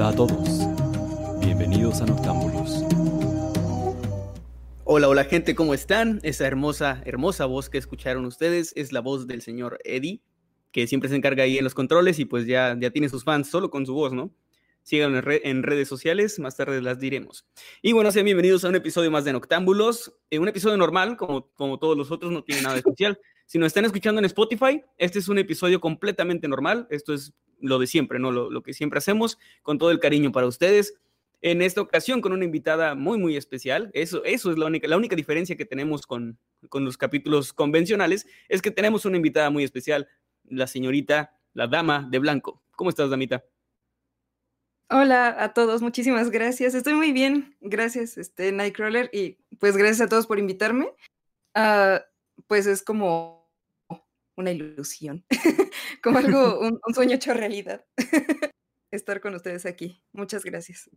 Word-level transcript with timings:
Hola 0.00 0.08
a 0.08 0.16
todos, 0.16 1.40
bienvenidos 1.44 2.00
a 2.00 2.06
Noctámbulos. 2.06 2.84
Hola, 4.84 5.08
hola 5.10 5.24
gente, 5.24 5.54
¿cómo 5.54 5.74
están? 5.74 6.20
Esa 6.22 6.46
hermosa, 6.46 7.02
hermosa 7.04 7.44
voz 7.44 7.68
que 7.68 7.76
escucharon 7.76 8.24
ustedes 8.24 8.72
es 8.76 8.92
la 8.92 9.00
voz 9.00 9.26
del 9.26 9.42
señor 9.42 9.78
Eddie, 9.84 10.22
que 10.72 10.86
siempre 10.86 11.10
se 11.10 11.16
encarga 11.16 11.42
ahí 11.42 11.58
en 11.58 11.64
los 11.64 11.74
controles 11.74 12.18
y 12.18 12.24
pues 12.24 12.46
ya, 12.46 12.74
ya 12.80 12.90
tiene 12.90 13.10
sus 13.10 13.24
fans 13.24 13.50
solo 13.50 13.68
con 13.68 13.84
su 13.84 13.92
voz, 13.92 14.14
¿no? 14.14 14.34
Síganlo 14.84 15.18
en, 15.18 15.22
re- 15.22 15.42
en 15.44 15.62
redes 15.62 15.88
sociales, 15.88 16.38
más 16.38 16.56
tarde 16.56 16.80
las 16.80 16.98
diremos. 16.98 17.44
Y 17.82 17.92
bueno, 17.92 18.10
sean 18.10 18.24
bienvenidos 18.24 18.64
a 18.64 18.70
un 18.70 18.76
episodio 18.76 19.10
más 19.10 19.26
de 19.26 19.34
Noctámbulos, 19.34 20.14
eh, 20.30 20.38
un 20.38 20.48
episodio 20.48 20.78
normal, 20.78 21.18
como, 21.18 21.50
como 21.50 21.78
todos 21.78 21.98
los 21.98 22.10
otros, 22.10 22.32
no 22.32 22.42
tiene 22.42 22.62
nada 22.62 22.78
especial. 22.78 23.18
Si 23.50 23.58
nos 23.58 23.66
están 23.66 23.84
escuchando 23.84 24.20
en 24.20 24.26
Spotify, 24.26 24.80
este 24.96 25.18
es 25.18 25.26
un 25.26 25.36
episodio 25.36 25.80
completamente 25.80 26.46
normal, 26.46 26.86
esto 26.88 27.12
es 27.12 27.34
lo 27.58 27.80
de 27.80 27.88
siempre, 27.88 28.20
¿no? 28.20 28.30
Lo, 28.30 28.62
que 28.62 28.72
siempre 28.72 28.98
hacemos, 28.98 29.40
con 29.62 29.76
todo 29.76 29.90
el 29.90 29.98
cariño 29.98 30.30
para 30.30 30.46
ustedes. 30.46 30.94
En 31.40 31.60
esta 31.60 31.80
ocasión 31.80 32.20
con 32.20 32.32
una 32.32 32.44
invitada 32.44 32.94
muy, 32.94 33.18
muy 33.18 33.36
especial. 33.36 33.90
Eso, 33.92 34.22
eso 34.22 34.52
es 34.52 34.56
la 34.56 34.66
única, 34.66 34.86
la 34.86 34.96
única 34.96 35.16
diferencia 35.16 35.56
que 35.56 35.64
tenemos 35.64 36.06
con, 36.06 36.38
con 36.68 36.84
los 36.84 36.96
capítulos 36.96 37.52
convencionales, 37.52 38.24
es 38.48 38.62
que 38.62 38.70
tenemos 38.70 39.04
una 39.04 39.16
invitada 39.16 39.50
muy 39.50 39.64
especial, 39.64 40.06
la 40.44 40.68
señorita, 40.68 41.36
la 41.52 41.66
dama 41.66 42.06
de 42.08 42.20
blanco. 42.20 42.62
¿Cómo 42.76 42.90
estás, 42.90 43.10
damita? 43.10 43.44
Hola 44.90 45.34
a 45.42 45.54
todos, 45.54 45.82
muchísimas 45.82 46.30
gracias. 46.30 46.76
Estoy 46.76 46.94
muy 46.94 47.10
bien, 47.10 47.56
gracias, 47.60 48.16
este 48.16 48.52
Nightcrawler, 48.52 49.10
y 49.12 49.38
pues 49.58 49.76
gracias 49.76 50.02
a 50.02 50.08
todos 50.08 50.28
por 50.28 50.38
invitarme. 50.38 50.92
Ah, 51.52 52.04
pues 52.46 52.66
es 52.66 52.84
como 52.84 53.39
una 54.40 54.52
ilusión, 54.52 55.24
como 56.02 56.18
algo, 56.18 56.60
un, 56.60 56.80
sueño 56.94 57.14
hecho 57.14 57.34
realidad, 57.34 57.84
estar 58.90 59.20
con 59.20 59.34
ustedes 59.34 59.66
aquí. 59.66 60.02
Muchas 60.12 60.44
gracias. 60.44 60.90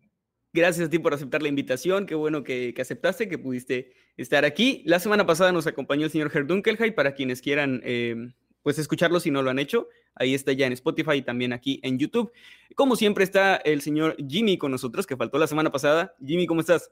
Gracias 0.54 0.88
a 0.88 0.90
ti 0.90 1.00
por 1.00 1.14
aceptar 1.14 1.42
la 1.42 1.50
invitación. 1.50 2.06
Qué 2.06 2.16
bueno 2.16 2.44
que, 2.44 2.74
que 2.76 2.82
aceptaste, 2.82 3.28
que 3.28 3.40
pudiste 3.40 3.94
estar 4.18 4.46
aquí. 4.46 4.84
La 4.86 5.00
semana 5.00 5.26
pasada 5.26 5.52
nos 5.52 5.66
acompañó 5.66 6.06
el 6.06 6.12
señor 6.12 6.32
Herdunkelheit, 6.34 6.94
para 6.94 7.16
quienes 7.16 7.42
quieran 7.42 7.82
eh, 7.84 8.16
pues 8.62 8.80
escucharlo 8.80 9.20
si 9.20 9.30
no 9.30 9.42
lo 9.42 9.50
han 9.50 9.60
hecho. 9.60 9.88
Ahí 10.16 10.34
está 10.34 10.54
ya 10.54 10.68
en 10.68 10.74
Spotify 10.74 11.16
y 11.16 11.22
también 11.22 11.54
aquí 11.54 11.80
en 11.84 12.00
YouTube. 12.00 12.32
Como 12.76 12.96
siempre 12.96 13.24
está 13.24 13.56
el 13.58 13.82
señor 13.82 14.16
Jimmy 14.28 14.58
con 14.58 14.72
nosotros, 14.72 15.06
que 15.06 15.18
faltó 15.18 15.38
la 15.38 15.48
semana 15.48 15.72
pasada. 15.72 16.16
Jimmy, 16.24 16.46
¿cómo 16.46 16.62
estás? 16.62 16.92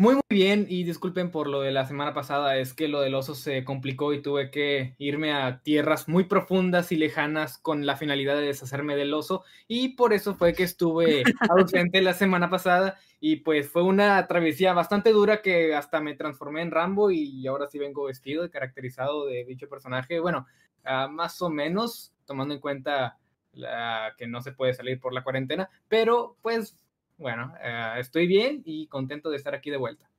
Muy, 0.00 0.14
muy 0.14 0.22
bien, 0.30 0.64
y 0.66 0.84
disculpen 0.84 1.30
por 1.30 1.46
lo 1.46 1.60
de 1.60 1.72
la 1.72 1.84
semana 1.84 2.14
pasada, 2.14 2.56
es 2.56 2.72
que 2.72 2.88
lo 2.88 3.02
del 3.02 3.14
oso 3.14 3.34
se 3.34 3.64
complicó 3.64 4.14
y 4.14 4.22
tuve 4.22 4.50
que 4.50 4.94
irme 4.96 5.34
a 5.34 5.60
tierras 5.62 6.08
muy 6.08 6.24
profundas 6.24 6.90
y 6.90 6.96
lejanas 6.96 7.58
con 7.58 7.84
la 7.84 7.98
finalidad 7.98 8.36
de 8.36 8.46
deshacerme 8.46 8.96
del 8.96 9.12
oso, 9.12 9.44
y 9.68 9.90
por 9.96 10.14
eso 10.14 10.34
fue 10.34 10.54
que 10.54 10.62
estuve 10.62 11.22
ausente 11.50 12.00
la 12.00 12.14
semana 12.14 12.48
pasada, 12.48 12.98
y 13.20 13.36
pues 13.36 13.68
fue 13.68 13.82
una 13.82 14.26
travesía 14.26 14.72
bastante 14.72 15.12
dura 15.12 15.42
que 15.42 15.74
hasta 15.74 16.00
me 16.00 16.14
transformé 16.14 16.62
en 16.62 16.70
Rambo 16.70 17.10
y 17.10 17.46
ahora 17.46 17.66
sí 17.66 17.78
vengo 17.78 18.04
vestido 18.04 18.46
y 18.46 18.48
caracterizado 18.48 19.26
de 19.26 19.44
dicho 19.44 19.68
personaje, 19.68 20.18
bueno, 20.18 20.46
uh, 20.86 21.10
más 21.10 21.42
o 21.42 21.50
menos, 21.50 22.14
tomando 22.24 22.54
en 22.54 22.60
cuenta 22.60 23.18
la, 23.52 24.14
que 24.16 24.26
no 24.26 24.40
se 24.40 24.52
puede 24.52 24.72
salir 24.72 24.98
por 24.98 25.12
la 25.12 25.22
cuarentena, 25.22 25.68
pero 25.88 26.38
pues 26.40 26.74
bueno, 27.20 27.52
uh, 27.54 27.98
estoy 27.98 28.26
bien 28.26 28.62
y 28.64 28.88
contento 28.88 29.30
de 29.30 29.36
estar 29.36 29.54
aquí 29.54 29.70
de 29.70 29.76
vuelta. 29.76 30.10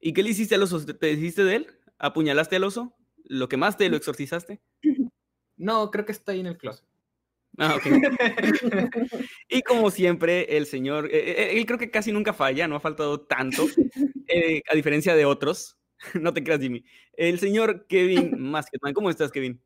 ¿Y 0.00 0.12
qué 0.12 0.22
le 0.22 0.30
hiciste 0.30 0.54
al 0.54 0.62
oso? 0.62 0.84
¿Te 0.84 1.06
deshiciste 1.06 1.44
de 1.44 1.56
él? 1.56 1.66
¿Apuñalaste 1.98 2.56
al 2.56 2.64
oso? 2.64 2.94
¿Lo 3.24 3.48
quemaste? 3.48 3.88
¿Lo 3.88 3.96
exorcizaste? 3.96 4.60
No, 5.56 5.90
creo 5.90 6.04
que 6.04 6.12
está 6.12 6.32
ahí 6.32 6.40
en 6.40 6.46
el 6.46 6.56
closet. 6.56 6.86
Ah, 7.58 7.76
ok. 7.76 7.86
y 9.48 9.62
como 9.62 9.90
siempre, 9.90 10.56
el 10.56 10.66
señor, 10.66 11.08
eh, 11.12 11.56
él 11.56 11.66
creo 11.66 11.78
que 11.78 11.90
casi 11.90 12.12
nunca 12.12 12.32
falla, 12.32 12.66
no 12.68 12.76
ha 12.76 12.80
faltado 12.80 13.20
tanto, 13.20 13.66
eh, 14.26 14.62
a 14.70 14.74
diferencia 14.74 15.14
de 15.14 15.24
otros. 15.24 15.76
no 16.20 16.32
te 16.32 16.42
creas, 16.42 16.60
Jimmy. 16.60 16.84
El 17.12 17.38
señor 17.38 17.86
Kevin 17.86 18.34
Masketman. 18.38 18.94
¿Cómo 18.94 19.10
estás, 19.10 19.30
Kevin? 19.30 19.60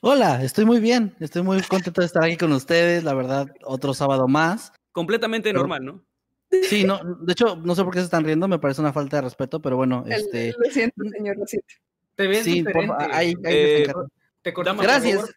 Hola, 0.00 0.42
estoy 0.42 0.64
muy 0.64 0.80
bien, 0.80 1.14
estoy 1.20 1.42
muy 1.42 1.62
contento 1.62 2.00
de 2.00 2.06
estar 2.06 2.24
aquí 2.24 2.36
con 2.36 2.52
ustedes, 2.52 3.04
la 3.04 3.14
verdad, 3.14 3.46
otro 3.64 3.94
sábado 3.94 4.26
más. 4.26 4.72
Completamente 4.92 5.48
pero, 5.48 5.60
normal, 5.60 5.84
¿no? 5.84 6.04
Sí, 6.62 6.84
no, 6.84 7.00
de 7.20 7.32
hecho, 7.32 7.56
no 7.56 7.74
sé 7.74 7.82
por 7.82 7.94
qué 7.94 8.00
se 8.00 8.04
están 8.04 8.24
riendo, 8.24 8.46
me 8.46 8.58
parece 8.58 8.82
una 8.82 8.92
falta 8.92 9.16
de 9.16 9.22
respeto, 9.22 9.60
pero 9.62 9.76
bueno, 9.76 10.04
El, 10.06 10.12
este... 10.12 10.54
Lo 10.58 10.70
siento, 10.70 11.02
señor, 11.08 11.38
lo 11.38 11.46
siento. 11.46 11.74
Te 12.14 12.26
ves 12.26 12.44
sí, 12.44 12.52
diferente. 12.52 12.88
Por, 12.88 13.02
ahí, 13.02 13.10
ahí 13.10 13.34
eh, 13.44 13.92
te 14.42 14.52
dama, 14.62 14.82
Gracias. 14.82 15.34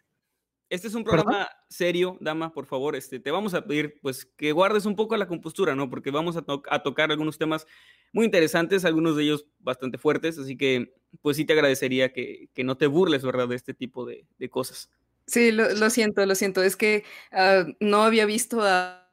Este 0.68 0.88
es 0.88 0.94
un 0.94 1.04
programa 1.04 1.30
¿Perdón? 1.30 1.46
serio, 1.68 2.18
dama, 2.20 2.52
por 2.52 2.66
favor, 2.66 2.96
este, 2.96 3.20
te 3.20 3.30
vamos 3.30 3.54
a 3.54 3.64
pedir 3.64 4.00
pues 4.02 4.24
que 4.24 4.50
guardes 4.50 4.84
un 4.84 4.96
poco 4.96 5.16
la 5.16 5.28
compostura, 5.28 5.76
¿no? 5.76 5.88
Porque 5.88 6.10
vamos 6.10 6.36
a, 6.36 6.42
to 6.42 6.60
a 6.68 6.82
tocar 6.82 7.12
algunos 7.12 7.38
temas 7.38 7.66
muy 8.12 8.24
interesantes, 8.24 8.84
algunos 8.84 9.16
de 9.16 9.22
ellos 9.22 9.46
bastante 9.60 9.96
fuertes, 9.96 10.38
así 10.40 10.56
que 10.56 10.92
pues 11.22 11.36
sí 11.36 11.44
te 11.44 11.52
agradecería 11.52 12.12
que, 12.12 12.48
que 12.52 12.64
no 12.64 12.76
te 12.76 12.88
burles, 12.88 13.24
¿verdad?, 13.24 13.46
de 13.46 13.54
este 13.54 13.74
tipo 13.74 14.04
de, 14.04 14.26
de 14.38 14.50
cosas. 14.50 14.90
Sí, 15.28 15.52
lo, 15.52 15.72
lo, 15.72 15.88
siento, 15.88 16.26
lo 16.26 16.34
siento. 16.34 16.62
Es 16.62 16.74
que 16.76 17.04
uh, 17.32 17.72
no 17.78 18.02
había 18.02 18.26
visto 18.26 18.60
a, 18.62 19.05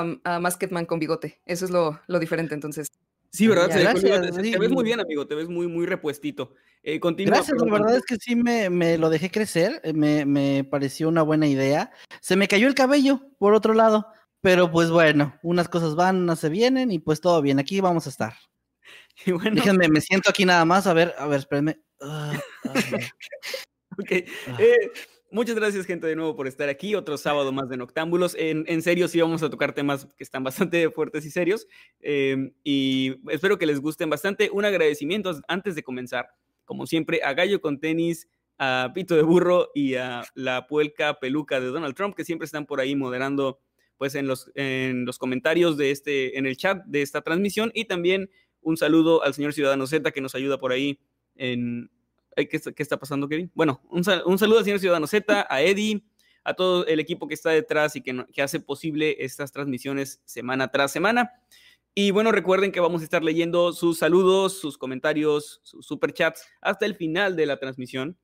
a, 0.00 0.34
a, 0.36 0.40
Masketman 0.40 0.86
con 0.86 0.98
bigote. 0.98 1.40
Eso 1.46 1.64
es 1.64 1.70
lo, 1.70 2.00
lo 2.06 2.18
diferente, 2.18 2.54
entonces. 2.54 2.88
Sí, 3.32 3.46
¿verdad? 3.46 3.68
Ya, 3.68 3.78
gracias, 3.80 4.36
te, 4.36 4.42
sí. 4.44 4.50
te, 4.52 4.58
ves 4.58 4.70
muy 4.70 4.84
bien, 4.84 5.00
amigo. 5.00 5.26
Te 5.26 5.34
ves 5.34 5.48
muy, 5.48 5.66
muy 5.68 5.86
repuestito. 5.86 6.54
Eh, 6.82 6.98
continúa, 6.98 7.36
gracias, 7.36 7.60
la 7.60 7.70
verdad 7.72 7.96
es 7.96 8.04
que 8.04 8.16
sí 8.16 8.34
me, 8.34 8.70
me 8.70 8.98
lo 8.98 9.10
dejé 9.10 9.30
crecer. 9.30 9.80
eh, 9.84 9.92
Me, 9.92 10.24
me, 10.24 10.64
pareció 10.64 11.08
una 11.08 11.22
buena 11.22 11.46
idea. 11.46 11.92
Se 12.20 12.36
me 12.36 12.48
cayó 12.48 12.66
el 12.66 12.74
cabello, 12.74 13.20
por 13.38 13.54
otro 13.54 13.74
lado. 13.74 14.06
Pero 14.42 14.70
pues 14.72 14.90
bueno, 14.90 15.38
unas 15.42 15.68
cosas 15.68 15.94
van, 15.94 16.16
unas 16.22 16.38
se 16.38 16.48
vienen 16.48 16.90
y 16.90 16.98
pues 16.98 17.20
todo 17.20 17.42
bien. 17.42 17.58
Aquí 17.58 17.80
vamos 17.80 18.06
a 18.06 18.10
estar. 18.10 18.34
Y 19.26 19.32
bueno, 19.32 19.56
Déjenme, 19.56 19.88
me 19.88 20.00
siento 20.00 20.30
aquí 20.30 20.46
nada 20.46 20.64
más. 20.64 20.86
A 20.86 20.94
ver, 20.94 21.14
a 21.18 21.26
ver, 21.26 21.40
espérenme. 21.40 21.78
Uh, 22.00 22.06
uh, 22.06 22.72
ok. 24.00 24.10
Eh, 24.10 24.90
Muchas 25.32 25.54
gracias, 25.54 25.86
gente, 25.86 26.08
de 26.08 26.16
nuevo 26.16 26.34
por 26.34 26.48
estar 26.48 26.68
aquí. 26.68 26.96
Otro 26.96 27.16
sábado 27.16 27.52
más 27.52 27.68
de 27.68 27.76
Noctámbulos. 27.76 28.34
En, 28.36 28.64
en 28.66 28.82
serio, 28.82 29.06
sí 29.06 29.20
vamos 29.20 29.44
a 29.44 29.50
tocar 29.50 29.72
temas 29.72 30.08
que 30.16 30.24
están 30.24 30.42
bastante 30.42 30.90
fuertes 30.90 31.24
y 31.24 31.30
serios. 31.30 31.68
Eh, 32.00 32.52
y 32.64 33.14
espero 33.30 33.56
que 33.56 33.66
les 33.66 33.80
gusten 33.80 34.10
bastante. 34.10 34.50
Un 34.52 34.64
agradecimiento 34.64 35.40
antes 35.46 35.76
de 35.76 35.84
comenzar, 35.84 36.30
como 36.64 36.84
siempre, 36.84 37.20
a 37.22 37.32
Gallo 37.32 37.60
con 37.60 37.78
Tenis, 37.78 38.28
a 38.58 38.90
Pito 38.92 39.14
de 39.14 39.22
Burro 39.22 39.70
y 39.72 39.94
a 39.94 40.24
la 40.34 40.66
Puelca 40.66 41.20
Peluca 41.20 41.60
de 41.60 41.68
Donald 41.68 41.94
Trump, 41.94 42.16
que 42.16 42.24
siempre 42.24 42.46
están 42.46 42.66
por 42.66 42.80
ahí 42.80 42.96
moderando 42.96 43.60
pues 43.98 44.16
en 44.16 44.26
los, 44.26 44.50
en 44.56 45.04
los 45.04 45.18
comentarios 45.18 45.76
de 45.76 45.92
este, 45.92 46.38
en 46.38 46.46
el 46.46 46.56
chat 46.56 46.84
de 46.86 47.02
esta 47.02 47.20
transmisión. 47.20 47.70
Y 47.72 47.84
también 47.84 48.30
un 48.62 48.76
saludo 48.76 49.22
al 49.22 49.34
señor 49.34 49.52
Ciudadano 49.52 49.86
Z, 49.86 50.10
que 50.10 50.20
nos 50.20 50.34
ayuda 50.34 50.58
por 50.58 50.72
ahí 50.72 50.98
en, 51.36 51.88
¿Qué 52.36 52.56
está, 52.56 52.72
¿Qué 52.72 52.82
está, 52.82 52.98
pasando, 52.98 53.28
Kevin? 53.28 53.50
Bueno, 53.54 53.80
un, 53.90 54.04
sal 54.04 54.22
un, 54.24 54.38
saludo 54.38 54.58
al 54.58 54.64
señor 54.64 54.80
Ciudadano 54.80 55.06
Z, 55.06 55.46
a 55.48 55.62
Eddie, 55.62 56.04
a 56.44 56.54
todo 56.54 56.86
el 56.86 57.00
equipo 57.00 57.28
que 57.28 57.34
está 57.34 57.50
detrás 57.50 57.96
y 57.96 58.02
que, 58.02 58.24
que, 58.32 58.42
hace 58.42 58.60
posible 58.60 59.16
estas 59.20 59.52
transmisiones 59.52 60.22
semana 60.24 60.68
tras 60.68 60.92
semana. 60.92 61.32
Y 61.94 62.12
bueno, 62.12 62.30
recuerden 62.30 62.70
que 62.70 62.80
vamos 62.80 63.00
a 63.00 63.04
estar 63.04 63.24
leyendo 63.24 63.72
sus 63.72 63.98
saludos, 63.98 64.58
sus 64.58 64.78
comentarios, 64.78 65.60
sus 65.64 65.86
superchats 65.86 66.46
hasta 66.60 66.86
el 66.86 66.94
final 66.94 67.34
de 67.34 67.46
la 67.46 67.58
transmisión 67.58 68.16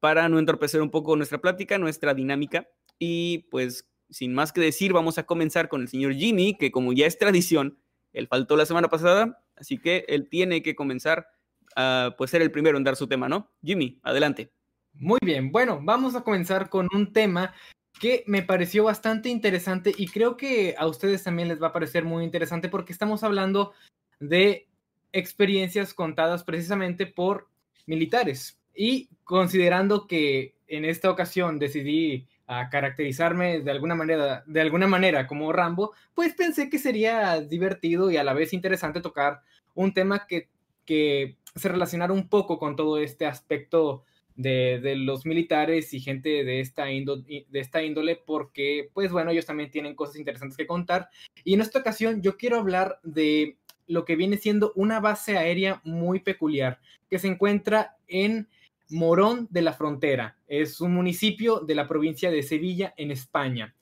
para 0.00 0.28
no 0.28 0.40
entorpecer 0.40 0.82
un 0.82 0.90
poco 0.90 1.14
nuestra 1.14 1.40
plática, 1.40 1.78
nuestra 1.78 2.12
dinámica. 2.12 2.68
Y 2.98 3.46
pues, 3.50 3.88
sin 4.10 4.34
más 4.34 4.52
que 4.52 4.60
decir, 4.60 4.92
vamos 4.92 5.16
a 5.18 5.22
comenzar 5.22 5.68
con 5.68 5.80
el 5.82 5.88
señor 5.88 6.14
Jimmy, 6.14 6.56
que 6.58 6.72
como 6.72 6.92
ya 6.92 7.06
es 7.06 7.18
tradición, 7.18 7.78
él 8.12 8.26
faltó 8.26 8.56
la 8.56 8.66
semana 8.66 8.88
pasada, 8.88 9.44
así 9.54 9.78
que 9.78 10.04
él 10.08 10.28
tiene 10.28 10.62
que 10.62 10.74
comenzar 10.74 11.28
Uh, 11.76 12.14
pues 12.16 12.30
ser 12.30 12.42
el 12.42 12.50
primero 12.50 12.76
en 12.76 12.84
dar 12.84 12.96
su 12.96 13.06
tema, 13.06 13.28
¿no? 13.28 13.50
Jimmy, 13.62 13.98
adelante. 14.02 14.52
Muy 14.94 15.18
bien, 15.24 15.50
bueno, 15.50 15.80
vamos 15.82 16.14
a 16.14 16.22
comenzar 16.22 16.68
con 16.68 16.88
un 16.94 17.12
tema 17.12 17.54
que 17.98 18.24
me 18.26 18.42
pareció 18.42 18.84
bastante 18.84 19.28
interesante 19.28 19.92
y 19.96 20.08
creo 20.08 20.36
que 20.36 20.74
a 20.76 20.86
ustedes 20.86 21.22
también 21.22 21.48
les 21.48 21.62
va 21.62 21.68
a 21.68 21.72
parecer 21.72 22.04
muy 22.04 22.24
interesante 22.24 22.68
porque 22.68 22.92
estamos 22.92 23.22
hablando 23.22 23.72
de 24.20 24.68
experiencias 25.12 25.94
contadas 25.94 26.44
precisamente 26.44 27.06
por 27.06 27.48
militares. 27.86 28.58
Y 28.74 29.08
considerando 29.24 30.06
que 30.06 30.56
en 30.66 30.84
esta 30.84 31.10
ocasión 31.10 31.58
decidí 31.58 32.26
a 32.46 32.68
caracterizarme 32.70 33.60
de 33.60 33.70
alguna 33.70 33.94
manera, 33.94 34.42
de 34.46 34.60
alguna 34.60 34.86
manera 34.86 35.26
como 35.26 35.52
Rambo, 35.52 35.92
pues 36.14 36.34
pensé 36.34 36.68
que 36.68 36.78
sería 36.78 37.40
divertido 37.40 38.10
y 38.10 38.16
a 38.16 38.24
la 38.24 38.34
vez 38.34 38.52
interesante 38.52 39.00
tocar 39.00 39.42
un 39.74 39.92
tema 39.92 40.26
que, 40.26 40.48
que 40.84 41.36
se 41.54 41.68
relacionara 41.68 42.12
un 42.12 42.28
poco 42.28 42.58
con 42.58 42.76
todo 42.76 42.98
este 42.98 43.26
aspecto 43.26 44.04
de, 44.36 44.80
de 44.80 44.96
los 44.96 45.26
militares 45.26 45.92
y 45.92 46.00
gente 46.00 46.44
de 46.44 46.60
esta, 46.60 46.90
índole, 46.90 47.46
de 47.48 47.60
esta 47.60 47.82
índole, 47.82 48.16
porque, 48.16 48.90
pues 48.94 49.12
bueno, 49.12 49.30
ellos 49.30 49.46
también 49.46 49.70
tienen 49.70 49.94
cosas 49.94 50.16
interesantes 50.16 50.56
que 50.56 50.66
contar. 50.66 51.08
Y 51.44 51.54
en 51.54 51.60
esta 51.60 51.80
ocasión 51.80 52.22
yo 52.22 52.36
quiero 52.36 52.58
hablar 52.58 52.98
de 53.02 53.58
lo 53.86 54.04
que 54.04 54.16
viene 54.16 54.38
siendo 54.38 54.72
una 54.74 55.00
base 55.00 55.36
aérea 55.36 55.80
muy 55.84 56.20
peculiar, 56.20 56.80
que 57.10 57.18
se 57.18 57.28
encuentra 57.28 57.96
en 58.08 58.48
Morón 58.88 59.48
de 59.50 59.62
la 59.62 59.72
Frontera. 59.72 60.38
Es 60.48 60.80
un 60.80 60.94
municipio 60.94 61.60
de 61.60 61.74
la 61.74 61.88
provincia 61.88 62.30
de 62.30 62.42
Sevilla, 62.42 62.94
en 62.96 63.10
España. 63.10 63.74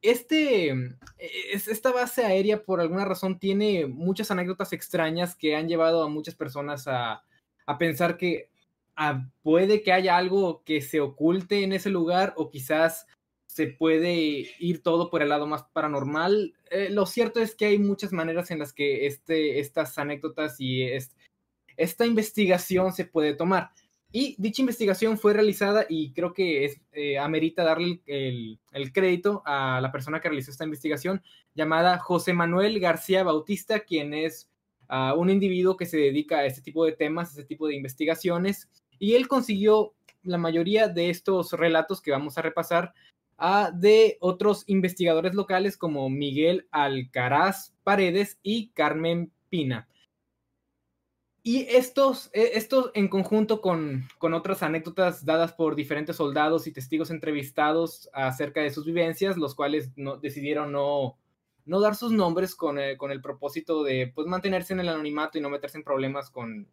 Este, 0.00 0.72
esta 1.18 1.92
base 1.92 2.24
aérea, 2.24 2.62
por 2.62 2.80
alguna 2.80 3.04
razón, 3.04 3.38
tiene 3.38 3.86
muchas 3.86 4.30
anécdotas 4.30 4.72
extrañas 4.72 5.34
que 5.34 5.56
han 5.56 5.68
llevado 5.68 6.02
a 6.02 6.08
muchas 6.08 6.34
personas 6.34 6.86
a, 6.86 7.24
pensar 7.78 8.16
que 8.16 8.48
ah, 8.96 9.28
puede 9.42 9.82
que 9.82 9.92
haya 9.92 10.16
algo 10.16 10.62
que 10.64 10.80
se 10.80 11.00
oculte 11.00 11.64
en 11.64 11.72
ese 11.72 11.90
lugar 11.90 12.32
o 12.36 12.48
quizás 12.48 13.06
se 13.46 13.66
puede 13.66 14.46
ir 14.58 14.82
todo 14.82 15.10
por 15.10 15.20
el 15.20 15.30
lado 15.30 15.46
más 15.46 15.64
paranormal. 15.72 16.54
Eh, 16.70 16.88
lo 16.90 17.04
cierto 17.06 17.40
es 17.40 17.54
que 17.54 17.66
hay 17.66 17.78
muchas 17.78 18.12
maneras 18.12 18.50
en 18.50 18.60
las 18.60 18.72
que 18.72 19.06
este, 19.06 19.58
estas 19.58 19.98
anécdotas 19.98 20.60
y 20.60 20.88
esta 21.76 22.06
investigación 22.06 22.92
se 22.92 23.04
puede 23.04 23.34
tomar. 23.34 23.70
Y 24.10 24.34
dicha 24.38 24.62
investigación 24.62 25.18
fue 25.18 25.34
realizada 25.34 25.84
y 25.88 26.12
creo 26.12 26.32
que 26.32 26.64
es, 26.64 26.80
eh, 26.92 27.18
amerita 27.18 27.62
darle 27.62 28.00
el, 28.06 28.58
crédito 28.92 29.42
a 29.44 29.80
la 29.82 29.92
persona 29.92 30.20
que 30.20 30.28
realizó 30.28 30.50
esta 30.50 30.64
investigación, 30.64 31.22
llamada 31.54 31.98
José 31.98 32.32
Manuel 32.32 32.80
García 32.80 33.22
Bautista, 33.22 33.80
quien 33.80 34.14
es 34.14 34.48
ah, 34.88 35.14
un 35.14 35.28
individuo 35.28 35.76
que 35.76 35.84
se 35.84 35.98
dedica 35.98 36.38
a 36.38 36.46
este 36.46 36.62
tipo 36.62 36.86
de 36.86 36.92
temas, 36.92 37.28
a 37.28 37.30
este 37.32 37.44
tipo 37.44 37.68
de 37.68 37.76
investigaciones, 37.76 38.70
y 38.98 39.14
él 39.14 39.28
consiguió 39.28 39.92
la 40.22 40.38
mayoría 40.38 40.88
de 40.88 41.10
estos 41.10 41.52
relatos 41.52 42.00
que 42.00 42.10
vamos 42.10 42.38
a 42.38 42.42
repasar 42.42 42.94
a, 43.36 43.70
de 43.72 44.16
otros 44.20 44.64
investigadores 44.66 45.34
locales 45.34 45.76
como 45.76 46.08
Miguel 46.08 46.66
Alcaraz 46.70 47.74
Paredes 47.84 48.38
y 48.42 48.70
Carmen 48.70 49.30
Pina. 49.48 49.88
Y 51.48 51.66
estos, 51.70 52.28
e, 52.34 52.58
estos 52.58 52.90
en 52.92 53.08
conjunto 53.08 53.62
con, 53.62 54.06
con, 54.18 54.34
otras 54.34 54.62
anécdotas 54.62 55.24
dadas 55.24 55.54
por 55.54 55.76
diferentes 55.76 56.16
soldados 56.16 56.66
y 56.66 56.72
testigos 56.72 57.10
entrevistados 57.10 58.10
acerca 58.12 58.60
de 58.60 58.68
sus 58.68 58.84
vivencias, 58.84 59.38
los 59.38 59.54
cuales 59.54 59.90
no, 59.96 60.18
decidieron 60.18 60.72
no, 60.72 61.16
no 61.64 61.80
dar 61.80 61.94
sus 61.94 62.12
nombres 62.12 62.54
con 62.54 62.78
el, 62.78 62.98
con 62.98 63.12
el 63.12 63.22
propósito 63.22 63.82
de 63.82 64.12
pues, 64.14 64.26
mantenerse 64.26 64.74
en 64.74 64.80
el 64.80 64.90
anonimato 64.90 65.38
y 65.38 65.40
no 65.40 65.48
meterse 65.48 65.78
en 65.78 65.84
problemas 65.84 66.28
con, 66.28 66.68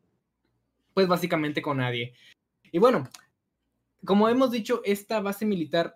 pues 0.94 1.08
básicamente 1.08 1.62
con 1.62 1.78
nadie. 1.78 2.14
Y 2.70 2.78
bueno, 2.78 3.08
como 4.04 4.28
hemos 4.28 4.52
dicho, 4.52 4.82
esta 4.84 5.22
base 5.22 5.46
militar 5.46 5.96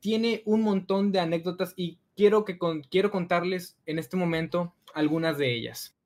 tiene 0.00 0.42
un 0.44 0.60
montón 0.60 1.12
de 1.12 1.20
anécdotas 1.20 1.72
y 1.76 1.98
quiero, 2.14 2.44
que 2.44 2.58
quiero 2.90 3.10
contarles 3.10 3.78
en 3.86 3.98
este 3.98 4.18
momento 4.18 4.74
algunas 4.92 5.38
de 5.38 5.54
ellas. 5.54 5.97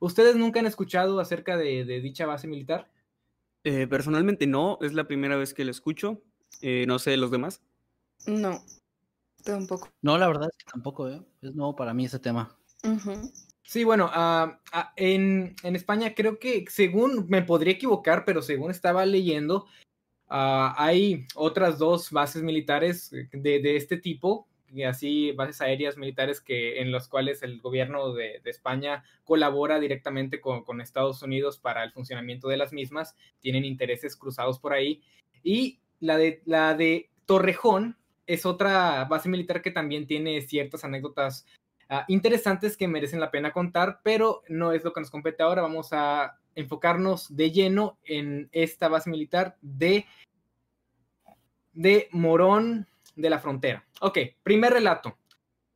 ¿Ustedes 0.00 0.36
nunca 0.36 0.60
han 0.60 0.66
escuchado 0.66 1.20
acerca 1.20 1.56
de, 1.56 1.84
dicha 1.84 2.26
base 2.26 2.46
militar? 2.46 2.90
Eh, 3.64 3.86
personalmente 3.86 4.46
no, 4.46 4.78
es 4.80 4.94
la 4.94 5.08
primera 5.08 5.36
vez 5.36 5.54
que 5.54 5.64
la 5.64 5.70
escucho. 5.70 6.22
Eh, 6.60 6.84
no 6.86 6.98
sé, 6.98 7.16
¿los 7.16 7.30
demás? 7.30 7.62
No, 8.26 8.64
tampoco. 9.44 9.88
No, 10.02 10.18
la 10.18 10.28
verdad 10.28 10.48
es 10.50 10.56
que 10.56 10.70
tampoco, 10.70 11.08
¿eh? 11.08 11.20
es 11.42 11.54
nuevo 11.54 11.76
para 11.76 11.94
mí 11.94 12.04
ese 12.04 12.18
tema. 12.18 12.56
Sí, 13.64 13.84
bueno, 13.84 14.08
ah, 14.12 14.60
en, 14.96 15.54
España 15.62 16.14
creo 16.14 16.38
que, 16.38 16.64
según, 16.68 17.26
me 17.28 17.42
podría 17.42 17.74
equivocar, 17.74 18.24
pero 18.24 18.40
según 18.40 18.70
estaba 18.70 19.04
leyendo, 19.04 19.66
ah, 20.28 20.74
hay 20.78 21.26
otras 21.34 21.78
dos 21.78 22.10
bases 22.10 22.42
militares 22.42 23.10
de, 23.10 23.60
de 23.60 23.76
este 23.76 23.98
tipo 23.98 24.47
y 24.72 24.82
así 24.82 25.32
bases 25.32 25.60
aéreas 25.60 25.96
militares 25.96 26.40
que, 26.40 26.80
en 26.80 26.92
las 26.92 27.08
cuales 27.08 27.42
el 27.42 27.60
gobierno 27.60 28.12
de, 28.12 28.40
España 28.44 29.04
colabora 29.24 29.78
directamente 29.80 30.40
con, 30.40 30.80
Estados 30.80 31.22
Unidos 31.22 31.58
para 31.58 31.84
el 31.84 31.92
funcionamiento 31.92 32.48
de 32.48 32.56
las 32.56 32.72
mismas, 32.72 33.16
tienen 33.40 33.64
intereses 33.64 34.16
cruzados 34.16 34.58
por 34.58 34.72
ahí. 34.72 35.02
Y 35.42 35.80
la 36.00 36.16
de, 36.16 36.42
la 36.44 36.74
de 36.74 37.10
Torrejón 37.26 37.96
es 38.26 38.46
otra 38.46 39.04
base 39.04 39.28
militar 39.28 39.62
que 39.62 39.70
también 39.70 40.06
tiene 40.06 40.40
ciertas 40.42 40.84
anécdotas 40.84 41.46
ah, 41.88 42.04
interesantes 42.08 42.76
que 42.76 42.88
merecen 42.88 43.20
la 43.20 43.30
pena 43.30 43.52
contar, 43.52 44.00
pero 44.02 44.42
no 44.48 44.72
es 44.72 44.84
lo 44.84 44.92
que 44.92 45.00
nos 45.00 45.10
compete 45.10 45.42
ahora. 45.42 45.62
Vamos 45.62 45.92
a 45.92 46.38
enfocarnos 46.54 47.34
de 47.34 47.50
lleno 47.50 47.98
en 48.04 48.48
esta 48.52 48.88
base 48.88 49.08
militar 49.10 49.56
de, 49.62 50.06
de 51.72 52.08
Morón 52.12 52.86
de 53.18 53.30
la 53.30 53.38
frontera. 53.38 53.86
Ok, 54.00 54.18
primer 54.42 54.72
relato. 54.72 55.18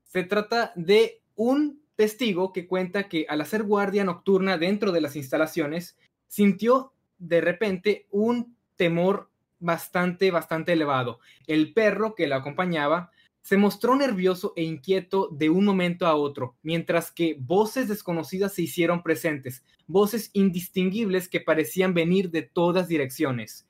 Se 0.04 0.22
trata 0.22 0.72
de 0.76 1.22
un 1.34 1.82
testigo 1.96 2.52
que 2.52 2.66
cuenta 2.66 3.08
que 3.08 3.26
al 3.28 3.40
hacer 3.40 3.64
guardia 3.64 4.04
nocturna 4.04 4.58
dentro 4.58 4.92
de 4.92 5.00
las 5.00 5.16
instalaciones, 5.16 5.98
sintió 6.28 6.92
de 7.18 7.40
repente 7.40 8.06
un 8.10 8.56
temor 8.76 9.30
bastante, 9.58 10.30
bastante 10.30 10.72
elevado. 10.72 11.20
El 11.46 11.72
perro 11.72 12.14
que 12.14 12.26
la 12.26 12.36
acompañaba 12.36 13.10
se 13.42 13.56
mostró 13.56 13.96
nervioso 13.96 14.52
e 14.56 14.62
inquieto 14.62 15.28
de 15.32 15.50
un 15.50 15.64
momento 15.64 16.06
a 16.06 16.14
otro, 16.14 16.56
mientras 16.62 17.10
que 17.10 17.36
voces 17.38 17.88
desconocidas 17.88 18.54
se 18.54 18.62
hicieron 18.62 19.02
presentes, 19.02 19.64
voces 19.86 20.30
indistinguibles 20.32 21.28
que 21.28 21.40
parecían 21.40 21.92
venir 21.92 22.30
de 22.30 22.42
todas 22.42 22.88
direcciones. 22.88 23.66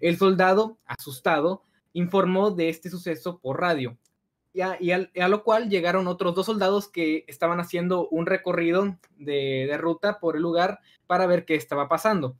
El 0.00 0.18
soldado, 0.18 0.78
asustado, 0.84 1.62
informó 1.94 2.50
de 2.50 2.68
este 2.68 2.90
suceso 2.90 3.38
por 3.38 3.60
radio. 3.60 3.96
Y 4.52 4.60
a, 4.60 5.28
lo 5.28 5.42
cual 5.42 5.68
llegaron 5.68 6.06
otros 6.06 6.34
dos 6.34 6.46
soldados 6.46 6.86
que 6.86 7.24
estaban 7.26 7.58
haciendo 7.58 8.08
un 8.08 8.26
recorrido 8.26 8.98
de, 9.16 9.74
ruta 9.80 10.20
por 10.20 10.36
el 10.36 10.42
lugar 10.42 10.78
para 11.08 11.26
ver 11.26 11.44
qué 11.44 11.56
estaba 11.56 11.88
pasando. 11.88 12.36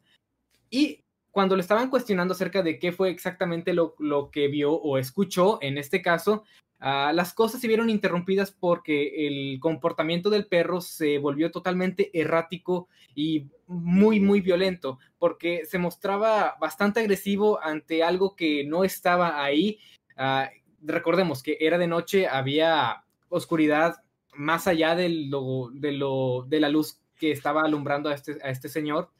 Y 0.70 1.02
cuando 1.32 1.56
le 1.56 1.62
estaban 1.62 1.90
cuestionando 1.90 2.34
acerca 2.34 2.62
de 2.62 2.78
qué 2.78 2.92
fue 2.92 3.10
exactamente 3.10 3.72
lo 3.72 4.30
que 4.30 4.46
vio 4.46 4.74
o 4.74 4.98
escuchó, 4.98 5.58
en 5.60 5.76
este 5.76 6.02
caso, 6.02 6.44
Ah, 6.80 7.12
las 7.14 7.32
cosas 7.32 7.60
se 7.60 7.68
vieron 7.68 7.88
interrumpidas 7.88 8.50
porque 8.50 9.26
el 9.26 9.58
comportamiento 9.60 10.28
del 10.28 10.46
perro 10.46 10.80
se 10.80 11.18
volvió 11.18 11.50
totalmente 11.50 12.10
errático 12.18 12.88
y 13.14 13.46
muy, 13.66 14.20
muy 14.20 14.40
violento, 14.40 14.98
porque 15.18 15.64
se 15.64 15.78
mostraba 15.78 16.56
bastante 16.60 17.00
agresivo 17.00 17.62
ante 17.62 18.02
algo 18.02 18.36
que 18.36 18.64
no 18.64 18.84
estaba 18.84 19.42
ahí. 19.42 19.78
Ah, 20.16 20.50
recordemos 20.82 21.42
que 21.42 21.56
era 21.60 21.78
de 21.78 21.86
noche, 21.86 22.26
había 22.28 23.04
oscuridad 23.28 23.96
más 24.34 24.66
allá 24.66 24.94
de, 24.94 25.08
lo, 25.08 25.70
de, 25.72 25.92
lo, 25.92 26.44
de 26.48 26.60
la 26.60 26.68
luz 26.68 27.00
que 27.16 27.30
estaba 27.30 27.62
alumbrando 27.62 28.10
a 28.10 28.14
este, 28.14 28.38
a 28.42 28.50
este 28.50 28.68
señor. 28.68 29.10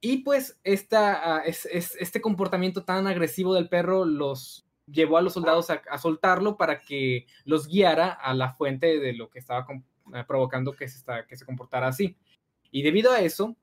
Y 0.00 0.18
pues 0.18 0.60
esta, 0.62 1.36
ah, 1.36 1.42
este 1.46 2.20
comportamiento 2.20 2.84
tan 2.84 3.06
agresivo 3.06 3.54
del 3.54 3.68
perro 3.68 4.04
los, 4.04 4.65
llevó 4.86 5.18
a 5.18 5.22
los 5.22 5.34
soldados 5.34 5.68
a, 5.70 5.98
soltarlo 5.98 6.56
para 6.56 6.80
que 6.80 7.26
los 7.44 7.66
guiara 7.66 8.10
a 8.10 8.34
la 8.34 8.52
fuente 8.52 8.98
de 8.98 9.12
lo 9.12 9.28
que 9.30 9.38
estaba 9.38 9.66
eh, 10.14 10.24
provocando 10.26 10.72
que 10.72 10.88
se, 10.88 11.04
comportara 11.44 11.88
así. 11.88 12.16
Y 12.70 12.82
debido 12.82 13.12
a 13.12 13.20
eso, 13.20 13.56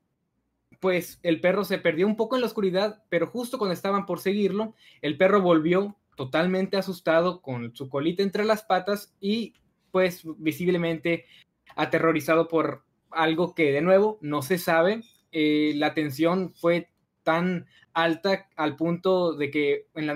pues 0.80 1.20
el 1.24 1.40
perro 1.40 1.64
se 1.64 1.78
perdió 1.78 2.08
un 2.08 2.16
poco 2.16 2.36
en 2.36 2.42
la 2.42 2.48
oscuridad, 2.48 3.04
pero 3.10 3.28
justo 3.28 3.58
cuando 3.58 3.74
estaban 3.74 4.06
por 4.06 4.20
seguirlo, 4.20 4.76
el 5.02 5.18
perro 5.18 5.42
volvió 5.42 5.98
totalmente 6.16 6.78
asustado 6.78 7.42
con 7.42 7.76
su 7.76 7.90
colita 7.90 8.22
entre 8.22 8.46
las 8.46 8.64
patas 8.64 9.16
y 9.20 9.54
pues 9.92 10.24
visiblemente 10.38 11.26
aterrorizado 11.76 12.48
por 12.48 12.84
algo 13.12 13.56
que 13.56 13.72
de 13.72 13.82
nuevo 13.82 14.18
no 14.22 14.42
se 14.42 14.58
sabe. 14.58 15.02
Eh, 15.32 15.74
la 15.76 15.94
tensión 15.94 16.54
fue 16.54 16.90
tan 17.24 17.68
alta 17.94 18.50
al 18.56 18.76
punto 18.76 19.34
de 19.34 19.52
que 19.52 19.88
en, 19.96 20.08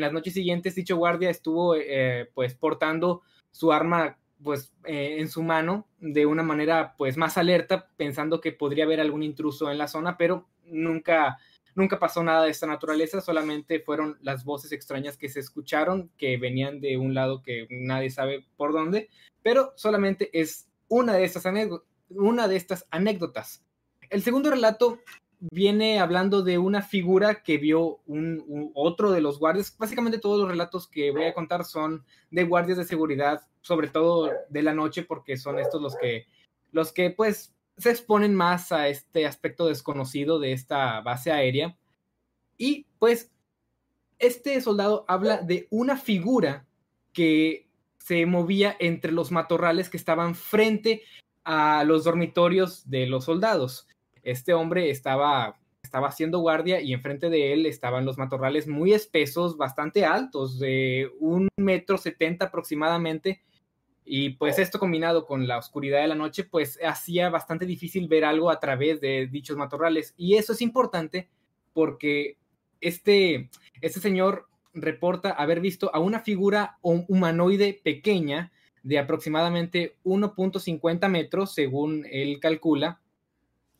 las 0.00 0.12
noches 0.12 0.34
siguientes 0.34 0.74
dicho 0.74 0.96
guardia 0.96 1.30
estuvo 1.30 1.74
eh, 1.76 2.30
pues 2.34 2.54
portando 2.54 3.22
su 3.50 3.72
arma 3.72 4.18
pues 4.42 4.72
eh, 4.84 5.16
en 5.18 5.28
su 5.28 5.42
mano 5.42 5.86
de 6.00 6.26
una 6.26 6.42
manera 6.42 6.94
pues 6.96 7.16
más 7.16 7.38
alerta 7.38 7.88
pensando 7.96 8.40
que 8.40 8.52
podría 8.52 8.84
haber 8.84 9.00
algún 9.00 9.22
intruso 9.22 9.70
en 9.70 9.78
la 9.78 9.88
zona 9.88 10.16
pero 10.16 10.48
nunca 10.64 11.38
Nunca 11.74 11.98
pasó 11.98 12.22
nada 12.22 12.44
de 12.44 12.50
esta 12.50 12.66
naturaleza, 12.66 13.20
solamente 13.20 13.80
fueron 13.80 14.18
las 14.20 14.44
voces 14.44 14.72
extrañas 14.72 15.16
que 15.16 15.30
se 15.30 15.40
escucharon, 15.40 16.10
que 16.18 16.36
venían 16.36 16.80
de 16.80 16.98
un 16.98 17.14
lado 17.14 17.42
que 17.42 17.66
nadie 17.70 18.10
sabe 18.10 18.44
por 18.56 18.72
dónde, 18.72 19.08
pero 19.42 19.72
solamente 19.76 20.28
es 20.38 20.68
una 20.88 21.14
de 21.14 21.24
estas, 21.24 21.44
una 22.10 22.46
de 22.46 22.56
estas 22.56 22.86
anécdotas. 22.90 23.64
El 24.10 24.22
segundo 24.22 24.50
relato 24.50 24.98
viene 25.50 25.98
hablando 25.98 26.42
de 26.42 26.58
una 26.58 26.82
figura 26.82 27.42
que 27.42 27.58
vio 27.58 28.00
un, 28.06 28.70
otro 28.74 29.10
de 29.10 29.20
los 29.20 29.38
guardias. 29.38 29.76
Básicamente 29.76 30.18
todos 30.18 30.40
los 30.40 30.48
relatos 30.48 30.86
que 30.86 31.10
voy 31.10 31.24
a 31.24 31.34
contar 31.34 31.64
son 31.64 32.04
de 32.30 32.44
guardias 32.44 32.78
de 32.78 32.84
seguridad, 32.84 33.42
sobre 33.60 33.88
todo 33.88 34.30
de 34.48 34.62
la 34.62 34.72
noche, 34.72 35.02
porque 35.02 35.36
son 35.36 35.58
estos 35.58 35.82
los 35.82 35.96
que, 35.96 36.26
los 36.70 36.92
que 36.92 37.10
pues 37.10 37.54
se 37.76 37.90
exponen 37.90 38.34
más 38.34 38.70
a 38.70 38.88
este 38.88 39.26
aspecto 39.26 39.66
desconocido 39.66 40.38
de 40.38 40.52
esta 40.52 41.00
base 41.00 41.32
aérea. 41.32 41.76
Y 42.56 42.86
pues 42.98 43.32
este 44.18 44.60
soldado 44.60 45.04
habla 45.08 45.38
de 45.38 45.66
una 45.70 45.96
figura 45.96 46.66
que 47.12 47.68
se 47.98 48.26
movía 48.26 48.76
entre 48.78 49.10
los 49.10 49.32
matorrales 49.32 49.90
que 49.90 49.96
estaban 49.96 50.34
frente 50.34 51.02
a 51.44 51.82
los 51.84 52.04
dormitorios 52.04 52.88
de 52.88 53.06
los 53.06 53.24
soldados 53.24 53.88
este 54.22 54.54
hombre 54.54 54.90
estaba, 54.90 55.58
estaba 55.82 56.08
haciendo 56.08 56.38
guardia 56.38 56.80
y 56.80 56.92
enfrente 56.92 57.30
de 57.30 57.52
él 57.52 57.66
estaban 57.66 58.04
los 58.04 58.18
matorrales 58.18 58.68
muy 58.68 58.92
espesos, 58.92 59.56
bastante 59.56 60.04
altos, 60.04 60.58
de 60.58 61.10
un 61.20 61.48
metro 61.56 61.98
setenta 61.98 62.46
aproximadamente. 62.46 63.42
Y 64.04 64.30
pues 64.30 64.58
esto 64.58 64.78
combinado 64.78 65.26
con 65.26 65.46
la 65.46 65.58
oscuridad 65.58 66.00
de 66.00 66.08
la 66.08 66.14
noche, 66.14 66.44
pues 66.44 66.78
hacía 66.84 67.30
bastante 67.30 67.66
difícil 67.66 68.08
ver 68.08 68.24
algo 68.24 68.50
a 68.50 68.58
través 68.58 69.00
de 69.00 69.28
dichos 69.28 69.56
matorrales. 69.56 70.14
Y 70.16 70.34
eso 70.34 70.52
es 70.52 70.60
importante 70.60 71.28
porque 71.72 72.36
este, 72.80 73.48
este 73.80 74.00
señor 74.00 74.48
reporta 74.74 75.30
haber 75.30 75.60
visto 75.60 75.94
a 75.94 76.00
una 76.00 76.20
figura 76.20 76.78
humanoide 76.82 77.80
pequeña 77.82 78.52
de 78.82 78.98
aproximadamente 78.98 79.96
1.50 80.04 81.08
metros, 81.08 81.54
según 81.54 82.04
él 82.10 82.40
calcula, 82.40 83.00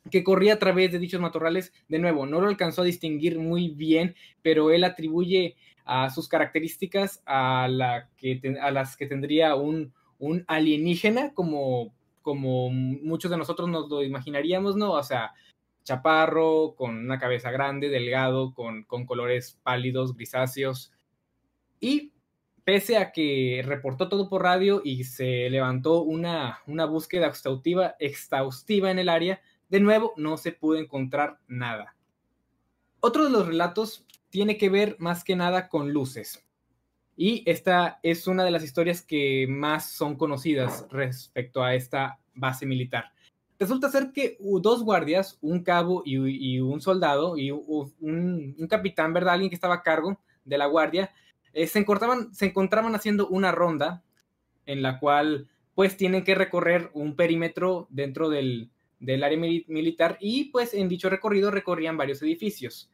que 0.09 0.23
corría 0.23 0.53
a 0.53 0.59
través 0.59 0.91
de 0.91 0.99
dichos 0.99 1.21
matorrales. 1.21 1.73
De 1.87 1.99
nuevo, 1.99 2.25
no 2.25 2.41
lo 2.41 2.47
alcanzó 2.47 2.81
a 2.81 2.85
distinguir 2.85 3.39
muy 3.39 3.69
bien, 3.69 4.15
pero 4.41 4.71
él 4.71 4.83
atribuye 4.83 5.55
a 5.85 6.09
sus 6.09 6.27
características 6.27 7.21
a, 7.25 7.67
las 7.67 8.97
que 8.97 9.07
tendría 9.07 9.55
un, 9.55 9.93
un 10.19 10.43
alienígena, 10.47 11.33
como, 11.33 11.93
como 12.21 12.69
muchos 12.69 13.29
de 13.31 13.37
nosotros 13.37 13.69
nos 13.69 13.89
lo 13.89 14.03
imaginaríamos, 14.03 14.75
¿no? 14.75 14.91
O 14.93 15.03
sea, 15.03 15.33
chaparro, 15.83 16.75
con 16.75 16.97
una 16.97 17.19
cabeza 17.19 17.51
grande, 17.51 17.89
delgado, 17.89 18.53
con, 18.53 18.83
con 18.85 19.05
colores 19.05 19.59
pálidos, 19.63 20.15
grisáceos. 20.15 20.93
Y 21.79 22.13
pese 22.63 22.97
a 22.97 23.11
que 23.11 23.61
reportó 23.65 24.07
todo 24.07 24.29
por 24.29 24.43
radio 24.43 24.81
y 24.83 25.03
se 25.03 25.49
levantó 25.49 26.01
una, 26.01 26.59
una 26.67 26.85
búsqueda 26.85 27.27
exhaustiva, 27.27 27.95
exhaustiva 27.99 28.89
en 28.89 28.99
el 28.99 29.09
área, 29.09 29.41
de 29.73 29.79
nuevo, 29.79 30.13
no 30.17 30.37
se 30.37 30.51
pudo 30.51 30.77
encontrar 30.77 31.39
nada. 31.47 31.95
Otro 32.99 33.23
de 33.23 33.31
los 33.31 33.47
relatos 33.47 34.05
tiene 34.29 34.55
que 34.55 34.69
ver 34.69 34.95
más 34.99 35.23
que 35.23 35.35
nada 35.35 35.67
con 35.67 35.91
luces. 35.91 36.45
Y 37.17 37.41
esta 37.49 37.99
es 38.03 38.27
una 38.27 38.43
de 38.43 38.51
las 38.51 38.63
historias 38.63 39.01
que 39.01 39.47
más 39.49 39.89
son 39.89 40.15
conocidas 40.15 40.85
respecto 40.91 41.63
a 41.63 41.73
esta 41.73 42.19
base 42.35 42.67
militar. 42.67 43.13
Resulta 43.57 43.89
ser 43.89 44.11
que 44.11 44.37
dos 44.39 44.83
guardias, 44.83 45.39
un 45.41 45.63
cabo 45.63 46.03
y, 46.05 46.59
un 46.59 46.79
soldado 46.79 47.35
y 47.35 47.49
un, 47.49 48.67
capitán, 48.69 49.11
¿verdad? 49.11 49.33
Alguien 49.33 49.49
que 49.49 49.55
estaba 49.55 49.73
a 49.73 49.81
cargo 49.81 50.19
de 50.45 50.59
la 50.59 50.67
guardia, 50.67 51.09
eh, 51.51 51.65
se, 51.65 51.79
encontraban, 51.79 52.31
se 52.35 52.45
encontraban 52.45 52.93
haciendo 52.93 53.27
una 53.27 53.51
ronda 53.51 54.03
en 54.67 54.83
la 54.83 54.99
cual 54.99 55.49
pues 55.73 55.97
tienen 55.97 56.23
que 56.23 56.35
recorrer 56.35 56.91
un 56.93 57.15
perímetro 57.15 57.87
dentro 57.89 58.29
del, 58.29 58.69
del 59.03 59.23
área 59.23 59.37
militar 59.37 60.17
y 60.19 60.45
pues 60.45 60.73
en 60.73 60.89
dicho 60.89 61.09
recorrido 61.09 61.51
recorrían 61.51 61.97
varios 61.97 62.21
edificios. 62.21 62.91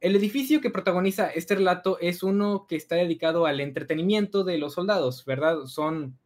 El 0.00 0.16
edificio 0.16 0.60
que 0.60 0.70
protagoniza 0.70 1.28
este 1.28 1.54
relato 1.54 1.98
es 2.00 2.22
uno 2.22 2.66
que 2.68 2.76
está 2.76 2.96
dedicado 2.96 3.46
al 3.46 3.60
entretenimiento 3.60 4.44
de 4.44 4.58
los 4.58 4.74
soldados, 4.74 5.24
¿verdad? 5.24 5.66
Son 5.66 6.18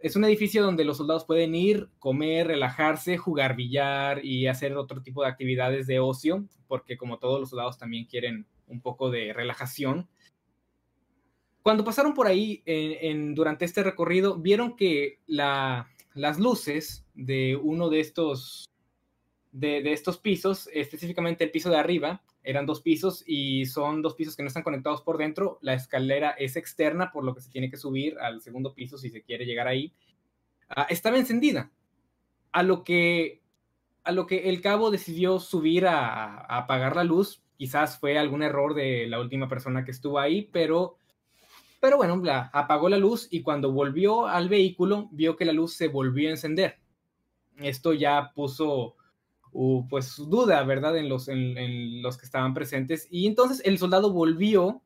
es 0.00 0.16
un 0.16 0.24
edificio 0.24 0.62
donde 0.62 0.84
los 0.84 0.96
soldados 0.96 1.26
pueden 1.26 1.54
ir, 1.54 1.90
comer, 1.98 2.46
relajarse, 2.46 3.18
jugar 3.18 3.54
billar 3.54 4.24
y 4.24 4.46
hacer 4.46 4.74
otro 4.76 5.02
tipo 5.02 5.22
de 5.22 5.28
actividades 5.28 5.86
de 5.86 6.00
ocio, 6.00 6.46
porque 6.68 6.96
como 6.96 7.18
todos 7.18 7.38
los 7.38 7.50
soldados 7.50 7.76
también 7.76 8.06
quieren 8.06 8.46
un 8.66 8.80
poco 8.80 9.10
de 9.10 9.34
relajación. 9.34 10.08
Cuando 11.62 11.84
pasaron 11.84 12.14
por 12.14 12.26
ahí 12.26 12.62
en, 12.64 13.34
durante 13.34 13.66
este 13.66 13.82
recorrido, 13.82 14.38
vieron 14.38 14.74
que 14.74 15.20
la, 15.26 15.90
las 16.14 16.38
luces 16.38 17.04
de 17.14 17.56
uno 17.56 17.88
de 17.88 18.00
estos, 18.00 18.68
de, 19.52 19.92
estos 19.92 20.18
pisos, 20.18 20.68
específicamente 20.72 21.44
el 21.44 21.50
piso 21.50 21.70
de 21.70 21.76
arriba, 21.76 22.22
eran 22.42 22.66
dos 22.66 22.80
pisos 22.80 23.22
y 23.26 23.66
son 23.66 24.02
dos 24.02 24.14
pisos 24.14 24.34
que 24.34 24.42
no 24.42 24.48
están 24.48 24.62
conectados 24.62 25.02
por 25.02 25.18
dentro. 25.18 25.58
La 25.60 25.74
escalera 25.74 26.30
es 26.30 26.56
externa, 26.56 27.12
por 27.12 27.24
lo 27.24 27.34
que 27.34 27.42
se 27.42 27.50
tiene 27.50 27.70
que 27.70 27.76
subir 27.76 28.18
al 28.18 28.40
segundo 28.40 28.74
piso 28.74 28.96
si 28.98 29.10
se 29.10 29.22
quiere 29.22 29.44
llegar 29.44 29.68
ahí. 29.68 29.92
Ah, 30.68 30.86
estaba 30.88 31.18
encendida, 31.18 31.70
a 32.52 32.62
lo 32.62 32.84
que 32.84 33.40
a 34.02 34.12
lo 34.12 34.26
que 34.26 34.48
el 34.48 34.62
cabo 34.62 34.90
decidió 34.90 35.38
subir 35.38 35.86
a, 35.86 36.24
a, 36.24 36.58
apagar 36.58 36.96
la 36.96 37.04
luz. 37.04 37.42
Quizás 37.58 37.98
fue 37.98 38.18
algún 38.18 38.42
error 38.42 38.72
de 38.74 39.06
la 39.06 39.20
última 39.20 39.46
persona 39.46 39.84
que 39.84 39.90
estuvo 39.90 40.18
ahí, 40.18 40.48
pero 40.50 40.96
pero 41.80 41.96
bueno, 41.96 42.22
apagó 42.52 42.90
la 42.90 42.98
luz 42.98 43.26
y 43.30 43.40
cuando 43.42 43.72
volvió 43.72 44.26
al 44.26 44.50
vehículo 44.50 45.08
vio 45.12 45.36
que 45.36 45.46
la 45.46 45.52
luz 45.52 45.74
se 45.74 45.88
volvió 45.88 46.28
a 46.28 46.32
encender. 46.32 46.78
Esto 47.56 47.94
ya 47.94 48.32
puso 48.34 48.96
uh, 49.52 49.88
pues 49.88 50.16
duda, 50.16 50.62
¿verdad? 50.64 50.96
En 50.98 51.08
los, 51.08 51.28
en, 51.28 52.02
los 52.02 52.18
que 52.18 52.26
estaban 52.26 52.52
presentes. 52.52 53.08
Y 53.10 53.26
entonces 53.26 53.62
el 53.64 53.78
soldado 53.78 54.12
volvió 54.12 54.82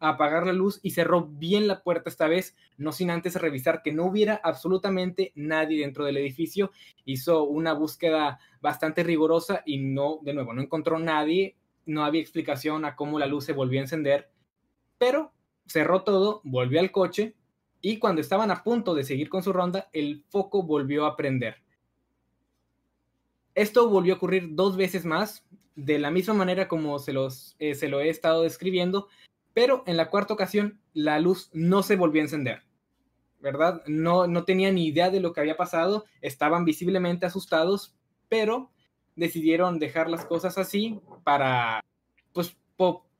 a 0.00 0.10
apagar 0.10 0.46
la 0.46 0.52
luz 0.52 0.80
y 0.82 0.90
cerró 0.90 1.26
bien 1.26 1.66
la 1.66 1.82
puerta 1.82 2.10
esta 2.10 2.28
vez, 2.28 2.54
no 2.76 2.92
sin 2.92 3.10
antes 3.10 3.36
revisar 3.36 3.80
que 3.82 3.92
no 3.92 4.04
hubiera 4.04 4.38
absolutamente 4.42 5.32
nadie 5.34 5.80
dentro 5.80 6.04
del 6.04 6.18
edificio. 6.18 6.72
Hizo 7.06 7.44
una 7.44 7.72
búsqueda 7.72 8.38
bastante 8.60 9.02
rigurosa 9.02 9.62
y 9.64 9.78
no, 9.78 10.18
de 10.22 10.34
nuevo, 10.34 10.52
no 10.52 10.60
encontró 10.60 10.98
nadie, 10.98 11.56
no 11.86 12.04
había 12.04 12.20
explicación 12.20 12.84
a 12.84 12.96
cómo 12.96 13.18
la 13.18 13.26
luz 13.26 13.44
se 13.44 13.54
volvió 13.54 13.80
a 13.80 13.84
encender, 13.84 14.30
pero 14.98 15.32
cerró 15.66 16.02
todo, 16.02 16.40
volvió 16.44 16.80
al 16.80 16.92
coche 16.92 17.34
y 17.80 17.98
cuando 17.98 18.20
estaban 18.20 18.50
a 18.50 18.62
punto 18.62 18.94
de 18.94 19.04
seguir 19.04 19.28
con 19.28 19.42
su 19.42 19.52
ronda, 19.52 19.88
el 19.92 20.24
foco 20.28 20.62
volvió 20.62 21.06
a 21.06 21.16
prender. 21.16 21.56
Esto 23.54 23.88
volvió 23.88 24.14
a 24.14 24.16
ocurrir 24.16 24.54
dos 24.54 24.76
veces 24.76 25.04
más, 25.04 25.46
de 25.76 25.98
la 25.98 26.10
misma 26.10 26.34
manera 26.34 26.68
como 26.68 26.98
se, 26.98 27.12
los, 27.12 27.56
eh, 27.58 27.74
se 27.74 27.88
lo 27.88 28.00
he 28.00 28.08
estado 28.08 28.42
describiendo, 28.42 29.08
pero 29.52 29.84
en 29.86 29.96
la 29.96 30.10
cuarta 30.10 30.34
ocasión 30.34 30.80
la 30.92 31.18
luz 31.18 31.50
no 31.52 31.82
se 31.82 31.96
volvió 31.96 32.22
a 32.22 32.24
encender. 32.24 32.62
¿Verdad? 33.40 33.82
No, 33.86 34.26
no 34.26 34.44
tenían 34.44 34.76
ni 34.76 34.86
idea 34.86 35.10
de 35.10 35.20
lo 35.20 35.32
que 35.32 35.40
había 35.40 35.56
pasado, 35.56 36.06
estaban 36.22 36.64
visiblemente 36.64 37.26
asustados, 37.26 37.94
pero 38.28 38.70
decidieron 39.16 39.78
dejar 39.78 40.08
las 40.08 40.24
cosas 40.24 40.56
así 40.56 41.00
para, 41.22 41.84
pues, 42.32 42.56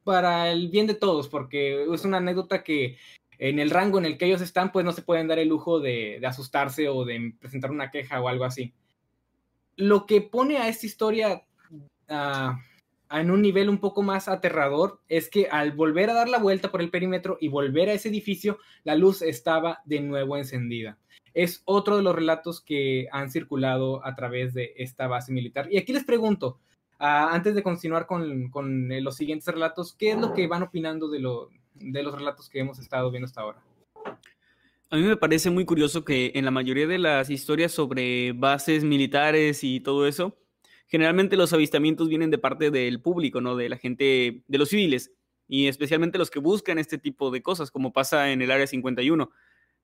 para 0.04 0.50
el 0.50 0.68
bien 0.68 0.87
de 0.87 0.94
todos, 0.94 1.28
porque 1.28 1.84
es 1.92 2.04
una 2.04 2.18
anécdota 2.18 2.62
que 2.62 2.99
en 3.38 3.58
el 3.58 3.70
rango 3.70 3.99
en 3.99 4.04
el 4.04 4.16
que 4.16 4.26
ellos 4.26 4.40
están, 4.40 4.70
pues 4.70 4.84
no 4.84 4.92
se 4.92 5.02
pueden 5.02 5.26
dar 5.26 5.38
el 5.38 5.49
lujo 5.49 5.80
de, 5.80 6.20
asustarse 6.25 6.88
o 6.88 7.04
de 7.04 7.34
presentar 7.40 7.70
una 7.70 7.90
queja 7.90 8.20
o 8.20 8.28
algo 8.28 8.44
así. 8.44 8.73
Lo 9.76 10.06
que 10.06 10.20
pone 10.20 10.58
a 10.58 10.68
esta 10.68 10.87
historia 10.87 11.42
ah, 12.08 12.61
en 13.11 13.30
un 13.30 13.42
nivel 13.42 13.68
un 13.68 13.78
poco 13.78 14.02
más 14.02 14.28
aterrador 14.28 15.00
es 15.08 15.28
que 15.28 15.49
al 15.50 15.73
volver 15.73 16.11
a 16.11 16.14
dar 16.14 16.28
la 16.28 16.38
vuelta 16.38 16.70
por 16.70 16.80
el 16.80 16.90
perímetro 16.90 17.38
y 17.40 17.49
volver 17.49 17.88
a 17.88 17.92
ese 17.92 18.08
edificio, 18.08 18.58
la 18.84 18.94
luz 18.94 19.23
estaba 19.23 19.80
de 19.84 20.00
nuevo 20.00 20.37
encendida. 20.37 20.99
Es 21.32 21.62
otro 21.64 21.96
de 21.96 22.02
los 22.02 22.14
relatos 22.14 22.61
que 22.61 23.08
han 23.11 23.30
circulado 23.30 24.04
a 24.06 24.14
través 24.14 24.54
de 24.54 24.75
esta 24.76 25.08
base 25.08 25.32
militar. 25.32 25.66
Y 25.70 25.78
aquí 25.78 25.92
les 25.92 26.04
pregunto, 26.04 26.61
antes 27.04 27.54
de 27.54 27.62
continuar 27.62 28.06
con, 28.06 28.90
eh, 28.90 29.00
los 29.00 29.16
siguientes 29.16 29.52
relatos, 29.52 29.94
¿qué 29.94 30.12
es 30.12 30.18
lo 30.18 30.32
que 30.32 30.46
van 30.46 30.62
opinando 30.62 31.08
de, 31.08 31.20
lo, 31.20 31.50
de 31.75 32.02
los 32.02 32.14
relatos 32.14 32.49
que 32.49 32.61
hemos 32.61 32.78
estado 32.78 33.11
viendo 33.11 33.26
hasta 33.26 33.42
ahora? 33.42 33.62
A 34.90 34.96
mí 34.96 35.02
me 35.02 35.16
parece 35.16 35.50
muy 35.50 35.64
curioso 35.64 36.04
que 36.04 36.32
en 36.34 36.44
la 36.44 36.50
mayoría 36.50 36.87
de 36.87 36.99
las 36.99 37.28
historias 37.28 37.73
sobre 37.73 38.32
bases 38.32 38.84
militares 38.84 39.64
y 39.64 39.80
todo 39.80 40.06
eso, 40.06 40.38
generalmente 40.87 41.37
los 41.37 41.52
avistamientos 41.52 42.08
vienen 42.08 42.30
de 42.30 42.38
parte 42.38 42.70
del 42.70 43.00
público, 43.02 43.40
¿no? 43.40 43.56
De 43.56 43.68
la 43.68 43.76
gente, 43.76 44.42
de 44.46 44.58
los 44.58 44.68
civiles, 44.68 45.12
y 45.46 45.66
especialmente 45.66 46.16
los 46.16 46.30
que 46.30 46.38
buscan 46.38 46.78
este 46.78 46.96
tipo 46.96 47.30
de 47.30 47.42
cosas, 47.42 47.70
como 47.70 47.92
pasa 47.92 48.30
en 48.30 48.40
el 48.40 48.50
Área 48.50 48.66
51. 48.66 49.30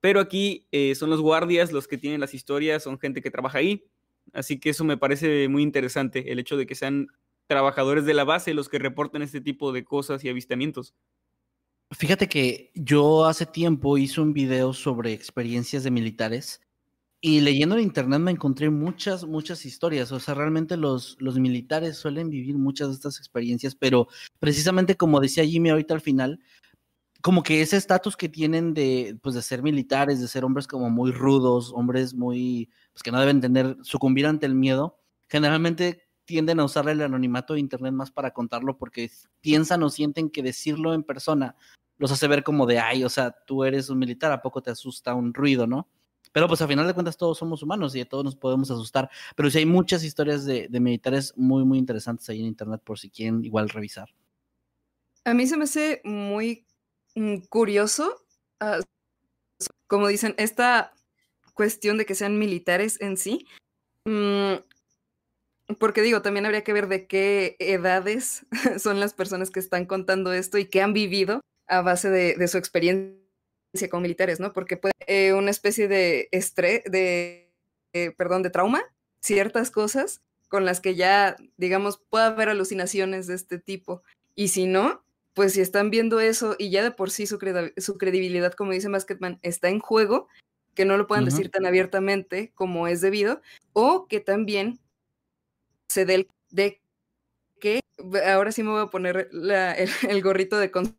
Pero 0.00 0.21
aquí 0.21 0.67
eh, 0.73 0.95
son 0.95 1.11
los 1.11 1.21
guardias 1.21 1.73
los 1.73 1.87
que 1.87 1.99
tienen 1.99 2.21
las 2.21 2.33
historias, 2.33 2.83
son 2.83 2.99
gente 2.99 3.21
que 3.21 3.31
trabaja 3.31 3.59
ahí, 3.59 3.85
Así 4.33 4.59
que 4.59 4.71
eso 4.71 4.85
me 4.85 4.97
parece 4.97 5.49
muy 5.49 5.63
interesante, 5.63 6.33
el 6.33 6.39
hecho 6.39 6.57
de 6.57 6.67
que 6.67 6.75
sean 6.75 7.09
trabajadores 7.47 8.05
de 8.05 8.15
la 8.15 8.25
base 8.25 8.55
los 8.55 8.69
que 8.69 8.79
reportan 8.79 9.23
este 9.23 9.41
tipo 9.41 9.73
de 9.73 9.85
cosas 9.85 10.23
y 10.25 10.29
avistamientos. 10.29 10.95
Fíjate 11.91 12.29
que 12.29 12.71
yo 12.75 13.27
hace 13.27 13.47
tiempo 13.47 13.99
hice 13.99 14.21
un 14.21 14.33
video 14.33 14.73
sobre 14.73 15.13
experiencias 15.13 15.83
de 15.83 15.91
militares 15.91 16.61
y 17.21 17.41
leyendo 17.41 17.75
en 17.75 17.83
internet 17.83 18.21
me 18.21 18.31
encontré 18.31 18.71
muchas, 18.71 19.25
muchas 19.25 19.67
historias. 19.67 20.13
O 20.13 20.21
sea, 20.21 20.35
realmente 20.35 20.77
los, 20.77 21.17
los 21.19 21.39
militares 21.39 21.97
suelen 21.97 22.31
vivir 22.31 22.57
muchas 22.57 22.89
de 22.89 22.95
estas 22.95 23.19
experiencias, 23.19 23.75
pero 23.75 24.07
precisamente 24.39 24.97
como 24.97 25.21
decía 25.21 25.45
Jimmy 25.45 25.71
ahorita 25.71 25.95
al 25.95 26.01
final, 26.01 26.41
como 27.23 27.43
que 27.43 27.62
ese 27.62 27.77
estatus 27.77 28.17
que 28.17 28.29
tienen 28.29 28.75
de, 28.75 29.19
pues, 29.23 29.35
de 29.35 29.43
ser 29.43 29.62
militares, 29.62 30.21
de 30.21 30.29
ser 30.29 30.45
hombres 30.45 30.67
como 30.67 30.91
muy 30.91 31.12
rudos, 31.12 31.73
hombres 31.75 32.15
muy, 32.15 32.71
pues 32.93 33.03
que 33.03 33.12
no 33.12 33.21
deben 33.21 33.41
tener, 33.41 33.77
sucumbir 33.83 34.27
ante 34.27 34.47
el 34.47 34.55
miedo, 34.55 34.99
generalmente 35.29 36.09
tienden 36.25 36.61
a 36.61 36.65
usar 36.65 36.89
el 36.89 37.03
anonimato 37.03 37.55
de 37.55 37.61
internet 37.61 37.93
más 37.93 38.11
para 38.11 38.33
contarlo 38.33 38.79
porque 38.79 39.11
piensan 39.41 39.83
o 39.83 39.91
sienten 39.91 40.31
que 40.31 40.43
decirlo 40.43 40.95
en 40.95 41.03
persona 41.03 41.57
los 42.00 42.11
hace 42.11 42.29
ver 42.29 42.43
como 42.43 42.65
de, 42.65 42.79
ay, 42.79 43.05
o 43.05 43.11
sea, 43.11 43.31
tú 43.31 43.62
eres 43.62 43.91
un 43.91 43.99
militar, 43.99 44.33
¿a 44.33 44.41
poco 44.41 44.62
te 44.62 44.71
asusta 44.71 45.15
un 45.15 45.35
ruido, 45.35 45.67
no? 45.67 45.87
Pero 46.33 46.49
pues 46.49 46.62
a 46.62 46.67
final 46.67 46.87
de 46.87 46.95
cuentas 46.95 47.19
todos 47.19 47.37
somos 47.37 47.62
humanos 47.62 47.95
y 47.95 48.00
a 48.00 48.09
todos 48.09 48.25
nos 48.25 48.37
podemos 48.37 48.71
asustar. 48.71 49.11
Pero 49.37 49.50
sí 49.50 49.59
hay 49.59 49.67
muchas 49.67 50.03
historias 50.03 50.47
de, 50.47 50.69
militares 50.81 51.35
muy, 51.37 51.62
muy 51.65 51.77
interesantes 51.79 52.27
ahí 52.31 52.41
en 52.41 52.47
internet 52.47 52.81
por 52.83 52.99
si 52.99 53.11
quieren 53.11 53.45
igual 53.45 53.69
revisar. 53.69 54.09
A 55.25 55.35
mí 55.35 55.47
se 55.47 55.59
me 55.59 55.65
hace 55.65 56.00
muy 56.03 56.65
curioso, 57.49 58.25
ah, 58.61 58.81
como 59.87 60.09
dicen, 60.09 60.35
esta 60.38 60.93
cuestión 61.55 61.99
de 61.99 62.07
que 62.07 62.14
sean 62.14 62.38
militares 62.38 63.00
en 63.00 63.17
sí. 63.17 63.47
Mm, 64.05 64.55
porque 65.79 66.02
digo, 66.02 66.23
también 66.23 66.47
habría 66.47 66.64
que 66.64 66.73
ver 66.73 66.88
de 66.88 67.07
qué 67.07 67.57
edades 67.59 68.47
son 68.79 69.00
las 69.00 69.14
personas 69.14 69.50
que 69.50 69.61
están 69.61 69.87
contando 69.87 70.33
esto 70.33 70.59
y 70.59 70.67
qué 70.67 70.83
han 70.83 70.93
vivido 70.93 71.40
a 71.69 71.83
base 71.83 72.11
de 72.11 72.49
su 72.49 72.59
experiencia 72.59 73.21
con 73.90 74.02
militares, 74.02 74.40
¿no? 74.40 74.52
Porque 74.52 74.76
puede 74.76 74.93
eh, 75.07 75.33
una 75.33 75.50
especie 75.50 75.88
de 75.88 76.29
estrés, 76.33 76.83
de, 76.85 77.52
eh, 77.93 78.12
perdón, 78.17 78.43
de 78.43 78.50
trauma, 78.50 78.83
ciertas 79.21 79.71
cosas 79.71 80.23
con 80.49 80.64
las 80.64 80.81
que 80.81 80.95
ya, 80.97 81.37
digamos, 81.57 81.99
puede 81.99 82.26
haber 82.26 82.49
alucinaciones 82.49 83.26
de 83.26 83.35
este 83.35 83.59
tipo. 83.59 84.02
Y 84.35 84.49
si 84.49 84.67
no, 84.67 85.05
pues 85.35 85.53
si 85.53 85.61
están 85.61 85.91
viendo 85.91 86.21
eso 86.21 86.57
y 86.59 86.71
ya 86.71 86.83
de 86.83 86.91
por 86.91 87.11
sí 87.11 87.27
su, 87.27 87.39
su 87.77 87.99
credibilidad, 87.99 88.53
como 88.53 88.73
dice 88.73 88.89
Basketman, 88.89 89.39
está 89.43 89.69
en 89.69 89.79
juego, 89.79 90.29
que 90.75 90.85
no 90.85 90.97
lo 90.97 91.07
puedan 91.07 91.25
decir 91.25 91.51
tan 91.51 91.67
abiertamente 91.67 92.53
como 92.55 92.87
es 92.89 93.01
debido, 93.01 93.41
o 93.73 94.07
que 94.07 94.21
también 94.21 94.81
se 95.89 96.05
dé 96.05 96.15
el 96.15 96.29
de 96.51 96.81
que, 97.61 97.81
ahora 98.27 98.53
sí 98.53 98.63
me 98.63 98.71
voy 98.71 98.83
a 98.83 98.87
poner 98.87 99.29
el, 100.09 100.23
gorrito 100.23 100.59
de... 100.59 100.71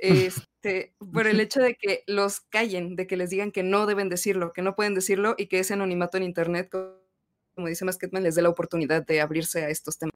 Este, 0.00 0.94
por 1.12 1.26
el 1.26 1.40
hecho 1.40 1.60
de 1.60 1.74
que 1.74 2.04
los 2.06 2.38
callen, 2.38 2.94
de 2.94 3.08
que 3.08 3.16
les 3.16 3.30
digan 3.30 3.50
que 3.50 3.64
no 3.64 3.84
deben 3.84 4.08
decirlo, 4.08 4.52
que 4.52 4.62
no 4.62 4.76
pueden 4.76 4.94
decirlo 4.94 5.34
y 5.36 5.46
que 5.46 5.58
ese 5.58 5.74
anonimato 5.74 6.16
en 6.16 6.22
Internet, 6.22 6.70
como 6.70 7.66
dice 7.66 7.84
Masketman, 7.84 8.22
les 8.22 8.36
dé 8.36 8.42
la 8.42 8.48
oportunidad 8.48 9.04
de 9.04 9.20
abrirse 9.20 9.64
a 9.64 9.70
estos 9.70 9.98
temas. 9.98 10.14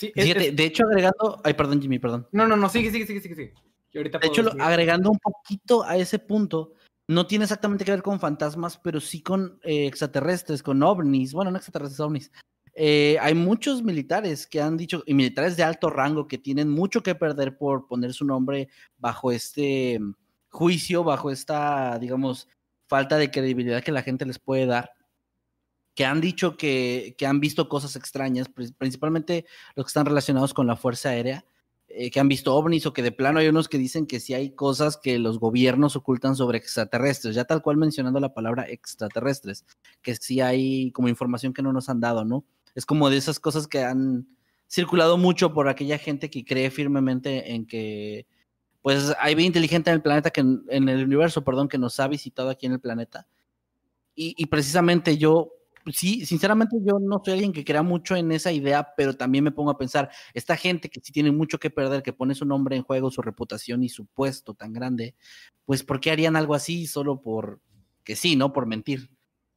Sí, 0.00 0.12
de 0.14 0.64
hecho, 0.64 0.84
agregando. 0.84 1.40
Ay, 1.44 1.52
perdón, 1.52 1.82
Jimmy, 1.82 1.98
perdón. 1.98 2.26
No, 2.32 2.48
no, 2.48 2.56
no, 2.56 2.70
sigue, 2.70 2.90
sigue, 2.90 3.06
sigue, 3.06 3.20
sigue. 3.20 3.54
de 3.92 4.26
hecho, 4.26 4.50
agregando 4.58 5.10
un 5.10 5.18
poquito 5.18 5.84
a 5.84 5.98
ese 5.98 6.18
punto, 6.18 6.72
no 7.06 7.26
tiene 7.26 7.44
exactamente 7.44 7.84
que 7.84 7.90
ver 7.90 8.02
con 8.02 8.18
fantasmas, 8.18 8.78
pero 8.78 8.98
sí 8.98 9.20
con 9.20 9.60
eh, 9.62 9.86
extraterrestres, 9.86 10.62
con 10.62 10.82
ovnis. 10.82 11.34
Bueno, 11.34 11.50
no 11.50 11.58
extraterrestres, 11.58 12.00
ovnis. 12.00 12.32
Eh, 12.74 13.18
hay 13.20 13.34
muchos 13.34 13.82
militares 13.82 14.46
que 14.46 14.62
han 14.62 14.78
dicho, 14.78 15.02
y 15.04 15.12
militares 15.12 15.58
de 15.58 15.64
alto 15.64 15.90
rango, 15.90 16.26
que 16.26 16.38
tienen 16.38 16.70
mucho 16.70 17.02
que 17.02 17.14
perder 17.14 17.58
por 17.58 17.86
poner 17.86 18.14
su 18.14 18.24
nombre 18.24 18.70
bajo 18.96 19.32
este 19.32 19.98
mm, 20.00 20.14
juicio, 20.48 21.04
bajo 21.04 21.30
esta, 21.30 21.98
digamos, 21.98 22.48
falta 22.86 23.18
de 23.18 23.30
credibilidad 23.30 23.82
que 23.82 23.92
la 23.92 24.02
gente 24.02 24.24
les 24.24 24.38
puede 24.38 24.64
dar, 24.64 24.92
que 25.94 26.04
han 26.04 26.20
dicho 26.20 26.56
que, 26.56 27.14
han 27.26 27.40
visto 27.40 27.68
cosas 27.68 27.96
extrañas, 27.96 28.48
principalmente 28.78 29.44
los 29.74 29.86
que 29.86 29.90
están 29.90 30.06
relacionados 30.06 30.54
con 30.54 30.66
la 30.66 30.76
Fuerza 30.76 31.10
Aérea, 31.10 31.44
eh, 31.88 32.10
que 32.10 32.20
han 32.20 32.28
visto 32.28 32.54
ovnis 32.54 32.86
o 32.86 32.92
que 32.92 33.02
de 33.02 33.10
plano 33.10 33.40
hay 33.40 33.48
unos 33.48 33.68
que 33.68 33.76
dicen 33.76 34.06
que 34.06 34.20
sí 34.20 34.32
hay 34.32 34.54
cosas 34.54 34.96
que 34.96 35.18
los 35.18 35.40
gobiernos 35.40 35.96
ocultan 35.96 36.36
sobre 36.36 36.58
extraterrestres, 36.58 37.34
ya 37.34 37.44
tal 37.44 37.62
cual 37.62 37.76
mencionando 37.76 38.20
la 38.20 38.32
palabra 38.32 38.68
extraterrestres, 38.68 39.66
que 40.00 40.14
sí 40.14 40.40
hay 40.40 40.92
como 40.92 41.08
información 41.08 41.52
que 41.52 41.62
no 41.62 41.72
nos 41.72 41.88
han 41.88 42.00
dado, 42.00 42.24
¿no? 42.24 42.44
Es 42.74 42.86
como 42.86 43.10
de 43.10 43.16
esas 43.16 43.40
cosas 43.40 43.66
que 43.66 43.82
han 43.82 44.28
circulado 44.68 45.18
mucho 45.18 45.52
por 45.52 45.68
aquella 45.68 45.98
gente 45.98 46.30
que 46.30 46.44
cree 46.44 46.70
firmemente 46.70 47.52
en 47.52 47.66
que 47.66 48.26
pues 48.82 49.12
hay 49.18 49.34
vida 49.34 49.46
inteligente 49.46 49.90
en 49.90 49.96
el 49.96 50.02
planeta, 50.02 50.30
que 50.30 50.40
en, 50.40 50.88
el 50.88 51.04
universo, 51.04 51.44
perdón, 51.44 51.68
que 51.68 51.78
nos 51.78 52.00
ha 52.00 52.08
visitado 52.08 52.48
aquí 52.48 52.66
en 52.66 52.72
el 52.72 52.80
planeta. 52.80 53.26
Y, 54.14 54.44
precisamente 54.46 55.16
yo, 55.16 55.50
sí, 55.92 56.26
sinceramente 56.26 56.76
yo 56.82 56.98
no 57.00 57.22
soy 57.24 57.34
alguien 57.34 57.52
que 57.52 57.64
crea 57.64 57.82
mucho 57.82 58.16
en 58.16 58.32
esa 58.32 58.52
idea, 58.52 58.92
pero 58.96 59.16
también 59.16 59.44
me 59.44 59.50
pongo 59.50 59.70
a 59.70 59.78
pensar, 59.78 60.10
esta 60.34 60.56
gente 60.56 60.88
que 60.88 61.00
sí 61.00 61.12
tiene 61.12 61.32
mucho 61.32 61.58
que 61.58 61.70
perder, 61.70 62.02
que 62.02 62.12
pone 62.12 62.34
su 62.34 62.44
nombre 62.44 62.76
en 62.76 62.82
juego, 62.82 63.10
su 63.10 63.22
reputación 63.22 63.82
y 63.82 63.88
su 63.88 64.06
puesto 64.06 64.54
tan 64.54 64.72
grande, 64.72 65.14
pues 65.64 65.82
¿por 65.82 66.00
qué 66.00 66.10
harían 66.10 66.36
algo 66.36 66.54
así 66.54 66.86
solo 66.86 67.20
por 67.20 67.60
que 68.04 68.16
sí, 68.16 68.36
¿no? 68.36 68.52
Por 68.52 68.66
mentir. 68.66 69.10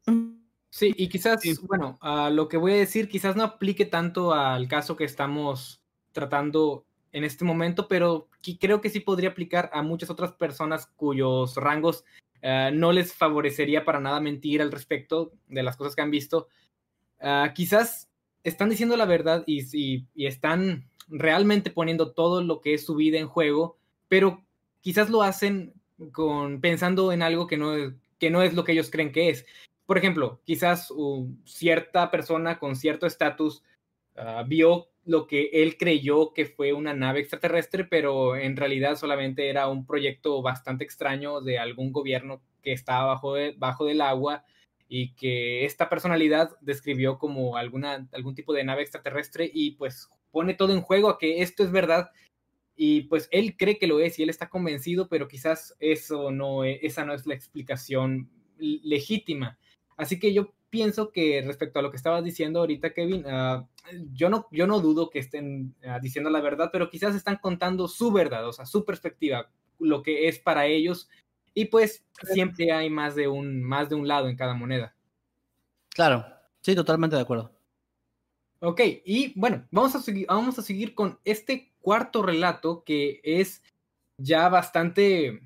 Mm. 0.05 0.43
Sí, 0.69 0.91
y 0.97 1.07
quizás, 1.07 1.39
bueno, 1.67 1.99
a 2.01 2.31
lo 2.31 2.47
que 2.47 2.57
voy 2.57 2.71
a 2.71 2.77
decir 2.77 3.07
quizás 3.07 3.35
no 3.35 3.43
aplique 3.43 3.85
tanto 3.85 4.33
al 4.33 4.67
caso 4.67 4.95
que 4.95 5.03
estamos 5.03 5.83
tratando 6.13 6.87
en 7.11 7.23
este 7.23 7.45
momento, 7.45 7.87
pero 7.87 8.27
creo 8.59 8.81
que 8.81 8.89
sí 8.89 8.99
podría 8.99 9.29
aplicar 9.29 9.69
a 9.71 9.83
muchas 9.83 10.09
otras 10.09 10.31
personas 10.31 10.87
cuyos 10.95 11.57
rangos 11.57 12.05
eh, 12.43 12.69
no 12.71 12.91
les 12.91 13.13
favorecería 13.13 13.83
para 13.83 13.99
nada 13.99 14.19
mentir 14.19 14.61
al 14.61 14.71
respecto 14.71 15.31
de 15.47 15.63
las 15.63 15.75
cosas 15.75 15.95
que 15.95 16.03
han 16.03 16.11
visto. 16.11 16.47
Ah, 17.19 17.51
quizás 17.55 18.09
están 18.43 18.69
diciendo 18.69 18.95
la 18.95 19.05
verdad 19.05 19.43
y, 19.47 19.63
y, 19.73 20.05
están 20.27 20.89
realmente 21.07 21.71
poniendo 21.71 22.11
todo 22.11 22.43
lo 22.43 22.61
que 22.61 22.75
es 22.75 22.85
su 22.85 22.95
vida 22.95 23.17
en 23.17 23.27
juego, 23.27 23.77
pero 24.09 24.43
quizás 24.81 25.09
lo 25.09 25.23
hacen 25.23 25.73
con, 26.11 26.61
pensando 26.61 27.11
en 27.11 27.23
algo 27.23 27.47
que 27.47 27.57
no, 27.57 27.73
que 28.19 28.29
no 28.29 28.43
es 28.43 28.53
lo 28.53 28.63
que 28.63 28.73
ellos 28.73 28.91
creen 28.91 29.11
que 29.11 29.29
es 29.29 29.45
por 29.85 29.97
ejemplo, 29.97 30.41
quizás 30.45 30.93
cierta 31.45 32.09
persona 32.09 32.57
con 32.59 32.75
cierto 32.75 33.05
estatus 33.05 33.63
ah, 34.15 34.43
vio 34.47 34.87
lo 35.05 35.27
que 35.27 35.49
él 35.53 35.77
creyó 35.77 36.33
que 36.33 36.45
fue 36.45 36.73
una 36.73 36.93
nave 36.93 37.19
extraterrestre, 37.19 37.83
pero 37.83 38.35
en 38.35 38.55
realidad 38.55 38.95
solamente 38.95 39.49
era 39.49 39.67
un 39.67 39.85
proyecto 39.85 40.41
bastante 40.41 40.83
extraño 40.83 41.41
de 41.41 41.59
algún 41.59 41.91
gobierno 41.91 42.41
que 42.61 42.71
estaba 42.71 43.05
bajo, 43.05 43.35
bajo 43.57 43.85
del 43.85 44.01
agua 44.01 44.45
y 44.87 45.13
que 45.15 45.65
esta 45.65 45.89
personalidad 45.89 46.51
describió 46.61 47.17
como 47.17 47.57
alguna, 47.57 48.07
algún 48.13 48.35
tipo 48.35 48.53
de 48.53 48.63
nave 48.63 48.83
extraterrestre 48.83 49.49
y 49.53 49.71
pues 49.71 50.09
pone 50.31 50.53
todo 50.53 50.73
en 50.73 50.81
juego 50.81 51.09
a 51.09 51.17
que 51.17 51.41
esto 51.41 51.63
es 51.63 51.71
verdad 51.71 52.11
y 52.75 53.01
pues 53.03 53.27
él 53.31 53.55
cree 53.57 53.77
que 53.77 53.87
lo 53.87 53.99
es 53.99 54.17
y 54.17 54.23
él 54.23 54.29
está 54.29 54.49
convencido, 54.49 55.07
pero 55.09 55.27
quizás 55.27 55.75
eso 55.79 56.31
no, 56.31 56.63
e, 56.63 56.79
esa 56.81 57.05
no 57.05 57.13
es 57.13 57.27
la 57.27 57.35
explicación 57.35 58.29
legítima. 58.57 59.59
Así 59.97 60.19
que 60.19 60.33
yo 60.33 60.53
pienso 60.73 61.11
que 61.11 61.43
respecto 61.45 61.77
a 61.77 61.83
lo 61.83 61.91
que 61.91 61.97
estabas 61.97 62.23
diciendo 62.23 62.59
ahorita, 62.59 62.95
Kevin, 62.95 63.25
ah, 63.27 63.67
yo, 64.11 64.27
no, 64.27 64.47
yo 64.49 64.65
no 64.65 64.79
dudo 64.79 65.11
que 65.11 65.19
estén 65.19 65.75
ah, 65.85 65.99
diciendo 66.01 66.31
la 66.31 66.41
verdad, 66.41 66.71
pero 66.73 66.89
quizás 66.89 67.13
están 67.13 67.37
contando 67.37 67.87
su 67.87 68.11
verdad, 68.11 68.47
o 68.47 68.53
sea, 68.53 68.65
su 68.65 68.83
perspectiva, 68.83 69.51
lo 69.77 70.01
que 70.01 70.27
es 70.27 70.39
para 70.39 70.65
ellos, 70.65 71.07
y 71.53 71.65
pues 71.65 72.03
siempre 72.23 72.71
hay 72.71 72.89
más 72.89 73.13
de 73.13 73.27
un, 73.27 73.61
más 73.61 73.87
de 73.87 73.93
un 73.93 74.07
lado 74.07 74.27
en 74.27 74.35
cada 74.35 74.55
moneda. 74.55 74.95
Claro, 75.89 76.25
sí, 76.61 76.73
totalmente 76.73 77.17
de 77.17 77.21
acuerdo. 77.21 77.51
Ok, 78.59 78.81
y 79.05 79.39
bueno, 79.39 79.67
vamos 79.69 79.93
a, 79.93 80.01
seguir, 80.01 80.25
vamos 80.25 80.57
a 80.57 80.63
seguir 80.63 80.95
con 80.95 81.19
este 81.23 81.71
cuarto 81.81 82.23
relato 82.23 82.83
que 82.83 83.21
es 83.23 83.61
ya 84.17 84.49
bastante 84.49 85.39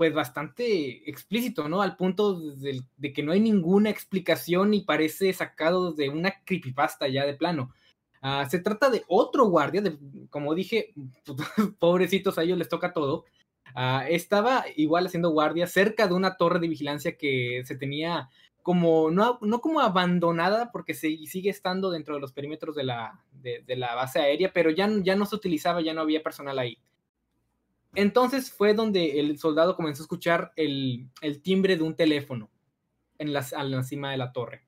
pues 0.00 0.14
bastante 0.14 1.10
explícito, 1.10 1.68
¿no? 1.68 1.82
Al 1.82 1.94
punto 1.94 2.40
de, 2.40 3.12
que 3.12 3.22
no 3.22 3.32
hay 3.32 3.40
ninguna 3.40 3.90
explicación 3.90 4.72
y 4.72 4.80
parece 4.80 5.30
sacado 5.34 5.92
de 5.92 6.08
una 6.08 6.42
creepypasta 6.46 7.06
ya 7.08 7.26
de 7.26 7.34
plano. 7.34 7.74
Ah, 8.22 8.48
se 8.48 8.60
trata 8.60 8.88
de 8.88 9.04
otro 9.08 9.44
guardia, 9.44 9.82
de, 9.82 9.98
como 10.30 10.54
dije, 10.54 10.94
pobrecitos 11.78 12.38
a 12.38 12.44
ellos 12.44 12.56
les 12.56 12.70
toca 12.70 12.94
todo. 12.94 13.26
Ah, 13.74 14.06
estaba 14.08 14.64
igual 14.74 15.04
haciendo 15.04 15.32
guardia 15.32 15.66
cerca 15.66 16.06
de 16.08 16.14
una 16.14 16.38
torre 16.38 16.60
de 16.60 16.68
vigilancia 16.68 17.18
que 17.18 17.60
se 17.66 17.76
tenía 17.76 18.30
como, 18.62 19.10
no, 19.10 19.38
no 19.42 19.60
como 19.60 19.80
abandonada, 19.80 20.72
porque 20.72 20.94
se, 20.94 21.14
sigue 21.26 21.50
estando 21.50 21.90
dentro 21.90 22.14
de 22.14 22.22
los 22.22 22.32
perímetros 22.32 22.74
de 22.74 22.84
la, 22.84 23.22
de, 23.32 23.76
la 23.76 23.94
base 23.94 24.18
aérea, 24.18 24.50
pero 24.50 24.70
ya, 24.70 24.88
ya 25.02 25.14
no 25.14 25.26
se 25.26 25.36
utilizaba, 25.36 25.82
ya 25.82 25.92
no 25.92 26.00
había 26.00 26.22
personal 26.22 26.58
ahí. 26.58 26.78
Entonces 27.94 28.52
fue 28.52 28.74
donde 28.74 29.18
el 29.18 29.38
soldado 29.38 29.76
comenzó 29.76 30.02
a 30.02 30.04
escuchar 30.04 30.52
el, 30.56 31.10
timbre 31.42 31.76
de 31.76 31.82
un 31.82 31.96
teléfono 31.96 32.50
en 33.18 33.32
la, 33.32 33.46
la 33.64 33.82
cima 33.82 34.12
de 34.12 34.16
la 34.16 34.32
torre. 34.32 34.64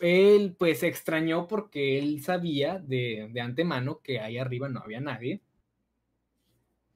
él 0.00 0.56
pues 0.58 0.80
se 0.80 0.88
extrañó 0.88 1.46
porque 1.46 1.98
él 1.98 2.22
sabía 2.22 2.78
de, 2.78 3.28
de 3.30 3.40
antemano 3.40 4.00
que 4.02 4.20
ahí 4.20 4.38
arriba 4.38 4.68
no 4.68 4.80
había 4.80 5.00
nadie. 5.00 5.42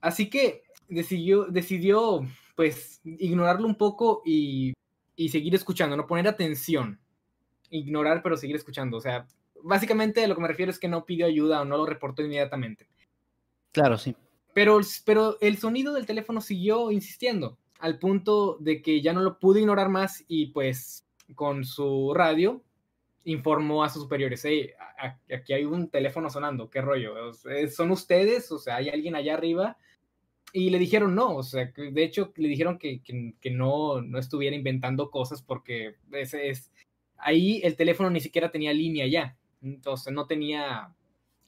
Así 0.00 0.30
que 0.30 0.64
decidió, 0.88 1.44
decidió 1.44 2.26
pues 2.56 3.00
ignorarlo 3.04 3.66
un 3.66 3.76
poco 3.76 4.22
y, 4.24 4.72
y 5.16 5.28
seguir 5.28 5.54
escuchando, 5.54 5.96
no 5.96 6.06
poner 6.06 6.26
atención. 6.26 7.00
Ignorar 7.70 8.22
pero 8.22 8.36
seguir 8.36 8.56
escuchando. 8.56 8.96
O 8.96 9.00
sea, 9.00 9.26
básicamente 9.62 10.26
lo 10.26 10.34
que 10.34 10.40
me 10.40 10.48
refiero 10.48 10.70
es 10.70 10.78
que 10.78 10.88
no 10.88 11.04
pidió 11.04 11.26
ayuda 11.26 11.60
o 11.60 11.64
no 11.64 11.76
lo 11.76 11.86
reportó 11.86 12.22
inmediatamente. 12.22 12.88
Claro, 13.72 13.96
sí. 13.96 14.14
Pero, 14.54 14.80
el 15.40 15.58
sonido 15.58 15.94
del 15.94 16.06
teléfono 16.06 16.40
siguió 16.40 16.90
insistiendo, 16.90 17.58
al 17.78 17.98
punto 17.98 18.58
de 18.60 18.82
que 18.82 19.00
ya 19.00 19.12
no 19.12 19.20
lo 19.20 19.38
pude 19.38 19.60
ignorar 19.60 19.88
más 19.88 20.24
y 20.28 20.46
pues 20.46 21.06
con 21.34 21.64
su 21.64 22.12
radio 22.14 22.62
informó 23.24 23.84
a 23.84 23.88
sus 23.88 24.02
superiores, 24.02 24.44
hey, 24.44 24.70
aquí 25.34 25.52
hay 25.52 25.64
un 25.64 25.88
teléfono 25.88 26.28
sonando, 26.28 26.68
¿qué 26.68 26.80
rollo? 26.80 27.14
¿Son 27.70 27.90
ustedes? 27.90 28.50
O 28.52 28.58
sea, 28.58 28.76
¿hay 28.76 28.88
alguien 28.88 29.14
allá 29.14 29.34
arriba? 29.34 29.76
Y 30.52 30.70
le 30.70 30.78
dijeron 30.78 31.14
no, 31.14 31.36
o 31.36 31.42
sea, 31.42 31.72
de 31.74 32.04
hecho 32.04 32.32
le 32.36 32.48
dijeron 32.48 32.78
que, 32.78 33.00
no, 33.50 34.02
no 34.02 34.18
estuviera 34.18 34.54
inventando 34.54 35.10
cosas 35.10 35.40
porque 35.40 35.96
es, 36.12 36.72
ahí 37.16 37.60
el 37.64 37.74
teléfono 37.74 38.10
ni 38.10 38.20
siquiera 38.20 38.50
tenía 38.50 38.72
línea 38.74 39.06
ya, 39.06 39.36
entonces 39.62 40.12
no 40.12 40.26
tenía 40.26 40.94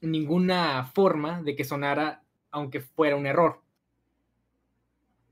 ninguna 0.01 0.85
forma 0.85 1.43
de 1.43 1.55
que 1.55 1.65
sonara 1.65 2.24
aunque 2.55 2.81
fuera 2.81 3.17
un 3.17 3.27
error. 3.27 3.61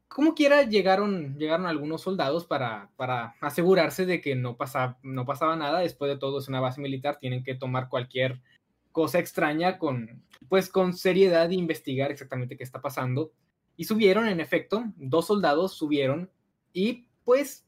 Como 0.09 0.35
quiera, 0.35 0.65
llegaron, 0.65 1.39
llegaron 1.39 1.67
algunos 1.67 2.03
soldados 2.03 2.45
para, 2.45 2.91
para 2.97 3.37
asegurarse 3.41 4.05
de 4.05 4.21
que 4.21 4.35
no 4.35 4.57
pasaba, 4.57 4.99
no 5.03 5.25
pasaba 5.25 5.57
nada. 5.57 5.79
Después 5.79 6.11
de 6.11 6.19
todo, 6.19 6.41
es 6.41 6.49
una 6.49 6.61
base 6.61 6.81
militar, 6.81 7.19
tienen 7.19 7.45
que 7.45 7.55
tomar 7.55 7.89
cualquier 7.89 8.43
cosa 8.91 9.21
extraña 9.21 9.79
con, 9.79 10.23
pues, 10.49 10.69
con 10.69 10.95
seriedad 10.95 11.51
e 11.51 11.55
investigar 11.55 12.11
exactamente 12.11 12.57
qué 12.57 12.65
está 12.65 12.83
pasando. 12.83 13.33
Y 13.77 13.85
subieron, 13.85 14.27
en 14.29 14.41
efecto, 14.41 14.85
dos 14.97 15.29
soldados 15.29 15.73
subieron 15.75 16.29
y 16.73 17.07
pues 17.25 17.65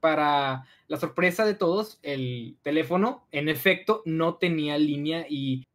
para 0.00 0.64
la 0.88 0.96
sorpresa 0.96 1.44
de 1.44 1.54
todos, 1.54 2.00
el 2.02 2.58
teléfono, 2.62 3.26
en 3.30 3.48
efecto, 3.48 4.02
no 4.04 4.36
tenía 4.36 4.76
línea 4.76 5.24
y 5.28 5.67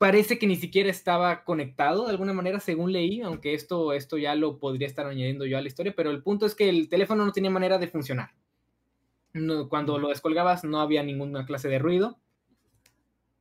parece 0.00 0.38
que 0.38 0.46
ni 0.46 0.56
siquiera 0.56 0.88
estaba 0.88 1.44
conectado 1.44 2.06
de 2.06 2.10
alguna 2.12 2.32
manera, 2.32 2.58
según 2.58 2.90
leí, 2.90 3.20
aunque 3.20 3.52
esto, 3.52 3.92
esto 3.92 4.16
ya 4.16 4.34
lo 4.34 4.56
podría 4.58 4.86
estar 4.86 5.04
añadiendo 5.04 5.44
yo 5.44 5.58
a 5.58 5.60
la 5.60 5.68
historia, 5.68 5.92
pero 5.94 6.10
el 6.10 6.22
punto 6.22 6.46
es 6.46 6.54
que 6.54 6.70
el 6.70 6.88
teléfono 6.88 7.26
no 7.26 7.32
tenía 7.32 7.50
manera 7.50 7.76
de 7.76 7.86
funcionar. 7.86 8.32
cuando 9.68 9.98
lo 9.98 10.08
descolgabas 10.08 10.64
no 10.64 10.80
había 10.80 11.02
ninguna 11.02 11.44
clase 11.44 11.68
de 11.68 11.78
ruido. 11.78 12.18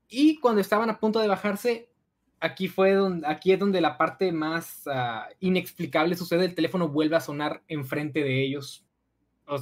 Y 0.10 0.42
cuando 0.42 0.60
estaban 0.60 0.90
a 0.90 1.00
punto 1.00 1.22
de 1.22 1.30
bajarse, 1.30 1.94
aquí 2.42 2.68
fue 2.68 2.92
donde, 2.92 3.26
aquí 3.26 3.54
es 3.54 3.60
donde 3.60 3.80
la 3.80 3.98
parte 3.98 4.34
más 4.34 4.84
uh, 4.86 5.34
inexplicable 5.40 6.18
sucede, 6.18 6.44
el 6.44 6.56
teléfono 6.56 6.90
vuelve 6.90 7.16
a 7.16 7.22
sonar 7.22 7.64
enfrente 7.70 8.22
de 8.22 8.44
ellos, 8.44 8.86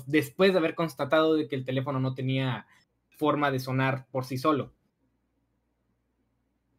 después 0.08 0.52
de 0.52 0.58
haber 0.58 0.74
constatado 0.74 1.36
de 1.36 1.48
que 1.48 1.56
el 1.56 1.64
teléfono 1.64 2.00
no 2.00 2.16
tenía 2.16 2.66
forma 3.10 3.52
de 3.52 3.60
sonar 3.60 4.08
por 4.10 4.26
sí 4.26 4.40
solo. 4.40 4.74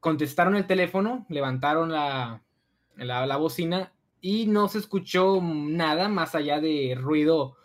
Contestaron 0.01 0.57
el 0.57 0.67
teléfono, 0.67 1.27
levantaron 1.29 1.91
la, 1.91 2.43
la, 2.97 3.37
bocina 3.37 3.93
y 4.21 4.47
no 4.47 4.69
se 4.69 4.79
escuchó 4.79 5.41
nada 5.43 6.09
más 6.09 6.35
allá 6.35 6.61
de 6.61 6.97
ruido 6.99 7.57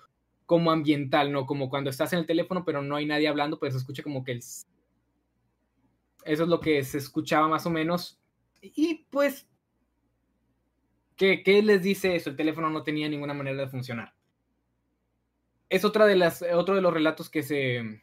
como 0.46 0.72
ambiental, 0.72 1.32
¿no? 1.32 1.46
Como 1.46 1.70
cuando 1.70 1.90
estás 1.90 2.14
en 2.14 2.20
el 2.20 2.26
teléfono 2.26 2.66
pero 2.66 2.82
no 2.82 2.96
hay 2.96 3.06
nadie 3.06 3.28
hablando, 3.28 3.60
pues 3.60 3.74
se 3.74 3.80
escucha 3.80 4.04
como 4.04 4.24
que 4.24 4.34
el... 4.34 4.40
Eso 4.40 4.66
es 6.26 6.50
lo 6.50 6.60
que 6.60 6.84
se 6.84 6.98
escuchaba 6.98 7.48
más 7.48 7.66
o 7.66 7.70
menos 7.70 8.20
y 8.64 9.06
pues, 9.10 9.46
¿qué, 11.18 11.44
¿qué, 11.44 11.62
les 11.62 11.84
dice 11.84 12.16
eso? 12.16 12.30
El 12.30 12.38
teléfono 12.38 12.70
no 12.70 12.84
tenía 12.84 13.10
ninguna 13.10 13.34
manera 13.34 13.58
de 13.58 13.68
funcionar. 13.68 14.14
Es 15.70 15.84
otra 15.84 16.06
de 16.06 16.16
las, 16.16 16.44
otro 16.54 16.76
de 16.76 16.82
los 16.82 16.94
relatos 16.94 17.30
que 17.30 17.44
se, 17.44 18.02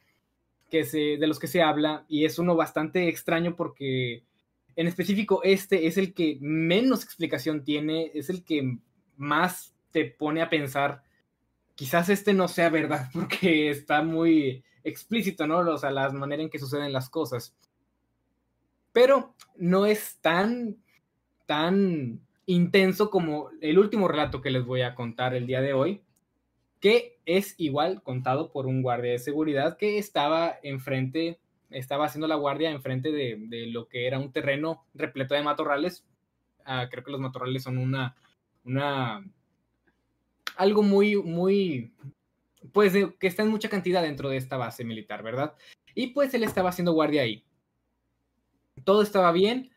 que 0.71 0.85
se, 0.85 1.17
de 1.17 1.27
los 1.27 1.37
que 1.37 1.45
se 1.45 1.61
habla 1.61 2.05
y 2.07 2.25
es 2.25 2.39
uno 2.39 2.55
bastante 2.55 3.07
extraño 3.07 3.55
porque 3.55 4.23
en 4.75 4.87
específico 4.87 5.41
este 5.43 5.85
es 5.85 5.97
el 5.97 6.15
que 6.15 6.39
menos 6.41 7.03
explicación 7.03 7.63
tiene, 7.63 8.09
es 8.15 8.31
el 8.31 8.43
que 8.43 8.79
más 9.17 9.75
te 9.91 10.05
pone 10.05 10.41
a 10.41 10.49
pensar, 10.49 11.03
quizás 11.75 12.09
este 12.09 12.33
no 12.33 12.47
sea 12.47 12.69
verdad 12.69 13.09
porque 13.13 13.69
está 13.69 14.01
muy 14.01 14.63
explícito, 14.83 15.45
¿no? 15.45 15.59
O 15.59 15.77
sea, 15.77 15.91
la 15.91 16.09
manera 16.09 16.41
en 16.41 16.49
que 16.49 16.57
suceden 16.57 16.91
las 16.91 17.09
cosas 17.09 17.55
pero 18.93 19.35
no 19.57 19.85
es 19.85 20.17
tan, 20.21 20.77
tan 21.45 22.21
intenso 22.45 23.09
como 23.09 23.49
el 23.61 23.79
último 23.79 24.07
relato 24.07 24.41
que 24.41 24.51
les 24.51 24.65
voy 24.65 24.81
a 24.81 24.95
contar 24.95 25.33
el 25.33 25.47
día 25.47 25.61
de 25.61 25.73
hoy, 25.73 26.01
que 26.81 27.19
es 27.25 27.55
igual 27.57 28.03
contado 28.03 28.51
por 28.51 28.67
un 28.67 28.81
guardia 28.81 29.11
de 29.11 29.19
seguridad 29.19 29.77
que 29.77 29.97
estaba 29.97 30.59
enfrente, 30.63 31.39
estaba 31.69 32.05
haciendo 32.05 32.27
la 32.27 32.35
guardia 32.35 32.71
enfrente 32.71 33.13
de, 33.13 33.37
de 33.47 33.67
lo 33.67 33.87
que 33.87 34.07
era 34.07 34.19
un 34.19 34.33
terreno 34.33 34.83
repleto 34.93 35.33
de 35.33 35.43
matorrales. 35.43 36.05
Ah, 36.65 36.87
creo 36.91 37.03
que 37.05 37.11
los 37.11 37.21
matorrales 37.21 37.63
son 37.63 37.77
una, 37.77 38.17
una, 38.65 39.23
algo 40.57 40.83
muy, 40.83 41.15
muy, 41.15 41.93
pues 42.73 42.93
que 43.17 43.27
está 43.27 43.43
en 43.43 43.49
mucha 43.49 43.69
cantidad 43.69 44.01
dentro 44.01 44.27
de 44.27 44.37
esta 44.37 44.57
base 44.57 44.83
militar, 44.83 45.23
¿verdad? 45.23 45.53
Y 45.95 46.07
pues 46.07 46.33
él 46.33 46.43
estaba 46.43 46.69
haciendo 46.69 46.91
guardia 46.91 47.21
ahí 47.21 47.45
todo 48.83 49.01
estaba 49.01 49.31
bien, 49.31 49.71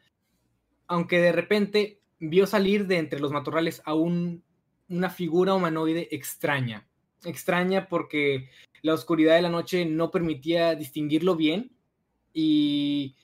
aunque 0.87 1.21
de 1.21 1.33
repente 1.33 2.01
vio 2.19 2.47
salir 2.47 2.87
de 2.87 2.99
entre 2.99 3.21
los 3.21 3.33
matorrales 3.33 3.83
a 3.85 3.95
una 3.95 5.11
figura 5.11 5.55
humanoide 5.55 6.09
extraña. 6.15 6.87
Extraña 7.25 7.89
porque 7.89 8.49
la 8.83 8.95
oscuridad 8.95 9.37
de 9.37 9.43
la 9.43 9.51
noche 9.51 9.87
no 9.87 10.11
permitía 10.11 10.75
distinguirlo 10.75 11.37
bien 11.37 11.71
y 12.33 13.15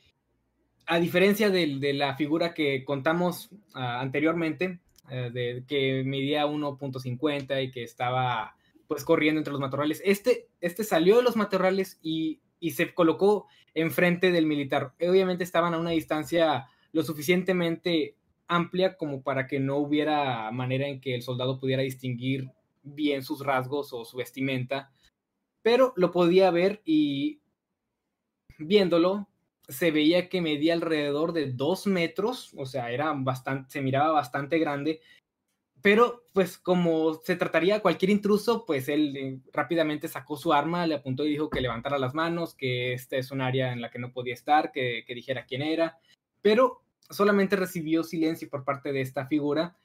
a 0.86 0.98
diferencia 0.98 1.50
de, 1.50 1.92
la 1.94 2.16
figura 2.16 2.54
que 2.54 2.84
contamos 2.84 3.50
ah, 3.74 4.00
anteriormente, 4.00 4.80
eh, 5.10 5.30
de, 5.32 5.64
que 5.66 6.02
medía 6.04 6.46
1.50 6.46 7.64
y 7.64 7.70
que 7.70 7.82
estaba 7.82 8.56
pues 8.88 9.04
corriendo 9.04 9.38
entre 9.38 9.52
los 9.52 9.60
matorrales, 9.60 10.02
este, 10.04 10.48
este 10.60 10.82
salió 10.82 11.18
de 11.18 11.22
los 11.22 11.36
matorrales 11.36 12.00
y 12.02 12.40
y 12.60 12.72
se 12.72 12.94
colocó 12.94 13.48
enfrente 13.74 14.30
del 14.30 14.46
militar. 14.46 14.92
Obviamente 15.00 15.42
estaban 15.42 15.74
a 15.74 15.78
una 15.78 15.90
distancia 15.90 16.66
lo 16.92 17.02
suficientemente 17.02 18.16
amplia 18.46 18.96
como 18.96 19.22
para 19.22 19.46
que 19.46 19.58
no 19.58 19.78
hubiera 19.78 20.50
manera 20.50 20.86
en 20.86 21.00
que 21.00 21.14
el 21.14 21.22
soldado 21.22 21.58
pudiera 21.58 21.82
distinguir 21.82 22.50
bien 22.82 23.22
sus 23.22 23.44
rasgos 23.44 23.92
o 23.92 24.04
su 24.04 24.16
vestimenta, 24.16 24.92
pero 25.62 25.92
lo 25.96 26.10
podía 26.10 26.50
ver 26.50 26.82
y 26.84 27.40
viéndolo 28.58 29.28
se 29.68 29.90
veía 29.90 30.28
que 30.28 30.40
medía 30.40 30.74
alrededor 30.74 31.32
de 31.32 31.52
dos 31.52 31.86
metros, 31.86 32.52
o 32.56 32.66
sea, 32.66 32.90
era 32.90 33.12
bastante, 33.14 33.70
se 33.70 33.80
miraba 33.80 34.10
bastante 34.10 34.58
grande 34.58 35.00
pero 35.82 36.24
pues 36.32 36.58
como 36.58 37.14
se 37.24 37.36
trataría 37.36 37.80
cualquier 37.80 38.10
intruso, 38.10 38.64
pues 38.66 38.88
él 38.88 39.16
eh, 39.16 39.40
rápidamente 39.52 40.08
sacó 40.08 40.36
su 40.36 40.52
arma, 40.52 40.86
le 40.86 40.96
apuntó 40.96 41.24
y 41.24 41.30
dijo 41.30 41.48
que 41.48 41.60
levantara 41.60 41.98
las 41.98 42.14
manos, 42.14 42.54
que 42.54 42.92
este 42.92 43.18
es 43.18 43.30
un 43.30 43.40
área 43.40 43.72
en 43.72 43.80
la 43.80 43.90
que 43.90 43.98
no 43.98 44.12
podía 44.12 44.34
estar, 44.34 44.72
que, 44.72 45.04
que 45.06 45.14
dijera 45.14 45.46
quién 45.46 45.62
era, 45.62 45.98
pero 46.42 46.82
solamente 47.08 47.56
recibió 47.56 48.02
silencio 48.04 48.48
por 48.50 48.64
parte 48.64 48.92
de 48.92 49.00
esta 49.00 49.26
figura, 49.26 49.76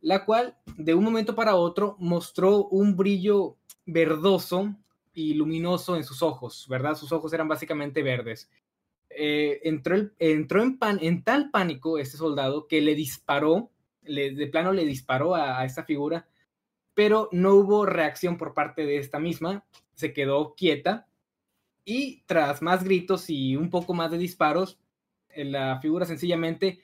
la 0.00 0.24
cual 0.24 0.56
de 0.76 0.94
un 0.94 1.04
momento 1.04 1.34
para 1.34 1.56
otro 1.56 1.96
mostró 1.98 2.64
un 2.66 2.96
brillo 2.96 3.56
verdoso 3.84 4.74
y 5.14 5.34
luminoso 5.34 5.96
en 5.96 6.04
sus 6.04 6.22
ojos, 6.22 6.66
¿verdad? 6.68 6.94
Sus 6.94 7.12
ojos 7.12 7.32
eran 7.32 7.48
básicamente 7.48 8.02
verdes. 8.02 8.50
Eh, 9.08 9.60
entró, 9.64 9.96
entró 10.18 10.62
en, 10.62 11.22
tal 11.22 11.50
pánico 11.50 11.98
este 11.98 12.18
soldado 12.18 12.66
que 12.66 12.82
le 12.82 12.94
disparó 12.94 13.70
de 14.06 14.48
plano 14.50 14.72
le 14.72 14.84
disparó 14.84 15.34
a, 15.34 15.64
esta 15.64 15.84
figura, 15.84 16.28
pero 16.94 17.28
no 17.32 17.54
hubo 17.54 17.86
reacción 17.86 18.38
por 18.38 18.54
parte 18.54 18.86
de 18.86 18.98
esta 18.98 19.18
misma, 19.18 19.64
se 19.94 20.12
quedó 20.12 20.54
quieta 20.54 21.08
y 21.84 22.22
tras 22.26 22.62
más 22.62 22.84
gritos 22.84 23.28
y 23.30 23.56
un 23.56 23.70
poco 23.70 23.94
más 23.94 24.10
de 24.10 24.18
disparos, 24.18 24.78
eh, 25.30 25.44
la 25.44 25.80
figura 25.80 26.06
sencillamente 26.06 26.80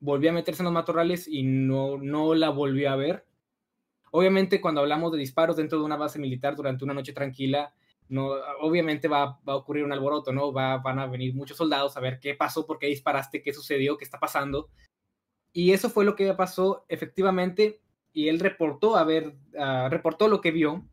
volvió 0.00 0.30
a 0.30 0.32
meterse 0.32 0.62
en 0.62 0.64
los 0.64 0.72
matorrales 0.72 1.28
y 1.28 1.42
no, 1.42 1.98
no 1.98 2.34
la 2.34 2.50
volvió 2.50 2.90
a 2.90 2.96
ver. 2.96 3.26
Obviamente 4.10 4.60
cuando 4.60 4.80
hablamos 4.80 5.12
de 5.12 5.18
disparos 5.18 5.56
dentro 5.56 5.78
de 5.78 5.84
una 5.84 5.96
base 5.96 6.18
militar 6.18 6.56
durante 6.56 6.84
una 6.84 6.94
noche 6.94 7.12
tranquila, 7.12 7.72
no, 8.08 8.30
obviamente 8.60 9.06
va, 9.06 9.38
va 9.48 9.52
a 9.52 9.56
ocurrir 9.56 9.84
un 9.84 9.92
alboroto, 9.92 10.32
¿no? 10.32 10.52
Va, 10.52 10.78
van 10.78 10.98
a 10.98 11.06
venir 11.06 11.34
muchos 11.34 11.56
soldados 11.56 11.96
a 11.96 12.00
ver 12.00 12.18
qué 12.18 12.34
pasó, 12.34 12.66
por 12.66 12.78
qué 12.78 12.88
disparaste, 12.88 13.42
qué 13.42 13.52
sucedió, 13.52 13.96
qué 13.96 14.04
está 14.04 14.18
pasando. 14.18 14.68
Y 15.52 15.72
eso 15.72 15.90
fue 15.90 16.04
lo 16.04 16.16
que 16.16 16.32
pasó 16.34 16.84
efectivamente 16.88 17.80
y 18.12 18.28
él 18.28 18.40
reportó, 18.40 18.96
a 18.96 19.04
ver, 19.04 19.36
ah, 19.58 19.88
reportó 19.90 20.28
lo 20.28 20.40
que 20.40 20.50
vio. 20.50 20.84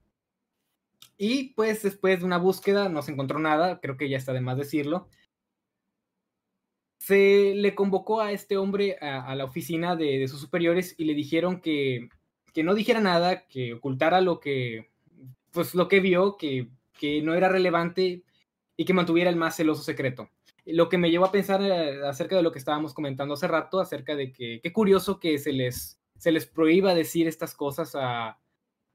Y 1.17 1.53
pues 1.55 1.81
después 1.81 2.19
de 2.19 2.25
una 2.25 2.37
búsqueda 2.37 2.89
no 2.89 3.01
se 3.01 3.11
encontró 3.11 3.39
nada, 3.39 3.79
creo 3.79 3.97
que 3.97 4.09
ya 4.09 4.17
está 4.17 4.33
de 4.33 4.41
más 4.41 4.57
decirlo. 4.57 5.09
Se 7.07 7.53
le 7.55 7.73
convocó 7.73 8.19
a 8.19 8.33
este 8.33 8.57
hombre 8.57 8.97
a, 8.99 9.33
la 9.33 9.45
oficina 9.45 9.95
de, 9.95 10.27
sus 10.27 10.41
superiores 10.41 10.93
y 10.97 11.05
le 11.05 11.13
dijeron 11.13 11.61
que, 11.61 12.09
que, 12.53 12.63
no 12.63 12.75
dijera 12.75 12.99
nada, 12.99 13.47
que 13.47 13.75
ocultara 13.75 14.19
lo 14.19 14.41
que, 14.41 14.89
pues 15.51 15.73
lo 15.73 15.87
que 15.87 16.01
vio, 16.01 16.35
que, 16.35 16.67
que 16.99 17.21
no 17.21 17.33
era 17.33 17.47
relevante 17.47 18.23
y 18.75 18.83
que 18.83 18.93
mantuviera 18.93 19.29
el 19.29 19.37
más 19.37 19.55
celoso 19.55 19.83
secreto. 19.83 20.29
Lo 20.65 20.89
que 20.89 20.97
me 20.97 21.09
llevó 21.09 21.23
a 21.23 21.31
pensar 21.31 21.61
eh, 21.61 22.05
acerca 22.05 22.35
de 22.35 22.43
lo 22.43 22.51
que 22.51 22.59
estábamos 22.59 22.93
comentando 22.93 23.35
hace 23.35 23.47
rato, 23.47 23.79
acerca 23.79 24.17
de 24.17 24.33
que 24.33 24.59
qué 24.61 24.73
curioso 24.73 25.17
que 25.17 25.37
se 25.37 25.53
les, 25.53 26.01
se 26.17 26.33
les 26.33 26.45
prohíba 26.45 26.93
decir 26.93 27.25
estas 27.25 27.55
cosas 27.55 27.95
a, 27.95 28.37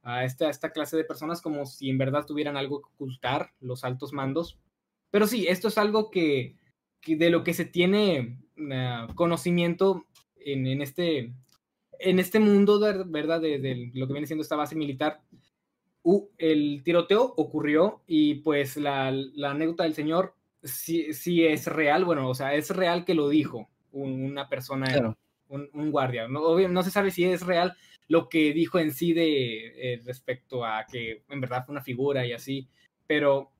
a 0.02 0.24
esta, 0.26 0.50
esta 0.50 0.70
clase 0.70 0.98
de 0.98 1.04
personas 1.04 1.40
como 1.40 1.64
si 1.64 1.88
en 1.88 1.96
verdad 1.96 2.26
tuvieran 2.26 2.58
algo 2.58 2.82
que 2.82 2.90
ocultar 2.92 3.54
los 3.58 3.84
altos 3.84 4.12
mandos. 4.12 4.58
Pero 5.10 5.26
sí, 5.26 5.46
esto 5.48 5.68
es 5.68 5.78
algo 5.78 6.10
que, 6.10 6.56
de 7.06 7.30
lo 7.30 7.44
que 7.44 7.54
se 7.54 7.64
tiene 7.64 8.38
eh, 8.56 9.06
conocimiento 9.14 10.06
en, 10.36 10.66
en, 10.66 10.82
este, 10.82 11.32
en 11.98 12.18
este 12.18 12.40
mundo, 12.40 12.80
¿verdad? 13.06 13.40
De, 13.40 13.90
lo 13.94 14.06
que 14.06 14.12
viene 14.12 14.26
siendo 14.26 14.42
esta 14.42 14.56
base 14.56 14.76
militar. 14.76 15.20
el 16.38 16.82
tiroteo 16.84 17.34
ocurrió 17.36 18.02
y 18.06 18.36
pues 18.36 18.76
la, 18.76 19.10
la 19.10 19.50
anécdota 19.50 19.84
del 19.84 19.94
señor 19.94 20.34
sí, 20.62 21.12
sí, 21.12 21.44
es 21.44 21.66
real, 21.66 22.04
bueno, 22.04 22.28
o 22.28 22.34
sea, 22.34 22.54
es 22.54 22.70
real 22.70 23.04
que 23.04 23.14
lo 23.14 23.28
dijo 23.28 23.68
una 23.92 24.48
persona, 24.48 25.16
un, 25.48 25.68
un, 25.74 25.90
guardia. 25.90 26.28
No, 26.28 26.58
no 26.68 26.82
se 26.82 26.90
sabe 26.90 27.10
si 27.10 27.24
es 27.24 27.44
real, 27.44 27.76
lo 28.08 28.28
que 28.28 28.52
dijo 28.52 28.78
en 28.78 28.92
sí 28.92 29.12
de 29.12 29.94
eh, 29.94 30.02
respecto 30.04 30.64
a 30.64 30.86
que 30.90 31.24
en 31.28 31.40
verdad 31.40 31.64
fue 31.66 31.72
una 31.72 31.82
figura 31.82 32.26
y 32.26 32.32
así, 32.32 32.68
pero 33.06 33.50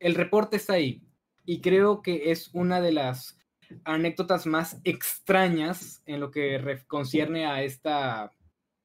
el 0.00 0.14
reporte 0.14 0.56
está 0.56 0.74
ahí 0.74 1.05
y 1.46 1.60
creo 1.60 2.02
que 2.02 2.30
es 2.30 2.50
una 2.52 2.80
de 2.80 2.92
las 2.92 3.38
anécdotas 3.84 4.46
más 4.46 4.80
extrañas 4.84 6.02
en 6.04 6.20
lo 6.20 6.30
que 6.30 6.60
concierne 6.86 7.46
a 7.46 7.62
esta, 7.62 8.24
a 8.24 8.30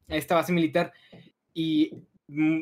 esta 0.08 0.36
base 0.36 0.54
militar 0.54 0.93
y 1.54 2.06
mm, 2.28 2.62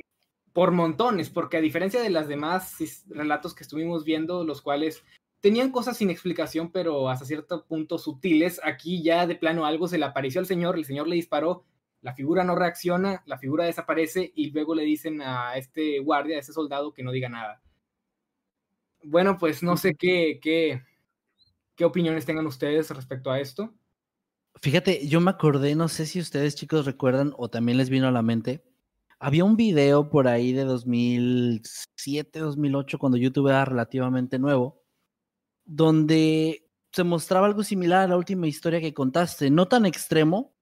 por 0.53 0.71
montones, 0.71 1.29
porque 1.29 1.57
a 1.57 1.61
diferencia 1.61 2.01
de 2.01 2.09
las 2.09 2.27
demás 2.27 2.75
relatos 3.09 3.53
que 3.53 3.63
estuvimos 3.63 4.03
viendo, 4.03 4.43
los 4.43 4.61
cuales 4.61 5.03
tenían 5.41 5.71
cosas 5.71 5.97
sin 5.97 6.09
explicación, 6.09 6.71
pero 6.71 7.09
hasta 7.09 7.25
cierto 7.25 7.65
punto 7.65 7.97
sutiles, 7.97 8.59
aquí 8.63 9.03
ya 9.03 9.27
de 9.27 9.35
plano 9.35 9.65
algo 9.65 9.87
se 9.87 9.97
le 9.97 10.05
apareció 10.05 10.41
al 10.41 10.47
señor, 10.47 10.77
el 10.77 10.85
señor 10.85 11.07
le 11.07 11.15
disparó 11.15 11.65
la 12.01 12.13
figura 12.13 12.43
no 12.43 12.55
reacciona, 12.55 13.23
la 13.25 13.37
figura 13.37 13.65
desaparece 13.65 14.31
y 14.33 14.51
luego 14.51 14.73
le 14.73 14.83
dicen 14.83 15.21
a 15.21 15.57
este 15.57 15.99
guardia, 15.99 16.37
a 16.37 16.39
ese 16.39 16.53
soldado 16.53 16.93
que 16.93 17.03
no 17.03 17.11
diga 17.11 17.29
nada. 17.29 17.61
Bueno, 19.03 19.37
pues 19.37 19.63
no 19.63 19.77
sé 19.77 19.95
qué, 19.95 20.39
qué, 20.41 20.81
qué 21.75 21.85
opiniones 21.85 22.25
tengan 22.25 22.45
ustedes 22.45 22.89
respecto 22.91 23.31
a 23.31 23.39
esto. 23.39 23.73
Fíjate, 24.61 25.07
yo 25.07 25.21
me 25.21 25.31
acordé, 25.31 25.75
no 25.75 25.87
sé 25.87 26.05
si 26.05 26.19
ustedes 26.19 26.55
chicos 26.55 26.85
recuerdan 26.85 27.33
o 27.37 27.49
también 27.49 27.77
les 27.77 27.89
vino 27.89 28.07
a 28.07 28.11
la 28.11 28.21
mente, 28.21 28.63
había 29.19 29.43
un 29.45 29.55
video 29.55 30.09
por 30.09 30.27
ahí 30.27 30.53
de 30.53 30.63
2007, 30.63 32.39
2008, 32.39 32.99
cuando 32.99 33.17
YouTube 33.17 33.49
era 33.49 33.65
relativamente 33.65 34.39
nuevo, 34.39 34.81
donde 35.65 36.69
se 36.91 37.03
mostraba 37.03 37.47
algo 37.47 37.63
similar 37.63 38.01
a 38.01 38.07
la 38.07 38.17
última 38.17 38.47
historia 38.47 38.81
que 38.81 38.93
contaste, 38.93 39.49
no 39.49 39.67
tan 39.67 39.85
extremo, 39.85 40.53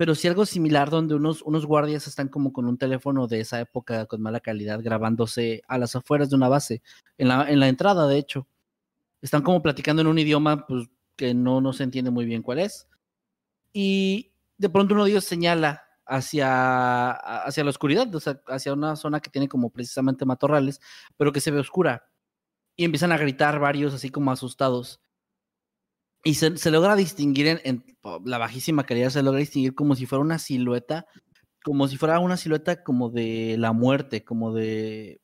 pero 0.00 0.14
sí 0.14 0.26
algo 0.28 0.46
similar 0.46 0.88
donde 0.88 1.14
unos, 1.14 1.42
unos 1.42 1.66
guardias 1.66 2.06
están 2.06 2.28
como 2.28 2.54
con 2.54 2.64
un 2.64 2.78
teléfono 2.78 3.26
de 3.26 3.40
esa 3.40 3.60
época 3.60 4.06
con 4.06 4.22
mala 4.22 4.40
calidad 4.40 4.80
grabándose 4.82 5.60
a 5.68 5.76
las 5.76 5.94
afueras 5.94 6.30
de 6.30 6.36
una 6.36 6.48
base, 6.48 6.80
en 7.18 7.28
la, 7.28 7.50
en 7.50 7.60
la 7.60 7.68
entrada 7.68 8.08
de 8.08 8.16
hecho. 8.16 8.48
Están 9.20 9.42
como 9.42 9.60
platicando 9.60 10.00
en 10.00 10.08
un 10.08 10.18
idioma 10.18 10.66
pues, 10.66 10.88
que 11.16 11.34
no, 11.34 11.60
no 11.60 11.74
se 11.74 11.82
entiende 11.82 12.10
muy 12.10 12.24
bien 12.24 12.40
cuál 12.40 12.60
es. 12.60 12.88
Y 13.74 14.32
de 14.56 14.70
pronto 14.70 14.94
uno 14.94 15.04
de 15.04 15.10
ellos 15.10 15.24
señala 15.24 15.82
hacia, 16.06 17.10
hacia 17.12 17.62
la 17.62 17.68
oscuridad, 17.68 18.14
o 18.14 18.20
sea, 18.20 18.40
hacia 18.46 18.72
una 18.72 18.96
zona 18.96 19.20
que 19.20 19.28
tiene 19.28 19.50
como 19.50 19.68
precisamente 19.68 20.24
matorrales, 20.24 20.80
pero 21.18 21.30
que 21.30 21.42
se 21.42 21.50
ve 21.50 21.60
oscura. 21.60 22.08
Y 22.74 22.86
empiezan 22.86 23.12
a 23.12 23.18
gritar 23.18 23.58
varios 23.58 23.92
así 23.92 24.08
como 24.08 24.32
asustados. 24.32 25.02
Y 26.22 26.34
se, 26.34 26.70
logra 26.70 26.96
distinguir 26.96 27.60
en, 27.64 27.84
la 28.24 28.38
bajísima 28.38 28.84
calidad, 28.84 29.10
se 29.10 29.22
logra 29.22 29.40
distinguir 29.40 29.74
como 29.74 29.94
si 29.94 30.06
fuera 30.06 30.22
una 30.22 30.38
silueta, 30.38 31.06
como 31.64 31.88
si 31.88 31.96
fuera 31.96 32.18
una 32.18 32.36
silueta 32.36 32.82
como 32.82 33.10
de 33.10 33.56
la 33.58 33.72
muerte, 33.72 34.24
como 34.24 34.52
de... 34.52 35.20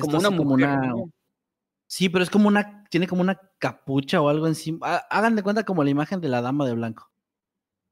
Como 0.00 0.18
una, 0.18 0.36
como 0.36 0.54
una 0.54 0.92
Sí, 1.88 2.10
pero 2.10 2.22
es 2.22 2.28
como 2.28 2.48
una, 2.48 2.84
tiene 2.90 3.08
como 3.08 3.22
una 3.22 3.40
capucha 3.58 4.20
o 4.20 4.28
algo 4.28 4.46
encima. 4.46 4.98
Hagan 5.10 5.36
de 5.36 5.42
cuenta 5.42 5.64
como 5.64 5.82
la 5.82 5.90
imagen 5.90 6.20
de 6.20 6.28
la 6.28 6.42
dama 6.42 6.66
de 6.66 6.74
blanco. 6.74 7.10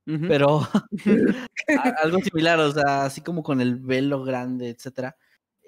Pero 0.05 0.61
algo 2.05 2.19
similar, 2.21 2.61
o 2.61 2.71
sea, 2.71 3.07
así 3.07 3.23
como 3.23 3.43
con 3.43 3.61
el 3.61 3.77
velo 3.77 4.23
grande, 4.23 4.69
etcétera. 4.69 5.17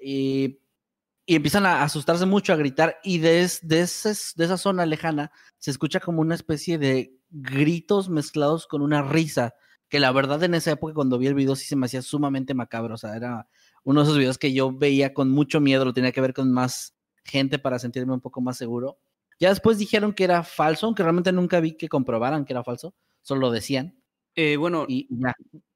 Y 0.01 0.58
y 1.29 1.35
empiezan 1.35 1.67
a 1.67 1.83
asustarse 1.83 2.25
mucho, 2.25 2.53
a 2.53 2.55
gritar, 2.55 2.97
y 3.03 3.19
de, 3.19 3.47
de, 3.61 3.81
esa 3.81 4.57
zona 4.57 4.87
lejana 4.87 5.31
se 5.59 5.69
escucha 5.69 5.99
como 5.99 6.21
una 6.21 6.33
especie 6.33 6.79
de 6.79 7.19
gritos 7.29 8.09
mezclados 8.09 8.65
con 8.65 8.81
una 8.81 9.03
risa, 9.03 9.53
que 9.89 9.99
la 9.99 10.11
verdad 10.11 10.41
en 10.41 10.55
esa 10.55 10.71
época 10.71 10.95
cuando 10.95 11.19
vi 11.19 11.27
el 11.27 11.35
video 11.35 11.55
sí 11.55 11.67
se 11.67 11.75
me 11.75 11.85
hacía 11.85 12.01
sumamente 12.01 12.55
macabro, 12.55 12.95
o 12.95 12.97
sea, 12.97 13.15
era 13.15 13.47
uno 13.83 13.99
de 13.99 14.05
esos 14.05 14.17
videos 14.17 14.39
que 14.39 14.53
yo 14.53 14.71
veía 14.71 15.13
con 15.13 15.29
mucho 15.29 15.61
miedo, 15.61 15.85
lo 15.85 15.93
tenía 15.93 16.11
que 16.11 16.19
ver 16.19 16.33
con 16.33 16.51
más 16.51 16.95
gente 17.23 17.59
para 17.59 17.77
sentirme 17.77 18.13
un 18.13 18.21
poco 18.21 18.41
más 18.41 18.57
seguro. 18.57 18.97
Ya 19.39 19.49
después 19.49 19.77
dijeron 19.77 20.13
que 20.13 20.23
era 20.23 20.41
falso, 20.41 20.87
aunque 20.87 21.03
realmente 21.03 21.31
nunca 21.31 21.59
vi 21.59 21.73
que 21.73 21.89
comprobaran 21.89 22.43
que 22.43 22.53
era 22.53 22.63
falso, 22.63 22.95
solo 23.21 23.41
lo 23.41 23.51
decían. 23.51 24.01
Eh, 24.33 24.57
bueno, 24.57 24.87
y 24.87 25.07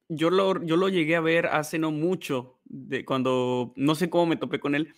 Yo 0.09 0.31
lo, 0.31 0.63
yo 0.63 0.77
lo 0.77 0.89
llegué 0.89 1.15
a 1.15 1.21
ver 1.21 1.45
hace 1.45 1.77
no 1.77 1.91
mucho, 1.91 2.59
de 2.65 3.05
cuando 3.05 3.71
no 3.75 3.93
sé 3.93 4.09
cómo 4.09 4.25
me 4.25 4.37
topé 4.37 4.59
con 4.59 4.73
él, 4.73 4.91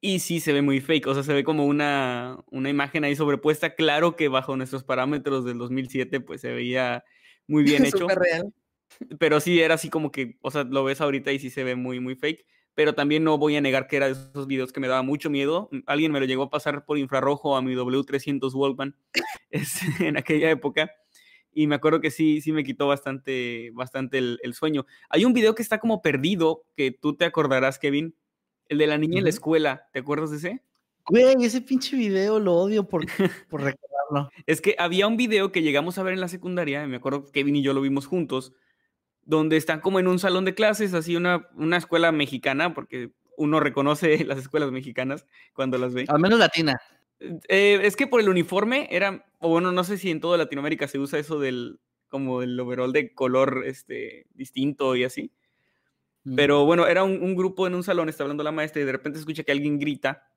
y 0.00 0.20
sí 0.20 0.40
se 0.40 0.52
ve 0.52 0.62
muy 0.62 0.80
fake, 0.80 1.06
o 1.08 1.14
sea, 1.14 1.22
se 1.22 1.32
ve 1.32 1.42
como 1.42 1.66
una, 1.66 2.38
una 2.50 2.70
imagen 2.70 3.04
ahí 3.04 3.16
sobrepuesta. 3.16 3.74
Claro 3.74 4.14
que 4.14 4.28
bajo 4.28 4.56
nuestros 4.56 4.84
parámetros 4.84 5.44
del 5.44 5.58
2007, 5.58 6.20
pues 6.20 6.40
se 6.40 6.52
veía 6.52 7.04
muy 7.46 7.64
bien 7.64 7.84
hecho. 7.86 8.06
real. 8.06 8.52
Pero 9.18 9.40
sí 9.40 9.60
era 9.60 9.74
así 9.74 9.90
como 9.90 10.10
que, 10.12 10.38
o 10.40 10.50
sea, 10.50 10.64
lo 10.64 10.84
ves 10.84 11.00
ahorita 11.00 11.32
y 11.32 11.38
sí 11.38 11.50
se 11.50 11.64
ve 11.64 11.74
muy, 11.74 12.00
muy 12.00 12.14
fake. 12.14 12.46
Pero 12.74 12.94
también 12.94 13.24
no 13.24 13.38
voy 13.38 13.56
a 13.56 13.60
negar 13.60 13.88
que 13.88 13.96
era 13.96 14.06
de 14.06 14.12
esos 14.12 14.46
videos 14.46 14.72
que 14.72 14.78
me 14.78 14.86
daba 14.86 15.02
mucho 15.02 15.30
miedo. 15.30 15.68
Alguien 15.86 16.12
me 16.12 16.20
lo 16.20 16.26
llegó 16.26 16.44
a 16.44 16.50
pasar 16.50 16.84
por 16.84 16.96
infrarrojo 16.96 17.56
a 17.56 17.62
mi 17.62 17.74
W300 17.74 18.54
Walkman 18.54 18.94
en 20.00 20.16
aquella 20.16 20.48
época. 20.50 20.92
Y 21.52 21.66
me 21.66 21.74
acuerdo 21.74 22.00
que 22.00 22.12
sí, 22.12 22.40
sí 22.40 22.52
me 22.52 22.62
quitó 22.62 22.86
bastante, 22.86 23.72
bastante 23.74 24.18
el, 24.18 24.38
el 24.44 24.54
sueño. 24.54 24.86
Hay 25.08 25.24
un 25.24 25.32
video 25.32 25.56
que 25.56 25.62
está 25.62 25.78
como 25.80 26.02
perdido, 26.02 26.66
que 26.76 26.92
tú 26.92 27.16
te 27.16 27.24
acordarás, 27.24 27.80
Kevin, 27.80 28.14
el 28.68 28.78
de 28.78 28.86
la 28.86 28.98
niña 28.98 29.18
en 29.18 29.24
la 29.24 29.30
escuela, 29.30 29.88
¿te 29.92 30.00
acuerdas 30.00 30.30
de 30.30 30.36
ese? 30.36 30.62
Güey, 31.06 31.44
ese 31.44 31.60
pinche 31.60 31.96
video 31.96 32.38
lo 32.38 32.54
odio 32.54 32.86
por, 32.86 33.06
por 33.48 33.62
recordarlo. 33.62 34.30
Es 34.46 34.60
que 34.60 34.76
había 34.78 35.06
un 35.06 35.16
video 35.16 35.52
que 35.52 35.62
llegamos 35.62 35.98
a 35.98 36.02
ver 36.02 36.14
en 36.14 36.20
la 36.20 36.28
secundaria, 36.28 36.86
me 36.86 36.96
acuerdo 36.96 37.24
que 37.24 37.32
Kevin 37.32 37.56
y 37.56 37.62
yo 37.62 37.72
lo 37.72 37.80
vimos 37.80 38.06
juntos, 38.06 38.52
donde 39.22 39.56
están 39.56 39.80
como 39.80 39.98
en 40.00 40.08
un 40.08 40.18
salón 40.18 40.44
de 40.44 40.54
clases, 40.54 40.94
así 40.94 41.16
una, 41.16 41.48
una 41.54 41.76
escuela 41.76 42.12
mexicana, 42.12 42.74
porque 42.74 43.12
uno 43.36 43.60
reconoce 43.60 44.22
las 44.24 44.38
escuelas 44.38 44.70
mexicanas 44.70 45.26
cuando 45.54 45.78
las 45.78 45.94
ve. 45.94 46.04
Al 46.08 46.20
menos 46.20 46.38
latina. 46.38 46.78
Eh, 47.20 47.80
es 47.82 47.96
que 47.96 48.06
por 48.06 48.20
el 48.20 48.28
uniforme 48.28 48.88
era, 48.90 49.26
o 49.38 49.48
bueno, 49.48 49.72
no 49.72 49.82
sé 49.84 49.98
si 49.98 50.10
en 50.10 50.20
toda 50.20 50.38
Latinoamérica 50.38 50.86
se 50.86 50.98
usa 50.98 51.18
eso 51.18 51.40
del, 51.40 51.80
como 52.08 52.42
el 52.42 52.58
overall 52.60 52.92
de 52.92 53.12
color 53.14 53.64
este, 53.66 54.26
distinto 54.34 54.94
y 54.94 55.04
así. 55.04 55.32
Pero 56.36 56.64
bueno, 56.64 56.86
era 56.86 57.04
un, 57.04 57.34
grupo 57.36 57.66
en 57.66 57.74
un 57.74 57.82
salón, 57.82 58.08
está 58.08 58.24
hablando 58.24 58.42
la 58.42 58.52
maestra 58.52 58.82
y 58.82 58.84
de 58.84 58.92
repente 58.92 59.18
escucha 59.18 59.42
que 59.42 59.52
alguien 59.52 59.78
grita 59.78 60.28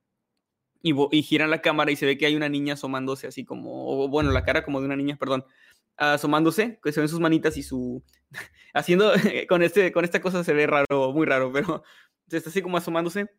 y, 0.82 0.94
y 1.12 1.24
giran 1.24 1.50
la 1.50 1.62
cámara 1.62 1.92
y 1.92 1.96
se 1.96 2.06
ve 2.06 2.18
que 2.18 2.26
hay 2.26 2.36
una 2.36 2.50
niña 2.50 2.74
asomándose 2.74 3.28
así 3.28 3.46
como, 3.46 4.04
o 4.04 4.08
bueno, 4.08 4.32
la 4.32 4.44
cara 4.44 4.64
como 4.64 4.80
de 4.80 4.86
una 4.86 4.96
niña, 4.96 5.18
perdón, 5.18 5.46
asomándose, 5.98 6.80
que 6.84 6.92
se 6.92 7.00
ven 7.00 7.10
sus 7.10 7.20
manitas 7.20 7.58
y 7.58 7.64
su, 7.64 8.04
haciendo, 8.74 9.12
con, 9.50 9.64
este, 9.64 9.92
con 9.92 10.06
esta 10.06 10.22
cosa 10.22 10.44
se 10.44 10.54
ve 10.54 10.68
raro, 10.68 11.14
muy 11.14 11.26
raro, 11.26 11.52
pero 11.52 11.84
se 12.28 12.38
está 12.38 12.50
así 12.50 12.62
como 12.62 12.78
asomándose 12.78 13.30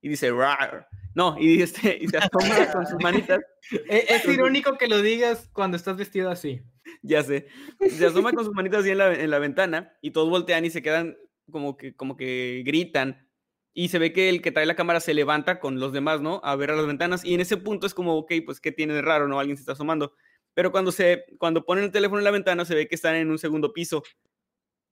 y 0.00 0.08
dice, 0.08 0.30
Rar. 0.32 0.88
no, 1.14 1.36
y, 1.38 1.62
este, 1.62 1.96
y 2.00 2.08
se 2.08 2.18
asoma 2.18 2.72
con 2.72 2.86
sus 2.86 3.00
manitas. 3.00 3.40
Es, 3.88 4.10
es, 4.10 4.24
irónico 4.26 4.76
que 4.76 4.88
lo 4.88 5.00
digas 5.00 5.48
cuando 5.52 5.76
estás 5.76 5.96
vestido 5.96 6.28
así. 6.28 6.60
Ya 7.02 7.22
sé. 7.22 7.46
Se 7.88 8.06
asoma 8.06 8.32
con 8.32 8.44
sus 8.44 8.52
manitas 8.52 8.80
así 8.80 8.90
en 8.90 8.98
la, 8.98 9.14
en 9.14 9.30
la 9.30 9.38
ventana 9.38 9.96
y 10.02 10.10
todos 10.10 10.28
voltean 10.28 10.64
y 10.64 10.70
se 10.70 10.82
quedan 10.82 11.16
como 11.52 11.76
que, 11.76 11.94
como 11.94 12.16
que 12.16 12.62
gritan 12.66 13.28
y 13.74 13.88
se 13.88 13.98
ve 13.98 14.12
que 14.12 14.28
el 14.28 14.42
que 14.42 14.52
trae 14.52 14.66
la 14.66 14.76
cámara 14.76 15.00
se 15.00 15.14
levanta 15.14 15.60
con 15.60 15.80
los 15.80 15.92
demás, 15.92 16.20
¿no? 16.20 16.40
A 16.44 16.56
ver 16.56 16.70
a 16.70 16.76
las 16.76 16.86
ventanas 16.86 17.24
y 17.24 17.34
en 17.34 17.40
ese 17.40 17.56
punto 17.56 17.86
es 17.86 17.94
como, 17.94 18.16
ok, 18.16 18.32
pues 18.44 18.60
¿qué 18.60 18.72
tiene 18.72 18.94
de 18.94 19.02
raro, 19.02 19.28
no? 19.28 19.38
Alguien 19.38 19.56
se 19.56 19.62
está 19.62 19.72
asomando. 19.72 20.14
Pero 20.54 20.72
cuando 20.72 20.92
se 20.92 21.24
cuando 21.38 21.64
ponen 21.64 21.84
el 21.84 21.92
teléfono 21.92 22.18
en 22.18 22.24
la 22.24 22.30
ventana 22.30 22.64
se 22.64 22.74
ve 22.74 22.88
que 22.88 22.94
están 22.94 23.14
en 23.14 23.30
un 23.30 23.38
segundo 23.38 23.72
piso. 23.72 24.02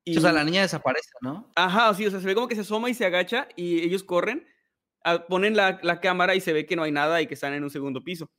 Y... 0.04 0.16
O 0.16 0.20
sea, 0.20 0.32
la 0.32 0.44
niña 0.44 0.62
desaparece, 0.62 1.10
¿no? 1.20 1.50
Ajá, 1.56 1.92
sí, 1.94 2.06
o 2.06 2.10
sea, 2.10 2.20
se 2.20 2.26
ve 2.26 2.34
como 2.34 2.48
que 2.48 2.54
se 2.54 2.62
asoma 2.62 2.88
y 2.88 2.94
se 2.94 3.04
agacha 3.04 3.48
y 3.54 3.80
ellos 3.80 4.02
corren, 4.02 4.46
ah, 5.04 5.26
ponen 5.26 5.56
la, 5.56 5.78
la 5.82 6.00
cámara 6.00 6.34
y 6.34 6.40
se 6.40 6.54
ve 6.54 6.64
que 6.64 6.76
no 6.76 6.82
hay 6.82 6.92
nada 6.92 7.20
y 7.20 7.26
que 7.26 7.34
están 7.34 7.52
en 7.52 7.64
un 7.64 7.70
segundo 7.70 8.02
piso. 8.02 8.30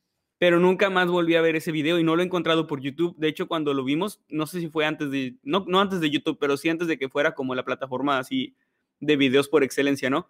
Pero 0.42 0.58
nunca 0.58 0.90
más 0.90 1.06
volví 1.06 1.36
a 1.36 1.40
ver 1.40 1.54
ese 1.54 1.70
video 1.70 2.00
y 2.00 2.02
no 2.02 2.16
lo 2.16 2.22
he 2.22 2.24
encontrado 2.24 2.66
por 2.66 2.80
YouTube. 2.80 3.14
De 3.16 3.28
hecho, 3.28 3.46
cuando 3.46 3.74
lo 3.74 3.84
vimos, 3.84 4.20
no 4.28 4.48
sé 4.48 4.58
si 4.58 4.68
fue 4.68 4.84
antes 4.84 5.08
de, 5.08 5.36
no, 5.44 5.64
no 5.68 5.80
antes 5.80 6.00
de 6.00 6.10
YouTube, 6.10 6.36
pero 6.40 6.56
sí 6.56 6.68
antes 6.68 6.88
de 6.88 6.98
que 6.98 7.08
fuera 7.08 7.36
como 7.36 7.54
la 7.54 7.64
plataforma 7.64 8.18
así 8.18 8.56
de 8.98 9.14
videos 9.14 9.48
por 9.48 9.62
excelencia, 9.62 10.10
¿no? 10.10 10.26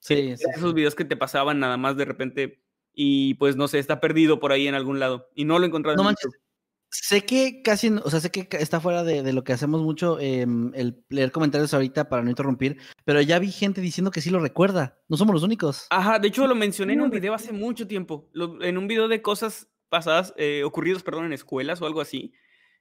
Sí, 0.00 0.36
sí, 0.36 0.44
Esos 0.56 0.74
videos 0.74 0.96
que 0.96 1.04
te 1.04 1.16
pasaban 1.16 1.60
nada 1.60 1.76
más 1.76 1.96
de 1.96 2.04
repente 2.04 2.58
y 2.92 3.34
pues 3.34 3.54
no 3.54 3.68
sé, 3.68 3.78
está 3.78 4.00
perdido 4.00 4.40
por 4.40 4.50
ahí 4.50 4.66
en 4.66 4.74
algún 4.74 4.98
lado 4.98 5.30
y 5.36 5.44
no 5.44 5.60
lo 5.60 5.66
he 5.66 5.68
encontrado. 5.68 5.94
No 5.94 6.02
en 6.02 6.06
manches. 6.06 6.32
YouTube. 6.32 6.47
Sé 6.90 7.26
que 7.26 7.60
casi, 7.62 7.88
o 8.02 8.10
sea, 8.10 8.18
sé 8.20 8.30
que 8.30 8.48
está 8.58 8.80
fuera 8.80 9.04
de, 9.04 9.22
de 9.22 9.32
lo 9.34 9.44
que 9.44 9.52
hacemos 9.52 9.82
mucho, 9.82 10.18
em, 10.20 10.72
el 10.74 11.04
leer 11.10 11.30
comentarios 11.32 11.74
ahorita 11.74 12.08
para 12.08 12.22
no 12.22 12.30
interrumpir, 12.30 12.78
pero 13.04 13.20
ya 13.20 13.38
vi 13.38 13.50
gente 13.52 13.82
diciendo 13.82 14.10
que 14.10 14.22
sí 14.22 14.30
lo 14.30 14.40
recuerda. 14.40 14.98
No 15.08 15.18
somos 15.18 15.34
los 15.34 15.42
únicos. 15.42 15.86
Ajá, 15.90 16.18
de 16.18 16.28
hecho 16.28 16.46
lo 16.46 16.54
mencioné 16.54 16.94
en 16.94 17.02
un 17.02 17.10
video 17.10 17.34
hace 17.34 17.52
mucho 17.52 17.86
tiempo, 17.86 18.30
lo- 18.32 18.62
en 18.62 18.78
un 18.78 18.88
video 18.88 19.06
de 19.06 19.20
cosas 19.20 19.68
pasadas, 19.90 20.32
eh, 20.38 20.62
ocurridos, 20.64 21.02
perdón, 21.02 21.26
en 21.26 21.34
escuelas 21.34 21.82
o 21.82 21.86
algo 21.86 22.00
así. 22.00 22.32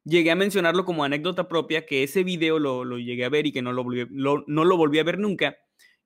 Llegué 0.05 0.31
a 0.31 0.35
mencionarlo 0.35 0.85
como 0.85 1.03
anécdota 1.03 1.49
propia, 1.49 1.85
que 1.85 2.03
ese 2.03 2.23
video 2.23 2.59
lo, 2.59 2.85
lo 2.85 2.97
llegué 2.97 3.25
a 3.25 3.29
ver 3.29 3.45
y 3.45 3.51
que 3.51 3.61
no 3.61 3.73
lo, 3.73 3.83
volví, 3.83 4.07
lo- 4.09 4.45
no 4.47 4.63
lo 4.63 4.77
volví 4.77 4.99
a 4.99 5.03
ver 5.03 5.19
nunca. 5.19 5.57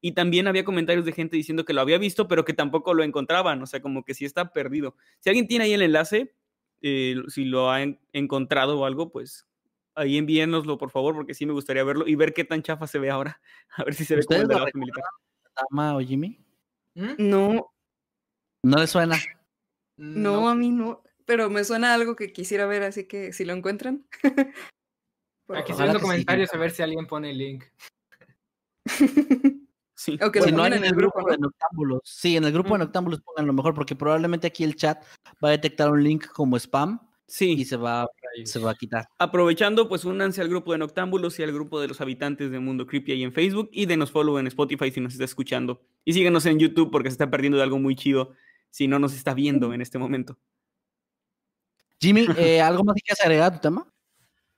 Y 0.03 0.13
también 0.13 0.47
había 0.47 0.63
comentarios 0.65 1.05
de 1.05 1.11
gente 1.11 1.37
diciendo 1.37 1.65
que 1.65 1.73
lo 1.73 1.81
había 1.81 1.99
visto, 1.99 2.27
pero 2.27 2.43
que 2.45 2.53
tampoco 2.53 2.95
lo 2.95 3.03
encontraban, 3.03 3.61
o 3.61 3.67
sea, 3.67 3.79
como 3.83 4.03
que 4.03 4.15
sí 4.15 4.25
está 4.25 4.51
perdido. 4.53 4.95
Si 5.19 5.29
alguien 5.29 5.47
tiene 5.47 5.65
ahí 5.65 5.73
el 5.73 5.83
enlace, 5.83 6.33
eh, 6.81 7.15
si 7.27 7.45
lo 7.45 7.69
ha 7.71 7.81
en- 7.81 7.99
encontrado 8.13 8.79
o 8.79 8.85
algo, 8.85 9.11
pues 9.11 9.47
ahí 9.95 10.17
envíenoslo, 10.17 10.77
por 10.77 10.89
favor, 10.89 11.13
porque 11.15 11.33
sí 11.33 11.45
me 11.45 11.53
gustaría 11.53 11.83
verlo 11.83 12.07
y 12.07 12.15
ver 12.15 12.33
qué 12.33 12.43
tan 12.43 12.61
chafa 12.63 12.87
se 12.87 12.99
ve 12.99 13.09
ahora. 13.09 13.41
A 13.77 13.83
ver 13.83 13.93
si 13.93 14.05
se 14.05 14.15
ve 14.15 14.23
como 14.25 14.39
¿Ustedes 14.39 14.41
el 14.43 14.47
de 14.49 14.55
la 14.55 14.61
base 14.61 14.77
militar. 14.77 15.03
Tama 15.69 15.95
o 15.95 15.99
Jimmy. 15.99 16.39
¿Mm? 16.95 17.13
No, 17.17 17.73
No 18.63 18.77
le 18.77 18.87
suena. 18.87 19.17
no, 19.97 20.49
a 20.49 20.55
mí 20.55 20.69
no. 20.71 21.03
Pero 21.25 21.49
me 21.49 21.63
suena 21.63 21.93
algo 21.93 22.15
que 22.15 22.33
quisiera 22.33 22.65
ver, 22.65 22.83
así 22.83 23.05
que 23.07 23.31
si 23.33 23.45
lo 23.45 23.53
encuentran. 23.53 24.05
Aquí 25.49 25.71
estoy 25.71 25.83
viendo 25.85 25.99
sí. 25.99 26.05
comentarios 26.05 26.53
a 26.53 26.57
ver 26.57 26.71
si 26.71 26.81
alguien 26.81 27.05
pone 27.07 27.31
el 27.31 27.37
link. 27.37 27.65
Sí. 30.01 30.17
O 30.19 30.31
que 30.31 30.41
Si 30.41 30.49
lo 30.49 30.57
no 30.57 30.65
en 30.65 30.83
el 30.83 30.95
grupo, 30.95 31.23
de 31.29 31.37
¿no? 31.37 31.43
Noctámbulos. 31.43 32.01
Sí, 32.03 32.35
en 32.35 32.43
el 32.43 32.51
grupo 32.51 32.73
de. 32.73 32.79
Noctámbulos 32.79 33.21
pongan 33.21 33.45
lo 33.45 33.53
mejor, 33.53 33.75
porque 33.75 33.95
probablemente 33.95 34.47
aquí 34.47 34.63
el 34.63 34.75
chat 34.75 35.03
va 35.43 35.49
a 35.49 35.51
detectar 35.51 35.91
un 35.91 36.03
link 36.03 36.25
como 36.25 36.57
spam 36.57 36.99
Sí. 37.27 37.51
y 37.51 37.65
se 37.65 37.77
va, 37.77 38.07
se 38.43 38.57
va 38.57 38.71
a 38.71 38.73
quitar. 38.73 39.07
Aprovechando, 39.19 39.87
pues 39.87 40.03
únanse 40.03 40.41
al 40.41 40.49
grupo 40.49 40.71
de 40.71 40.79
Noctámbulos 40.79 41.37
y 41.39 41.43
al 41.43 41.51
grupo 41.51 41.79
de 41.79 41.87
los 41.87 42.01
habitantes 42.01 42.49
de 42.49 42.59
Mundo 42.59 42.87
Creepy 42.87 43.11
ahí 43.11 43.23
en 43.23 43.31
Facebook 43.31 43.69
y 43.71 43.85
denos 43.85 44.09
follow 44.09 44.39
en 44.39 44.47
Spotify 44.47 44.89
si 44.89 45.01
nos 45.01 45.13
está 45.13 45.25
escuchando. 45.25 45.83
Y 46.03 46.13
síguenos 46.13 46.47
en 46.47 46.57
YouTube 46.57 46.89
porque 46.89 47.09
se 47.09 47.13
está 47.13 47.29
perdiendo 47.29 47.57
de 47.57 47.63
algo 47.63 47.77
muy 47.77 47.95
chido 47.95 48.33
si 48.71 48.87
no 48.87 48.97
nos 48.97 49.13
está 49.13 49.35
viendo 49.35 49.71
en 49.71 49.81
este 49.81 49.99
momento. 49.99 50.39
Jimmy, 51.99 52.25
eh, 52.39 52.59
¿algo 52.59 52.83
más 52.83 52.95
que 52.95 53.01
quieras 53.01 53.21
agregar 53.21 53.53
a 53.53 53.55
tu 53.55 53.61
tema? 53.61 53.87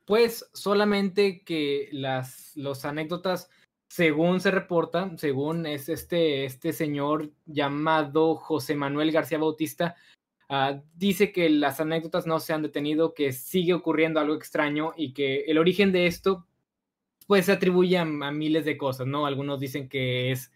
Pues 0.06 0.49
solamente 0.53 1.43
que 1.43 1.89
las 1.91 2.56
los 2.56 2.86
anécdotas, 2.86 3.49
según 3.95 4.39
se 4.39 4.49
reporta, 4.49 5.12
según 5.17 5.67
es 5.67 5.88
este, 5.88 6.45
este 6.45 6.73
señor 6.73 7.29
llamado 7.45 8.36
José 8.36 8.73
Manuel 8.75 9.12
García 9.12 9.38
Bautista, 9.38 9.95
ah, 10.49 10.82
dice 10.95 11.32
que 11.32 11.47
las 11.51 11.79
anécdotas 11.79 12.25
no 12.25 12.39
se 12.39 12.53
han 12.53 12.63
detenido, 12.63 13.13
que 13.13 13.32
sigue 13.34 13.75
ocurriendo 13.75 14.19
algo 14.19 14.34
extraño 14.34 14.93
y 14.97 15.13
que 15.13 15.41
el 15.43 15.60
origen 15.60 15.91
de 15.91 16.08
esto 16.08 16.47
pues 17.27 17.45
se 17.45 17.51
atribuye 17.51 17.99
a, 17.99 18.01
a 18.01 18.32
miles 18.32 18.65
de 18.65 18.77
cosas, 18.77 19.06
¿no? 19.06 19.27
Algunos 19.27 19.60
dicen 19.60 19.88
que 19.88 20.32
es, 20.32 20.51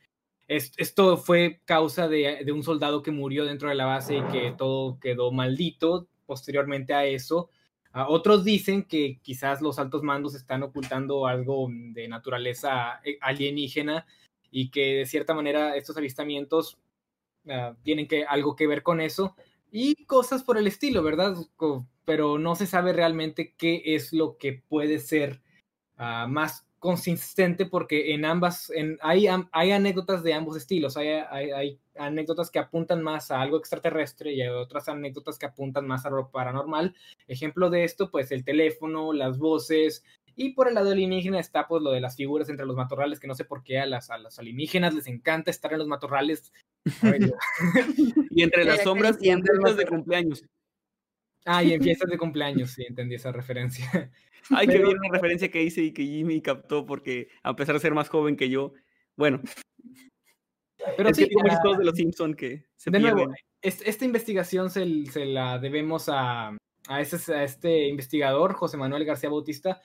es- 0.47 0.73
esto 0.77 1.15
fue 1.17 1.61
causa 1.65 2.07
de, 2.07 2.41
de 2.43 2.51
un 2.51 2.63
soldado 2.63 3.03
que 3.03 3.11
murió 3.11 3.45
dentro 3.45 3.69
de 3.69 3.75
la 3.75 3.85
base 3.85 4.17
y 4.17 4.23
que 4.31 4.51
todo 4.57 4.99
quedó 4.99 5.31
maldito 5.31 6.07
posteriormente 6.25 6.95
a 6.95 7.05
eso. 7.05 7.51
Ah, 7.99 8.05
otros 8.09 8.43
dicen 8.43 8.83
que 8.83 9.17
quizás 9.23 9.59
los 9.59 9.79
altos 9.79 10.03
mandos 10.03 10.35
están 10.35 10.61
ocultando 10.61 11.25
algo 11.25 11.67
de 11.71 12.07
naturaleza 12.07 13.01
eh, 13.03 13.17
alienígena 13.21 14.05
y 14.51 14.69
que 14.69 14.97
de 14.97 15.05
cierta 15.07 15.33
manera 15.33 15.75
estos 15.75 15.97
avistamientos 15.97 16.77
ah, 17.49 17.75
tienen 17.81 18.07
que, 18.07 18.23
algo 18.23 18.55
que 18.55 18.67
ver 18.67 18.83
con 18.83 19.01
eso 19.01 19.35
y 19.71 20.05
cosas 20.05 20.43
por 20.43 20.59
el 20.59 20.67
estilo, 20.67 21.01
¿verdad? 21.01 21.37
Pero 22.05 22.37
no 22.37 22.53
se 22.53 22.67
sabe 22.67 22.93
realmente 22.93 23.55
qué 23.57 23.81
es 23.83 24.13
lo 24.13 24.37
que 24.37 24.61
puede 24.69 24.99
ser 24.99 25.41
ah, 25.97 26.27
más 26.29 26.66
consistente 26.79 27.65
porque 27.65 28.13
en 28.13 28.25
ambas, 28.25 28.69
en, 28.69 28.97
hay, 29.01 29.27
hay 29.51 29.71
anécdotas 29.71 30.23
de 30.23 30.33
ambos 30.33 30.57
estilos, 30.57 30.95
hay, 30.97 31.07
hay, 31.09 31.51
hay 31.51 31.79
anécdotas 31.95 32.51
que 32.51 32.59
apuntan 32.59 33.01
más 33.01 33.31
a 33.31 33.41
algo 33.41 33.57
extraterrestre 33.57 34.33
y 34.33 34.41
hay 34.41 34.49
otras 34.49 34.87
anécdotas 34.87 35.39
que 35.39 35.47
apuntan 35.47 35.87
más 35.87 36.05
a 36.05 36.09
lo 36.09 36.29
paranormal. 36.29 36.95
Ejemplo 37.27 37.69
de 37.69 37.83
esto, 37.83 38.11
pues 38.11 38.31
el 38.31 38.43
teléfono, 38.43 39.13
las 39.13 39.37
voces, 39.37 40.03
y 40.39 40.51
por 40.51 40.67
el 40.67 40.75
lado 40.75 40.91
alienígena 40.91 41.39
está 41.39 41.67
pues 41.67 41.81
lo 41.81 41.89
de 41.89 41.99
las 41.99 42.15
figuras 42.15 42.47
entre 42.47 42.67
los 42.67 42.75
matorrales, 42.75 43.19
que 43.19 43.27
no 43.27 43.33
sé 43.33 43.43
por 43.43 43.63
qué 43.63 43.79
a 43.79 43.87
las, 43.87 44.11
a 44.11 44.19
los 44.19 44.37
alienígenas 44.37 44.93
les 44.93 45.07
encanta 45.07 45.49
estar 45.49 45.73
en 45.73 45.79
los 45.79 45.87
matorrales. 45.87 46.53
Y 48.29 48.43
entre 48.43 48.65
las 48.65 48.83
sombras 48.83 49.17
y 49.19 49.33
fiestas 49.33 49.77
de 49.77 49.87
cumpleaños. 49.87 50.43
Ah, 51.45 51.63
y 51.63 51.73
en 51.73 51.81
fiestas 51.81 52.09
de 52.09 52.17
cumpleaños, 52.17 52.71
sí, 52.71 52.83
entendí 52.87 53.15
esa 53.15 53.31
referencia. 53.31 53.85
Ay, 54.49 54.67
que 54.67 54.77
bien 54.77 54.97
una 54.97 55.09
referencia 55.11 55.49
que 55.51 55.63
hice 55.63 55.81
y 55.81 55.91
que 55.91 56.03
Jimmy 56.03 56.41
captó 56.41 56.85
porque 56.85 57.29
a 57.43 57.55
pesar 57.55 57.75
de 57.75 57.81
ser 57.81 57.93
más 57.93 58.09
joven 58.09 58.35
que 58.37 58.49
yo, 58.49 58.73
bueno, 59.17 59.41
Pero 60.95 61.09
es 61.09 61.17
sí, 61.17 61.23
hay 61.23 61.29
ah, 61.51 61.59
cosas 61.61 61.79
de 61.79 61.85
los 61.85 61.95
Simpson 61.95 62.33
que 62.33 62.65
se 62.75 62.91
de 62.91 62.99
nuevo, 62.99 63.33
es- 63.61 63.81
esta 63.81 64.05
investigación 64.05 64.69
se, 64.69 65.05
se 65.07 65.25
la 65.25 65.59
debemos 65.59 66.07
a, 66.07 66.55
a, 66.87 67.01
ese, 67.01 67.33
a 67.33 67.43
este 67.43 67.87
investigador, 67.87 68.53
José 68.53 68.77
Manuel 68.77 69.05
García 69.05 69.29
Bautista, 69.29 69.81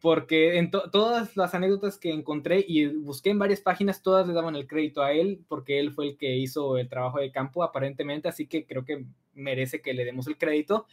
porque 0.00 0.58
en 0.58 0.70
to- 0.70 0.90
todas 0.90 1.36
las 1.36 1.54
anécdotas 1.54 1.98
que 1.98 2.10
encontré 2.12 2.64
y 2.66 2.86
busqué 2.86 3.30
en 3.30 3.38
varias 3.38 3.60
páginas, 3.60 4.02
todas 4.02 4.26
le 4.26 4.34
daban 4.34 4.54
el 4.56 4.66
crédito 4.66 5.02
a 5.02 5.12
él, 5.12 5.44
porque 5.48 5.78
él 5.80 5.92
fue 5.92 6.08
el 6.08 6.16
que 6.16 6.36
hizo 6.36 6.78
el 6.78 6.88
trabajo 6.88 7.18
de 7.18 7.32
campo, 7.32 7.62
aparentemente, 7.62 8.28
así 8.28 8.46
que 8.46 8.66
creo 8.66 8.84
que 8.84 9.06
merece 9.34 9.80
que 9.80 9.94
le 9.94 10.04
demos 10.04 10.26
el 10.26 10.38
crédito. 10.38 10.86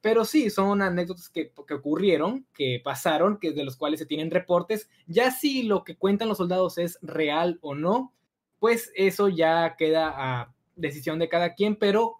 Pero 0.00 0.24
sí, 0.24 0.50
son 0.50 0.82
anécdotas 0.82 1.28
que, 1.28 1.52
que 1.66 1.74
ocurrieron, 1.74 2.46
que 2.54 2.80
pasaron, 2.84 3.38
que 3.38 3.52
de 3.52 3.64
los 3.64 3.76
cuales 3.76 3.98
se 3.98 4.06
tienen 4.06 4.30
reportes. 4.30 4.88
Ya 5.06 5.30
si 5.32 5.64
lo 5.64 5.82
que 5.82 5.96
cuentan 5.96 6.28
los 6.28 6.38
soldados 6.38 6.78
es 6.78 6.98
real 7.02 7.58
o 7.60 7.74
no, 7.74 8.12
pues 8.60 8.92
eso 8.94 9.28
ya 9.28 9.74
queda 9.76 10.12
a 10.16 10.54
decisión 10.76 11.18
de 11.18 11.28
cada 11.28 11.54
quien, 11.54 11.76
pero 11.76 12.16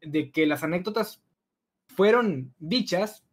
de 0.00 0.30
que 0.30 0.46
las 0.46 0.62
anécdotas 0.62 1.20
fueron 1.88 2.54
dichas, 2.58 3.24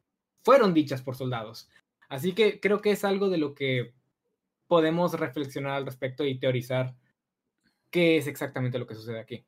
fueron 0.41 0.73
dichas 0.73 1.01
por 1.01 1.15
soldados. 1.15 1.69
Así 2.13 2.33
que 2.33 2.59
creo 2.59 2.79
que 2.79 2.91
es 2.91 3.03
algo 3.03 3.27
de 3.29 3.39
lo 3.39 3.55
que 3.55 3.95
podemos 4.67 5.13
reflexionar 5.13 5.71
al 5.71 5.85
respecto 5.87 6.23
y 6.23 6.37
teorizar 6.37 6.95
qué 7.89 8.17
es 8.17 8.27
exactamente 8.27 8.77
lo 8.77 8.85
que 8.85 8.93
sucede 8.93 9.19
aquí. 9.19 9.43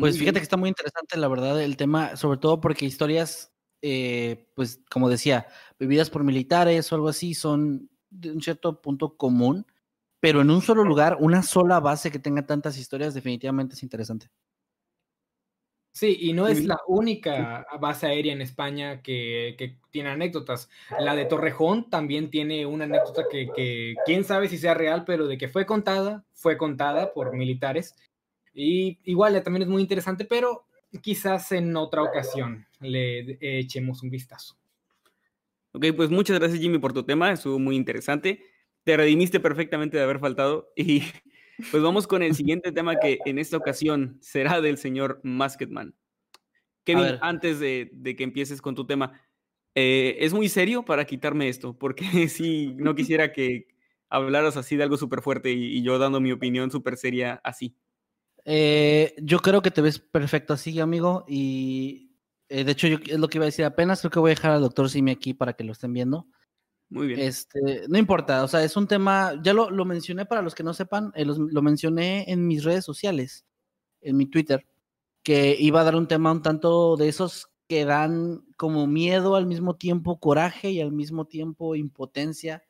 Pues 0.00 0.16
fíjate 0.18 0.38
que 0.38 0.44
está 0.44 0.56
muy 0.56 0.70
interesante, 0.70 1.18
la 1.18 1.28
verdad, 1.28 1.60
el 1.60 1.76
tema, 1.76 2.16
sobre 2.16 2.38
todo 2.38 2.62
porque 2.62 2.86
historias, 2.86 3.52
eh, 3.82 4.48
pues 4.56 4.80
como 4.90 5.10
decía, 5.10 5.48
vividas 5.78 6.08
por 6.08 6.24
militares 6.24 6.90
o 6.90 6.94
algo 6.94 7.10
así, 7.10 7.34
son 7.34 7.90
de 8.08 8.30
un 8.30 8.40
cierto 8.40 8.80
punto 8.80 9.18
común, 9.18 9.66
pero 10.18 10.40
en 10.40 10.50
un 10.50 10.62
solo 10.62 10.82
lugar, 10.82 11.18
una 11.20 11.42
sola 11.42 11.78
base 11.78 12.10
que 12.10 12.20
tenga 12.20 12.46
tantas 12.46 12.78
historias, 12.78 13.12
definitivamente 13.12 13.74
es 13.74 13.82
interesante. 13.82 14.30
Sí, 15.92 16.16
y 16.20 16.32
no 16.32 16.48
es 16.48 16.64
la 16.64 16.78
única 16.86 17.66
base 17.78 18.06
aérea 18.06 18.32
en 18.32 18.40
España 18.40 19.02
que, 19.02 19.54
que 19.58 19.76
tiene 19.90 20.08
anécdotas. 20.08 20.70
La 20.98 21.14
de 21.14 21.26
Torrejón 21.26 21.90
también 21.90 22.30
tiene 22.30 22.64
una 22.64 22.84
anécdota 22.84 23.24
que, 23.30 23.50
que 23.54 23.94
quién 24.06 24.24
sabe 24.24 24.48
si 24.48 24.56
sea 24.56 24.72
real, 24.72 25.04
pero 25.04 25.26
de 25.26 25.36
que 25.36 25.48
fue 25.48 25.66
contada, 25.66 26.24
fue 26.32 26.56
contada 26.56 27.12
por 27.12 27.36
militares. 27.36 27.94
Y 28.54 29.00
igual 29.04 29.36
eh, 29.36 29.42
también 29.42 29.64
es 29.64 29.68
muy 29.68 29.82
interesante, 29.82 30.24
pero 30.24 30.64
quizás 31.02 31.52
en 31.52 31.76
otra 31.76 32.02
ocasión 32.02 32.66
le 32.80 33.38
echemos 33.40 34.02
un 34.02 34.08
vistazo. 34.08 34.56
Ok, 35.72 35.86
pues 35.94 36.10
muchas 36.10 36.38
gracias 36.38 36.60
Jimmy 36.60 36.78
por 36.78 36.94
tu 36.94 37.02
tema, 37.02 37.32
estuvo 37.32 37.58
muy 37.58 37.76
interesante. 37.76 38.42
Te 38.84 38.96
redimiste 38.96 39.40
perfectamente 39.40 39.98
de 39.98 40.02
haber 40.02 40.18
faltado 40.18 40.72
y 40.74 41.02
pues 41.70 41.82
vamos 41.82 42.06
con 42.06 42.22
el 42.22 42.34
siguiente 42.34 42.72
tema 42.72 42.98
que 42.98 43.18
en 43.24 43.38
esta 43.38 43.56
ocasión 43.56 44.18
será 44.20 44.60
del 44.60 44.78
señor 44.78 45.20
Masketman. 45.22 45.94
Kevin, 46.84 47.18
antes 47.20 47.60
de, 47.60 47.90
de 47.92 48.16
que 48.16 48.24
empieces 48.24 48.60
con 48.60 48.74
tu 48.74 48.86
tema, 48.86 49.20
eh, 49.74 50.16
es 50.20 50.32
muy 50.32 50.48
serio 50.48 50.84
para 50.84 51.04
quitarme 51.04 51.48
esto, 51.48 51.78
porque 51.78 52.04
sí, 52.28 52.74
no 52.76 52.94
quisiera 52.94 53.32
que 53.32 53.68
hablaras 54.08 54.56
así 54.56 54.76
de 54.76 54.82
algo 54.82 54.96
súper 54.96 55.22
fuerte 55.22 55.52
y, 55.52 55.78
y 55.78 55.82
yo 55.82 55.98
dando 55.98 56.20
mi 56.20 56.32
opinión 56.32 56.70
súper 56.70 56.96
seria 56.96 57.40
así. 57.44 57.76
Eh, 58.44 59.14
yo 59.18 59.38
creo 59.38 59.62
que 59.62 59.70
te 59.70 59.80
ves 59.80 59.98
perfecto 59.98 60.52
así, 60.52 60.78
amigo, 60.80 61.24
y 61.28 62.16
eh, 62.48 62.64
de 62.64 62.72
hecho 62.72 62.88
yo, 62.88 62.98
es 63.06 63.18
lo 63.18 63.28
que 63.28 63.38
iba 63.38 63.44
a 63.44 63.46
decir 63.46 63.64
apenas, 63.64 64.00
creo 64.00 64.10
que 64.10 64.18
voy 64.18 64.30
a 64.30 64.34
dejar 64.34 64.50
al 64.50 64.60
doctor 64.60 64.90
Simi 64.90 65.12
aquí 65.12 65.32
para 65.34 65.54
que 65.54 65.64
lo 65.64 65.72
estén 65.72 65.92
viendo. 65.92 66.26
Muy 66.92 67.06
bien. 67.06 67.20
Este, 67.20 67.84
no 67.88 67.96
importa, 67.98 68.44
o 68.44 68.48
sea, 68.48 68.62
es 68.62 68.76
un 68.76 68.86
tema, 68.86 69.40
ya 69.42 69.54
lo, 69.54 69.70
lo 69.70 69.84
mencioné 69.86 70.26
para 70.26 70.42
los 70.42 70.54
que 70.54 70.62
no 70.62 70.74
sepan, 70.74 71.10
eh, 71.14 71.24
los- 71.24 71.38
lo 71.38 71.62
mencioné 71.62 72.30
en 72.30 72.46
mis 72.46 72.64
redes 72.64 72.84
sociales, 72.84 73.46
en 74.02 74.16
mi 74.18 74.26
Twitter, 74.26 74.66
que 75.22 75.56
iba 75.58 75.80
a 75.82 75.84
dar 75.84 75.96
un 75.96 76.08
tema 76.08 76.32
un 76.32 76.42
tanto 76.42 76.96
de 76.96 77.08
esos 77.08 77.48
que 77.68 77.84
dan 77.86 78.44
como 78.56 78.86
miedo 78.86 79.36
al 79.36 79.46
mismo 79.46 79.76
tiempo, 79.76 80.20
coraje 80.20 80.70
y 80.72 80.80
al 80.82 80.92
mismo 80.92 81.26
tiempo 81.26 81.76
impotencia. 81.76 82.62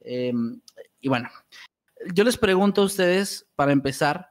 Em, 0.00 0.60
y 1.00 1.08
bueno, 1.08 1.30
yo 2.14 2.24
les 2.24 2.38
pregunto 2.38 2.82
a 2.82 2.86
ustedes, 2.86 3.48
para 3.56 3.72
empezar, 3.72 4.30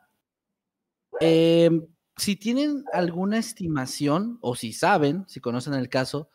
em, 1.20 1.88
si 2.18 2.36
tienen 2.36 2.84
alguna 2.94 3.38
estimación 3.38 4.38
o 4.42 4.56
si 4.56 4.74
saben, 4.74 5.26
si 5.28 5.40
conocen 5.40 5.74
el 5.74 5.90
caso, 5.90 6.30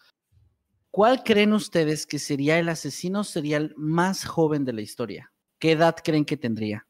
¿cuál 0.94 1.24
creen 1.24 1.52
ustedes 1.52 2.06
que 2.06 2.20
sería 2.20 2.56
el 2.60 2.68
asesino 2.68 3.24
serial 3.24 3.74
más 3.76 4.24
joven 4.24 4.64
de 4.64 4.72
la 4.72 4.80
historia? 4.80 5.32
¿Qué 5.58 5.72
edad 5.72 5.96
creen 6.02 6.24
que 6.24 6.36
tendría? 6.36 6.86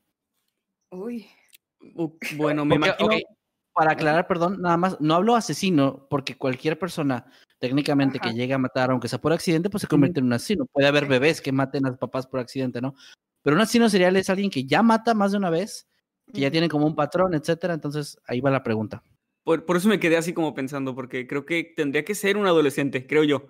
Uy. 0.90 1.26
Bueno, 2.36 2.64
me 2.64 2.76
Porque, 2.76 2.94
imagino. 2.98 3.26
para 3.74 3.92
aclarar, 3.92 4.26
perdón, 4.26 4.60
nada 4.60 4.78
más, 4.78 4.98
no 5.00 5.14
hablo 5.14 5.36
asesino, 5.36 6.06
porque 6.08 6.34
cualquier 6.34 6.78
persona 6.78 7.26
técnicamente 7.58 8.18
Ajá. 8.18 8.30
que 8.30 8.34
llegue 8.34 8.54
a 8.54 8.58
matar, 8.58 8.90
aunque 8.90 9.06
sea 9.08 9.20
por 9.20 9.34
accidente, 9.34 9.68
pues 9.68 9.82
se 9.82 9.86
convierte 9.86 10.20
en 10.20 10.26
un 10.26 10.32
asesino. 10.32 10.64
Puede 10.64 10.88
haber 10.88 11.06
bebés 11.06 11.42
que 11.42 11.52
maten 11.52 11.84
a 11.84 11.90
sus 11.90 11.98
papás 11.98 12.26
por 12.26 12.40
accidente, 12.40 12.80
¿no? 12.80 12.94
Pero 13.42 13.56
un 13.56 13.62
asesino 13.62 13.90
serial 13.90 14.16
es 14.16 14.30
alguien 14.30 14.50
que 14.50 14.64
ya 14.64 14.82
mata 14.82 15.12
más 15.12 15.32
de 15.32 15.38
una 15.38 15.50
vez, 15.50 15.86
que 16.32 16.40
ya 16.40 16.50
tiene 16.50 16.68
como 16.68 16.86
un 16.86 16.94
patrón, 16.94 17.34
etcétera. 17.34 17.74
Entonces, 17.74 18.18
ahí 18.26 18.40
va 18.40 18.50
la 18.50 18.62
pregunta. 18.62 19.02
Por, 19.44 19.66
por 19.66 19.76
eso 19.76 19.88
me 19.88 20.00
quedé 20.00 20.16
así 20.16 20.32
como 20.32 20.54
pensando, 20.54 20.94
porque 20.94 21.26
creo 21.26 21.44
que 21.44 21.74
tendría 21.76 22.04
que 22.04 22.14
ser 22.14 22.38
un 22.38 22.46
adolescente, 22.46 23.06
creo 23.06 23.24
yo. 23.24 23.48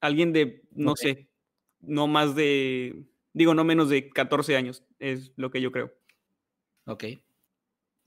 Alguien 0.00 0.32
de, 0.32 0.62
no 0.70 0.94
sé, 0.96 1.28
no 1.80 2.06
más 2.06 2.34
de, 2.34 3.04
digo, 3.32 3.54
no 3.54 3.64
menos 3.64 3.88
de 3.88 4.10
14 4.10 4.56
años, 4.56 4.84
es 4.98 5.32
lo 5.36 5.50
que 5.50 5.60
yo 5.60 5.72
creo. 5.72 5.92
Ok. 6.86 7.04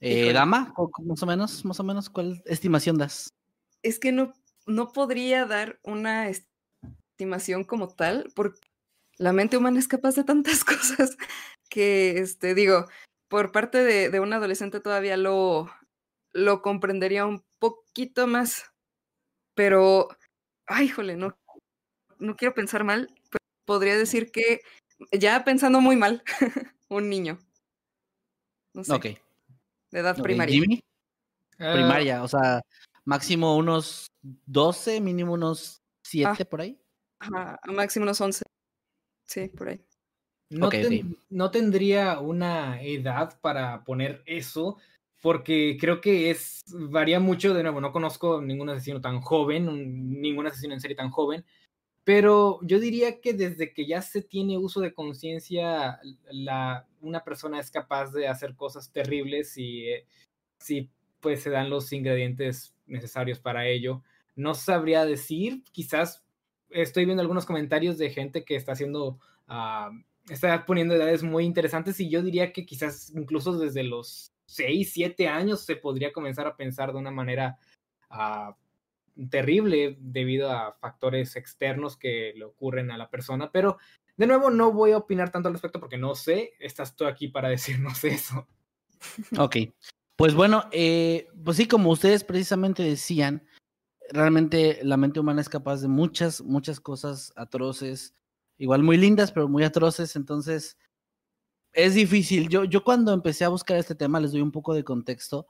Eh. 0.00 0.32
Dama, 0.32 0.72
¿cu- 0.74 0.90
cu- 0.90 1.04
más 1.04 1.22
o 1.22 1.26
menos, 1.26 1.64
más 1.64 1.78
o 1.78 1.84
menos, 1.84 2.10
¿cuál 2.10 2.42
estimación 2.46 2.98
das? 2.98 3.32
Es 3.82 3.98
que 3.98 4.10
no, 4.10 4.32
no 4.66 4.92
podría 4.92 5.46
dar 5.46 5.78
una 5.84 6.28
estimación 6.28 7.64
como 7.64 7.88
tal, 7.88 8.32
porque 8.34 8.60
la 9.18 9.32
mente 9.32 9.56
humana 9.56 9.78
es 9.78 9.86
capaz 9.88 10.14
de 10.16 10.24
tantas 10.24 10.64
cosas 10.64 11.16
que, 11.68 12.18
este, 12.18 12.54
digo, 12.54 12.86
por 13.28 13.52
parte 13.52 13.78
de, 13.84 14.10
de 14.10 14.20
un 14.20 14.32
adolescente 14.32 14.80
todavía 14.80 15.16
lo, 15.16 15.70
lo 16.32 16.62
comprendería 16.62 17.24
un 17.26 17.44
poquito 17.58 18.26
más, 18.26 18.64
pero, 19.54 20.08
ay, 20.66 20.86
híjole, 20.86 21.16
no, 21.16 21.38
no 22.22 22.36
quiero 22.36 22.54
pensar 22.54 22.84
mal, 22.84 23.08
pero 23.30 23.44
podría 23.66 23.96
decir 23.96 24.30
que, 24.30 24.60
ya 25.12 25.44
pensando 25.44 25.80
muy 25.80 25.96
mal, 25.96 26.22
un 26.88 27.08
niño. 27.10 27.38
No 28.74 28.84
sé, 28.84 28.92
Ok. 28.94 29.04
de 29.90 29.98
edad 30.00 30.16
primaria. 30.22 30.54
Jimmy, 30.54 30.80
Ah, 31.58 31.74
primaria, 31.74 32.22
o 32.22 32.28
sea, 32.28 32.62
máximo 33.04 33.56
unos 33.56 34.06
12, 34.46 35.00
mínimo 35.00 35.34
unos 35.34 35.80
7 36.02 36.42
Ah. 36.42 36.44
por 36.48 36.60
ahí. 36.60 36.78
Ajá, 37.20 37.60
máximo 37.66 38.04
unos 38.04 38.20
11. 38.20 38.44
Sí, 39.24 39.48
por 39.48 39.68
ahí. 39.68 39.84
No, 40.50 40.68
no 41.30 41.50
tendría 41.50 42.18
una 42.20 42.82
edad 42.82 43.38
para 43.40 43.84
poner 43.84 44.22
eso, 44.26 44.76
porque 45.22 45.76
creo 45.80 46.00
que 46.00 46.30
es 46.30 46.60
varía 46.68 47.20
mucho. 47.20 47.54
De 47.54 47.62
nuevo, 47.62 47.80
no 47.80 47.92
conozco 47.92 48.42
ningún 48.42 48.68
asesino 48.70 49.00
tan 49.00 49.20
joven, 49.20 49.68
un- 49.68 50.20
ningún 50.20 50.46
asesino 50.48 50.74
en 50.74 50.80
serie 50.80 50.96
tan 50.96 51.10
joven, 51.10 51.44
pero 52.04 52.58
yo 52.62 52.80
diría 52.80 53.20
que 53.20 53.32
desde 53.32 53.72
que 53.72 53.86
ya 53.86 54.02
se 54.02 54.22
tiene 54.22 54.58
uso 54.58 54.80
de 54.80 54.92
conciencia, 54.92 56.00
una 57.00 57.24
persona 57.24 57.60
es 57.60 57.70
capaz 57.70 58.12
de 58.12 58.26
hacer 58.26 58.56
cosas 58.56 58.90
terribles 58.90 59.56
y 59.56 59.88
eh, 59.88 60.06
si 60.58 60.90
pues 61.20 61.42
se 61.42 61.50
dan 61.50 61.70
los 61.70 61.92
ingredientes 61.92 62.74
necesarios 62.86 63.38
para 63.38 63.66
ello. 63.68 64.02
No 64.34 64.54
sabría 64.54 65.04
decir, 65.04 65.62
quizás 65.70 66.24
estoy 66.70 67.04
viendo 67.04 67.22
algunos 67.22 67.46
comentarios 67.46 67.98
de 67.98 68.10
gente 68.10 68.44
que 68.44 68.56
está 68.56 68.72
haciendo 68.72 69.20
ah, 69.46 69.90
está 70.28 70.64
poniendo 70.66 70.94
edades 70.94 71.22
muy 71.22 71.44
interesantes 71.44 71.98
y 72.00 72.08
yo 72.08 72.22
diría 72.22 72.52
que 72.52 72.64
quizás 72.66 73.12
incluso 73.14 73.58
desde 73.58 73.82
los 73.84 74.32
6, 74.46 74.90
7 74.92 75.28
años 75.28 75.64
se 75.64 75.76
podría 75.76 76.12
comenzar 76.12 76.46
a 76.46 76.56
pensar 76.56 76.92
de 76.92 76.98
una 76.98 77.10
manera 77.10 77.58
ah, 78.10 78.56
terrible 79.30 79.96
debido 80.00 80.50
a 80.50 80.72
factores 80.72 81.36
externos 81.36 81.96
que 81.96 82.32
le 82.36 82.44
ocurren 82.44 82.90
a 82.90 82.98
la 82.98 83.10
persona, 83.10 83.50
pero 83.52 83.78
de 84.16 84.26
nuevo 84.26 84.50
no 84.50 84.72
voy 84.72 84.92
a 84.92 84.98
opinar 84.98 85.30
tanto 85.30 85.48
al 85.48 85.54
respecto 85.54 85.80
porque 85.80 85.98
no 85.98 86.14
sé, 86.14 86.52
estás 86.58 86.96
tú 86.96 87.06
aquí 87.06 87.28
para 87.28 87.48
decirnos 87.48 88.02
eso. 88.04 88.46
Ok. 89.38 89.56
Pues 90.16 90.34
bueno, 90.34 90.64
eh, 90.72 91.28
pues 91.44 91.56
sí, 91.56 91.66
como 91.66 91.90
ustedes 91.90 92.22
precisamente 92.22 92.82
decían, 92.82 93.46
realmente 94.10 94.80
la 94.82 94.96
mente 94.96 95.20
humana 95.20 95.40
es 95.40 95.48
capaz 95.48 95.80
de 95.80 95.88
muchas, 95.88 96.42
muchas 96.42 96.80
cosas 96.80 97.32
atroces, 97.34 98.14
igual 98.58 98.82
muy 98.82 98.96
lindas, 98.96 99.32
pero 99.32 99.48
muy 99.48 99.64
atroces, 99.64 100.14
entonces 100.14 100.76
es 101.72 101.94
difícil. 101.94 102.48
Yo, 102.48 102.64
yo 102.64 102.84
cuando 102.84 103.12
empecé 103.12 103.44
a 103.44 103.48
buscar 103.48 103.78
este 103.78 103.94
tema, 103.94 104.20
les 104.20 104.32
doy 104.32 104.42
un 104.42 104.52
poco 104.52 104.74
de 104.74 104.84
contexto, 104.84 105.46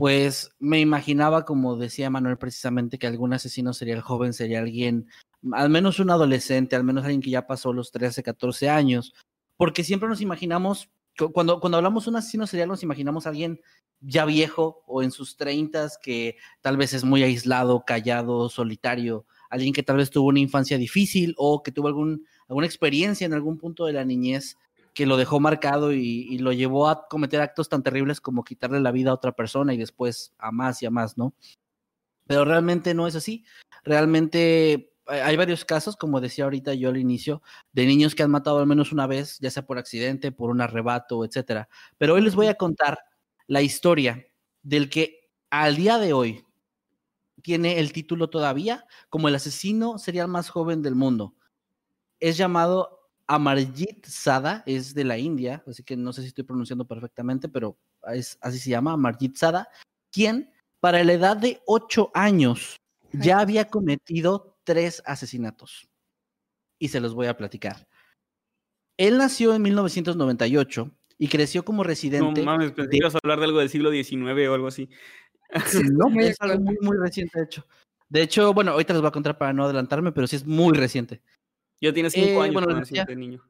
pues 0.00 0.50
me 0.58 0.80
imaginaba, 0.80 1.44
como 1.44 1.76
decía 1.76 2.08
Manuel 2.08 2.38
precisamente, 2.38 2.98
que 2.98 3.06
algún 3.06 3.34
asesino 3.34 3.74
sería 3.74 3.92
el 3.94 4.00
joven, 4.00 4.32
sería 4.32 4.60
alguien, 4.60 5.06
al 5.52 5.68
menos 5.68 5.98
un 6.00 6.08
adolescente, 6.08 6.74
al 6.74 6.84
menos 6.84 7.04
alguien 7.04 7.20
que 7.20 7.28
ya 7.28 7.46
pasó 7.46 7.74
los 7.74 7.92
13, 7.92 8.22
14 8.22 8.70
años, 8.70 9.12
porque 9.58 9.84
siempre 9.84 10.08
nos 10.08 10.22
imaginamos, 10.22 10.88
cu- 11.18 11.30
cuando, 11.32 11.60
cuando 11.60 11.76
hablamos 11.76 12.04
de 12.04 12.10
un 12.12 12.16
asesino 12.16 12.46
serial, 12.46 12.70
nos 12.70 12.82
imaginamos 12.82 13.26
alguien 13.26 13.60
ya 14.00 14.24
viejo 14.24 14.82
o 14.86 15.02
en 15.02 15.10
sus 15.10 15.36
treintas 15.36 15.98
que 16.02 16.36
tal 16.62 16.78
vez 16.78 16.94
es 16.94 17.04
muy 17.04 17.22
aislado, 17.22 17.84
callado, 17.86 18.48
solitario, 18.48 19.26
alguien 19.50 19.74
que 19.74 19.82
tal 19.82 19.98
vez 19.98 20.08
tuvo 20.08 20.28
una 20.28 20.40
infancia 20.40 20.78
difícil 20.78 21.34
o 21.36 21.62
que 21.62 21.72
tuvo 21.72 21.88
algún, 21.88 22.24
alguna 22.48 22.66
experiencia 22.66 23.26
en 23.26 23.34
algún 23.34 23.58
punto 23.58 23.84
de 23.84 23.92
la 23.92 24.06
niñez 24.06 24.56
que 24.94 25.06
lo 25.06 25.16
dejó 25.16 25.40
marcado 25.40 25.92
y, 25.92 26.38
lo 26.38 26.52
llevó 26.52 26.88
a 26.88 27.06
cometer 27.08 27.40
actos 27.40 27.68
tan 27.68 27.82
terribles 27.82 28.20
como 28.20 28.44
quitarle 28.44 28.80
la 28.80 28.92
vida 28.92 29.10
a 29.10 29.14
otra 29.14 29.32
persona 29.32 29.74
y 29.74 29.76
después 29.76 30.34
a 30.38 30.50
más 30.50 30.82
y 30.82 30.86
a 30.86 30.90
más, 30.90 31.16
¿no? 31.16 31.34
Pero 32.26 32.44
realmente 32.44 32.94
no 32.94 33.06
es 33.06 33.16
así. 33.16 33.44
Realmente 33.84 34.92
hay 35.06 35.20
hay 35.20 35.36
varios 35.36 35.64
casos, 35.64 35.96
como 35.96 36.20
decía 36.20 36.44
ahorita 36.44 36.74
yo 36.74 36.90
al 36.90 36.96
inicio, 36.96 37.42
de 37.72 37.86
niños 37.86 38.14
que 38.14 38.22
han 38.22 38.30
matado 38.30 38.58
al 38.60 38.66
menos 38.66 38.92
una 38.92 39.06
vez, 39.06 39.38
ya 39.40 39.50
sea 39.50 39.66
por 39.66 39.78
accidente, 39.78 40.32
por 40.32 40.50
un 40.50 40.60
arrebato, 40.60 41.24
etcétera. 41.24 41.68
Pero 41.98 42.14
hoy 42.14 42.22
les 42.22 42.34
voy 42.34 42.46
a 42.46 42.54
contar 42.54 42.98
la 43.46 43.62
historia 43.62 44.24
del 44.62 44.88
que 44.88 45.30
al 45.50 45.76
día 45.76 45.98
de 45.98 46.12
hoy 46.12 46.44
tiene 47.42 47.80
el 47.80 47.92
título 47.92 48.30
todavía 48.30 48.86
como 49.08 49.28
el 49.28 49.34
asesino 49.34 49.98
serial 49.98 50.28
más 50.28 50.50
joven 50.50 50.82
del 50.82 50.94
mundo. 50.94 51.34
Es 52.20 52.36
llamado 52.36 52.99
Amarjit 53.30 54.04
Sada, 54.06 54.64
es 54.66 54.92
de 54.92 55.04
la 55.04 55.16
India, 55.16 55.62
así 55.64 55.84
que 55.84 55.96
no 55.96 56.12
sé 56.12 56.22
si 56.22 56.28
estoy 56.28 56.42
pronunciando 56.42 56.84
perfectamente, 56.84 57.48
pero 57.48 57.78
es, 58.12 58.36
así 58.40 58.58
se 58.58 58.70
llama, 58.70 58.92
Amarjit 58.92 59.36
Sada, 59.36 59.68
quien 60.10 60.52
para 60.80 61.04
la 61.04 61.12
edad 61.12 61.36
de 61.36 61.60
8 61.66 62.10
años 62.12 62.76
ya 63.12 63.38
había 63.38 63.66
cometido 63.68 64.58
tres 64.64 65.00
asesinatos. 65.06 65.88
Y 66.80 66.88
se 66.88 66.98
los 66.98 67.14
voy 67.14 67.28
a 67.28 67.36
platicar. 67.36 67.86
Él 68.96 69.18
nació 69.18 69.54
en 69.54 69.62
1998 69.62 70.90
y 71.16 71.28
creció 71.28 71.64
como 71.64 71.84
No 71.84 71.88
residente. 71.88 72.42
mames, 72.42 72.72
pensé 72.72 72.90
que 72.90 72.96
ibas 72.96 73.14
a 73.14 73.18
hablar 73.22 73.38
de 73.38 73.44
algo 73.44 73.60
del 73.60 73.68
siglo 73.68 73.92
XIX 73.92 74.48
o 74.48 74.54
algo 74.54 74.66
así. 74.66 74.88
No, 75.92 76.08
muy 76.10 76.24
es 76.24 76.36
algo 76.40 76.58
muy, 76.58 76.76
muy 76.80 76.96
reciente, 76.96 77.38
de 77.38 77.44
hecho. 77.44 77.66
De 78.08 78.22
hecho, 78.22 78.52
bueno, 78.52 78.72
ahorita 78.72 78.92
les 78.92 79.02
voy 79.02 79.08
a 79.08 79.12
contar 79.12 79.38
para 79.38 79.52
no 79.52 79.64
adelantarme, 79.64 80.10
pero 80.10 80.26
sí 80.26 80.34
es 80.34 80.44
muy 80.44 80.76
reciente. 80.76 81.22
Yo 81.80 81.92
tiene 81.94 82.10
cinco 82.10 82.26
Eh, 82.26 82.40
años 82.42 82.52
bueno, 82.54 82.66
cuando 82.68 82.80
decía- 82.80 83.06
niño. 83.16 83.42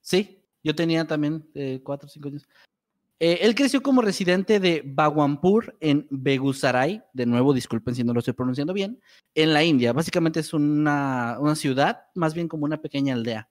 Sí, 0.00 0.42
yo 0.62 0.74
tenía 0.74 1.06
también 1.06 1.48
eh, 1.54 1.80
cuatro 1.82 2.06
o 2.06 2.10
cinco 2.10 2.28
años. 2.28 2.48
Eh, 3.22 3.40
él 3.42 3.54
creció 3.54 3.82
como 3.82 4.00
residente 4.00 4.60
de 4.60 4.82
Bhagwanpur 4.84 5.76
en 5.80 6.06
Begusarai, 6.10 7.02
de 7.12 7.26
nuevo, 7.26 7.52
disculpen 7.52 7.94
si 7.94 8.02
no 8.02 8.14
lo 8.14 8.20
estoy 8.20 8.32
pronunciando 8.32 8.72
bien, 8.72 9.00
en 9.34 9.52
la 9.52 9.62
India. 9.62 9.92
Básicamente 9.92 10.40
es 10.40 10.54
una, 10.54 11.36
una 11.38 11.54
ciudad, 11.54 12.06
más 12.14 12.32
bien 12.34 12.48
como 12.48 12.64
una 12.64 12.80
pequeña 12.80 13.12
aldea, 13.14 13.50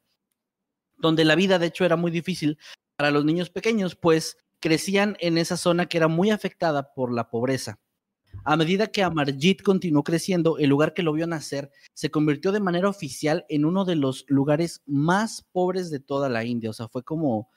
donde 0.97 1.23
la 1.23 1.35
vida 1.35 1.59
de 1.59 1.67
hecho 1.67 1.85
era 1.85 1.95
muy 1.95 2.09
difícil 2.09 2.57
para 2.95 3.11
los 3.11 3.23
niños 3.25 3.51
pequeños, 3.51 3.95
pues 3.95 4.37
crecían 4.59 5.15
en 5.19 5.37
esa 5.37 5.55
zona 5.55 5.85
que 5.85 5.97
era 5.97 6.07
muy 6.07 6.31
afectada 6.31 6.91
por 6.93 7.13
la 7.13 7.29
pobreza. 7.29 7.79
A 8.43 8.55
medida 8.55 8.87
que 8.87 9.03
Amarjit 9.03 9.61
continuó 9.61 10.03
creciendo, 10.03 10.57
el 10.57 10.69
lugar 10.69 10.93
que 10.93 11.03
lo 11.03 11.13
vio 11.13 11.27
nacer 11.27 11.71
se 11.93 12.09
convirtió 12.09 12.51
de 12.51 12.59
manera 12.59 12.89
oficial 12.89 13.45
en 13.49 13.65
uno 13.65 13.85
de 13.85 13.95
los 13.95 14.25
lugares 14.27 14.81
más 14.85 15.45
pobres 15.51 15.89
de 15.89 15.99
toda 15.99 16.29
la 16.29 16.43
India. 16.43 16.69
O 16.69 16.73
sea, 16.73 16.87
fue 16.87 17.03
como 17.03 17.49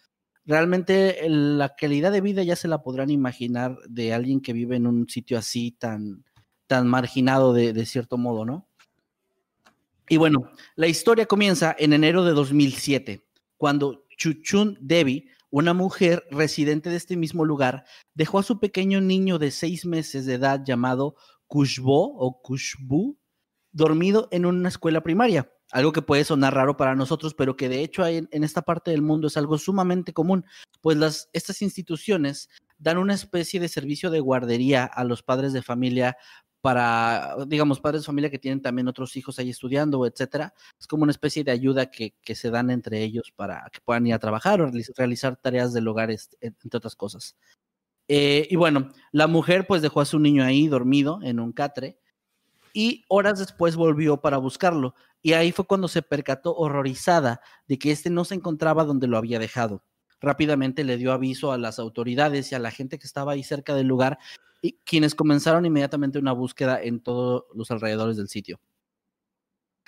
realmente 0.45 1.19
la 1.29 1.75
calidad 1.77 2.13
de 2.13 2.21
vida 2.21 2.43
ya 2.43 2.57
se 2.57 2.69
la 2.69 2.83
podrán 2.83 3.11
imaginar 3.11 3.79
de 3.89 4.13
alguien 4.13 4.41
que 4.41 4.53
vive 4.53 4.77
en 4.77 4.87
un 4.87 5.09
sitio 5.09 5.39
así 5.39 5.73
tan, 5.73 6.25
tan 6.67 6.89
marginado 6.89 7.53
de, 7.53 7.73
de 7.73 7.87
cierto 7.87 8.19
modo, 8.19 8.45
¿no? 8.45 8.69
Y 10.09 10.17
bueno, 10.17 10.51
la 10.75 10.89
historia 10.89 11.27
comienza 11.27 11.75
en 11.79 11.93
enero 11.93 12.25
de 12.25 12.33
2007, 12.33 13.25
cuando 13.57 14.05
Chuchun 14.17 14.77
Devi, 14.81 15.29
una 15.53 15.75
mujer 15.75 16.25
residente 16.31 16.89
de 16.89 16.97
este 16.97 17.15
mismo 17.15 17.45
lugar, 17.45 17.85
dejó 18.15 18.39
a 18.39 18.43
su 18.43 18.59
pequeño 18.59 19.03
niño 19.03 19.39
de 19.39 19.51
seis 19.51 19.85
meses 19.85 20.25
de 20.25 20.35
edad 20.35 20.65
llamado 20.65 21.15
Kushbo 21.47 22.17
o 22.17 22.41
Kushbu 22.41 23.19
dormido 23.71 24.29
en 24.31 24.47
una 24.47 24.71
escuela 24.71 25.03
primaria. 25.03 25.53
Algo 25.71 25.93
que 25.93 26.01
puede 26.01 26.25
sonar 26.25 26.55
raro 26.55 26.79
para 26.79 26.95
nosotros, 26.95 27.35
pero 27.35 27.55
que 27.55 27.69
de 27.69 27.83
hecho 27.83 28.07
en, 28.07 28.29
esta 28.31 28.63
parte 28.63 28.93
del 28.93 29.03
mundo 29.03 29.27
es 29.27 29.37
algo 29.37 29.59
sumamente 29.59 30.15
común, 30.15 30.47
pues 30.81 31.29
estas 31.35 31.61
instituciones 31.61 32.49
dan 32.79 32.97
una 32.97 33.15
especie 33.15 33.61
de 33.61 33.69
servicio 33.69 34.11
de 34.11 34.21
guardería 34.21 34.85
a 34.85 35.05
los 35.05 35.23
padres 35.23 35.53
de 35.53 35.63
familia 35.63 36.17
para, 36.63 37.37
digamos, 37.47 37.81
padres 37.81 38.03
de 38.03 38.07
familia 38.07 38.31
que 38.31 38.39
tienen 38.39 38.63
también 38.63 38.87
otros 38.89 39.17
hijos 39.17 39.39
ahí 39.39 39.51
estudiando, 39.51 40.07
etcétera. 40.07 40.55
Es 40.79 40.87
como 40.87 41.03
una 41.03 41.11
especie 41.11 41.43
de 41.43 41.51
ayuda 41.51 41.91
que, 41.91 42.15
que 42.23 42.37
se 42.37 42.51
dan 42.51 42.71
entre 42.71 43.03
ellos 43.03 43.33
para 43.35 43.69
que 43.73 43.81
puedan 43.81 44.07
ir 44.07 44.15
a 44.15 44.21
trabajar 44.21 44.63
o 44.63 44.71
realizar 44.97 45.37
tareas 45.37 45.73
del 45.73 45.89
hogar, 45.89 46.11
entre 46.11 46.77
otras 46.77 46.95
cosas. 46.95 47.37
Eh, 48.07 48.47
y 48.49 48.57
bueno, 48.57 48.93
la 49.11 49.27
mujer 49.27 49.67
pues 49.67 49.83
dejó 49.83 50.01
a 50.01 50.05
su 50.05 50.21
niño 50.21 50.45
ahí 50.45 50.69
dormido 50.69 51.19
en 51.23 51.41
un 51.41 51.53
catre 51.53 51.99
y 52.73 53.05
horas 53.09 53.41
después 53.41 53.75
volvió 53.75 54.19
para 54.21 54.37
buscarlo. 54.39 54.95
Y 55.21 55.33
ahí 55.33 55.51
fue 55.51 55.67
cuando 55.67 55.89
se 55.89 56.03
percató 56.03 56.55
horrorizada 56.55 57.41
de 57.67 57.79
que 57.79 57.91
este 57.91 58.09
no 58.09 58.25
se 58.25 58.37
encontraba 58.37 58.85
donde 58.85 59.09
lo 59.09 59.19
había 59.19 59.41
dejado. 59.41 59.83
Rápidamente 60.21 60.85
le 60.85 60.97
dio 60.97 61.13
aviso 61.13 61.51
a 61.51 61.59
las 61.59 61.81
autoridades 61.81 62.53
y 62.53 62.55
a 62.55 62.61
la 62.61 62.71
gente 62.71 63.01
que 63.01 63.07
estaba 63.07 63.33
ahí 63.33 63.43
cerca 63.43 63.75
del 63.75 63.89
lugar 63.89 64.19
y 64.63 64.79
quienes 64.85 65.15
comenzaron 65.15 65.67
inmediatamente 65.67 66.21
una 66.21 66.33
búsqueda 66.33 66.81
en 66.81 67.01
todos 67.01 67.45
los 67.53 67.71
alrededores 67.71 68.17
del 68.17 68.29
sitio. 68.29 68.61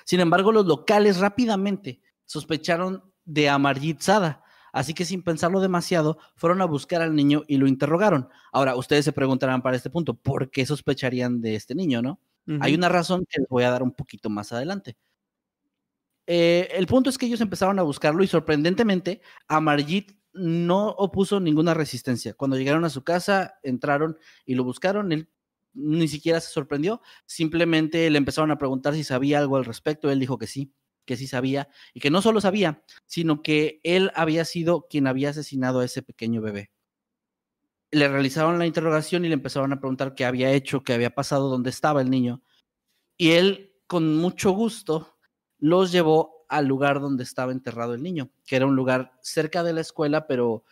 Sin 0.04 0.20
embargo, 0.20 0.52
los 0.52 0.66
locales 0.66 1.18
rápidamente 1.18 2.02
sospecharon 2.26 3.02
de 3.24 3.48
Amarjit 3.48 4.00
Sada, 4.00 4.42
así 4.72 4.92
que 4.92 5.04
sin 5.04 5.22
pensarlo 5.22 5.60
demasiado, 5.60 6.18
fueron 6.34 6.60
a 6.60 6.66
buscar 6.66 7.00
al 7.00 7.14
niño 7.14 7.44
y 7.46 7.56
lo 7.56 7.68
interrogaron. 7.68 8.28
Ahora, 8.52 8.74
ustedes 8.76 9.04
se 9.04 9.12
preguntarán 9.12 9.62
para 9.62 9.76
este 9.76 9.88
punto, 9.88 10.14
¿por 10.14 10.50
qué 10.50 10.66
sospecharían 10.66 11.40
de 11.40 11.54
este 11.54 11.74
niño, 11.74 12.02
no? 12.02 12.20
Uh 12.46 12.52
-huh. 12.52 12.58
Hay 12.60 12.74
una 12.74 12.88
razón 12.88 13.24
que 13.30 13.40
les 13.40 13.48
voy 13.48 13.62
a 13.62 13.70
dar 13.70 13.82
un 13.82 13.92
poquito 13.92 14.28
más 14.28 14.52
adelante. 14.52 14.96
Eh, 16.26 16.68
el 16.72 16.86
punto 16.86 17.10
es 17.10 17.18
que 17.18 17.26
ellos 17.26 17.40
empezaron 17.40 17.78
a 17.78 17.82
buscarlo 17.82 18.22
y 18.24 18.26
sorprendentemente 18.26 19.20
Amarjit 19.46 20.12
no 20.35 20.89
opuso 20.89 21.41
ninguna 21.41 21.74
resistencia. 21.74 22.35
Cuando 22.35 22.57
llegaron 22.57 22.85
a 22.85 22.91
su 22.91 23.05
casa, 23.05 23.59
entraron 23.62 24.18
y 24.45 24.55
lo 24.55 24.64
buscaron. 24.64 25.12
Él 25.12 25.30
ni 25.72 26.09
siquiera 26.09 26.41
se 26.41 26.53
sorprendió. 26.53 27.01
Simplemente 27.26 28.09
le 28.11 28.18
empezaron 28.18 28.51
a 28.51 28.59
preguntar 28.59 28.95
si 28.95 29.05
sabía 29.05 29.39
algo 29.39 29.57
al 29.57 29.64
respecto. 29.64 30.11
Él 30.11 30.20
dijo 30.20 30.39
que 30.39 30.47
sí, 30.47 30.72
que 31.05 31.16
sí 31.16 31.26
sabía. 31.26 31.68
Y 31.93 32.01
que 32.01 32.11
no 32.11 32.22
solo 32.22 32.41
sabía, 32.41 32.82
sino 33.07 33.43
que 33.43 33.80
él 33.82 34.11
había 34.14 34.45
sido 34.45 34.87
quien 34.89 35.07
había 35.07 35.30
asesinado 35.30 35.80
a 35.80 35.85
ese 35.85 36.03
pequeño 36.03 36.41
bebé. 36.41 36.70
Le 37.91 38.09
realizaron 38.09 38.59
la 38.59 38.66
interrogación 38.66 39.24
y 39.24 39.28
le 39.28 39.35
empezaron 39.35 39.72
a 39.72 39.78
preguntar 39.78 40.14
qué 40.14 40.24
había 40.24 40.51
hecho, 40.53 40.82
qué 40.82 40.95
había 40.95 41.14
pasado, 41.14 41.49
dónde 41.49 41.70
estaba 41.70 42.03
el 42.03 42.11
niño. 42.11 42.43
Y 43.16 43.32
él, 43.32 43.72
con 43.87 44.16
mucho 44.16 44.51
gusto, 44.51 45.16
los 45.59 45.93
llevó 45.93 46.34
al 46.57 46.66
lugar 46.66 47.00
donde 47.00 47.24
estaba 47.24 47.52
enterrado 47.52 47.94
el 47.94 48.02
niño, 48.02 48.30
que 48.46 48.57
era 48.57 48.66
un 48.66 48.76
lugar 48.76 49.12
cerca 49.22 49.64
de 49.64 49.72
la 49.72 49.80
escuela, 49.80 50.26
pero 50.26 50.64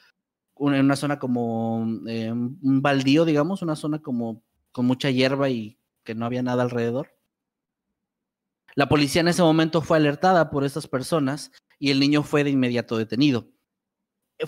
en 0.59 0.85
una 0.85 0.97
zona 0.97 1.19
como 1.19 1.85
eh, 2.07 2.31
un 2.31 2.83
baldío, 2.83 3.25
digamos, 3.25 3.63
una 3.63 3.75
zona 3.75 4.01
como 4.01 4.43
con 4.71 4.87
mucha 4.87 5.11
hierba 5.11 5.51
y 5.51 5.77
que 6.05 6.15
no 6.15 6.25
había 6.25 6.43
nada 6.43 6.63
alrededor. 6.63 7.17
La 8.75 8.89
policía 8.89 9.21
en 9.21 9.29
ese 9.29 9.43
momento 9.43 9.83
fue 9.83 9.97
alertada 9.97 10.51
por 10.51 10.65
estas 10.65 10.87
personas 10.87 11.51
y 11.79 11.91
el 11.91 11.99
niño 11.99 12.23
fue 12.23 12.45
de 12.45 12.51
inmediato 12.51 12.97
detenido. 12.97 13.49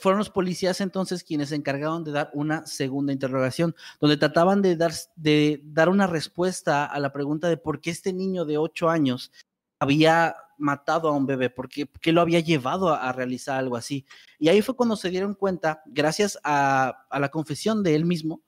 Fueron 0.00 0.18
los 0.18 0.30
policías 0.30 0.80
entonces 0.80 1.24
quienes 1.24 1.50
se 1.50 1.56
encargaron 1.56 2.04
de 2.04 2.12
dar 2.12 2.30
una 2.32 2.64
segunda 2.64 3.12
interrogación, 3.12 3.74
donde 4.00 4.16
trataban 4.16 4.62
de 4.62 4.76
dar, 4.76 4.92
de 5.16 5.60
dar 5.64 5.88
una 5.88 6.06
respuesta 6.06 6.84
a 6.86 6.98
la 7.00 7.12
pregunta 7.12 7.48
de 7.48 7.56
por 7.56 7.80
qué 7.80 7.90
este 7.90 8.12
niño 8.12 8.44
de 8.44 8.56
ocho 8.56 8.88
años 8.88 9.32
había 9.78 10.36
matado 10.58 11.08
a 11.08 11.12
un 11.12 11.26
bebé, 11.26 11.50
porque 11.50 11.90
qué 12.00 12.12
lo 12.12 12.20
había 12.20 12.40
llevado 12.40 12.88
a, 12.90 13.08
a, 13.08 13.12
realizar 13.12 13.58
algo 13.58 13.76
así. 13.76 14.06
Y 14.38 14.48
ahí 14.48 14.62
fue 14.62 14.76
cuando 14.76 14.96
se 14.96 15.10
dieron 15.10 15.34
cuenta, 15.34 15.82
gracias 15.86 16.38
a, 16.44 17.06
a, 17.10 17.20
la 17.20 17.30
confesión 17.30 17.82
de 17.82 17.94
él 17.94 18.04
mismo, 18.04 18.42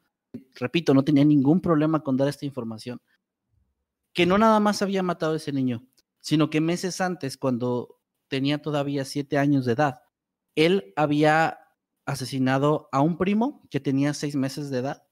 repito, 0.55 0.95
no 0.95 1.05
tenía 1.05 1.25
ningún 1.25 1.61
problema 1.61 2.03
con 2.03 2.17
dar 2.17 2.29
esta 2.29 2.47
información, 2.47 3.01
que 4.13 4.27
no 4.27 4.39
nada 4.39 4.61
más 4.61 4.83
había 4.83 5.03
matado 5.03 5.35
a 5.35 5.37
ese 5.37 5.53
niño, 5.53 5.87
sino 6.21 6.51
que 6.51 6.61
meses 6.61 7.01
antes, 7.01 7.37
cuando 7.37 8.01
tenía 8.29 8.61
todavía 8.61 9.05
siete 9.05 9.39
años 9.39 9.65
de 9.65 9.73
edad, 9.73 10.03
él 10.55 10.93
había 10.97 11.59
asesinado 12.07 12.89
a 12.93 13.01
un 13.01 13.19
primo 13.19 13.63
que 13.71 13.81
tenía 13.81 14.15
seis 14.15 14.37
meses 14.37 14.71
de 14.71 14.79
edad 14.79 15.07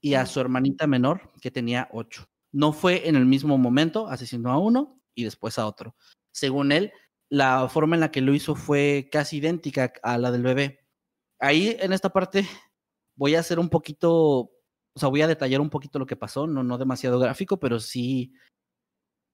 y 0.00 0.14
a 0.14 0.26
su 0.26 0.40
hermanita 0.40 0.86
menor 0.86 1.30
que 1.40 1.50
tenía 1.50 1.88
ocho. 1.92 2.28
No 2.52 2.72
fue 2.72 3.08
en 3.08 3.16
el 3.16 3.26
mismo 3.26 3.58
momento, 3.58 4.08
asesinó 4.08 4.50
a 4.50 4.58
uno 4.58 5.00
y 5.14 5.24
después 5.24 5.58
a 5.58 5.66
otro. 5.66 5.94
Según 6.32 6.72
él, 6.72 6.92
la 7.28 7.68
forma 7.68 7.96
en 7.96 8.00
la 8.00 8.10
que 8.10 8.20
lo 8.20 8.34
hizo 8.34 8.54
fue 8.54 9.08
casi 9.10 9.38
idéntica 9.38 9.92
a 10.02 10.18
la 10.18 10.30
del 10.30 10.42
bebé. 10.42 10.86
Ahí 11.38 11.76
en 11.80 11.92
esta 11.92 12.10
parte 12.10 12.46
voy 13.16 13.34
a 13.34 13.40
hacer 13.40 13.58
un 13.58 13.68
poquito, 13.68 14.10
o 14.12 14.52
sea, 14.96 15.08
voy 15.08 15.22
a 15.22 15.28
detallar 15.28 15.60
un 15.60 15.70
poquito 15.70 15.98
lo 15.98 16.06
que 16.06 16.16
pasó, 16.16 16.46
no, 16.46 16.62
no 16.62 16.76
demasiado 16.76 17.18
gráfico, 17.18 17.58
pero 17.58 17.78
sí 17.78 18.32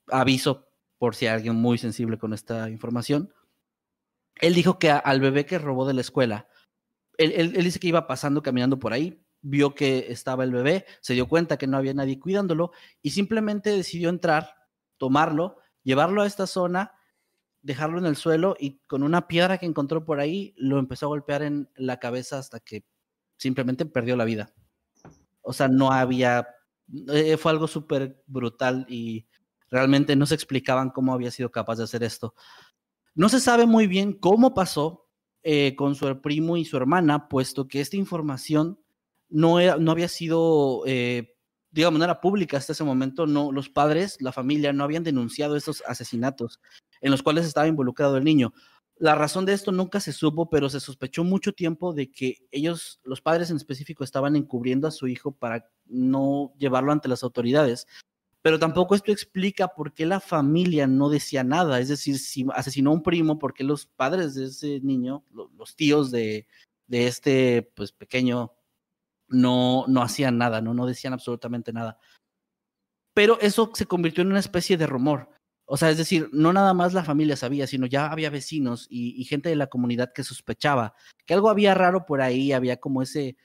aviso 0.08 0.68
por 0.98 1.14
si 1.14 1.26
hay 1.26 1.34
alguien 1.34 1.56
muy 1.56 1.78
sensible 1.78 2.18
con 2.18 2.32
esta 2.32 2.68
información. 2.70 3.32
Él 4.36 4.54
dijo 4.54 4.78
que 4.78 4.90
al 4.90 5.20
bebé 5.20 5.46
que 5.46 5.58
robó 5.58 5.86
de 5.86 5.94
la 5.94 6.02
escuela, 6.02 6.48
él, 7.16 7.32
él, 7.32 7.54
él 7.56 7.64
dice 7.64 7.80
que 7.80 7.88
iba 7.88 8.06
pasando, 8.06 8.42
caminando 8.42 8.78
por 8.78 8.92
ahí, 8.92 9.24
vio 9.40 9.74
que 9.74 10.06
estaba 10.10 10.44
el 10.44 10.52
bebé, 10.52 10.84
se 11.00 11.14
dio 11.14 11.28
cuenta 11.28 11.56
que 11.56 11.66
no 11.66 11.78
había 11.78 11.94
nadie 11.94 12.20
cuidándolo 12.20 12.72
y 13.00 13.10
simplemente 13.10 13.70
decidió 13.70 14.10
entrar, 14.10 14.54
tomarlo, 14.98 15.58
llevarlo 15.86 16.22
a 16.22 16.26
esta 16.26 16.48
zona, 16.48 16.92
dejarlo 17.62 17.98
en 17.98 18.06
el 18.06 18.16
suelo 18.16 18.56
y 18.58 18.80
con 18.88 19.04
una 19.04 19.28
piedra 19.28 19.56
que 19.58 19.66
encontró 19.66 20.04
por 20.04 20.18
ahí 20.18 20.52
lo 20.56 20.80
empezó 20.80 21.06
a 21.06 21.10
golpear 21.10 21.42
en 21.42 21.70
la 21.76 22.00
cabeza 22.00 22.38
hasta 22.38 22.58
que 22.58 22.84
simplemente 23.36 23.86
perdió 23.86 24.16
la 24.16 24.24
vida. 24.24 24.52
O 25.42 25.52
sea, 25.52 25.68
no 25.68 25.92
había, 25.92 26.48
eh, 27.12 27.36
fue 27.36 27.52
algo 27.52 27.68
súper 27.68 28.20
brutal 28.26 28.84
y 28.88 29.28
realmente 29.70 30.16
no 30.16 30.26
se 30.26 30.34
explicaban 30.34 30.90
cómo 30.90 31.14
había 31.14 31.30
sido 31.30 31.52
capaz 31.52 31.76
de 31.76 31.84
hacer 31.84 32.02
esto. 32.02 32.34
No 33.14 33.28
se 33.28 33.38
sabe 33.38 33.64
muy 33.64 33.86
bien 33.86 34.12
cómo 34.12 34.54
pasó 34.54 35.06
eh, 35.44 35.76
con 35.76 35.94
su 35.94 36.20
primo 36.20 36.56
y 36.56 36.64
su 36.64 36.76
hermana, 36.76 37.28
puesto 37.28 37.68
que 37.68 37.80
esta 37.80 37.96
información 37.96 38.80
no, 39.28 39.60
era, 39.60 39.76
no 39.76 39.92
había 39.92 40.08
sido 40.08 40.82
eh, 40.84 41.35
digamos, 41.70 41.98
no 41.98 42.04
era 42.04 42.20
pública 42.20 42.56
hasta 42.56 42.72
ese 42.72 42.84
momento, 42.84 43.26
no, 43.26 43.52
los 43.52 43.68
padres, 43.68 44.16
la 44.20 44.32
familia, 44.32 44.72
no 44.72 44.84
habían 44.84 45.04
denunciado 45.04 45.56
estos 45.56 45.82
asesinatos 45.86 46.60
en 47.00 47.10
los 47.10 47.22
cuales 47.22 47.46
estaba 47.46 47.68
involucrado 47.68 48.16
el 48.16 48.24
niño. 48.24 48.52
La 48.98 49.14
razón 49.14 49.44
de 49.44 49.52
esto 49.52 49.72
nunca 49.72 50.00
se 50.00 50.12
supo, 50.12 50.48
pero 50.48 50.70
se 50.70 50.80
sospechó 50.80 51.22
mucho 51.22 51.52
tiempo 51.52 51.92
de 51.92 52.10
que 52.10 52.38
ellos, 52.50 52.98
los 53.04 53.20
padres 53.20 53.50
en 53.50 53.56
específico, 53.56 54.04
estaban 54.04 54.36
encubriendo 54.36 54.88
a 54.88 54.90
su 54.90 55.06
hijo 55.06 55.32
para 55.32 55.68
no 55.84 56.54
llevarlo 56.58 56.92
ante 56.92 57.08
las 57.08 57.22
autoridades. 57.22 57.86
Pero 58.40 58.58
tampoco 58.58 58.94
esto 58.94 59.12
explica 59.12 59.68
por 59.68 59.92
qué 59.92 60.06
la 60.06 60.20
familia 60.20 60.86
no 60.86 61.10
decía 61.10 61.44
nada. 61.44 61.78
Es 61.78 61.88
decir, 61.88 62.18
si 62.18 62.46
asesinó 62.54 62.90
a 62.90 62.94
un 62.94 63.02
primo, 63.02 63.38
por 63.38 63.52
qué 63.52 63.64
los 63.64 63.84
padres 63.84 64.34
de 64.34 64.46
ese 64.46 64.80
niño, 64.80 65.24
los 65.32 65.76
tíos 65.76 66.10
de, 66.10 66.46
de 66.86 67.06
este 67.06 67.70
pues, 67.74 67.92
pequeño 67.92 68.52
no, 69.28 69.84
no 69.88 70.02
hacían 70.02 70.38
nada, 70.38 70.60
¿no? 70.60 70.74
no 70.74 70.86
decían 70.86 71.12
absolutamente 71.12 71.72
nada. 71.72 71.98
Pero 73.14 73.38
eso 73.40 73.70
se 73.74 73.86
convirtió 73.86 74.22
en 74.22 74.30
una 74.30 74.40
especie 74.40 74.76
de 74.76 74.86
rumor. 74.86 75.30
O 75.68 75.76
sea, 75.76 75.90
es 75.90 75.98
decir, 75.98 76.28
no 76.32 76.52
nada 76.52 76.74
más 76.74 76.94
la 76.94 77.02
familia 77.02 77.36
sabía, 77.36 77.66
sino 77.66 77.86
ya 77.86 78.06
había 78.12 78.30
vecinos 78.30 78.86
y, 78.88 79.24
gente 79.24 79.48
de 79.48 79.56
la 79.56 79.66
comunidad 79.66 80.12
que 80.12 80.22
sospechaba 80.22 80.94
que 81.26 81.34
algo 81.34 81.50
había 81.50 81.74
raro 81.74 82.06
por 82.06 82.20
ahí, 82.20 82.52
había 82.52 82.76
como 82.76 83.02
ese, 83.02 83.36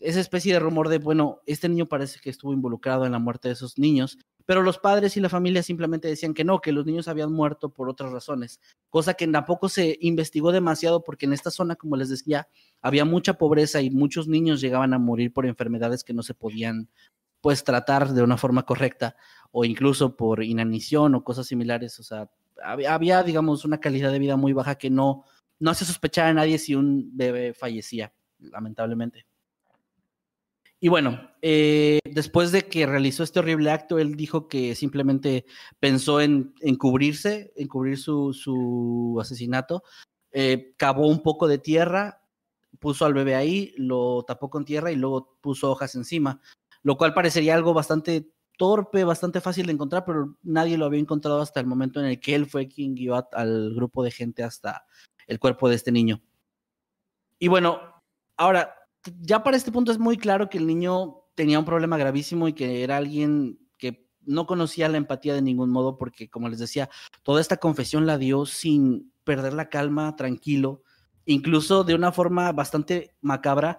esa 0.00 0.18
especie 0.18 0.52
de 0.52 0.58
rumor 0.58 0.88
de, 0.88 0.98
bueno, 0.98 1.40
este 1.46 1.68
niño 1.68 1.86
parece 1.86 2.18
que 2.20 2.30
estuvo 2.30 2.52
involucrado 2.52 3.06
en 3.06 3.12
la 3.12 3.20
muerte 3.20 3.48
de 3.48 3.54
esos 3.54 3.78
niños, 3.78 4.18
pero 4.46 4.62
los 4.62 4.78
padres 4.78 5.16
y 5.16 5.20
la 5.20 5.28
familia 5.28 5.62
simplemente 5.62 6.08
decían 6.08 6.34
que 6.34 6.44
no, 6.44 6.60
que 6.60 6.72
los 6.72 6.86
niños 6.86 7.08
habían 7.08 7.32
muerto 7.32 7.70
por 7.70 7.88
otras 7.88 8.12
razones, 8.12 8.60
cosa 8.90 9.14
que 9.14 9.26
tampoco 9.28 9.68
se 9.68 9.98
investigó 10.00 10.52
demasiado 10.52 11.04
porque 11.04 11.26
en 11.26 11.32
esta 11.32 11.50
zona, 11.50 11.76
como 11.76 11.96
les 11.96 12.08
decía, 12.08 12.48
había 12.80 13.04
mucha 13.04 13.34
pobreza 13.34 13.80
y 13.80 13.90
muchos 13.90 14.28
niños 14.28 14.60
llegaban 14.60 14.94
a 14.94 14.98
morir 14.98 15.32
por 15.32 15.46
enfermedades 15.46 16.04
que 16.04 16.14
no 16.14 16.22
se 16.22 16.34
podían 16.34 16.88
pues 17.40 17.64
tratar 17.64 18.12
de 18.12 18.22
una 18.22 18.36
forma 18.36 18.64
correcta 18.64 19.16
o 19.50 19.64
incluso 19.64 20.16
por 20.16 20.42
inanición 20.44 21.14
o 21.14 21.24
cosas 21.24 21.46
similares, 21.46 21.98
o 21.98 22.02
sea, 22.02 22.30
había, 22.64 23.22
digamos 23.22 23.64
una 23.64 23.80
calidad 23.80 24.12
de 24.12 24.18
vida 24.18 24.36
muy 24.36 24.52
baja 24.52 24.76
que 24.76 24.90
no 24.90 25.24
no 25.58 25.74
se 25.74 25.84
sospechaba 25.84 26.28
a 26.28 26.34
nadie 26.34 26.58
si 26.58 26.74
un 26.74 27.16
bebé 27.16 27.54
fallecía, 27.54 28.12
lamentablemente. 28.40 29.26
Y 30.84 30.88
bueno, 30.88 31.30
eh, 31.42 32.00
después 32.04 32.50
de 32.50 32.66
que 32.66 32.86
realizó 32.86 33.22
este 33.22 33.38
horrible 33.38 33.70
acto, 33.70 34.00
él 34.00 34.16
dijo 34.16 34.48
que 34.48 34.74
simplemente 34.74 35.46
pensó 35.78 36.20
en, 36.20 36.56
en 36.60 36.74
cubrirse, 36.74 37.52
en 37.54 37.68
cubrir 37.68 37.98
su, 37.98 38.32
su 38.32 39.16
asesinato. 39.20 39.84
Eh, 40.32 40.74
cavó 40.76 41.06
un 41.06 41.22
poco 41.22 41.46
de 41.46 41.58
tierra, 41.58 42.24
puso 42.80 43.04
al 43.04 43.14
bebé 43.14 43.36
ahí, 43.36 43.72
lo 43.76 44.24
tapó 44.24 44.50
con 44.50 44.64
tierra 44.64 44.90
y 44.90 44.96
luego 44.96 45.38
puso 45.40 45.70
hojas 45.70 45.94
encima, 45.94 46.40
lo 46.82 46.96
cual 46.96 47.14
parecería 47.14 47.54
algo 47.54 47.72
bastante 47.74 48.32
torpe, 48.58 49.04
bastante 49.04 49.40
fácil 49.40 49.66
de 49.66 49.74
encontrar, 49.74 50.04
pero 50.04 50.36
nadie 50.42 50.76
lo 50.76 50.86
había 50.86 50.98
encontrado 50.98 51.42
hasta 51.42 51.60
el 51.60 51.66
momento 51.66 52.00
en 52.00 52.06
el 52.06 52.18
que 52.18 52.34
él 52.34 52.46
fue 52.46 52.66
quien 52.66 52.96
guió 52.96 53.24
al 53.30 53.72
grupo 53.72 54.02
de 54.02 54.10
gente 54.10 54.42
hasta 54.42 54.84
el 55.28 55.38
cuerpo 55.38 55.68
de 55.68 55.76
este 55.76 55.92
niño. 55.92 56.20
Y 57.38 57.46
bueno, 57.46 57.78
ahora, 58.36 58.81
ya 59.20 59.42
para 59.42 59.56
este 59.56 59.72
punto 59.72 59.92
es 59.92 59.98
muy 59.98 60.16
claro 60.16 60.48
que 60.48 60.58
el 60.58 60.66
niño 60.66 61.22
tenía 61.34 61.58
un 61.58 61.64
problema 61.64 61.96
gravísimo 61.96 62.48
y 62.48 62.52
que 62.52 62.82
era 62.82 62.96
alguien 62.96 63.58
que 63.78 64.06
no 64.20 64.46
conocía 64.46 64.88
la 64.88 64.98
empatía 64.98 65.34
de 65.34 65.42
ningún 65.42 65.70
modo 65.70 65.98
porque, 65.98 66.28
como 66.30 66.48
les 66.48 66.58
decía, 66.58 66.88
toda 67.22 67.40
esta 67.40 67.56
confesión 67.56 68.06
la 68.06 68.18
dio 68.18 68.46
sin 68.46 69.12
perder 69.24 69.54
la 69.54 69.68
calma, 69.68 70.14
tranquilo, 70.16 70.82
incluso 71.24 71.84
de 71.84 71.94
una 71.94 72.12
forma 72.12 72.52
bastante 72.52 73.16
macabra. 73.20 73.78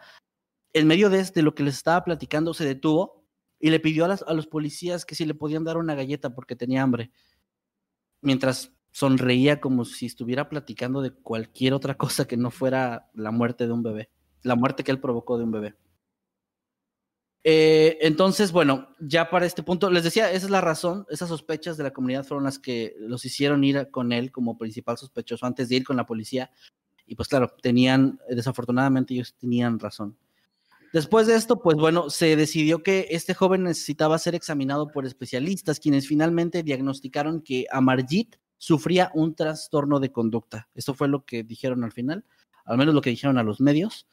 En 0.73 0.87
medio 0.87 1.09
de, 1.09 1.29
lo 1.41 1.53
que 1.53 1.63
les 1.63 1.75
estaba 1.75 2.03
platicando, 2.03 2.53
se 2.53 2.65
detuvo 2.65 3.23
y 3.59 3.69
le 3.69 3.79
pidió 3.79 4.05
a, 4.05 4.07
las, 4.07 4.23
a 4.23 4.33
los 4.33 4.47
policías 4.47 5.05
que 5.05 5.15
si 5.15 5.25
le 5.25 5.35
podían 5.35 5.63
dar 5.63 5.77
una 5.77 5.95
galleta 5.95 6.33
porque 6.33 6.55
tenía 6.55 6.81
hambre. 6.81 7.11
Mientras 8.21 8.73
sonreía 8.91 9.59
como 9.59 9.85
si 9.85 10.05
estuviera 10.05 10.49
platicando 10.49 11.01
de 11.01 11.11
cualquier 11.11 11.73
otra 11.73 11.95
cosa 11.97 12.25
que 12.25 12.37
no 12.37 12.51
fuera 12.51 13.09
la 13.13 13.31
muerte 13.31 13.67
de 13.67 13.73
un 13.73 13.83
bebé, 13.83 14.09
la 14.43 14.55
muerte 14.55 14.83
que 14.83 14.91
él 14.91 14.99
provocó 14.99 15.37
de 15.37 15.43
un 15.43 15.51
bebé. 15.51 15.75
Eh, 17.45 17.97
entonces, 18.01 18.53
bueno, 18.53 18.87
ya 18.99 19.29
para 19.29 19.45
este 19.45 19.63
punto, 19.63 19.89
les 19.89 20.03
decía, 20.03 20.31
esa 20.31 20.45
es 20.45 20.51
la 20.51 20.61
razón, 20.61 21.05
esas 21.09 21.27
sospechas 21.27 21.75
de 21.75 21.83
la 21.83 21.91
comunidad 21.91 22.23
fueron 22.23 22.45
las 22.45 22.57
que 22.57 22.95
los 22.99 23.25
hicieron 23.25 23.63
ir 23.63 23.89
con 23.91 24.13
él 24.13 24.31
como 24.31 24.57
principal 24.57 24.97
sospechoso 24.97 25.45
antes 25.45 25.67
de 25.67 25.75
ir 25.75 25.83
con 25.83 25.97
la 25.97 26.05
policía. 26.05 26.51
Y 27.05 27.15
pues 27.15 27.27
claro, 27.27 27.53
tenían, 27.61 28.19
desafortunadamente 28.29 29.13
ellos 29.13 29.35
tenían 29.37 29.77
razón. 29.77 30.17
Después 30.93 31.27
de 31.27 31.35
esto, 31.35 31.59
pues 31.59 31.75
bueno, 31.75 32.09
se 32.09 32.35
decidió 32.35 32.83
que 32.83 33.07
este 33.09 33.33
joven 33.33 33.63
necesitaba 33.63 34.17
ser 34.19 34.35
examinado 34.35 34.91
por 34.91 35.05
especialistas, 35.05 35.79
quienes 35.79 36.07
finalmente 36.07 36.63
diagnosticaron 36.63 37.41
que 37.41 37.65
Amarjit 37.71 38.35
sufría 38.57 39.11
un 39.15 39.35
trastorno 39.35 39.99
de 39.99 40.11
conducta. 40.11 40.69
Esto 40.75 40.93
fue 40.93 41.07
lo 41.07 41.25
que 41.25 41.43
dijeron 41.43 41.83
al 41.83 41.91
final, 41.91 42.23
al 42.63 42.77
menos 42.77 42.93
lo 42.93 43.01
que 43.01 43.09
dijeron 43.09 43.37
a 43.37 43.43
los 43.43 43.59
medios. 43.59 44.07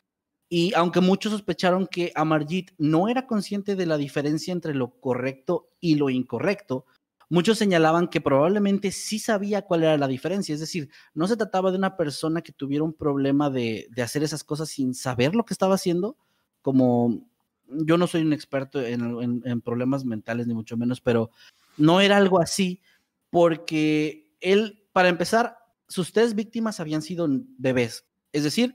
Y 0.52 0.74
aunque 0.74 1.00
muchos 1.00 1.30
sospecharon 1.30 1.86
que 1.86 2.10
Amarjit 2.16 2.72
no 2.76 3.08
era 3.08 3.28
consciente 3.28 3.76
de 3.76 3.86
la 3.86 3.96
diferencia 3.96 4.52
entre 4.52 4.74
lo 4.74 4.90
correcto 5.00 5.70
y 5.78 5.94
lo 5.94 6.10
incorrecto, 6.10 6.86
muchos 7.28 7.56
señalaban 7.56 8.08
que 8.08 8.20
probablemente 8.20 8.90
sí 8.90 9.20
sabía 9.20 9.62
cuál 9.62 9.84
era 9.84 9.96
la 9.96 10.08
diferencia. 10.08 10.52
Es 10.52 10.58
decir, 10.58 10.90
no 11.14 11.28
se 11.28 11.36
trataba 11.36 11.70
de 11.70 11.78
una 11.78 11.96
persona 11.96 12.42
que 12.42 12.52
tuviera 12.52 12.82
un 12.82 12.92
problema 12.92 13.48
de, 13.48 13.86
de 13.90 14.02
hacer 14.02 14.24
esas 14.24 14.42
cosas 14.42 14.68
sin 14.68 14.92
saber 14.92 15.36
lo 15.36 15.44
que 15.44 15.54
estaba 15.54 15.76
haciendo, 15.76 16.16
como 16.62 17.24
yo 17.68 17.96
no 17.96 18.08
soy 18.08 18.22
un 18.22 18.32
experto 18.32 18.82
en, 18.82 19.02
en, 19.22 19.42
en 19.44 19.60
problemas 19.60 20.04
mentales, 20.04 20.48
ni 20.48 20.54
mucho 20.54 20.76
menos, 20.76 21.00
pero 21.00 21.30
no 21.76 22.00
era 22.00 22.16
algo 22.16 22.40
así, 22.40 22.82
porque 23.30 24.34
él, 24.40 24.82
para 24.92 25.08
empezar, 25.08 25.58
sus 25.86 26.12
tres 26.12 26.34
víctimas 26.34 26.80
habían 26.80 27.02
sido 27.02 27.28
bebés, 27.56 28.04
es 28.32 28.42
decir, 28.42 28.74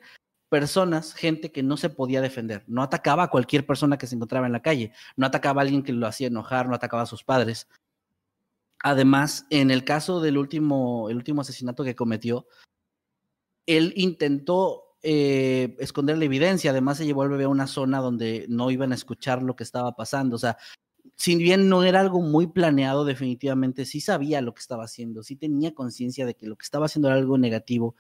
personas, 0.49 1.13
gente 1.13 1.51
que 1.51 1.63
no 1.63 1.77
se 1.77 1.89
podía 1.89 2.21
defender. 2.21 2.63
No 2.67 2.81
atacaba 2.81 3.23
a 3.23 3.29
cualquier 3.29 3.65
persona 3.65 3.97
que 3.97 4.07
se 4.07 4.15
encontraba 4.15 4.45
en 4.45 4.53
la 4.53 4.61
calle, 4.61 4.91
no 5.15 5.25
atacaba 5.25 5.61
a 5.61 5.63
alguien 5.63 5.83
que 5.83 5.93
lo 5.93 6.07
hacía 6.07 6.27
enojar, 6.27 6.67
no 6.67 6.75
atacaba 6.75 7.03
a 7.03 7.07
sus 7.07 7.23
padres. 7.23 7.67
Además, 8.83 9.47
en 9.49 9.71
el 9.71 9.83
caso 9.83 10.21
del 10.21 10.37
último, 10.37 11.09
el 11.09 11.17
último 11.17 11.41
asesinato 11.41 11.83
que 11.83 11.95
cometió, 11.95 12.47
él 13.65 13.93
intentó 13.95 14.97
eh, 15.01 15.75
esconder 15.79 16.17
la 16.17 16.25
evidencia, 16.25 16.71
además 16.71 16.97
se 16.97 17.05
llevó 17.05 17.23
al 17.23 17.29
bebé 17.29 17.45
a 17.45 17.49
una 17.49 17.67
zona 17.67 17.99
donde 17.99 18.45
no 18.47 18.69
iban 18.71 18.91
a 18.91 18.95
escuchar 18.95 19.41
lo 19.41 19.55
que 19.55 19.63
estaba 19.63 19.95
pasando, 19.95 20.35
o 20.35 20.39
sea, 20.39 20.57
si 21.15 21.35
bien 21.35 21.69
no 21.69 21.83
era 21.83 21.99
algo 21.99 22.21
muy 22.21 22.47
planeado, 22.47 23.05
definitivamente 23.05 23.85
sí 23.85 24.01
sabía 24.01 24.41
lo 24.41 24.53
que 24.53 24.61
estaba 24.61 24.83
haciendo, 24.83 25.23
sí 25.23 25.35
tenía 25.35 25.73
conciencia 25.73 26.25
de 26.25 26.35
que 26.35 26.47
lo 26.47 26.55
que 26.55 26.63
estaba 26.63 26.87
haciendo 26.87 27.07
era 27.07 27.17
algo 27.17 27.37
negativo 27.37 27.95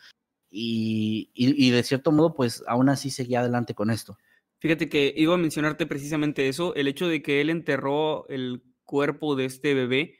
y, 0.49 1.71
de 1.71 1.83
cierto 1.83 2.11
modo, 2.11 2.33
pues 2.33 2.63
aún 2.67 2.89
así 2.89 3.09
seguía 3.09 3.41
adelante 3.41 3.73
con 3.73 3.91
esto. 3.91 4.17
Fíjate 4.59 4.89
que 4.89 5.13
iba 5.15 5.33
a 5.33 5.37
mencionarte 5.37 5.85
precisamente 5.85 6.47
eso, 6.47 6.73
el 6.75 6.87
hecho 6.87 7.07
de 7.07 7.21
que 7.21 7.41
él 7.41 7.49
enterró 7.49 8.27
el 8.29 8.63
cuerpo 8.83 9.35
de 9.35 9.45
este 9.45 9.73
bebé. 9.73 10.19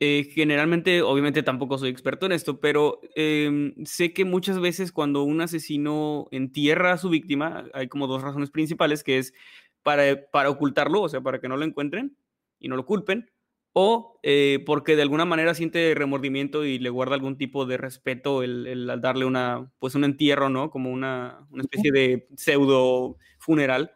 Eh, 0.00 0.30
generalmente, 0.34 1.02
obviamente 1.02 1.42
tampoco 1.42 1.78
soy 1.78 1.90
experto 1.90 2.26
en 2.26 2.32
esto, 2.32 2.58
pero 2.58 3.00
eh, 3.14 3.72
sé 3.84 4.12
que 4.12 4.24
muchas 4.24 4.60
veces 4.60 4.92
cuando 4.92 5.22
un 5.22 5.40
asesino 5.40 6.26
entierra 6.30 6.92
a 6.92 6.98
su 6.98 7.10
víctima, 7.10 7.66
hay 7.74 7.88
como 7.88 8.06
dos 8.06 8.22
razones 8.22 8.50
principales, 8.50 9.04
que 9.04 9.18
es 9.18 9.34
para, 9.82 10.28
para 10.30 10.50
ocultarlo, 10.50 11.02
o 11.02 11.08
sea, 11.08 11.20
para 11.20 11.40
que 11.40 11.48
no 11.48 11.56
lo 11.56 11.64
encuentren 11.64 12.16
y 12.58 12.68
no 12.68 12.76
lo 12.76 12.86
culpen, 12.86 13.30
o 13.74 14.20
eh, 14.22 14.62
porque 14.66 14.96
de 14.96 15.02
alguna 15.02 15.26
manera 15.26 15.54
siente 15.54 15.94
remordimiento 15.96 16.64
y 16.64 16.78
le 16.78 16.90
guarda 16.90 17.16
algún 17.16 17.36
tipo 17.38 17.66
de 17.66 17.76
respeto 17.76 18.42
el, 18.44 18.66
el 18.68 19.00
darle 19.00 19.26
una, 19.26 19.72
pues 19.80 19.96
un 19.96 20.04
entierro, 20.04 20.48
¿no? 20.50 20.70
Como 20.70 20.90
una, 20.92 21.46
una 21.50 21.62
especie 21.62 21.92
de 21.92 22.28
pseudo 22.36 23.18
funeral. 23.40 23.92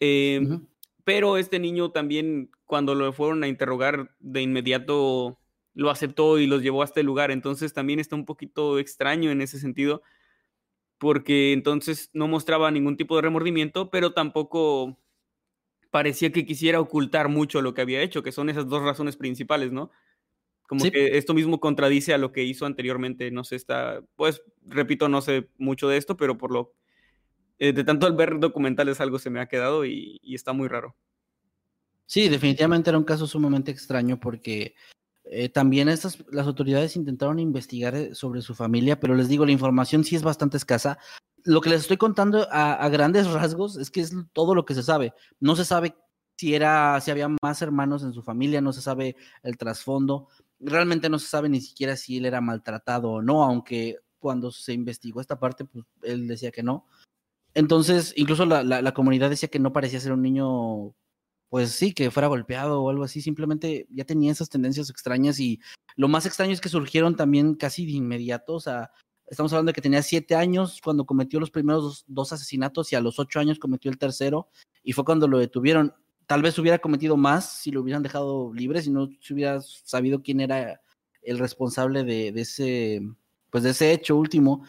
Eh, 0.00 0.40
uh 0.42 0.46
-huh. 0.46 0.68
Pero 1.04 1.36
este 1.38 1.58
niño 1.58 1.90
también, 1.92 2.50
cuando 2.66 2.94
lo 2.94 3.12
fueron 3.12 3.44
a 3.44 3.48
interrogar, 3.48 4.14
de 4.20 4.42
inmediato 4.42 5.38
lo 5.74 5.90
aceptó 5.90 6.38
y 6.38 6.46
los 6.46 6.62
llevó 6.62 6.82
a 6.82 6.86
este 6.86 7.02
lugar. 7.02 7.30
Entonces 7.30 7.72
también 7.74 8.00
está 8.00 8.16
un 8.16 8.24
poquito 8.26 8.78
extraño 8.78 9.30
en 9.30 9.40
ese 9.42 9.58
sentido, 9.58 10.02
porque 10.98 11.52
entonces 11.52 12.10
no 12.14 12.28
mostraba 12.28 12.70
ningún 12.70 12.96
tipo 12.96 13.16
de 13.16 13.22
remordimiento, 13.22 13.90
pero 13.90 14.12
tampoco 14.14 14.98
parecía 15.94 16.32
que 16.32 16.44
quisiera 16.44 16.80
ocultar 16.80 17.28
mucho 17.28 17.62
lo 17.62 17.72
que 17.72 17.80
había 17.80 18.02
hecho, 18.02 18.24
que 18.24 18.32
son 18.32 18.50
esas 18.50 18.68
dos 18.68 18.82
razones 18.82 19.16
principales, 19.16 19.70
¿no? 19.70 19.92
Como 20.66 20.80
sí. 20.80 20.90
que 20.90 21.16
esto 21.16 21.34
mismo 21.34 21.60
contradice 21.60 22.12
a 22.12 22.18
lo 22.18 22.32
que 22.32 22.42
hizo 22.42 22.66
anteriormente, 22.66 23.30
no 23.30 23.44
sé, 23.44 23.54
está, 23.54 24.02
pues, 24.16 24.42
repito, 24.66 25.08
no 25.08 25.20
sé 25.20 25.50
mucho 25.56 25.88
de 25.88 25.96
esto, 25.96 26.16
pero 26.16 26.36
por 26.36 26.50
lo, 26.50 26.72
eh, 27.60 27.72
de 27.72 27.84
tanto 27.84 28.08
al 28.08 28.16
ver 28.16 28.40
documentales 28.40 29.00
algo 29.00 29.20
se 29.20 29.30
me 29.30 29.38
ha 29.38 29.46
quedado 29.46 29.84
y, 29.84 30.18
y, 30.20 30.34
está 30.34 30.52
muy 30.52 30.66
raro. 30.66 30.96
Sí, 32.06 32.28
definitivamente 32.28 32.90
era 32.90 32.98
un 32.98 33.04
caso 33.04 33.28
sumamente 33.28 33.70
extraño 33.70 34.18
porque 34.18 34.74
eh, 35.26 35.48
también 35.48 35.88
estas, 35.88 36.24
las 36.32 36.48
autoridades 36.48 36.96
intentaron 36.96 37.38
investigar 37.38 37.94
eh, 37.94 38.16
sobre 38.16 38.42
su 38.42 38.56
familia, 38.56 38.98
pero 38.98 39.14
les 39.14 39.28
digo, 39.28 39.46
la 39.46 39.52
información 39.52 40.02
sí 40.02 40.16
es 40.16 40.24
bastante 40.24 40.56
escasa 40.56 40.98
lo 41.44 41.60
que 41.60 41.70
les 41.70 41.82
estoy 41.82 41.98
contando 41.98 42.48
a, 42.50 42.88
grandes 42.88 43.30
rasgos 43.30 43.76
es 43.76 43.90
que 43.90 44.00
es 44.00 44.12
todo 44.32 44.54
lo 44.54 44.64
que 44.64 44.74
se 44.74 44.82
sabe. 44.82 45.12
No 45.40 45.56
se 45.56 45.64
sabe 45.64 45.94
si 46.36 46.54
era, 46.54 47.00
si 47.00 47.10
había 47.10 47.28
más 47.42 47.62
hermanos 47.62 48.02
en 48.02 48.12
su 48.12 48.22
familia, 48.22 48.60
no 48.60 48.72
se 48.72 48.80
sabe 48.80 49.16
el 49.42 49.56
trasfondo. 49.58 50.28
Realmente 50.58 51.08
no 51.08 51.18
se 51.18 51.28
sabe 51.28 51.48
ni 51.48 51.60
siquiera 51.60 51.96
si 51.96 52.16
él 52.16 52.24
era 52.24 52.40
maltratado 52.40 53.10
o 53.10 53.22
no, 53.22 53.44
aunque 53.44 53.98
cuando 54.18 54.50
se 54.50 54.72
investigó 54.72 55.20
esta 55.20 55.38
parte, 55.38 55.66
pues 55.66 55.84
él 56.02 56.26
decía 56.26 56.50
que 56.50 56.62
no. 56.62 56.86
Entonces, 57.52 58.14
incluso 58.16 58.46
la, 58.46 58.64
la 58.64 58.94
comunidad 58.94 59.30
decía 59.30 59.50
que 59.50 59.60
no 59.60 59.72
parecía 59.72 60.00
ser 60.00 60.12
un 60.12 60.22
niño, 60.22 60.94
pues 61.50 61.72
sí, 61.72 61.92
que 61.92 62.10
fuera 62.10 62.26
golpeado 62.26 62.82
o 62.82 62.90
algo 62.90 63.04
así. 63.04 63.20
Simplemente 63.20 63.86
ya 63.90 64.04
tenía 64.04 64.32
esas 64.32 64.48
tendencias 64.48 64.88
extrañas 64.88 65.38
y 65.38 65.60
lo 65.94 66.08
más 66.08 66.24
extraño 66.26 66.52
es 66.52 66.60
que 66.60 66.70
surgieron 66.70 67.16
también 67.16 67.54
casi 67.54 67.84
de 67.84 67.92
inmediato. 67.92 68.54
O 68.54 68.60
sea, 68.60 68.90
Estamos 69.26 69.52
hablando 69.52 69.70
de 69.70 69.74
que 69.74 69.80
tenía 69.80 70.02
siete 70.02 70.34
años 70.34 70.80
cuando 70.82 71.06
cometió 71.06 71.40
los 71.40 71.50
primeros 71.50 72.04
dos, 72.06 72.32
asesinatos 72.32 72.92
y 72.92 72.96
a 72.96 73.00
los 73.00 73.18
ocho 73.18 73.40
años 73.40 73.58
cometió 73.58 73.90
el 73.90 73.98
tercero 73.98 74.48
y 74.82 74.92
fue 74.92 75.04
cuando 75.04 75.26
lo 75.26 75.38
detuvieron. 75.38 75.94
Tal 76.26 76.42
vez 76.42 76.58
hubiera 76.58 76.78
cometido 76.78 77.16
más 77.16 77.58
si 77.58 77.70
lo 77.70 77.80
hubieran 77.80 78.02
dejado 78.02 78.52
libre, 78.52 78.82
si 78.82 78.90
no 78.90 79.08
se 79.20 79.34
hubiera 79.34 79.60
sabido 79.62 80.22
quién 80.22 80.40
era 80.40 80.80
el 81.22 81.38
responsable 81.38 82.04
de, 82.04 82.28
ese, 82.28 83.02
pues 83.50 83.64
de 83.64 83.70
ese 83.70 83.92
hecho 83.92 84.16
último. 84.16 84.66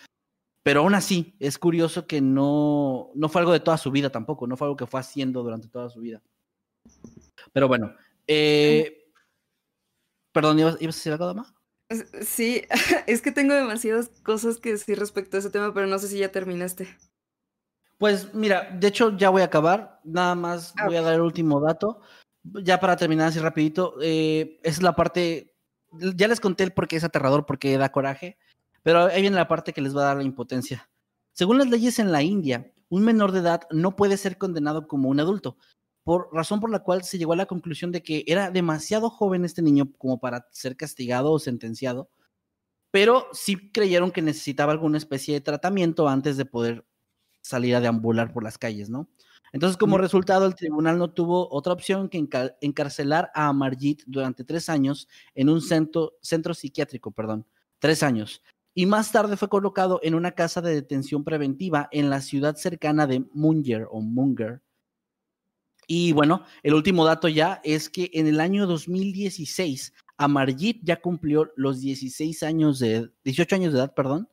Pero 0.64 0.82
aún 0.82 0.96
así, 0.96 1.36
es 1.40 1.60
curioso 1.60 2.08
que 2.08 2.22
no, 2.22 3.12
no 3.14 3.30
fue 3.30 3.42
algo 3.42 3.54
de 3.54 3.60
toda 3.60 3.78
su 3.78 3.92
vida 3.92 4.10
tampoco, 4.10 4.48
no 4.48 4.58
fue 4.58 4.68
algo 4.68 4.78
que 4.78 4.88
fue 4.88 5.00
haciendo 5.00 5.44
durante 5.44 5.68
toda 5.68 5.90
su 5.90 6.00
vida. 6.00 6.24
Pero 7.54 7.68
bueno, 7.68 7.94
eh, 8.26 9.06
perdón, 10.32 10.60
¿ibas, 10.60 10.78
¿ibas 10.82 10.96
a 10.96 10.98
decir 10.98 11.12
algo 11.14 11.55
Sí, 12.22 12.64
es 13.08 13.22
que 13.22 13.32
tengo 13.32 13.54
demasiadas 13.54 14.10
cosas 14.24 14.58
que 14.58 14.72
decir 14.72 15.00
respecto 15.00 15.38
a 15.38 15.40
ese 15.40 15.50
tema, 15.50 15.74
pero 15.74 15.88
no 15.88 16.00
sé 16.00 16.08
si 16.08 16.20
ya 16.20 16.32
terminaste. 16.32 16.88
Pues 17.98 18.34
mira, 18.34 18.70
de 18.72 18.88
hecho 18.88 19.16
ya 19.18 19.30
voy 19.30 19.42
a 19.42 19.46
acabar, 19.46 20.02
nada 20.04 20.36
más 20.36 20.74
ah, 20.78 20.88
voy 20.88 20.98
a 20.98 21.02
dar 21.02 21.14
el 21.16 21.22
último 21.22 21.62
dato. 21.62 22.02
Ya 22.44 22.80
para 22.80 22.98
terminar 22.98 23.30
así 23.30 23.40
rapidito, 23.40 23.96
eh, 24.02 24.60
es 24.64 24.82
la 24.82 24.96
parte, 24.96 25.56
ya 25.92 26.28
les 26.28 26.40
conté 26.40 26.64
el 26.64 26.74
por 26.74 26.88
qué 26.88 26.98
es 26.98 27.04
aterrador, 27.04 27.46
porque 27.46 27.78
da 27.78 27.92
coraje, 27.92 28.38
pero 28.84 29.06
ahí 29.06 29.22
viene 29.22 29.38
la 29.38 29.48
parte 29.48 29.74
que 29.74 29.82
les 29.82 29.96
va 29.96 30.02
a 30.02 30.06
dar 30.06 30.18
la 30.18 30.24
impotencia. 30.24 30.90
Según 31.34 31.58
las 31.58 31.70
leyes 31.70 31.98
en 31.98 32.12
la 32.12 32.22
India, 32.22 32.72
un 32.90 33.04
menor 33.04 33.32
de 33.32 33.40
edad 33.40 33.62
no 33.72 33.96
puede 33.96 34.18
ser 34.18 34.38
condenado 34.38 34.88
como 34.88 35.10
un 35.10 35.20
adulto, 35.20 35.58
por 36.06 36.30
razón 36.32 36.60
por 36.62 36.70
la 36.70 36.80
cual 36.80 37.04
se 37.04 37.18
llegó 37.18 37.34
a 37.34 37.36
la 37.36 37.48
conclusión 37.48 37.92
de 37.92 38.04
que 38.04 38.24
era 38.28 38.52
demasiado 38.52 39.10
joven 39.10 39.44
este 39.44 39.64
niño 39.64 39.92
como 39.98 40.20
para 40.20 40.48
ser 40.52 40.78
castigado 40.78 41.32
o 41.32 41.40
sentenciado, 41.40 42.10
pero 42.92 43.28
sí 43.34 43.72
creyeron 43.72 44.12
que 44.12 44.22
necesitaba 44.22 44.72
alguna 44.72 45.00
especie 45.00 45.34
de 45.34 45.42
tratamiento 45.42 46.08
antes 46.08 46.38
de 46.38 46.46
poder 46.46 46.86
salir 47.42 47.76
a 47.76 47.82
deambular 47.82 48.32
por 48.32 48.44
las 48.44 48.58
calles, 48.58 48.90
¿no? 48.90 49.10
Entonces, 49.52 49.78
como 49.78 49.98
resultado, 49.98 50.46
el 50.46 50.56
tribunal 50.56 50.98
no 51.00 51.12
tuvo 51.12 51.52
otra 51.52 51.74
opción 51.74 52.10
que 52.10 52.24
encarcelar 52.62 53.32
a 53.34 53.52
Margit 53.54 54.04
durante 54.06 54.44
tres 54.44 54.70
años 54.70 55.08
en 55.34 55.50
un 55.50 55.62
centro, 55.62 56.14
centro 56.22 56.54
psiquiátrico, 56.54 57.12
perdón, 57.12 57.48
tres 57.80 58.04
años. 58.04 58.44
Y 58.76 58.86
más 58.86 59.12
tarde 59.12 59.38
fue 59.38 59.50
colocado 59.50 60.00
en 60.04 60.14
una 60.14 60.34
casa 60.34 60.62
de 60.62 60.76
detención 60.76 61.24
preventiva 61.24 61.88
en 61.92 62.10
la 62.10 62.22
ciudad 62.22 62.58
cercana 62.58 63.08
de 63.08 63.26
Munger 63.34 63.88
o 63.90 64.02
Munger. 64.02 64.62
Y 65.88 66.12
bueno, 66.14 66.44
el 66.64 66.74
último 66.74 67.06
dato 67.06 67.28
ya 67.28 67.62
es 67.64 67.90
que 67.90 68.10
en 68.14 68.28
el 68.28 68.40
año 68.40 68.68
2016 68.68 69.94
Amarjit 70.18 70.82
ya 70.84 71.02
cumplió 71.02 71.52
los 71.56 71.82
16 71.82 72.44
años 72.44 72.80
de 72.80 73.10
18 73.24 73.56
años 73.56 73.74
de 73.74 73.80
edad, 73.80 73.94
perdón, 73.94 74.30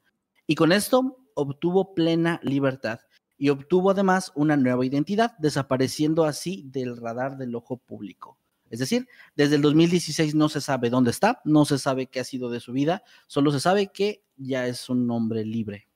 y 0.46 0.54
con 0.54 0.72
esto 0.72 1.18
obtuvo 1.34 1.94
plena 1.94 2.40
libertad 2.42 3.00
y 3.36 3.48
obtuvo 3.48 3.90
además 3.90 4.32
una 4.34 4.56
nueva 4.56 4.86
identidad, 4.86 5.36
desapareciendo 5.38 6.24
así 6.24 6.64
del 6.66 6.96
radar 6.96 7.36
del 7.36 7.54
ojo 7.54 7.76
público. 7.76 8.38
Es 8.70 8.78
decir, 8.78 9.06
desde 9.34 9.56
el 9.56 9.62
2016 9.62 10.34
no 10.34 10.48
se 10.48 10.60
sabe 10.60 10.90
dónde 10.90 11.10
está, 11.10 11.40
no 11.44 11.64
se 11.64 11.78
sabe 11.78 12.06
qué 12.06 12.20
ha 12.20 12.24
sido 12.24 12.50
de 12.50 12.60
su 12.60 12.72
vida, 12.72 13.02
solo 13.26 13.50
se 13.50 13.60
sabe 13.60 13.88
que 13.88 14.22
ya 14.36 14.66
es 14.66 14.88
un 14.88 15.10
hombre 15.10 15.44
libre. 15.44 15.88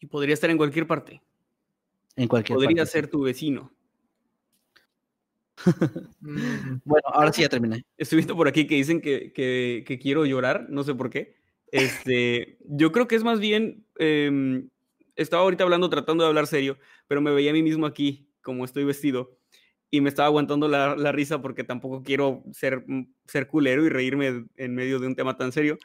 Y 0.00 0.06
podría 0.06 0.34
estar 0.34 0.50
en 0.50 0.56
cualquier 0.56 0.86
parte. 0.86 1.22
En 2.16 2.28
cualquier 2.28 2.56
Podría 2.56 2.86
ser 2.86 3.08
tu 3.08 3.22
vecino. 3.22 3.72
Mm, 6.20 6.80
bueno, 6.84 7.08
ahora 7.12 7.32
sí 7.32 7.42
ya 7.42 7.48
terminé. 7.48 7.84
Estoy 7.98 8.16
visto 8.16 8.36
por 8.36 8.48
aquí 8.48 8.66
que 8.66 8.76
dicen 8.76 9.00
que, 9.00 9.32
que, 9.32 9.98
quiero 10.00 10.24
llorar, 10.24 10.66
no 10.68 10.82
sé 10.84 10.94
por 10.94 11.10
qué. 11.10 11.36
Este, 11.70 12.58
yo 12.64 12.92
creo 12.92 13.06
que 13.06 13.16
es 13.16 13.24
más 13.24 13.40
bien 13.40 13.84
em, 13.98 14.68
estaba 15.16 15.42
ahorita 15.42 15.64
hablando, 15.64 15.90
tratando 15.90 16.24
de 16.24 16.28
hablar 16.28 16.46
serio, 16.46 16.78
pero 17.06 17.20
me 17.20 17.32
veía 17.32 17.50
a 17.50 17.54
mí 17.54 17.62
mismo 17.62 17.86
aquí, 17.86 18.28
como 18.42 18.64
estoy 18.64 18.84
vestido, 18.84 19.36
y 19.90 20.00
me 20.00 20.08
estaba 20.08 20.26
aguantando 20.26 20.66
la, 20.68 21.12
risa 21.12 21.40
porque 21.40 21.62
tampoco 21.62 22.02
quiero 22.02 22.42
ser, 22.52 22.84
mm, 22.86 23.12
ser 23.26 23.46
culero 23.46 23.84
y 23.84 23.88
reírme 23.88 24.46
en 24.56 24.74
medio 24.74 24.98
de 24.98 25.06
un 25.06 25.14
tema 25.14 25.36
tan 25.36 25.52
serio. 25.52 25.78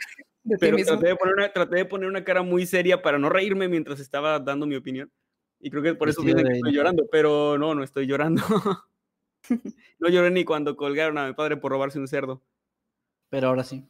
pero 0.60 0.78
traté 0.78 1.08
de, 1.08 1.16
poner 1.16 1.36
una, 1.36 1.54
traté 1.54 1.76
de 1.76 1.86
poner 1.86 2.10
una 2.10 2.24
cara 2.24 2.42
muy 2.42 2.66
seria 2.66 3.02
para 3.02 3.20
no 3.20 3.30
reírme 3.30 3.68
mientras 3.68 4.00
estaba 4.00 4.40
dando 4.40 4.66
mi 4.66 4.76
opinión. 4.76 5.12
Y 5.60 5.70
creo 5.70 5.84
que 5.84 5.94
por 5.94 6.10
eso 6.10 6.22
dicen 6.22 6.46
que 6.46 6.54
estoy 6.54 6.74
llorando, 6.74 7.06
pero 7.12 7.58
no, 7.58 7.76
no 7.76 7.84
estoy 7.84 8.08
llorando. 8.08 8.42
no 10.00 10.10
lloré 10.10 10.32
ni 10.32 10.46
cuando 10.46 10.76
colgaron 10.76 11.18
a 11.18 11.28
mi 11.28 11.34
padre 11.34 11.58
por 11.58 11.72
robarse 11.72 12.00
un 12.00 12.08
cerdo. 12.08 12.42
Pero 13.30 13.48
ahora 13.48 13.64
sí. 13.64 13.88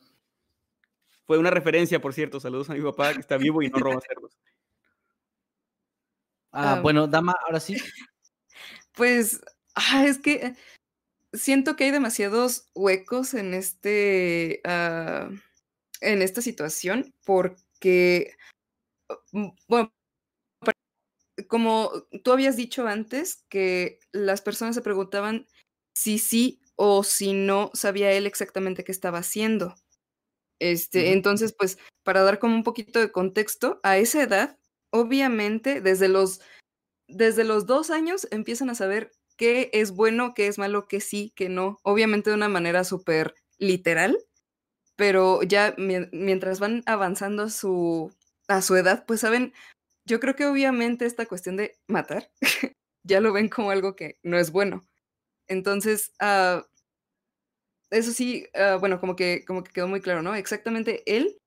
Fue 1.25 1.37
una 1.37 1.51
referencia, 1.51 2.01
por 2.01 2.13
cierto. 2.13 2.39
Saludos 2.39 2.69
a 2.69 2.73
mi 2.73 2.81
papá 2.81 3.13
que 3.13 3.19
está 3.19 3.37
vivo 3.37 3.61
y 3.61 3.69
no 3.69 3.79
roba 3.79 4.01
cerdos. 4.01 4.37
Ah, 6.51 6.79
bueno, 6.81 7.07
Dama, 7.07 7.35
ahora 7.45 7.59
sí. 7.59 7.75
Pues, 8.93 9.39
ah, 9.75 10.05
es 10.05 10.17
que 10.17 10.55
siento 11.31 11.75
que 11.75 11.85
hay 11.85 11.91
demasiados 11.91 12.69
huecos 12.75 13.33
en 13.33 13.53
este, 13.53 14.61
ah, 14.65 15.29
en 16.01 16.21
esta 16.21 16.41
situación, 16.41 17.13
porque, 17.23 18.35
mm, 19.31 19.47
bueno, 19.69 19.93
como 21.47 21.91
tú 22.23 22.31
habías 22.31 22.55
dicho 22.57 22.87
antes, 22.87 23.45
que 23.49 23.99
las 24.11 24.41
personas 24.41 24.75
se 24.75 24.81
preguntaban 24.81 25.47
si 25.93 26.19
sí 26.19 26.61
o 26.75 27.03
si 27.03 27.33
no 27.33 27.71
sabía 27.73 28.11
él 28.11 28.25
exactamente 28.27 28.83
qué 28.83 28.91
estaba 28.91 29.19
haciendo. 29.19 29.75
Este, 30.59 31.13
entonces, 31.13 31.53
pues, 31.57 31.77
para 32.03 32.21
dar 32.23 32.39
como 32.39 32.55
un 32.55 32.63
poquito 32.63 32.99
de 32.99 33.11
contexto, 33.11 33.79
a 33.83 33.97
esa 33.97 34.23
edad 34.23 34.57
obviamente 34.91 35.81
desde 35.81 36.07
los, 36.09 36.41
desde 37.07 37.43
los 37.43 37.65
dos 37.65 37.89
años 37.91 38.27
empiezan 38.31 38.69
a 38.69 38.75
saber 38.75 39.11
qué 39.37 39.69
es 39.73 39.91
bueno, 39.91 40.33
qué 40.35 40.47
es 40.47 40.57
malo, 40.57 40.87
qué 40.87 41.01
sí, 41.01 41.33
qué 41.35 41.49
no, 41.49 41.79
obviamente 41.83 42.29
de 42.29 42.35
una 42.37 42.49
manera 42.49 42.83
súper 42.83 43.35
literal, 43.57 44.17
pero 44.95 45.43
ya 45.43 45.75
mientras 45.77 46.59
van 46.59 46.83
avanzando 46.85 47.43
a 47.43 47.49
su, 47.49 48.13
a 48.47 48.61
su 48.61 48.75
edad, 48.75 49.05
pues 49.07 49.21
saben, 49.21 49.53
yo 50.09 50.19
creo 50.19 50.35
que 50.35 50.47
obviamente 50.47 51.05
esta 51.05 51.27
cuestión 51.27 51.55
de 51.55 51.79
matar, 51.87 52.31
ya 53.03 53.21
lo 53.21 53.31
ven 53.31 53.47
como 53.47 53.69
algo 53.69 53.95
que 53.95 54.17
no 54.23 54.37
es 54.39 54.51
bueno. 54.51 54.87
Entonces, 55.47 56.11
uh, 56.19 56.63
eso 57.91 58.11
sí, 58.11 58.47
uh, 58.55 58.79
bueno, 58.79 58.99
como 58.99 59.15
que, 59.15 59.45
como 59.45 59.63
que 59.63 59.71
quedó 59.71 59.87
muy 59.87 60.01
claro, 60.01 60.23
¿no? 60.23 60.33
Exactamente 60.33 61.03
él, 61.05 61.37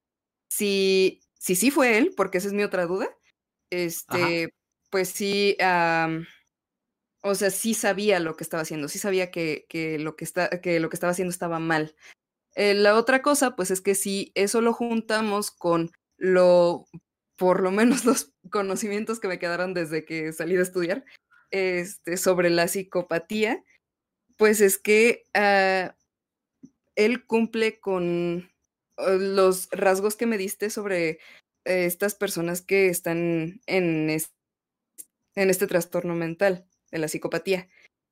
si, 0.48 1.20
si 1.38 1.56
sí 1.56 1.70
fue 1.70 1.98
él, 1.98 2.14
porque 2.16 2.38
esa 2.38 2.48
es 2.48 2.54
mi 2.54 2.62
otra 2.62 2.86
duda, 2.86 3.08
este, 3.70 4.54
pues 4.90 5.08
sí, 5.08 5.56
o 7.22 7.34
sea, 7.34 7.50
sí 7.50 7.74
sabía 7.74 8.20
lo 8.20 8.36
que 8.36 8.44
estaba 8.44 8.62
haciendo, 8.62 8.88
sí 8.88 8.98
sabía 8.98 9.30
que, 9.30 9.66
que, 9.68 9.98
lo, 9.98 10.14
que, 10.14 10.24
está, 10.24 10.48
que 10.60 10.78
lo 10.78 10.88
que 10.88 10.96
estaba 10.96 11.12
haciendo 11.12 11.30
estaba 11.30 11.58
mal. 11.58 11.96
Eh, 12.54 12.74
la 12.74 12.94
otra 12.96 13.22
cosa, 13.22 13.56
pues 13.56 13.70
es 13.70 13.80
que 13.80 13.94
si 13.94 14.30
eso 14.34 14.60
lo 14.60 14.72
juntamos 14.72 15.50
con 15.50 15.90
lo, 16.16 16.84
por 17.43 17.61
lo 17.61 17.72
menos 17.72 18.05
los 18.05 18.32
conocimientos 18.51 19.18
que 19.18 19.26
me 19.26 19.40
quedaron 19.40 19.74
desde 19.74 20.05
que 20.05 20.32
salí 20.32 20.55
de 20.55 20.62
estudiar, 20.62 21.05
este, 21.51 22.16
sobre 22.16 22.51
la 22.51 22.68
psicopatía, 22.68 23.64
pues 24.36 24.61
es 24.61 24.78
que 24.78 25.24
ah, 25.34 25.97
él 26.95 27.26
cumple 27.26 27.80
con 27.80 28.49
eh, 28.97 29.18
los 29.18 29.68
rasgos 29.72 30.14
que 30.14 30.26
me 30.26 30.38
diste 30.38 30.70
sobre 30.70 31.18
estas 31.64 32.14
personas 32.14 32.62
que 32.62 32.86
están 32.86 33.61
en, 33.66 34.09
en 34.09 35.51
este 35.51 35.66
trastorno 35.66 36.14
mental 36.14 36.64
de 36.93 36.99
la 36.99 37.09
psicopatía. 37.09 37.68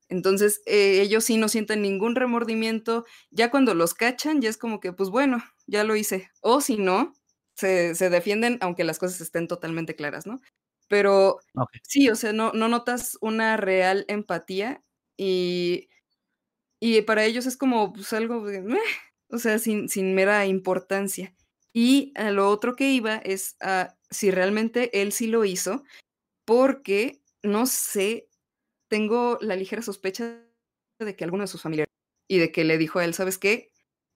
Entonces, 0.09 0.61
eh, 0.67 1.03
ellos 1.03 1.25
sí 1.25 1.37
no 1.37 1.49
sienten 1.49 1.83
ningún 1.83 2.17
remordimiento. 2.17 3.07
Ya 3.31 3.53
cuando 3.53 3.75
los 3.75 3.95
cachan, 3.95 4.41
ya 4.41 4.51
es 4.51 4.57
como 4.57 4.81
que, 4.81 4.93
pues 4.93 5.09
bueno, 5.11 5.41
ya 5.69 5.85
lo 5.85 5.95
hice. 5.95 6.33
O 6.41 6.61
si 6.61 6.79
no, 6.79 7.13
se, 7.61 8.11
defienden, 8.11 8.59
aunque 8.61 8.85
las 8.85 8.99
cosas 8.99 9.21
estén 9.21 9.49
totalmente 9.49 9.95
claras, 9.95 10.27
¿no? 10.27 10.41
Pero 10.89 11.39
sí, 11.83 12.09
o 12.11 12.17
sea, 12.17 12.33
no, 12.33 12.53
no 12.53 12.69
notas 12.69 13.17
una 13.21 13.57
real 13.57 14.05
empatía 14.09 14.83
y, 15.17 15.89
y 16.81 17.03
para 17.03 17.25
ellos 17.25 17.47
es 17.47 17.57
como 17.57 17.93
pues, 17.93 18.13
algo, 18.13 18.45
de, 18.45 18.65
o 19.29 19.39
sea, 19.39 19.59
sin, 19.59 19.89
sin 19.89 20.15
mera 20.15 20.47
importancia. 20.47 21.35
Y 21.73 22.13
a 22.17 22.33
lo 22.33 22.49
otro 22.49 22.75
que 22.75 22.91
iba 22.91 23.17
es 23.17 23.57
a 23.61 23.97
si 24.11 24.33
realmente 24.33 25.01
él 25.01 25.13
sí 25.13 25.29
lo 25.29 25.45
hizo, 25.45 25.85
porque 26.45 27.23
no 27.43 27.67
sé, 27.67 28.29
tengo 28.89 29.39
la 29.41 29.55
ligera 29.55 29.83
sospecha 29.83 30.43
de 30.99 31.17
que 31.17 31.25
alguno 31.25 31.45
de 31.45 31.49
sus 31.49 31.63
familiares 31.63 31.95
y 32.29 32.39
de 32.39 32.51
que 32.51 32.65
le 32.65 32.77
dijo 32.77 32.99
a 32.99 33.05
él, 33.05 33.15
¿sabes 33.15 33.39
qué? 33.39 33.70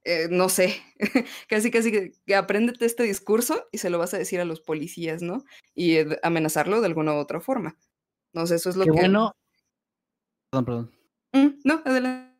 Eh, 0.04 0.28
no 0.30 0.50
sé, 0.50 0.82
casi 1.48 1.70
casi 1.70 1.90
que, 1.90 2.12
que, 2.26 2.34
apréndete 2.34 2.84
este 2.84 3.04
discurso 3.04 3.66
y 3.72 3.78
se 3.78 3.88
lo 3.88 3.98
vas 3.98 4.12
a 4.12 4.18
decir 4.18 4.38
a 4.38 4.44
los 4.44 4.60
policías, 4.60 5.22
¿no? 5.22 5.44
Y 5.74 5.96
amenazarlo 6.22 6.80
de 6.80 6.86
alguna 6.86 7.14
u 7.14 7.16
otra 7.16 7.40
forma. 7.40 7.78
No 8.34 8.46
sé, 8.46 8.56
eso 8.56 8.68
es 8.68 8.76
lo 8.76 8.84
qué 8.84 8.90
que... 8.90 8.98
bueno. 8.98 9.32
Perdón, 10.50 10.64
perdón. 10.64 10.90
Mm, 11.32 11.60
no, 11.64 11.82
adelante. 11.86 12.34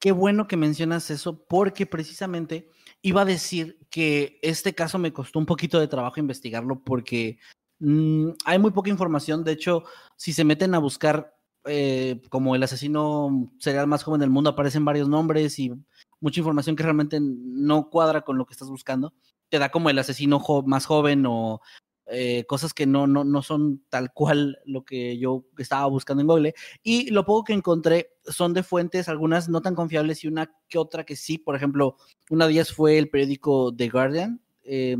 Qué 0.00 0.12
bueno 0.12 0.46
que 0.46 0.56
mencionas 0.56 1.10
eso 1.10 1.46
porque 1.46 1.86
precisamente 1.86 2.68
iba 3.00 3.22
a 3.22 3.26
decir 3.26 3.78
que 3.90 4.38
este 4.42 4.74
caso 4.74 4.98
me 4.98 5.12
costó 5.12 5.38
un 5.38 5.46
poquito 5.46 5.78
de 5.78 5.88
trabajo 5.88 6.20
investigarlo 6.20 6.82
porque 6.82 7.38
mm, 7.78 8.30
hay 8.44 8.58
muy 8.58 8.72
poca 8.72 8.90
información. 8.90 9.44
De 9.44 9.52
hecho, 9.52 9.84
si 10.16 10.32
se 10.32 10.44
meten 10.44 10.74
a 10.74 10.78
buscar 10.78 11.34
eh, 11.64 12.20
como 12.28 12.54
el 12.54 12.62
asesino 12.62 13.50
serial 13.58 13.86
más 13.86 14.02
joven 14.02 14.20
del 14.20 14.30
mundo, 14.30 14.50
aparecen 14.50 14.84
varios 14.84 15.08
nombres 15.08 15.58
y 15.58 15.72
mucha 16.20 16.40
información 16.40 16.76
que 16.76 16.82
realmente 16.82 17.18
no 17.20 17.90
cuadra 17.90 18.22
con 18.22 18.38
lo 18.38 18.46
que 18.46 18.52
estás 18.52 18.68
buscando. 18.68 19.14
Te 19.48 19.58
da 19.58 19.70
como 19.70 19.90
el 19.90 19.98
asesino 19.98 20.42
más 20.66 20.86
joven 20.86 21.24
o 21.26 21.60
eh, 22.08 22.44
cosas 22.46 22.72
que 22.72 22.86
no, 22.86 23.08
no, 23.08 23.24
no 23.24 23.42
son 23.42 23.84
tal 23.88 24.12
cual 24.12 24.58
lo 24.64 24.84
que 24.84 25.18
yo 25.18 25.44
estaba 25.58 25.86
buscando 25.86 26.20
en 26.20 26.26
Google. 26.28 26.54
Y 26.82 27.10
lo 27.10 27.24
poco 27.24 27.44
que 27.44 27.52
encontré 27.52 28.14
son 28.24 28.54
de 28.54 28.62
fuentes, 28.62 29.08
algunas 29.08 29.48
no 29.48 29.60
tan 29.60 29.74
confiables 29.74 30.22
y 30.24 30.28
una 30.28 30.52
que 30.68 30.78
otra 30.78 31.04
que 31.04 31.16
sí. 31.16 31.38
Por 31.38 31.56
ejemplo, 31.56 31.96
una 32.30 32.46
de 32.46 32.52
ellas 32.52 32.72
fue 32.72 32.98
el 32.98 33.10
periódico 33.10 33.74
The 33.74 33.88
Guardian. 33.88 34.40
Eh, 34.62 34.96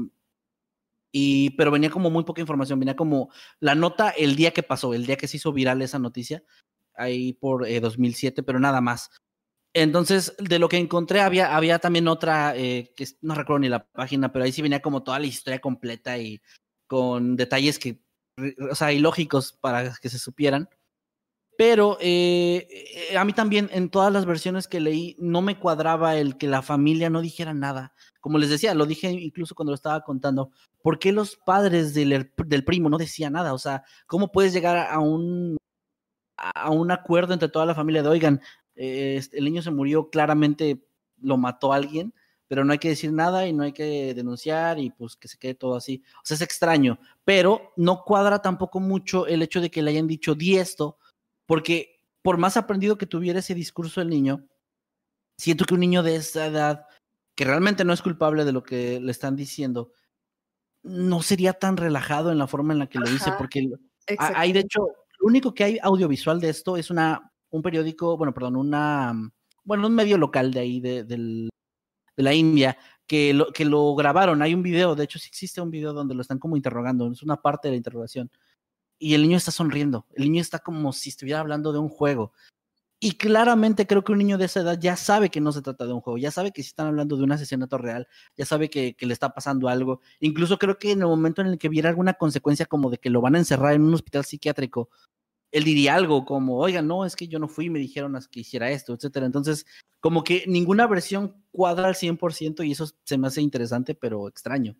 y, 1.12 1.50
pero 1.50 1.70
venía 1.70 1.90
como 1.90 2.10
muy 2.10 2.24
poca 2.24 2.42
información, 2.42 2.78
venía 2.78 2.96
como 2.96 3.30
la 3.58 3.74
nota 3.74 4.10
el 4.10 4.36
día 4.36 4.50
que 4.50 4.62
pasó, 4.62 4.92
el 4.92 5.06
día 5.06 5.16
que 5.16 5.28
se 5.28 5.38
hizo 5.38 5.52
viral 5.52 5.80
esa 5.80 5.98
noticia, 5.98 6.44
ahí 6.94 7.32
por 7.32 7.66
2007, 7.66 8.40
eh, 8.40 8.44
pero 8.44 8.60
nada 8.60 8.80
más. 8.80 9.10
Entonces, 9.78 10.34
de 10.38 10.58
lo 10.58 10.68
que 10.68 10.78
encontré, 10.78 11.20
había, 11.20 11.54
había 11.54 11.78
también 11.78 12.08
otra, 12.08 12.54
que 12.54 13.06
no 13.20 13.34
recuerdo 13.34 13.60
ni 13.60 13.68
la 13.68 13.86
página, 13.86 14.32
pero 14.32 14.44
ahí 14.44 14.52
sí 14.52 14.62
venía 14.62 14.80
como 14.80 15.02
toda 15.02 15.18
la 15.18 15.26
historia 15.26 15.60
completa 15.60 16.16
y 16.16 16.40
con 16.86 17.36
detalles 17.36 17.78
que 17.78 18.00
o 18.70 18.74
sea, 18.74 18.92
ilógicos 18.92 19.52
para 19.52 19.94
que 20.00 20.08
se 20.08 20.18
supieran. 20.18 20.68
Pero 21.58 21.96
eh, 22.00 22.68
eh, 23.10 23.16
a 23.16 23.24
mí 23.24 23.32
también, 23.32 23.70
en 23.72 23.88
todas 23.88 24.12
las 24.12 24.26
versiones 24.26 24.68
que 24.68 24.80
leí, 24.80 25.16
no 25.18 25.40
me 25.40 25.58
cuadraba 25.58 26.16
el 26.16 26.36
que 26.36 26.48
la 26.48 26.60
familia 26.60 27.08
no 27.08 27.22
dijera 27.22 27.54
nada. 27.54 27.94
Como 28.20 28.38
les 28.38 28.50
decía, 28.50 28.74
lo 28.74 28.84
dije 28.84 29.10
incluso 29.10 29.54
cuando 29.54 29.70
lo 29.72 29.76
estaba 29.76 30.02
contando. 30.02 30.50
¿Por 30.82 30.98
qué 30.98 31.12
los 31.12 31.36
padres 31.36 31.94
del, 31.94 32.30
del 32.36 32.64
primo 32.64 32.90
no 32.90 32.98
decían 32.98 33.32
nada? 33.32 33.54
O 33.54 33.58
sea, 33.58 33.84
¿cómo 34.06 34.30
puedes 34.32 34.52
llegar 34.52 34.76
a 34.90 34.98
un, 34.98 35.56
a 36.36 36.70
un 36.70 36.90
acuerdo 36.90 37.32
entre 37.32 37.48
toda 37.48 37.64
la 37.64 37.74
familia 37.74 38.02
de, 38.02 38.10
oigan, 38.10 38.42
eh, 38.76 39.22
el 39.32 39.44
niño 39.44 39.62
se 39.62 39.70
murió, 39.70 40.10
claramente 40.10 40.86
lo 41.20 41.36
mató 41.36 41.72
alguien, 41.72 42.14
pero 42.48 42.64
no 42.64 42.72
hay 42.72 42.78
que 42.78 42.90
decir 42.90 43.12
nada 43.12 43.46
y 43.46 43.52
no 43.52 43.64
hay 43.64 43.72
que 43.72 44.14
denunciar 44.14 44.78
y 44.78 44.90
pues 44.90 45.16
que 45.16 45.28
se 45.28 45.38
quede 45.38 45.54
todo 45.54 45.74
así. 45.74 46.02
O 46.18 46.20
sea, 46.24 46.36
es 46.36 46.42
extraño, 46.42 46.98
pero 47.24 47.72
no 47.76 48.04
cuadra 48.04 48.40
tampoco 48.40 48.78
mucho 48.78 49.26
el 49.26 49.42
hecho 49.42 49.60
de 49.60 49.70
que 49.70 49.82
le 49.82 49.90
hayan 49.90 50.06
dicho 50.06 50.34
di 50.34 50.56
esto 50.56 50.98
porque 51.46 52.00
por 52.22 52.38
más 52.38 52.56
aprendido 52.56 52.98
que 52.98 53.06
tuviera 53.06 53.38
ese 53.38 53.54
discurso 53.54 54.00
el 54.00 54.08
niño, 54.08 54.46
siento 55.38 55.64
que 55.64 55.74
un 55.74 55.80
niño 55.80 56.02
de 56.02 56.16
esa 56.16 56.46
edad, 56.46 56.86
que 57.36 57.44
realmente 57.44 57.84
no 57.84 57.92
es 57.92 58.02
culpable 58.02 58.44
de 58.44 58.52
lo 58.52 58.62
que 58.64 59.00
le 59.00 59.12
están 59.12 59.36
diciendo, 59.36 59.92
no 60.82 61.22
sería 61.22 61.52
tan 61.52 61.76
relajado 61.76 62.32
en 62.32 62.38
la 62.38 62.46
forma 62.46 62.72
en 62.72 62.80
la 62.80 62.88
que 62.88 62.98
lo 62.98 63.08
dice, 63.08 63.32
porque 63.38 63.70
hay, 64.18 64.52
de 64.52 64.60
hecho, 64.60 64.80
lo 65.20 65.26
único 65.26 65.54
que 65.54 65.64
hay 65.64 65.78
audiovisual 65.80 66.40
de 66.40 66.48
esto 66.48 66.76
es 66.76 66.90
una, 66.90 67.32
un 67.50 67.62
periódico, 67.62 68.16
bueno, 68.16 68.34
perdón, 68.34 68.56
una, 68.56 69.14
bueno, 69.64 69.86
un 69.86 69.94
medio 69.94 70.18
local 70.18 70.52
de 70.52 70.60
ahí, 70.60 70.80
de, 70.80 71.04
de 71.04 71.48
la 72.16 72.34
India, 72.34 72.76
que 73.06 73.32
lo, 73.34 73.52
que 73.52 73.64
lo 73.64 73.94
grabaron. 73.94 74.42
Hay 74.42 74.54
un 74.54 74.62
video, 74.62 74.94
de 74.94 75.04
hecho, 75.04 75.18
sí 75.18 75.28
existe 75.28 75.60
un 75.60 75.70
video 75.70 75.92
donde 75.92 76.14
lo 76.14 76.22
están 76.22 76.38
como 76.38 76.56
interrogando, 76.56 77.10
es 77.10 77.22
una 77.22 77.40
parte 77.40 77.68
de 77.68 77.72
la 77.72 77.78
interrogación 77.78 78.30
y 78.98 79.14
el 79.14 79.22
niño 79.22 79.36
está 79.36 79.50
sonriendo, 79.50 80.06
el 80.14 80.24
niño 80.24 80.40
está 80.40 80.58
como 80.58 80.92
si 80.92 81.10
estuviera 81.10 81.40
hablando 81.40 81.72
de 81.72 81.78
un 81.78 81.88
juego. 81.88 82.32
Y 82.98 83.12
claramente 83.12 83.86
creo 83.86 84.02
que 84.02 84.12
un 84.12 84.18
niño 84.18 84.38
de 84.38 84.46
esa 84.46 84.60
edad 84.60 84.78
ya 84.80 84.96
sabe 84.96 85.28
que 85.28 85.40
no 85.40 85.52
se 85.52 85.60
trata 85.60 85.84
de 85.86 85.92
un 85.92 86.00
juego, 86.00 86.16
ya 86.16 86.30
sabe 86.30 86.50
que 86.50 86.62
si 86.62 86.68
están 86.68 86.86
hablando 86.86 87.16
de 87.16 87.24
un 87.24 87.32
asesinato 87.32 87.76
real, 87.76 88.08
ya 88.38 88.46
sabe 88.46 88.70
que, 88.70 88.96
le 88.98 89.12
está 89.12 89.34
pasando 89.34 89.68
algo. 89.68 90.00
Incluso 90.20 90.58
creo 90.58 90.78
que 90.78 90.92
en 90.92 91.02
el 91.02 91.06
momento 91.06 91.42
en 91.42 91.48
el 91.48 91.58
que 91.58 91.68
viera 91.68 91.90
alguna 91.90 92.14
consecuencia 92.14 92.64
como 92.64 92.88
de 92.88 92.96
que 92.96 93.10
lo 93.10 93.20
van 93.20 93.34
a 93.34 93.38
encerrar 93.38 93.74
en 93.74 93.82
un 93.82 93.92
hospital 93.92 94.24
psiquiátrico, 94.24 94.88
él 95.52 95.64
diría 95.64 95.94
algo 95.94 96.24
como, 96.24 96.58
oiga, 96.58 96.82
no, 96.82 97.04
es 97.04 97.16
que 97.16 97.28
yo 97.28 97.38
no 97.38 97.48
fui, 97.48 97.70
me 97.70 97.78
dijeron 97.78 98.18
que 98.30 98.40
hiciera 98.40 98.70
esto, 98.70 98.94
etcétera. 98.94 99.26
Entonces, 99.26 99.66
como 100.00 100.24
que 100.24 100.44
ninguna 100.46 100.86
versión 100.86 101.34
cuadra 101.52 101.88
al 101.88 101.94
100% 101.94 102.66
y 102.66 102.72
eso 102.72 102.90
se 103.04 103.18
me 103.18 103.28
hace 103.28 103.40
interesante, 103.40 103.94
pero 103.94 104.28
extraño. 104.28 104.76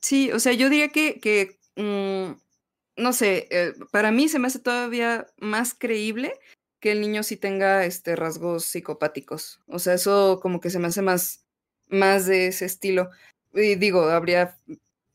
Sí, 0.00 0.30
o 0.30 0.38
sea, 0.38 0.52
yo 0.52 0.70
diría 0.70 0.88
que, 0.88 1.18
que 1.20 1.58
mm, 1.76 3.02
no 3.02 3.12
sé, 3.12 3.48
eh, 3.50 3.74
para 3.90 4.10
mí 4.12 4.28
se 4.28 4.38
me 4.38 4.46
hace 4.46 4.58
todavía 4.58 5.26
más 5.38 5.74
creíble 5.74 6.38
que 6.80 6.92
el 6.92 7.00
niño 7.00 7.22
sí 7.22 7.36
tenga 7.36 7.84
este, 7.84 8.16
rasgos 8.16 8.64
psicopáticos. 8.64 9.60
O 9.66 9.78
sea, 9.78 9.94
eso 9.94 10.40
como 10.40 10.60
que 10.60 10.70
se 10.70 10.78
me 10.78 10.88
hace 10.88 11.02
más, 11.02 11.44
más 11.88 12.26
de 12.26 12.48
ese 12.48 12.64
estilo. 12.64 13.10
Y 13.54 13.74
digo, 13.76 14.02
habría, 14.08 14.56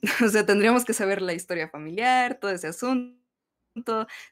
o 0.26 0.30
sea, 0.30 0.46
tendríamos 0.46 0.86
que 0.86 0.94
saber 0.94 1.22
la 1.22 1.34
historia 1.34 1.70
familiar, 1.70 2.40
todo 2.40 2.52
ese 2.52 2.68
asunto, 2.68 3.21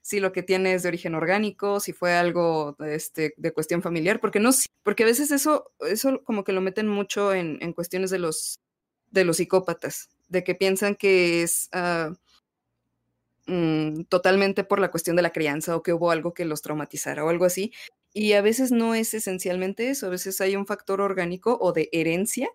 si 0.01 0.19
lo 0.19 0.31
que 0.31 0.43
tiene 0.43 0.73
es 0.73 0.83
de 0.83 0.89
origen 0.89 1.15
orgánico, 1.15 1.79
si 1.79 1.93
fue 1.93 2.13
algo 2.13 2.75
este, 2.79 3.33
de 3.37 3.51
cuestión 3.51 3.81
familiar, 3.81 4.19
porque 4.19 4.39
no, 4.39 4.51
porque 4.83 5.03
a 5.03 5.07
veces 5.07 5.31
eso, 5.31 5.71
eso 5.79 6.23
como 6.23 6.43
que 6.43 6.53
lo 6.53 6.61
meten 6.61 6.87
mucho 6.87 7.33
en, 7.33 7.57
en 7.61 7.73
cuestiones 7.73 8.11
de 8.11 8.19
los, 8.19 8.59
de 9.11 9.25
los 9.25 9.37
psicópatas, 9.37 10.09
de 10.27 10.43
que 10.43 10.55
piensan 10.55 10.95
que 10.95 11.43
es... 11.43 11.69
Uh, 11.73 12.15
Mm, 13.49 14.03
totalmente 14.03 14.63
por 14.63 14.79
la 14.79 14.91
cuestión 14.91 15.15
de 15.15 15.23
la 15.23 15.31
crianza 15.31 15.75
o 15.75 15.81
que 15.81 15.91
hubo 15.91 16.11
algo 16.11 16.35
que 16.35 16.45
los 16.45 16.61
traumatizara 16.61 17.25
o 17.25 17.29
algo 17.29 17.45
así. 17.45 17.73
Y 18.13 18.33
a 18.33 18.41
veces 18.43 18.71
no 18.71 18.93
es 18.93 19.13
esencialmente 19.15 19.89
eso, 19.89 20.05
a 20.05 20.09
veces 20.09 20.39
hay 20.41 20.55
un 20.55 20.67
factor 20.67 21.01
orgánico 21.01 21.57
o 21.59 21.73
de 21.73 21.89
herencia. 21.91 22.49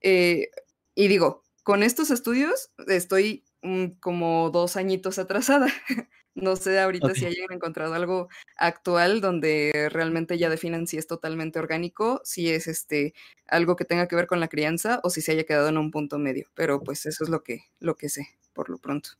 Eh, 0.00 0.50
y 0.94 1.08
digo, 1.08 1.42
con 1.64 1.82
estos 1.82 2.10
estudios 2.12 2.70
estoy 2.86 3.44
mm, 3.62 3.98
como 4.00 4.50
dos 4.50 4.76
añitos 4.76 5.18
atrasada. 5.18 5.66
no 6.36 6.54
sé 6.54 6.78
ahorita 6.78 7.14
si 7.14 7.26
hayan 7.26 7.50
encontrado 7.50 7.94
algo 7.94 8.28
actual 8.56 9.20
donde 9.20 9.88
realmente 9.90 10.38
ya 10.38 10.48
definan 10.48 10.86
si 10.86 10.98
es 10.98 11.06
totalmente 11.06 11.58
orgánico, 11.58 12.20
si 12.24 12.50
es 12.50 12.68
este 12.68 13.14
algo 13.48 13.74
que 13.74 13.84
tenga 13.84 14.06
que 14.06 14.16
ver 14.16 14.26
con 14.26 14.38
la 14.38 14.48
crianza 14.48 15.00
o 15.02 15.10
si 15.10 15.22
se 15.22 15.32
haya 15.32 15.44
quedado 15.44 15.68
en 15.68 15.78
un 15.78 15.90
punto 15.90 16.18
medio. 16.18 16.48
Pero 16.54 16.80
pues 16.80 17.06
eso 17.06 17.24
es 17.24 17.30
lo 17.30 17.42
que, 17.42 17.62
lo 17.80 17.96
que 17.96 18.08
sé 18.08 18.28
por 18.52 18.70
lo 18.70 18.78
pronto. 18.78 19.10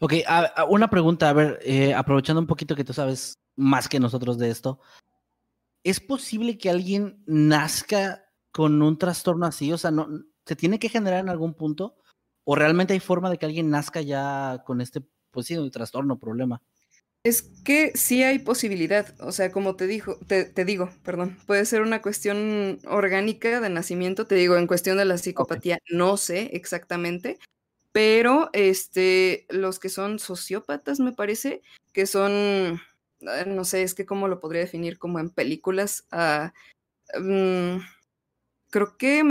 Ok, 0.00 0.14
una 0.68 0.90
pregunta, 0.90 1.30
a 1.30 1.32
ver, 1.32 1.58
eh, 1.62 1.94
aprovechando 1.94 2.40
un 2.40 2.46
poquito 2.46 2.76
que 2.76 2.84
tú 2.84 2.92
sabes 2.92 3.38
más 3.56 3.88
que 3.88 4.00
nosotros 4.00 4.38
de 4.38 4.50
esto, 4.50 4.80
¿es 5.84 6.00
posible 6.00 6.58
que 6.58 6.68
alguien 6.68 7.22
nazca 7.26 8.26
con 8.50 8.82
un 8.82 8.98
trastorno 8.98 9.46
así? 9.46 9.72
O 9.72 9.78
sea, 9.78 9.90
no, 9.90 10.08
¿se 10.44 10.56
tiene 10.56 10.78
que 10.78 10.88
generar 10.88 11.20
en 11.20 11.28
algún 11.28 11.54
punto? 11.54 11.96
¿O 12.44 12.54
realmente 12.56 12.92
hay 12.92 13.00
forma 13.00 13.30
de 13.30 13.38
que 13.38 13.46
alguien 13.46 13.70
nazca 13.70 14.00
ya 14.00 14.62
con 14.66 14.80
este, 14.80 15.02
pues 15.34 15.46
sí, 15.46 15.56
un 15.58 15.70
trastorno, 15.70 16.18
problema? 16.18 16.62
Es 17.24 17.40
que 17.64 17.92
sí 17.94 18.22
hay 18.22 18.38
posibilidad, 18.38 19.18
o 19.20 19.32
sea, 19.32 19.50
como 19.50 19.76
te 19.76 19.86
dijo, 19.86 20.18
te, 20.26 20.52
digo, 20.66 20.90
perdón, 21.02 21.38
puede 21.46 21.64
ser 21.64 21.80
una 21.80 22.02
cuestión 22.02 22.78
orgánica 22.86 23.62
de 23.62 23.70
nacimiento, 23.70 24.26
te 24.26 24.34
digo, 24.34 24.58
en 24.58 24.66
cuestión 24.66 24.98
de 24.98 25.06
la 25.06 25.16
psicopatía, 25.16 25.78
no 25.90 26.18
sé 26.18 26.50
exactamente, 26.52 27.38
pero 27.92 28.50
este, 28.52 29.46
los 29.48 29.78
que 29.78 29.88
son 29.88 30.18
sociópatas, 30.18 31.00
me 31.00 31.12
parece, 31.12 31.62
que 31.94 32.06
son, 32.06 32.78
ah, 33.26 33.44
no 33.46 33.64
sé, 33.64 33.82
es 33.84 33.94
que 33.94 34.04
cómo 34.04 34.28
lo 34.28 34.38
podría 34.38 34.60
definir 34.60 34.98
como 34.98 35.18
en 35.18 35.30
películas, 35.30 36.06
uh, 36.12 36.50
creo 38.70 38.98
que 38.98 39.24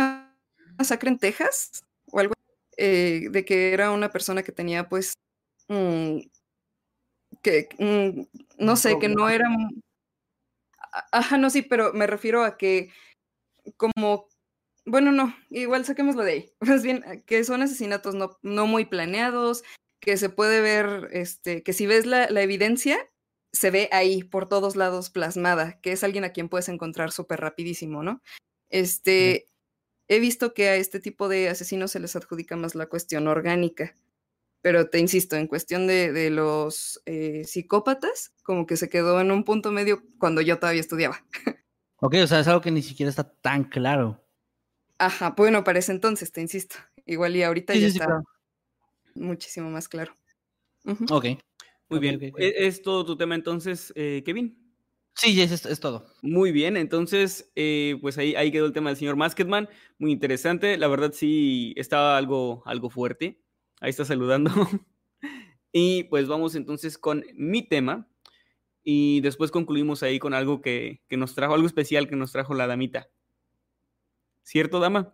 Masacre 0.79 1.09
en 1.09 1.19
Texas 1.19 1.83
o 2.11 2.19
algo, 2.19 2.33
eh, 2.77 3.27
de 3.29 3.45
que 3.45 3.71
era 3.73 3.91
una 3.91 4.11
persona 4.11 4.41
que 4.41 4.51
tenía 4.51 4.89
pues, 4.89 5.13
mm, 5.67 6.19
que, 7.41 7.69
mm, 7.79 8.63
no 8.63 8.75
sé, 8.75 8.97
que 8.99 9.09
no 9.09 9.29
era... 9.29 9.47
Ajá, 11.11 11.37
no, 11.37 11.49
sí, 11.49 11.61
pero 11.63 11.93
me 11.93 12.07
refiero 12.07 12.43
a 12.43 12.57
que 12.57 12.91
como 13.77 14.27
bueno, 14.85 15.11
no, 15.11 15.35
igual 15.49 15.85
saquémoslo 15.85 16.23
de 16.23 16.31
ahí. 16.31 16.53
Más 16.59 16.83
bien, 16.83 17.03
eh, 17.05 17.23
que 17.25 17.43
son 17.43 17.61
asesinatos 17.61 18.15
no, 18.15 18.37
no 18.41 18.67
muy 18.67 18.85
planeados, 18.85 19.63
que 19.99 20.17
se 20.17 20.29
puede 20.29 20.61
ver, 20.61 21.09
este, 21.11 21.63
que 21.63 21.73
si 21.73 21.87
ves 21.87 22.05
la, 22.05 22.29
la, 22.29 22.41
evidencia, 22.41 22.97
se 23.53 23.71
ve 23.71 23.89
ahí 23.91 24.23
por 24.23 24.49
todos 24.49 24.75
lados 24.75 25.09
plasmada, 25.09 25.79
que 25.81 25.93
es 25.93 26.03
alguien 26.03 26.25
a 26.25 26.33
quien 26.33 26.49
puedes 26.49 26.69
encontrar 26.69 27.11
súper 27.11 27.39
rapidísimo, 27.39 28.03
¿no? 28.03 28.21
Este, 28.69 29.47
he 30.09 30.19
visto 30.19 30.53
que 30.53 30.69
a 30.69 30.75
este 30.75 30.99
tipo 30.99 31.29
de 31.29 31.49
asesinos 31.49 31.91
se 31.91 31.99
les 31.99 32.15
adjudica 32.15 32.57
más 32.57 32.75
la 32.75 32.87
cuestión 32.87 33.27
orgánica, 33.27 33.95
pero 34.63 34.89
te 34.89 34.97
insisto, 34.97 35.35
en 35.35 35.47
cuestión 35.47 35.87
de, 35.87 36.13
de 36.13 36.29
los 36.29 37.01
eh, 37.05 37.43
psicópatas, 37.43 38.31
como 38.43 38.65
que 38.65 38.77
se 38.77 38.89
quedó 38.89 39.19
en 39.19 39.29
un 39.29 39.43
punto 39.43 39.73
medio 39.73 40.01
cuando 40.17 40.39
yo 40.39 40.57
todavía 40.57 40.79
estudiaba. 40.79 41.21
Ok, 41.97 42.15
o 42.23 42.27
sea, 42.27 42.39
es 42.39 42.47
algo 42.47 42.61
que 42.61 42.71
ni 42.71 42.81
siquiera 42.81 43.09
está 43.09 43.23
tan 43.29 43.65
claro. 43.65 44.21
Ajá, 44.97 45.33
bueno, 45.37 45.65
para 45.65 45.79
ese 45.79 45.91
entonces, 45.91 46.31
te 46.31 46.39
insisto. 46.39 46.77
Igual 47.05 47.35
y 47.35 47.43
ahorita 47.43 47.75
ya 47.75 47.87
está 47.87 48.23
muchísimo 49.15 49.69
más 49.69 49.89
claro. 49.89 50.13
Ok. 51.11 51.25
Muy 51.89 51.99
bien. 51.99 52.21
¿E-, 52.37 52.65
¿Es, 52.65 52.81
todo 52.81 53.05
tu 53.05 53.17
tema 53.17 53.35
entonces, 53.35 53.91
eh, 53.97 54.23
Kevin? 54.25 54.57
Sí, 55.13 55.41
es, 55.41 55.65
es, 55.65 55.79
todo. 55.81 56.05
Muy 56.21 56.53
bien, 56.53 56.77
entonces, 56.77 57.51
eh, 57.55 57.97
pues 58.01 58.17
ahí, 58.17 58.33
ahí 58.35 58.49
quedó 58.49 58.65
el 58.65 58.73
tema 58.73 58.91
del 58.91 58.97
señor 58.97 59.17
Masketman. 59.17 59.67
Muy 59.97 60.13
interesante. 60.13 60.77
La 60.77 60.87
verdad 60.87 61.11
sí 61.13 61.73
estaba 61.75 62.17
algo, 62.17 62.63
algo 62.65 62.89
fuerte. 62.89 63.42
Ahí 63.83 63.89
está 63.89 64.05
saludando. 64.05 64.49
y 65.73 66.05
pues 66.05 66.29
vamos 66.29 66.55
entonces 66.55 66.97
con 66.97 67.25
mi 67.35 67.67
tema. 67.67 68.07
Y 68.81 69.19
después 69.19 69.51
concluimos 69.51 70.03
ahí 70.03 70.19
con 70.19 70.33
algo 70.33 70.61
que, 70.61 71.01
que 71.09 71.17
nos 71.17 71.35
trajo, 71.35 71.53
algo 71.53 71.67
especial 71.67 72.07
que 72.07 72.15
nos 72.15 72.31
trajo 72.31 72.53
la 72.53 72.65
damita. 72.65 73.09
¿Cierto, 74.41 74.79
dama? 74.79 75.13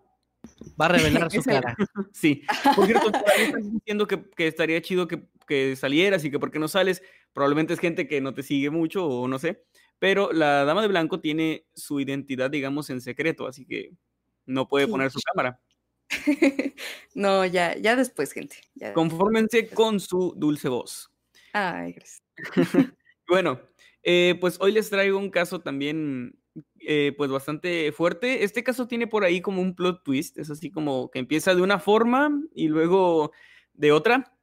Va 0.79 0.85
a 0.85 0.89
revelar 0.89 1.31
su 1.31 1.41
cara. 1.41 1.75
Sí. 2.13 2.43
Por 2.75 2.85
cierto, 2.85 3.11
están 3.37 3.71
diciendo 3.71 4.05
que, 4.05 4.29
que, 4.35 4.45
estaría 4.45 4.79
chido 4.83 5.07
que, 5.07 5.23
que, 5.47 5.75
salieras 5.75 6.23
y 6.23 6.29
que 6.29 6.37
por 6.37 6.51
qué 6.51 6.59
no 6.59 6.67
sales. 6.67 7.01
Probablemente 7.33 7.73
es 7.73 7.79
gente 7.79 8.07
que 8.07 8.21
no 8.21 8.35
te 8.35 8.43
sigue 8.43 8.69
mucho 8.69 9.07
o 9.07 9.27
no 9.27 9.39
sé. 9.39 9.65
Pero 9.97 10.31
la 10.31 10.63
dama 10.63 10.83
de 10.83 10.89
blanco 10.89 11.21
tiene 11.21 11.65
su 11.73 11.99
identidad, 11.99 12.51
digamos, 12.51 12.91
en 12.91 13.01
secreto, 13.01 13.47
así 13.47 13.65
que 13.65 13.95
no 14.45 14.67
puede 14.67 14.87
poner 14.87 15.09
su 15.09 15.19
cámara. 15.21 15.59
no, 17.13 17.45
ya, 17.45 17.75
ya 17.77 17.95
después, 17.95 18.31
gente. 18.31 18.57
Confórmense 18.93 19.69
con 19.69 19.99
su 19.99 20.33
dulce 20.35 20.69
voz. 20.69 21.11
Ay, 21.53 21.93
gracias. 21.93 22.23
bueno, 23.27 23.59
eh, 24.03 24.37
pues 24.39 24.57
hoy 24.59 24.71
les 24.71 24.89
traigo 24.89 25.17
un 25.17 25.29
caso 25.29 25.61
también 25.61 26.39
eh, 26.79 27.13
pues 27.17 27.29
bastante 27.29 27.91
fuerte. 27.91 28.43
Este 28.43 28.63
caso 28.63 28.87
tiene 28.87 29.07
por 29.07 29.23
ahí 29.23 29.41
como 29.41 29.61
un 29.61 29.75
plot 29.75 30.03
twist, 30.03 30.37
es 30.37 30.49
así 30.49 30.71
como 30.71 31.11
que 31.11 31.19
empieza 31.19 31.55
de 31.55 31.61
una 31.61 31.79
forma 31.79 32.31
y 32.53 32.67
luego 32.67 33.31
de 33.73 33.91
otra, 33.91 34.37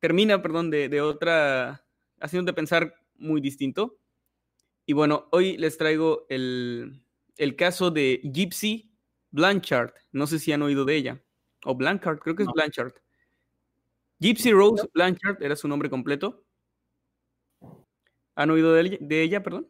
termina, 0.00 0.42
perdón, 0.42 0.70
de, 0.70 0.88
de 0.88 1.00
otra, 1.00 1.86
haciéndote 2.20 2.54
pensar 2.54 2.94
muy 3.14 3.40
distinto. 3.40 3.98
Y 4.84 4.94
bueno, 4.94 5.28
hoy 5.30 5.56
les 5.56 5.78
traigo 5.78 6.26
el, 6.28 7.04
el 7.36 7.56
caso 7.56 7.90
de 7.90 8.20
Gypsy 8.24 8.91
Blanchard. 9.32 9.92
No 10.12 10.26
sé 10.26 10.38
si 10.38 10.52
han 10.52 10.62
oído 10.62 10.84
de 10.84 10.96
ella. 10.96 11.22
O 11.64 11.74
Blanchard, 11.74 12.18
creo 12.18 12.36
que 12.36 12.44
es 12.44 12.48
Blanchard. 12.54 12.92
Gypsy 14.20 14.52
Rose 14.52 14.88
Blanchard 14.94 15.42
era 15.42 15.56
su 15.56 15.66
nombre 15.66 15.90
completo. 15.90 16.44
¿Han 18.36 18.50
oído 18.50 18.72
de, 18.72 18.98
de 19.00 19.22
ella, 19.22 19.42
perdón? 19.42 19.68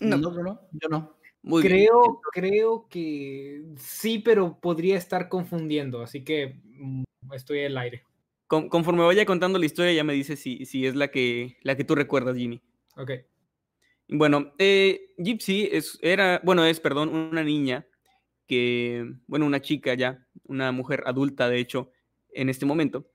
No, 0.00 0.16
no, 0.16 0.30
no, 0.30 0.60
yo 0.72 0.88
no. 0.88 1.16
Muy 1.42 1.62
creo, 1.62 2.02
bien. 2.02 2.50
creo 2.50 2.88
que 2.88 3.62
sí, 3.78 4.18
pero 4.18 4.58
podría 4.58 4.96
estar 4.96 5.28
confundiendo, 5.28 6.02
así 6.02 6.24
que 6.24 6.60
mm, 6.64 7.04
estoy 7.32 7.60
en 7.60 7.66
el 7.66 7.78
aire. 7.78 8.02
Con, 8.48 8.68
conforme 8.68 9.04
vaya 9.04 9.24
contando 9.24 9.58
la 9.58 9.66
historia, 9.66 9.92
ya 9.92 10.04
me 10.04 10.12
dice 10.12 10.36
si, 10.36 10.64
si 10.66 10.86
es 10.86 10.96
la 10.96 11.08
que, 11.08 11.56
la 11.62 11.76
que 11.76 11.84
tú 11.84 11.94
recuerdas, 11.94 12.36
Jimmy. 12.36 12.60
Ok. 12.96 13.12
Bueno, 14.08 14.54
eh, 14.58 15.14
Gypsy 15.18 15.68
es, 15.70 15.98
era, 16.02 16.40
bueno, 16.44 16.64
es, 16.64 16.80
perdón, 16.80 17.14
una 17.14 17.44
niña 17.44 17.86
que, 18.46 19.14
bueno, 19.26 19.46
una 19.46 19.60
chica 19.60 19.94
ya, 19.94 20.26
una 20.44 20.72
mujer 20.72 21.02
adulta, 21.06 21.48
de 21.48 21.58
hecho, 21.58 21.90
en 22.30 22.48
este 22.48 22.66
momento, 22.66 23.10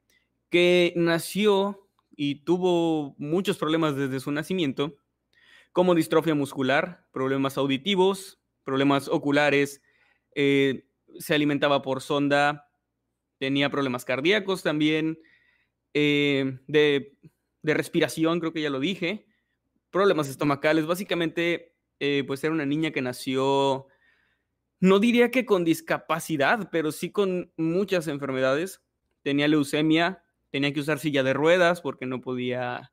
que 0.49 0.93
nació 0.95 1.87
y 2.15 2.43
tuvo 2.43 3.15
muchos 3.17 3.57
problemas 3.57 3.95
desde 3.95 4.19
su 4.19 4.31
nacimiento, 4.31 4.97
como 5.71 5.95
distrofia 5.95 6.35
muscular, 6.35 7.07
problemas 7.11 7.57
auditivos, 7.57 8.39
problemas 8.63 9.07
oculares, 9.07 9.81
eh, 10.35 10.87
se 11.17 11.33
alimentaba 11.33 11.81
por 11.81 12.01
sonda, 12.01 12.69
tenía 13.37 13.69
problemas 13.69 14.05
cardíacos 14.05 14.63
también, 14.63 15.19
eh, 15.93 16.59
de, 16.67 17.17
de, 17.61 17.73
respiración, 17.73 18.39
creo 18.39 18.53
que 18.53 18.61
ya 18.61 18.69
lo 18.69 18.79
dije, 18.79 19.25
problemas 19.89 20.29
estomacales, 20.29 20.85
básicamente, 20.85 21.75
eh, 21.99 22.23
pues 22.25 22.43
era 22.43 22.53
una 22.53 22.65
niña 22.65 22.91
que 22.91 23.01
nació, 23.01 23.87
no 24.81 24.99
diría 24.99 25.31
que 25.31 25.45
con 25.45 25.63
discapacidad, 25.63 26.69
pero 26.71 26.91
sí 26.91 27.11
con 27.11 27.51
muchas 27.55 28.07
enfermedades, 28.07 28.81
tenía 29.21 29.47
leucemia, 29.47 30.23
tenía 30.49 30.73
que 30.73 30.79
usar 30.79 30.99
silla 30.99 31.23
de 31.23 31.33
ruedas 31.33 31.81
porque 31.81 32.07
no 32.07 32.19
podía 32.19 32.91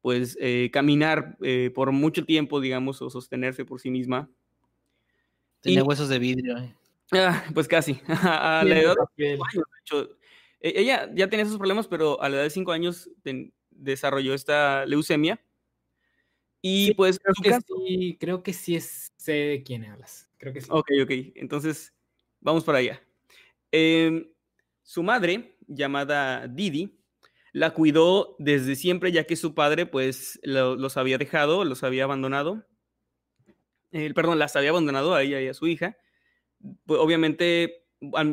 pues 0.00 0.38
eh, 0.40 0.70
caminar 0.72 1.36
eh, 1.42 1.72
por 1.74 1.90
mucho 1.90 2.24
tiempo, 2.24 2.60
digamos, 2.60 3.02
o 3.02 3.10
sostenerse 3.10 3.64
por 3.64 3.80
sí 3.80 3.90
misma. 3.90 4.30
Tenía 5.60 5.80
y, 5.80 5.82
huesos 5.82 6.08
de 6.08 6.18
vidrio. 6.18 6.56
Eh. 6.58 6.74
Ah, 7.12 7.44
pues 7.52 7.66
casi. 7.66 8.00
a 8.08 8.62
la 8.64 8.78
edad 8.78 8.94
de 9.16 9.32
años, 9.32 9.40
de 9.54 9.80
hecho, 9.80 10.08
ella 10.60 11.10
ya 11.14 11.28
tenía 11.28 11.44
esos 11.44 11.58
problemas, 11.58 11.88
pero 11.88 12.22
a 12.22 12.28
la 12.28 12.36
edad 12.36 12.44
de 12.44 12.50
cinco 12.50 12.72
años 12.72 13.10
de, 13.24 13.52
desarrolló 13.70 14.34
esta 14.34 14.86
leucemia. 14.86 15.40
Y 16.66 16.86
sí, 16.86 16.94
pues... 16.94 17.18
Creo 17.18 17.60
que, 17.60 17.60
sí, 17.60 18.16
creo 18.18 18.42
que 18.42 18.54
sí 18.54 18.74
es, 18.74 19.12
sé 19.18 19.32
de 19.32 19.62
quién 19.62 19.84
hablas. 19.84 20.30
Creo 20.38 20.54
que 20.54 20.62
sí. 20.62 20.68
Ok, 20.70 20.92
ok. 21.02 21.10
Entonces, 21.34 21.92
vamos 22.40 22.64
para 22.64 22.78
allá. 22.78 23.02
Eh, 23.70 24.32
su 24.82 25.02
madre, 25.02 25.58
llamada 25.66 26.48
Didi, 26.48 26.98
la 27.52 27.74
cuidó 27.74 28.34
desde 28.38 28.76
siempre, 28.76 29.12
ya 29.12 29.24
que 29.24 29.36
su 29.36 29.54
padre, 29.54 29.84
pues, 29.84 30.40
lo, 30.42 30.74
los 30.74 30.96
había 30.96 31.18
dejado, 31.18 31.66
los 31.66 31.82
había 31.82 32.04
abandonado. 32.04 32.66
Eh, 33.92 34.14
perdón, 34.14 34.38
las 34.38 34.56
había 34.56 34.70
abandonado 34.70 35.14
a 35.14 35.22
ella 35.22 35.42
y 35.42 35.48
a 35.48 35.54
su 35.54 35.66
hija. 35.66 35.98
Pues, 36.86 36.98
obviamente, 36.98 37.84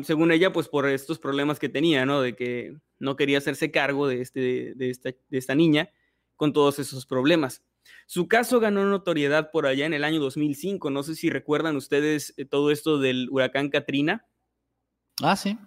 según 0.04 0.32
ella, 0.32 0.54
pues 0.54 0.68
por 0.68 0.88
estos 0.88 1.18
problemas 1.18 1.58
que 1.58 1.68
tenía, 1.68 2.06
¿no? 2.06 2.22
De 2.22 2.34
que 2.34 2.78
no 2.98 3.14
quería 3.14 3.36
hacerse 3.36 3.70
cargo 3.70 4.08
de, 4.08 4.22
este, 4.22 4.72
de, 4.74 4.88
esta, 4.88 5.10
de 5.10 5.38
esta 5.38 5.54
niña 5.54 5.90
con 6.36 6.54
todos 6.54 6.78
esos 6.78 7.04
problemas. 7.04 7.62
Su 8.06 8.28
caso 8.28 8.60
ganó 8.60 8.84
notoriedad 8.84 9.50
por 9.50 9.66
allá 9.66 9.86
en 9.86 9.94
el 9.94 10.04
año 10.04 10.20
2005. 10.20 10.90
No 10.90 11.02
sé 11.02 11.14
si 11.14 11.30
recuerdan 11.30 11.76
ustedes 11.76 12.34
eh, 12.36 12.44
todo 12.44 12.70
esto 12.70 12.98
del 12.98 13.28
huracán 13.30 13.70
Katrina. 13.70 14.26
Ah, 15.22 15.36
sí. 15.36 15.58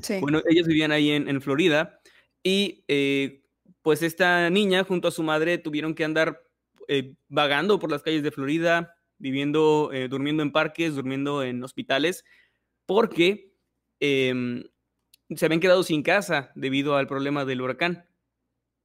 Sí. 0.00 0.18
Bueno, 0.20 0.42
ellos 0.48 0.66
vivían 0.66 0.92
ahí 0.92 1.10
en, 1.10 1.28
en 1.28 1.40
Florida 1.40 2.00
y 2.42 2.84
eh, 2.88 3.42
pues 3.82 4.02
esta 4.02 4.50
niña 4.50 4.84
junto 4.84 5.08
a 5.08 5.12
su 5.12 5.22
madre 5.22 5.58
tuvieron 5.58 5.94
que 5.94 6.04
andar 6.04 6.42
eh, 6.88 7.14
vagando 7.28 7.78
por 7.78 7.90
las 7.90 8.02
calles 8.02 8.22
de 8.22 8.30
Florida, 8.30 8.96
viviendo, 9.18 9.90
eh, 9.92 10.08
durmiendo 10.08 10.42
en 10.42 10.52
parques, 10.52 10.94
durmiendo 10.94 11.42
en 11.42 11.62
hospitales, 11.62 12.24
porque 12.86 13.54
em, 14.00 14.64
se 15.34 15.46
habían 15.46 15.60
quedado 15.60 15.82
sin 15.82 16.02
casa 16.02 16.50
debido 16.54 16.96
al 16.96 17.06
problema 17.06 17.44
del 17.44 17.60
huracán. 17.60 18.06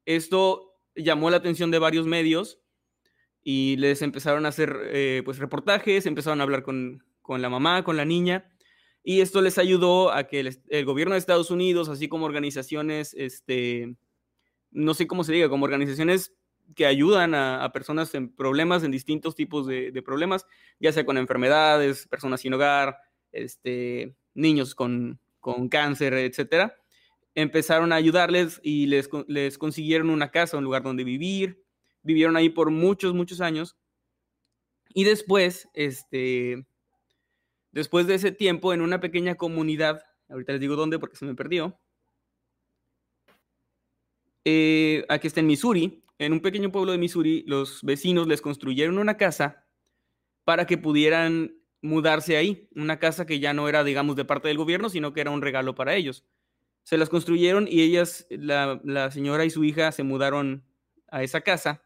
Esto 0.06 0.78
llamó 0.96 1.30
la 1.30 1.38
atención 1.38 1.72
de 1.72 1.80
varios 1.80 2.06
medios 2.06 2.60
y 3.48 3.78
les 3.78 4.02
empezaron 4.02 4.48
a 4.48 4.50
hacer 4.50 4.76
eh, 4.88 5.22
pues 5.24 5.38
reportajes, 5.38 6.08
empezaron 6.08 6.42
a 6.42 6.44
hablar 6.44 6.64
con, 6.64 7.04
con, 7.22 7.44
la 7.44 7.50
mamá, 7.50 7.84
con 7.84 7.96
la 7.96 8.04
niña, 8.04 8.52
y 9.04 9.22
esto 9.22 9.40
les 9.40 9.60
ayudó 9.60 10.12
a 10.12 10.24
que 10.24 10.40
el, 10.40 10.84
gobierno 10.86 11.14
de 11.14 11.20
Estados 11.20 11.52
Unidos, 11.52 11.88
así 11.88 12.10
como 12.10 12.26
organizaciones, 12.26 13.14
este, 13.14 13.96
no 14.72 14.96
sé 14.96 15.06
cómo 15.06 15.24
se 15.24 15.32
diga, 15.32 15.48
como 15.48 15.66
organizaciones 15.66 16.34
que 16.76 16.88
ayudan 16.88 17.36
a, 17.36 17.64
a 17.64 17.72
personas 17.72 18.16
en 18.16 18.36
problemas, 18.36 18.84
en 18.84 18.90
distintos 18.90 19.36
tipos 19.36 19.68
de, 19.68 19.92
de, 19.92 20.02
problemas, 20.02 20.48
ya 20.80 20.92
sea 20.92 21.06
con 21.06 21.20
enfermedades, 21.20 22.08
personas 22.08 22.42
sin 22.42 22.56
hogar, 22.56 22.98
este, 23.32 24.16
niños 24.34 24.74
con, 24.74 25.20
con 25.40 25.70
cáncer, 25.70 26.16
etcétera, 26.16 26.76
empezaron 27.36 27.94
a 27.94 27.98
ayudarles 27.98 28.60
y 28.64 28.88
les, 28.88 29.08
les 29.28 29.60
consiguieron 29.60 30.10
una 30.10 30.32
casa, 30.32 30.58
un 30.58 30.64
lugar 30.64 30.82
donde 30.82 31.04
vivir, 31.04 31.64
vivieron 32.06 32.38
ahí 32.38 32.50
por 32.50 32.70
muchos, 32.70 33.14
muchos 33.14 33.42
años. 33.42 33.76
Y 34.94 35.04
después, 35.04 35.68
este, 35.74 36.66
después 37.72 38.08
de 38.08 38.16
ese 38.16 38.32
tiempo, 38.32 38.74
en 38.74 38.82
una 38.82 39.02
pequeña 39.02 39.36
comunidad, 39.36 40.04
ahorita 40.30 40.54
les 40.54 40.62
digo 40.62 40.76
dónde 40.78 41.00
porque 41.00 41.18
se 41.18 41.26
me 41.26 41.36
perdió, 41.36 41.78
eh, 44.46 45.04
aquí 45.10 45.28
está 45.28 45.40
en 45.40 45.48
Missouri, 45.48 46.04
en 46.20 46.32
un 46.32 46.40
pequeño 46.40 46.72
pueblo 46.72 46.92
de 46.92 47.00
Missouri, 47.00 47.44
los 47.48 47.82
vecinos 47.84 48.28
les 48.28 48.42
construyeron 48.42 49.00
una 49.00 49.18
casa 49.18 49.66
para 50.46 50.68
que 50.68 50.78
pudieran 50.78 51.58
mudarse 51.82 52.38
ahí, 52.38 52.70
una 52.76 53.00
casa 53.00 53.26
que 53.26 53.40
ya 53.40 53.54
no 53.54 53.68
era, 53.68 53.84
digamos, 53.84 54.16
de 54.16 54.26
parte 54.26 54.48
del 54.48 54.58
gobierno, 54.58 54.90
sino 54.90 55.12
que 55.12 55.22
era 55.22 55.32
un 55.32 55.42
regalo 55.42 55.74
para 55.74 55.96
ellos. 55.96 56.24
Se 56.84 56.98
las 56.98 57.10
construyeron 57.10 57.68
y 57.68 57.82
ellas, 57.82 58.28
la, 58.30 58.80
la 58.84 59.10
señora 59.10 59.44
y 59.44 59.50
su 59.50 59.64
hija, 59.64 59.92
se 59.92 60.04
mudaron 60.04 60.64
a 61.10 61.24
esa 61.24 61.42
casa, 61.42 61.85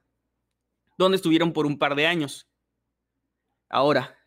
donde 1.00 1.16
estuvieron 1.16 1.54
por 1.54 1.66
un 1.66 1.80
par 1.80 1.96
de 1.96 2.06
años. 2.06 2.50
Ahora, 3.70 4.18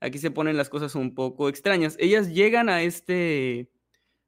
aquí 0.00 0.18
se 0.18 0.30
ponen 0.30 0.56
las 0.56 0.70
cosas 0.70 0.94
un 0.94 1.14
poco 1.14 1.50
extrañas. 1.50 1.94
Ellas 2.00 2.30
llegan 2.30 2.70
a 2.70 2.82
este, 2.82 3.70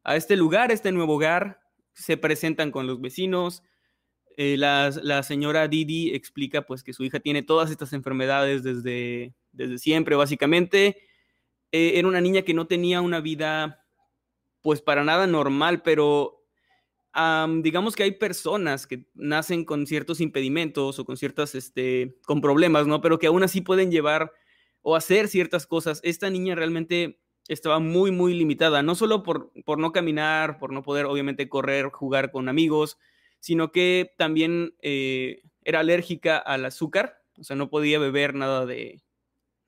a 0.05 0.17
este 0.17 0.37
lugar, 0.37 0.71
a 0.71 0.75
este 0.75 0.93
nuevo 0.93 1.15
hogar, 1.15 1.61
se 1.95 2.19
presentan 2.19 2.71
con 2.71 2.87
los 2.87 3.01
vecinos. 3.01 3.63
Eh, 4.37 4.57
la, 4.59 4.91
la, 5.03 5.23
señora 5.23 5.67
Didi 5.67 6.15
explica 6.15 6.63
pues 6.63 6.83
que 6.83 6.93
su 6.93 7.05
hija 7.05 7.21
tiene 7.21 7.43
todas 7.43 7.71
estas 7.71 7.95
enfermedades 7.95 8.63
desde, 8.63 9.35
desde 9.51 9.79
siempre, 9.79 10.15
básicamente. 10.15 11.09
Eh, 11.71 11.93
era 11.95 12.07
una 12.07 12.21
niña 12.21 12.43
que 12.43 12.55
no 12.55 12.67
tenía 12.67 13.01
una 13.01 13.21
vida 13.21 13.87
pues 14.61 14.83
para 14.83 15.05
nada 15.05 15.27
normal, 15.27 15.83
pero 15.83 16.42
um, 17.17 17.63
digamos 17.63 17.97
que 17.97 18.03
hay 18.05 18.13
personas 18.13 18.87
que 18.87 19.07
nacen 19.15 19.65
con 19.65 19.87
ciertos 19.87 20.21
impedimentos 20.21 20.99
o 20.99 21.05
con 21.05 21.17
ciertas, 21.17 21.55
este, 21.55 22.17
con 22.27 22.41
problemas, 22.41 22.87
¿no? 22.87 23.01
Pero 23.01 23.19
que 23.19 23.27
aún 23.27 23.43
así 23.43 23.61
pueden 23.61 23.91
llevar 23.91 24.33
o 24.83 24.97
hacer 24.97 25.29
ciertas 25.29 25.67
cosas. 25.67 26.01
Esta 26.03 26.31
niña 26.31 26.55
realmente 26.55 27.21
estaba 27.49 27.79
muy, 27.81 28.11
muy 28.11 28.35
limitada, 28.35 28.83
no 28.83 28.95
solo 28.95 29.23
por, 29.23 29.53
por 29.65 29.79
no 29.79 29.93
caminar, 29.93 30.59
por 30.59 30.73
no 30.73 30.83
poder 30.83 31.07
obviamente 31.07 31.49
correr, 31.49 31.91
jugar 31.91 32.31
con 32.31 32.49
amigos, 32.49 32.99
sino 33.41 33.73
que 33.73 34.13
también 34.17 34.75
eh, 34.83 35.43
era 35.65 35.81
alérgica 35.81 36.39
al 36.39 36.65
azúcar, 36.65 37.23
o 37.39 37.45
sea, 37.45 37.57
no 37.57 37.69
podía 37.71 37.99
beber 37.99 38.35
nada 38.35 38.67
de, 38.67 39.03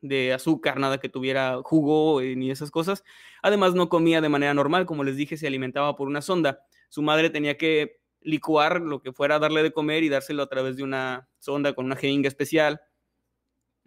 de 0.01 0.33
azúcar, 0.33 0.79
nada 0.79 0.99
que 0.99 1.09
tuviera 1.09 1.61
jugo 1.63 2.21
eh, 2.21 2.37
ni 2.37 2.51
esas 2.51 2.71
cosas. 2.71 3.05
Además, 3.43 3.75
no 3.75 3.89
comía 3.89 4.21
de 4.21 4.29
manera 4.29 4.55
normal, 4.55 4.87
como 4.87 5.03
les 5.03 5.17
dije, 5.17 5.37
se 5.37 5.47
alimentaba 5.47 5.97
por 5.97 6.09
una 6.09 6.23
sonda. 6.23 6.61
Su 6.95 7.03
madre 7.03 7.29
tenía 7.31 7.59
que 7.59 7.99
licuar 8.21 8.81
lo 8.81 9.03
que 9.03 9.13
fuera 9.13 9.37
a 9.37 9.39
darle 9.39 9.63
de 9.65 9.73
comer 9.73 10.05
y 10.05 10.09
dárselo 10.09 10.45
a 10.45 10.49
través 10.49 10.77
de 10.77 10.85
una 10.85 11.29
sonda 11.41 11.75
con 11.75 11.87
una 11.87 11.97
jeringa 11.97 12.29
especial 12.29 12.81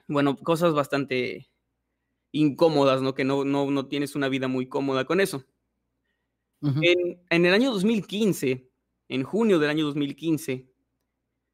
bueno, 0.07 0.37
cosas 0.37 0.73
bastante 0.73 1.49
incómodas, 2.31 3.01
¿no? 3.01 3.13
Que 3.13 3.23
no, 3.23 3.43
no, 3.43 3.69
no 3.69 3.87
tienes 3.87 4.15
una 4.15 4.29
vida 4.29 4.47
muy 4.47 4.67
cómoda 4.67 5.05
con 5.05 5.19
eso. 5.19 5.43
Uh 6.61 6.69
-huh. 6.69 6.81
en, 6.83 7.21
en, 7.29 7.45
el 7.45 7.53
año 7.53 7.71
2015, 7.71 8.69
en 9.09 9.23
junio 9.23 9.59
del 9.59 9.69
año 9.69 9.85
2015, 9.85 10.67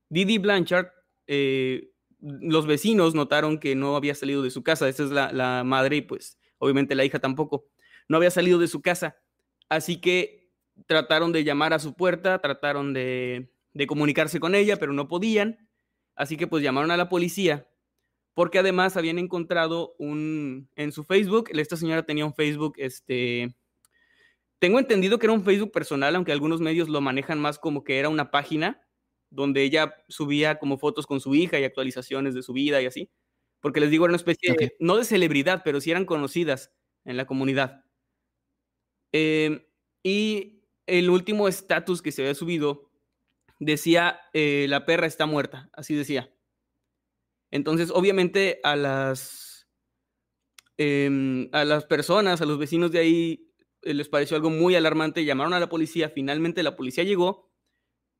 Didi 0.10 0.38
Blanchard, 0.38 0.88
eh, 1.28 1.92
los 2.20 2.66
vecinos 2.68 3.16
notaron 3.16 3.60
que 3.60 3.76
no 3.76 3.96
había 3.96 4.16
salido 4.16 4.42
de 4.42 4.52
su 4.52 4.64
casa. 4.64 4.88
Esa 4.88 5.04
es 5.04 5.12
la, 5.12 5.34
la, 5.34 5.64
madre 5.64 5.98
y 5.98 6.02
pues 6.02 6.38
obviamente 6.58 6.96
la 6.96 7.04
hija 7.04 7.20
tampoco. 7.20 7.68
No 8.08 8.18
había 8.18 8.32
salido 8.32 8.60
de 8.60 8.68
su 8.68 8.82
casa. 8.82 9.18
Así 9.68 10.00
que 10.00 10.43
trataron 10.88 11.32
de 11.32 11.44
llamar 11.44 11.74
a 11.74 11.80
su 11.80 11.94
puerta, 11.94 12.40
trataron 12.40 12.94
de, 12.94 13.52
de 13.74 13.88
comunicarse 13.88 14.40
con 14.40 14.56
ella, 14.56 14.78
pero 14.78 14.94
no 14.94 15.08
podían. 15.08 15.70
Así 16.16 16.38
que 16.38 16.48
pues 16.48 16.64
llamaron 16.64 16.92
a 16.92 16.98
la 16.98 17.10
policía, 17.10 17.68
porque 18.34 18.60
además 18.60 18.98
habían 18.98 19.20
encontrado 19.20 19.96
un, 19.98 20.70
en 20.76 20.92
su 20.92 21.04
Facebook, 21.04 21.50
esta 21.54 21.76
señora 21.76 22.06
tenía 22.06 22.26
un 22.26 22.34
Facebook, 22.36 22.76
este, 22.78 23.56
tengo 24.60 24.80
entendido 24.80 25.20
que 25.20 25.26
era 25.26 25.34
un 25.34 25.44
Facebook 25.44 25.72
personal, 25.72 26.16
aunque 26.16 26.32
algunos 26.32 26.62
medios 26.62 26.88
lo 26.88 27.02
manejan 27.02 27.40
más 27.40 27.60
como 27.60 27.84
que 27.84 28.00
era 28.00 28.10
una 28.10 28.32
página 28.32 28.82
donde 29.30 29.64
ella 29.64 29.96
subía 30.08 30.60
como 30.60 30.78
fotos 30.78 31.08
con 31.08 31.20
su 31.20 31.36
hija 31.36 31.60
y 31.60 31.64
actualizaciones 31.64 32.36
de 32.36 32.44
su 32.44 32.54
vida 32.54 32.82
y 32.82 32.86
así. 32.86 33.10
Porque 33.60 33.80
les 33.80 33.90
digo, 33.90 34.06
era 34.06 34.12
una 34.12 34.18
especie, 34.18 34.54
de, 34.54 34.76
no 34.80 34.96
de 34.98 35.06
celebridad, 35.06 35.64
pero 35.66 35.82
sí 35.82 35.92
eran 35.92 36.06
conocidas 36.06 36.72
en 37.04 37.18
la 37.18 37.26
comunidad. 37.26 37.84
Eh, 39.12 39.68
y 40.04 40.63
el 40.86 41.10
último 41.10 41.48
estatus 41.48 42.02
que 42.02 42.12
se 42.12 42.22
había 42.22 42.36
subido 42.36 42.90
decía, 43.60 44.20
eh, 44.34 44.66
la 44.70 44.86
perra 44.86 45.08
está 45.08 45.26
muerta, 45.26 45.70
así 45.74 45.96
decía. 45.96 46.34
Entonces, 47.52 47.92
obviamente 47.94 48.60
a 48.64 48.76
las, 48.76 49.68
eh, 50.78 51.50
a 51.52 51.66
las 51.66 51.86
personas, 51.86 52.42
a 52.42 52.46
los 52.46 52.58
vecinos 52.58 52.92
de 52.92 53.00
ahí, 53.00 53.54
eh, 53.84 53.94
les 53.94 54.10
pareció 54.10 54.36
algo 54.36 54.50
muy 54.50 54.76
alarmante, 54.76 55.26
llamaron 55.26 55.54
a 55.54 55.60
la 55.60 55.70
policía, 55.70 56.10
finalmente 56.10 56.64
la 56.64 56.76
policía 56.76 57.04
llegó, 57.04 57.52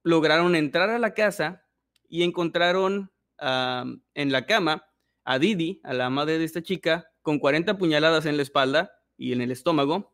lograron 0.04 0.56
entrar 0.56 0.90
a 0.90 1.00
la 1.00 1.14
casa 1.14 1.66
y 2.08 2.24
encontraron 2.24 3.12
en 3.40 4.32
la 4.32 4.46
cama 4.46 4.86
a 5.26 5.38
Didi, 5.38 5.82
a 5.84 5.94
la 5.94 6.10
madre 6.10 6.38
de 6.38 6.46
esta 6.46 6.62
chica, 6.64 7.12
con 7.22 7.40
40 7.40 7.78
puñaladas 7.78 8.26
en 8.26 8.38
la 8.38 8.44
espalda 8.44 8.92
y 9.18 9.34
en 9.34 9.42
el 9.42 9.52
estómago, 9.52 10.13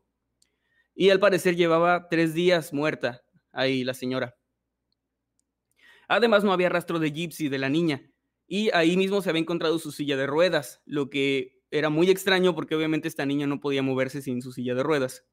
y 1.00 1.12
al 1.12 1.20
parecer 1.22 1.56
llevaba 1.56 2.10
tres 2.10 2.34
días 2.34 2.74
muerta 2.74 3.24
ahí 3.54 3.86
la 3.86 3.93
señora. 3.93 4.36
Además, 6.10 6.43
no 6.43 6.52
había 6.52 6.68
rastro 6.68 7.00
de 7.00 7.12
Gypsy, 7.12 7.47
de 7.47 7.58
la 7.58 7.70
niña, 7.70 8.12
y 8.47 8.70
ahí 8.74 8.97
mismo 8.97 9.22
se 9.22 9.30
había 9.30 9.41
encontrado 9.41 9.80
su 9.80 9.93
silla 9.93 10.18
de 10.18 10.28
ruedas, 10.28 10.82
lo 10.86 11.10
que 11.10 11.62
era 11.72 11.89
muy 11.89 12.10
extraño 12.10 12.54
porque 12.54 12.76
obviamente 12.76 13.08
esta 13.08 13.26
niña 13.26 13.47
no 13.47 13.62
podía 13.62 13.82
moverse 13.82 14.22
sin 14.22 14.41
su 14.41 14.52
silla 14.52 14.76
de 14.76 14.84
ruedas. 14.84 15.26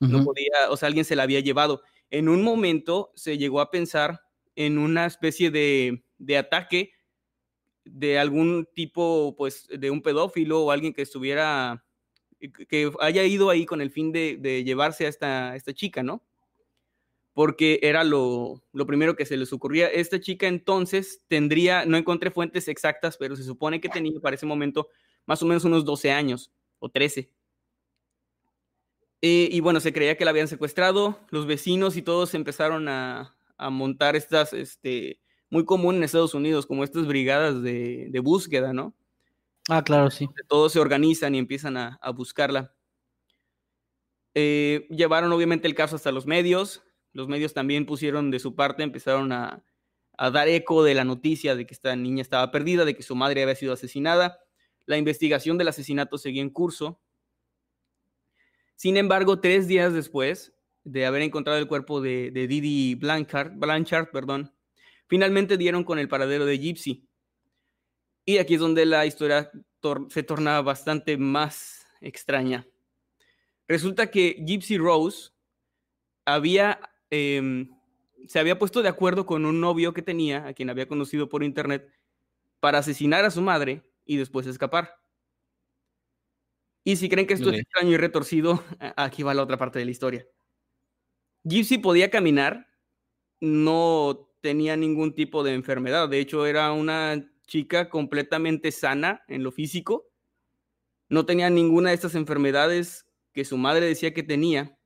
No 0.00 0.22
podía, 0.22 0.50
o 0.68 0.76
sea, 0.76 0.88
alguien 0.88 1.06
se 1.06 1.16
la 1.16 1.22
había 1.22 1.40
llevado. 1.40 1.80
En 2.10 2.28
un 2.28 2.42
momento 2.42 3.10
se 3.14 3.38
llegó 3.38 3.62
a 3.62 3.70
pensar 3.70 4.20
en 4.54 4.76
una 4.76 5.06
especie 5.06 5.50
de, 5.50 6.04
de 6.18 6.36
ataque 6.36 6.92
de 7.86 8.18
algún 8.18 8.68
tipo, 8.74 9.34
pues, 9.34 9.66
de 9.68 9.90
un 9.90 10.02
pedófilo 10.02 10.62
o 10.62 10.72
alguien 10.72 10.92
que 10.92 11.00
estuviera, 11.00 11.85
que 12.38 12.92
haya 13.00 13.24
ido 13.24 13.50
ahí 13.50 13.66
con 13.66 13.80
el 13.80 13.90
fin 13.90 14.12
de, 14.12 14.62
llevarse 14.64 15.06
a 15.06 15.08
esta, 15.08 15.72
chica, 15.72 16.02
¿no? 16.02 16.22
Porque 17.32 17.80
era 17.82 18.04
lo, 18.04 18.62
primero 18.86 19.16
que 19.16 19.26
se 19.26 19.36
les 19.36 19.52
ocurría. 19.52 19.88
Esta 19.88 20.20
chica 20.20 20.46
entonces 20.46 21.22
tendría, 21.28 21.84
no 21.84 21.96
encontré 21.96 22.30
fuentes 22.30 22.68
exactas, 22.68 23.16
pero 23.16 23.36
se 23.36 23.44
supone 23.44 23.80
que 23.80 23.88
tenía 23.88 24.18
para 24.20 24.36
ese 24.36 24.46
momento 24.46 24.88
más 25.26 25.42
o 25.42 25.46
menos 25.46 25.64
unos 25.64 25.84
12 25.84 26.10
años 26.12 26.52
o 26.78 26.88
13. 26.88 27.30
Eh, 29.22 29.48
y 29.50 29.60
bueno, 29.60 29.80
se 29.80 29.92
creía 29.92 30.16
que 30.16 30.24
la 30.24 30.30
habían 30.30 30.48
secuestrado, 30.48 31.18
los 31.30 31.46
vecinos 31.46 31.96
y 31.96 32.02
todos 32.02 32.34
empezaron 32.34 32.88
a, 32.88 33.34
montar 33.70 34.16
estas, 34.16 34.52
este, 34.52 35.20
muy 35.48 35.64
común 35.64 35.96
en 35.96 36.04
Estados 36.04 36.34
Unidos, 36.34 36.66
como 36.66 36.84
estas 36.84 37.06
brigadas 37.06 37.62
de 37.62 38.20
búsqueda, 38.22 38.74
¿no? 38.74 38.94
Ah, 39.68 39.82
claro, 39.82 40.10
sí. 40.10 40.28
Todos 40.48 40.72
se 40.72 40.80
organizan 40.80 41.34
y 41.34 41.38
empiezan 41.38 41.76
a, 41.76 41.98
a 42.00 42.10
buscarla. 42.10 42.74
Eh, 44.34 44.86
llevaron 44.90 45.32
obviamente 45.32 45.66
el 45.66 45.74
caso 45.74 45.96
hasta 45.96 46.12
los 46.12 46.26
medios, 46.26 46.82
los 47.12 47.26
medios 47.26 47.54
también 47.54 47.86
pusieron 47.86 48.30
de 48.30 48.38
su 48.38 48.54
parte, 48.54 48.82
empezaron 48.82 49.32
a, 49.32 49.64
a 50.18 50.30
dar 50.30 50.48
eco 50.48 50.84
de 50.84 50.94
la 50.94 51.04
noticia 51.04 51.54
de 51.56 51.66
que 51.66 51.74
esta 51.74 51.96
niña 51.96 52.20
estaba 52.22 52.50
perdida, 52.50 52.84
de 52.84 52.94
que 52.94 53.02
su 53.02 53.16
madre 53.16 53.42
había 53.42 53.54
sido 53.54 53.72
asesinada. 53.72 54.38
La 54.84 54.98
investigación 54.98 55.58
del 55.58 55.68
asesinato 55.68 56.18
seguía 56.18 56.42
en 56.42 56.50
curso. 56.50 57.00
Sin 58.76 58.96
embargo, 58.96 59.40
tres 59.40 59.66
días 59.68 59.92
después 59.94 60.52
de 60.84 61.06
haber 61.06 61.22
encontrado 61.22 61.58
el 61.58 61.66
cuerpo 61.66 62.00
de, 62.00 62.30
de 62.30 62.46
Didi 62.46 62.94
Blanchard, 62.94 63.52
Blanchard 63.56 64.10
perdón, 64.12 64.54
finalmente 65.08 65.56
dieron 65.56 65.82
con 65.82 65.98
el 65.98 66.08
paradero 66.08 66.44
de 66.44 66.58
Gypsy. 66.58 67.05
Y 68.28 68.38
aquí 68.38 68.54
es 68.54 68.60
donde 68.60 68.84
la 68.84 69.06
historia 69.06 69.50
tor 69.80 70.08
se 70.10 70.24
torna 70.24 70.60
bastante 70.60 71.16
más 71.16 71.86
extraña. 72.00 72.66
Resulta 73.68 74.10
que 74.10 74.42
Gypsy 74.44 74.78
Rose 74.78 75.30
había, 76.24 76.80
eh, 77.10 77.66
se 78.26 78.38
había 78.40 78.58
puesto 78.58 78.82
de 78.82 78.88
acuerdo 78.88 79.26
con 79.26 79.46
un 79.46 79.60
novio 79.60 79.94
que 79.94 80.02
tenía, 80.02 80.44
a 80.44 80.54
quien 80.54 80.70
había 80.70 80.88
conocido 80.88 81.28
por 81.28 81.44
internet, 81.44 81.88
para 82.58 82.78
asesinar 82.78 83.24
a 83.24 83.30
su 83.30 83.40
madre 83.42 83.82
y 84.04 84.16
después 84.16 84.46
escapar. 84.46 84.96
Y 86.82 86.96
si 86.96 87.08
creen 87.08 87.28
que 87.28 87.34
esto 87.34 87.50
es 87.50 87.60
extraño 87.60 87.92
y 87.92 87.96
retorcido, 87.96 88.62
aquí 88.96 89.22
va 89.22 89.34
la 89.34 89.42
otra 89.42 89.56
parte 89.56 89.78
de 89.78 89.84
la 89.84 89.90
historia. 89.92 90.26
Gypsy 91.44 91.78
podía 91.78 92.10
caminar, 92.10 92.68
no 93.40 94.32
tenía 94.40 94.76
ningún 94.76 95.14
tipo 95.14 95.44
de 95.44 95.54
enfermedad. 95.54 96.08
De 96.08 96.18
hecho, 96.18 96.44
era 96.44 96.72
una 96.72 97.28
chica 97.46 97.88
completamente 97.88 98.72
sana 98.72 99.22
en 99.28 99.42
lo 99.42 99.52
físico. 99.52 100.10
No 101.08 101.24
tenía 101.26 101.50
ninguna 101.50 101.90
de 101.90 101.94
estas 101.94 102.14
enfermedades 102.14 103.06
que 103.32 103.44
su 103.44 103.56
madre 103.56 103.86
decía 103.86 104.12
que 104.12 104.22
tenía. 104.22 104.78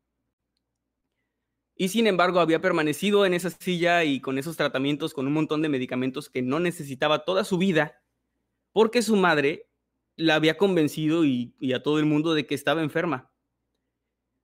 Y 1.76 1.88
sin 1.88 2.06
embargo, 2.06 2.40
había 2.40 2.60
permanecido 2.60 3.24
en 3.24 3.32
esa 3.32 3.48
silla 3.48 4.04
y 4.04 4.20
con 4.20 4.36
esos 4.36 4.56
tratamientos, 4.56 5.14
con 5.14 5.26
un 5.26 5.32
montón 5.32 5.62
de 5.62 5.70
medicamentos 5.70 6.28
que 6.28 6.42
no 6.42 6.60
necesitaba 6.60 7.24
toda 7.24 7.42
su 7.42 7.56
vida, 7.56 8.02
porque 8.72 9.00
su 9.00 9.16
madre 9.16 9.70
la 10.16 10.34
había 10.34 10.58
convencido 10.58 11.24
y, 11.24 11.54
y, 11.58 11.72
a 11.72 11.82
todo 11.82 11.98
el 11.98 12.04
mundo 12.04 12.34
de 12.34 12.46
que 12.46 12.54
estaba 12.54 12.82
enferma. 12.82 13.32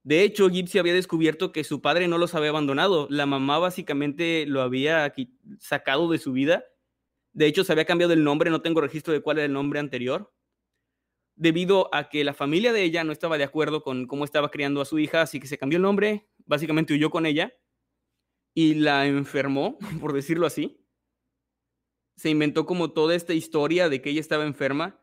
De 0.02 0.22
hecho, 0.22 0.48
Gypsy 0.48 0.78
había 0.78 0.94
descubierto 0.94 1.52
que 1.52 1.64
su 1.64 1.82
padre 1.82 2.08
no 2.08 2.16
los 2.16 2.34
había 2.34 2.50
abandonado. 2.50 3.08
La 3.10 3.26
mamá 3.26 3.58
básicamente 3.58 4.46
lo 4.46 4.62
había 4.62 5.12
sacado 5.58 6.08
de 6.08 6.18
su 6.18 6.32
vida. 6.32 6.64
De 7.36 7.46
hecho, 7.46 7.64
se 7.64 7.72
había 7.72 7.84
cambiado 7.84 8.12
el 8.12 8.24
nombre, 8.24 8.50
no 8.50 8.62
tengo 8.62 8.80
registro 8.80 9.12
de 9.12 9.20
cuál 9.20 9.38
era 9.38 9.46
el 9.46 9.52
nombre 9.52 9.78
anterior, 9.78 10.32
debido 11.34 11.94
a 11.94 12.08
que 12.08 12.24
la 12.24 12.34
familia 12.34 12.72
de 12.72 12.82
ella 12.82 13.04
no 13.04 13.12
estaba 13.12 13.36
de 13.38 13.44
acuerdo 13.44 13.82
con 13.82 14.06
cómo 14.06 14.24
estaba 14.24 14.50
criando 14.50 14.80
a 14.80 14.86
su 14.86 14.98
hija, 14.98 15.22
así 15.22 15.38
que 15.38 15.46
se 15.46 15.58
cambió 15.58 15.76
el 15.76 15.82
nombre, 15.82 16.28
básicamente 16.46 16.94
huyó 16.94 17.10
con 17.10 17.26
ella 17.26 17.52
y 18.54 18.74
la 18.74 19.06
enfermó, 19.06 19.78
por 20.00 20.12
decirlo 20.12 20.46
así. 20.46 20.82
Se 22.16 22.30
inventó 22.30 22.64
como 22.64 22.92
toda 22.92 23.14
esta 23.14 23.34
historia 23.34 23.88
de 23.90 24.00
que 24.00 24.10
ella 24.10 24.20
estaba 24.20 24.46
enferma 24.46 24.98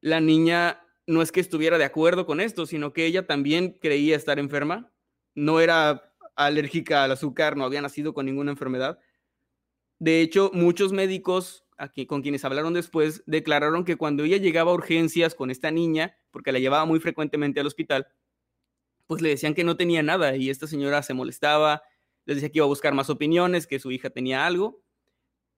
la 0.00 0.20
niña 0.20 0.82
no 1.06 1.22
es 1.22 1.32
que 1.32 1.40
estuviera 1.40 1.78
de 1.78 1.84
acuerdo 1.84 2.26
con 2.26 2.40
esto, 2.40 2.66
sino 2.66 2.92
que 2.92 3.06
ella 3.06 3.26
también 3.26 3.78
creía 3.80 4.16
estar 4.16 4.38
enferma, 4.38 4.92
no 5.34 5.60
era 5.60 6.14
alérgica 6.36 7.04
al 7.04 7.12
azúcar, 7.12 7.56
no 7.56 7.64
había 7.64 7.82
nacido 7.82 8.14
con 8.14 8.26
ninguna 8.26 8.52
enfermedad. 8.52 8.98
De 9.98 10.22
hecho, 10.22 10.50
muchos 10.54 10.92
médicos 10.92 11.66
con 12.06 12.22
quienes 12.22 12.44
hablaron 12.44 12.74
después 12.74 13.22
declararon 13.26 13.84
que 13.84 13.96
cuando 13.96 14.24
ella 14.24 14.36
llegaba 14.36 14.70
a 14.70 14.74
urgencias 14.74 15.34
con 15.34 15.50
esta 15.50 15.70
niña, 15.70 16.16
porque 16.30 16.52
la 16.52 16.58
llevaba 16.58 16.84
muy 16.84 17.00
frecuentemente 17.00 17.60
al 17.60 17.66
hospital, 17.66 18.08
pues 19.06 19.22
le 19.22 19.30
decían 19.30 19.54
que 19.54 19.64
no 19.64 19.76
tenía 19.76 20.02
nada 20.02 20.36
y 20.36 20.50
esta 20.50 20.66
señora 20.66 21.02
se 21.02 21.14
molestaba, 21.14 21.82
les 22.26 22.36
decía 22.36 22.50
que 22.50 22.58
iba 22.58 22.64
a 22.64 22.68
buscar 22.68 22.94
más 22.94 23.10
opiniones, 23.10 23.66
que 23.66 23.80
su 23.80 23.90
hija 23.90 24.10
tenía 24.10 24.46
algo. 24.46 24.82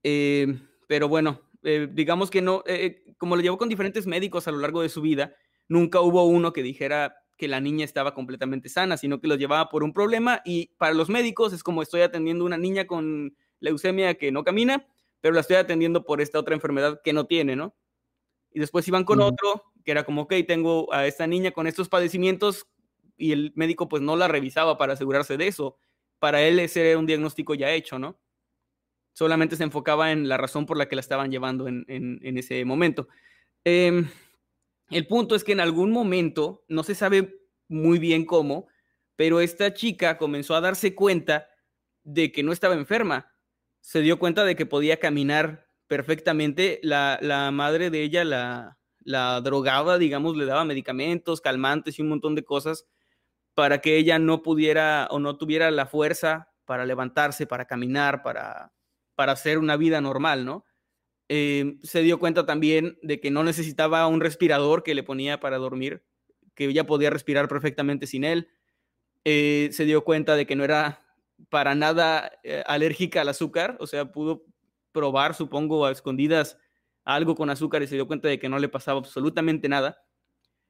Eh, 0.03 0.59
pero 0.87 1.09
bueno, 1.09 1.41
eh, 1.63 1.89
digamos 1.93 2.31
que 2.31 2.43
no, 2.43 2.63
eh, 2.67 3.05
como 3.19 3.37
lo 3.37 3.43
llevó 3.43 3.59
con 3.59 3.69
diferentes 3.69 4.07
médicos 4.07 4.49
a 4.49 4.53
lo 4.53 4.59
largo 4.59 4.83
de 4.83 4.89
su 4.89 5.01
vida, 5.01 5.35
nunca 5.69 6.01
hubo 6.01 6.25
uno 6.25 6.53
que 6.53 6.63
dijera 6.63 7.17
que 7.37 7.49
la 7.49 7.61
niña 7.61 7.85
estaba 7.85 8.15
completamente 8.15 8.69
sana, 8.69 8.97
sino 8.97 9.21
que 9.21 9.29
lo 9.29 9.37
llevaba 9.37 9.69
por 9.69 9.83
un 9.83 9.93
problema 9.93 10.43
y 10.45 10.69
para 10.79 10.95
los 10.95 11.09
médicos 11.09 11.53
es 11.53 11.63
como 11.63 11.83
estoy 11.83 12.03
atendiendo 12.03 12.45
a 12.45 12.47
una 12.47 12.59
niña 12.59 12.87
con 12.87 13.37
leucemia 13.59 14.15
que 14.15 14.33
no 14.33 14.45
camina, 14.45 14.87
pero 15.23 15.33
la 15.33 15.41
estoy 15.41 15.57
atendiendo 15.57 16.05
por 16.05 16.21
esta 16.21 16.39
otra 16.39 16.55
enfermedad 16.55 17.01
que 17.03 17.15
no 17.15 17.27
tiene, 17.27 17.57
¿no? 17.57 17.75
Y 18.51 18.61
después 18.61 18.87
iban 18.87 19.05
con 19.05 19.21
uh 19.21 19.23
-huh. 19.23 19.33
otro, 19.33 19.73
que 19.83 19.93
era 19.93 20.05
como, 20.05 20.23
ok, 20.23 20.35
tengo 20.47 20.93
a 20.93 21.07
esta 21.07 21.27
niña 21.27 21.53
con 21.53 21.67
estos 21.67 21.89
padecimientos 21.89 22.67
y 23.17 23.33
el 23.33 23.53
médico 23.55 23.89
pues 23.89 24.03
no 24.03 24.17
la 24.17 24.29
revisaba 24.29 24.77
para 24.77 24.93
asegurarse 24.93 25.39
de 25.39 25.47
eso. 25.47 25.79
Para 26.19 26.43
él 26.43 26.59
ese 26.59 26.91
era 26.91 26.99
un 26.99 27.07
diagnóstico 27.07 27.55
ya 27.55 27.73
hecho, 27.73 27.99
¿no? 27.99 28.19
solamente 29.13 29.57
se 29.57 29.65
enfocaba 29.65 30.13
en 30.13 30.29
la 30.29 30.37
razón 30.37 30.67
por 30.67 30.77
la 30.77 30.89
que 30.89 30.97
la 30.97 31.01
estaban 31.01 31.31
llevando 31.31 31.69
en, 31.69 31.85
en, 31.89 32.19
en 32.23 32.39
ese 32.39 32.65
momento. 32.65 33.09
Eh, 33.65 34.05
el 34.91 35.07
punto 35.07 35.35
es 35.35 35.45
que 35.45 35.53
en 35.53 35.61
algún 35.61 35.93
momento, 35.93 36.65
no 36.69 36.83
se 36.83 36.95
sabe 36.95 37.41
muy 37.69 37.99
bien 37.99 38.25
cómo, 38.25 38.69
pero 39.17 39.41
esta 39.41 39.73
chica 39.75 40.19
comenzó 40.19 40.55
a 40.55 40.61
darse 40.61 40.95
cuenta 40.95 41.47
de 42.03 42.33
que 42.33 42.43
no 42.43 42.53
estaba 42.53 42.75
enferma. 42.75 43.32
Se 43.83 44.01
dio 44.01 44.19
cuenta 44.19 44.45
de 44.45 44.57
que 44.57 44.65
podía 44.65 44.99
caminar 44.99 45.67
perfectamente. 45.89 46.79
La, 46.83 47.19
la 47.21 47.51
madre 47.51 47.91
de 47.91 48.03
ella 48.03 48.25
la, 48.25 48.79
la 49.01 49.41
drogaba, 49.41 49.99
digamos, 49.99 50.37
le 50.37 50.47
daba 50.47 50.65
medicamentos, 50.65 51.41
calmantes 51.41 51.99
y 51.99 52.03
un 52.03 52.09
montón 52.09 52.35
de 52.35 52.45
cosas 52.45 52.87
para 53.55 53.81
que 53.81 53.97
ella 53.99 54.19
no 54.19 54.43
pudiera 54.43 55.09
o 55.11 55.19
no 55.19 55.37
tuviera 55.37 55.71
la 55.71 55.87
fuerza 55.87 56.49
para 56.65 56.87
levantarse, 56.87 57.47
para 57.47 57.67
caminar, 57.67 58.23
para, 58.23 58.73
para 59.17 59.33
hacer 59.33 59.59
una 59.59 59.77
vida 59.77 60.01
normal, 60.01 60.45
¿no? 60.45 60.65
Eh, 61.29 61.79
se 61.83 62.03
dio 62.03 62.19
cuenta 62.21 62.47
también 62.47 62.99
de 63.03 63.21
que 63.21 63.31
no 63.31 63.43
necesitaba 63.43 64.07
un 64.07 64.21
respirador 64.21 64.83
que 64.83 64.95
le 64.95 65.03
ponía 65.03 65.41
para 65.41 65.59
dormir, 65.59 66.05
que 66.55 66.67
ella 66.67 66.87
podía 66.87 67.11
respirar 67.11 67.49
perfectamente 67.49 68.07
sin 68.07 68.25
él. 68.25 68.49
Eh, 69.25 69.71
se 69.73 69.85
dio 69.85 70.05
cuenta 70.05 70.37
de 70.37 70.47
que 70.47 70.57
no 70.57 70.65
era 70.65 71.02
para 71.49 71.75
nada 71.75 72.33
eh, 72.43 72.63
alérgica 72.67 73.21
al 73.21 73.29
azúcar, 73.29 73.77
o 73.81 73.87
sea, 73.87 74.13
pudo 74.13 74.45
probar, 74.93 75.35
supongo, 75.35 75.87
a 75.87 75.93
escondidas 75.93 76.59
algo 77.05 77.35
con 77.35 77.51
azúcar 77.51 77.83
y 77.83 77.87
se 77.87 77.97
dio 77.97 78.07
cuenta 78.07 78.29
de 78.29 78.39
que 78.39 78.49
no 78.49 78.59
le 78.59 78.69
pasaba 78.69 78.99
absolutamente 78.99 79.69
nada. 79.69 80.05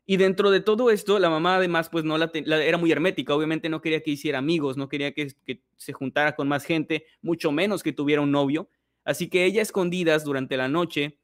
Y 0.05 0.16
dentro 0.16 0.51
de 0.51 0.61
todo 0.61 0.90
esto, 0.90 1.19
la 1.19 1.31
mamá 1.31 1.57
además, 1.57 1.89
pues 1.89 2.05
no 2.05 2.19
la, 2.19 2.31
era 2.35 2.77
muy 2.77 2.90
hermética, 2.90 3.35
obviamente 3.35 3.69
no 3.69 3.81
quería 3.81 4.03
que 4.03 4.11
hiciera 4.11 4.39
amigos, 4.39 4.77
no 4.77 4.89
quería 4.89 5.12
que, 5.12 5.32
se 5.77 5.93
juntara 5.93 6.35
con 6.35 6.49
más 6.49 6.65
gente, 6.65 7.07
mucho 7.20 7.53
menos 7.53 7.82
que 7.82 7.93
tuviera 7.93 8.23
un 8.23 8.32
novio. 8.32 8.69
Así 9.05 9.28
que 9.28 9.44
ella 9.44 9.62
escondidas 9.62 10.24
durante 10.24 10.57
la 10.57 10.69
noche 10.69 11.19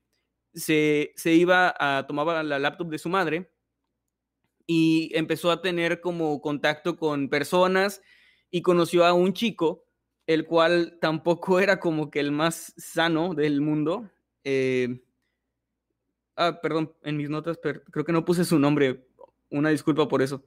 se, 0.54 1.12
se 1.16 1.32
iba 1.34 1.74
a, 1.78 2.06
tomaba 2.06 2.42
la 2.42 2.58
laptop 2.58 2.88
de 2.88 2.98
su 2.98 3.08
madre 3.08 3.50
y 4.66 5.10
empezó 5.14 5.50
a 5.50 5.62
tener 5.62 6.00
como 6.00 6.40
contacto 6.40 6.96
con 6.96 7.28
personas 7.28 8.02
y 8.50 8.62
conoció 8.62 9.04
a 9.04 9.12
un 9.12 9.32
chico, 9.32 9.84
el 10.26 10.46
cual 10.46 10.98
tampoco 11.00 11.60
era 11.60 11.80
como 11.80 12.10
que 12.10 12.20
el 12.20 12.32
más 12.32 12.74
sano 12.76 13.34
del 13.34 13.60
mundo. 13.60 14.10
Eh, 14.44 15.00
ah, 16.36 16.60
perdón, 16.62 16.92
en 17.02 17.16
mis 17.16 17.30
notas 17.30 17.58
creo 17.60 18.04
que 18.04 18.12
no 18.12 18.24
puse 18.24 18.44
su 18.44 18.58
nombre, 18.58 19.06
una 19.50 19.70
disculpa 19.70 20.08
por 20.08 20.22
eso. 20.22 20.44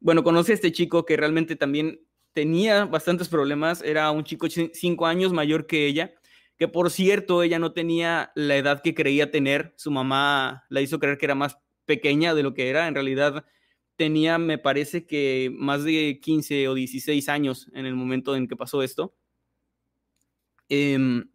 Bueno, 0.00 0.22
conocí 0.24 0.52
a 0.52 0.54
este 0.54 0.72
chico 0.72 1.04
que 1.04 1.16
realmente 1.16 1.56
también 1.56 2.00
tenía 2.32 2.86
bastantes 2.86 3.28
problemas, 3.28 3.82
era 3.82 4.10
un 4.10 4.24
chico 4.24 4.48
cinco 4.48 5.06
años 5.06 5.32
mayor 5.32 5.66
que 5.66 5.86
ella, 5.86 6.12
que 6.56 6.68
por 6.68 6.90
cierto, 6.90 7.42
ella 7.42 7.58
no 7.58 7.72
tenía 7.72 8.32
la 8.34 8.56
edad 8.56 8.82
que 8.82 8.94
creía 8.94 9.30
tener, 9.30 9.74
su 9.76 9.90
mamá 9.90 10.64
la 10.68 10.80
hizo 10.80 10.98
creer 10.98 11.18
que 11.18 11.26
era 11.26 11.34
más 11.34 11.58
pequeña 11.84 12.34
de 12.34 12.42
lo 12.42 12.54
que 12.54 12.70
era, 12.70 12.88
en 12.88 12.94
realidad 12.94 13.44
tenía, 14.02 14.36
me 14.36 14.58
parece 14.58 15.06
que 15.06 15.48
más 15.56 15.84
de 15.84 16.18
15 16.20 16.66
o 16.66 16.74
16 16.74 17.28
años 17.28 17.70
en 17.72 17.86
el 17.86 17.94
momento 17.94 18.34
en 18.34 18.48
que 18.48 18.56
pasó 18.56 18.82
esto. 18.82 19.14
Em, 20.68 21.30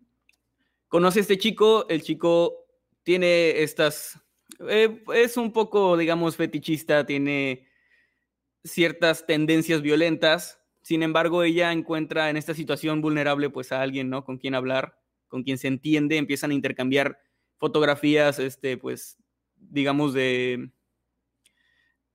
conoce 0.90 1.20
a 1.20 1.22
este 1.22 1.38
chico, 1.38 1.88
el 1.88 2.02
chico 2.02 2.66
tiene 3.04 3.64
estas, 3.64 4.20
eh, 4.68 5.02
es 5.16 5.38
un 5.38 5.54
poco, 5.54 5.96
digamos, 5.96 6.36
fetichista, 6.36 7.06
tiene 7.06 7.70
ciertas 8.66 9.26
tendencias 9.26 9.82
violentas, 9.82 10.60
sin 10.82 11.04
embargo, 11.04 11.44
ella 11.44 11.72
encuentra 11.72 12.30
en 12.30 12.36
esta 12.36 12.54
situación 12.54 13.00
vulnerable 13.00 13.50
pues 13.50 13.72
a 13.72 13.82
alguien, 13.82 14.10
¿no? 14.10 14.26
Con 14.26 14.40
quien 14.40 14.56
hablar, 14.56 15.00
con 15.30 15.44
quien 15.44 15.58
se 15.58 15.70
entiende, 15.70 16.18
empiezan 16.18 16.52
a 16.52 16.54
intercambiar 16.54 17.18
fotografías, 17.60 18.40
este, 18.40 18.78
pues, 18.78 19.16
digamos, 19.56 20.14
de 20.14 20.70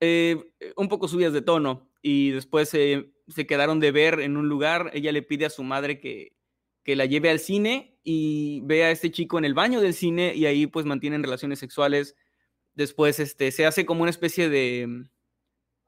eh, 0.04 0.36
un 0.76 0.88
poco 0.88 1.06
subidas 1.06 1.32
de 1.32 1.42
tono 1.42 1.88
y 2.02 2.30
después 2.30 2.68
se 2.68 3.46
quedaron 3.46 3.78
de 3.78 3.92
ver 3.92 4.18
en 4.18 4.36
un 4.36 4.48
lugar, 4.48 4.90
ella 4.94 5.12
le 5.12 5.22
pide 5.22 5.46
a 5.46 5.50
su 5.50 5.62
madre 5.62 6.00
que, 6.00 6.32
que 6.82 6.96
la 6.96 7.06
lleve 7.06 7.30
al 7.30 7.38
cine 7.38 7.96
y 8.02 8.62
ve 8.64 8.82
a 8.82 8.90
este 8.90 9.12
chico 9.12 9.38
en 9.38 9.44
el 9.44 9.54
baño 9.54 9.80
del 9.80 9.94
cine 9.94 10.34
y 10.34 10.46
ahí 10.46 10.66
pues 10.66 10.86
mantienen 10.86 11.22
relaciones 11.22 11.60
sexuales. 11.60 12.16
Después 12.74 13.20
este, 13.20 13.52
se 13.52 13.64
hace 13.64 13.86
como 13.86 14.02
una 14.02 14.10
especie 14.10 14.48
de 14.48 15.06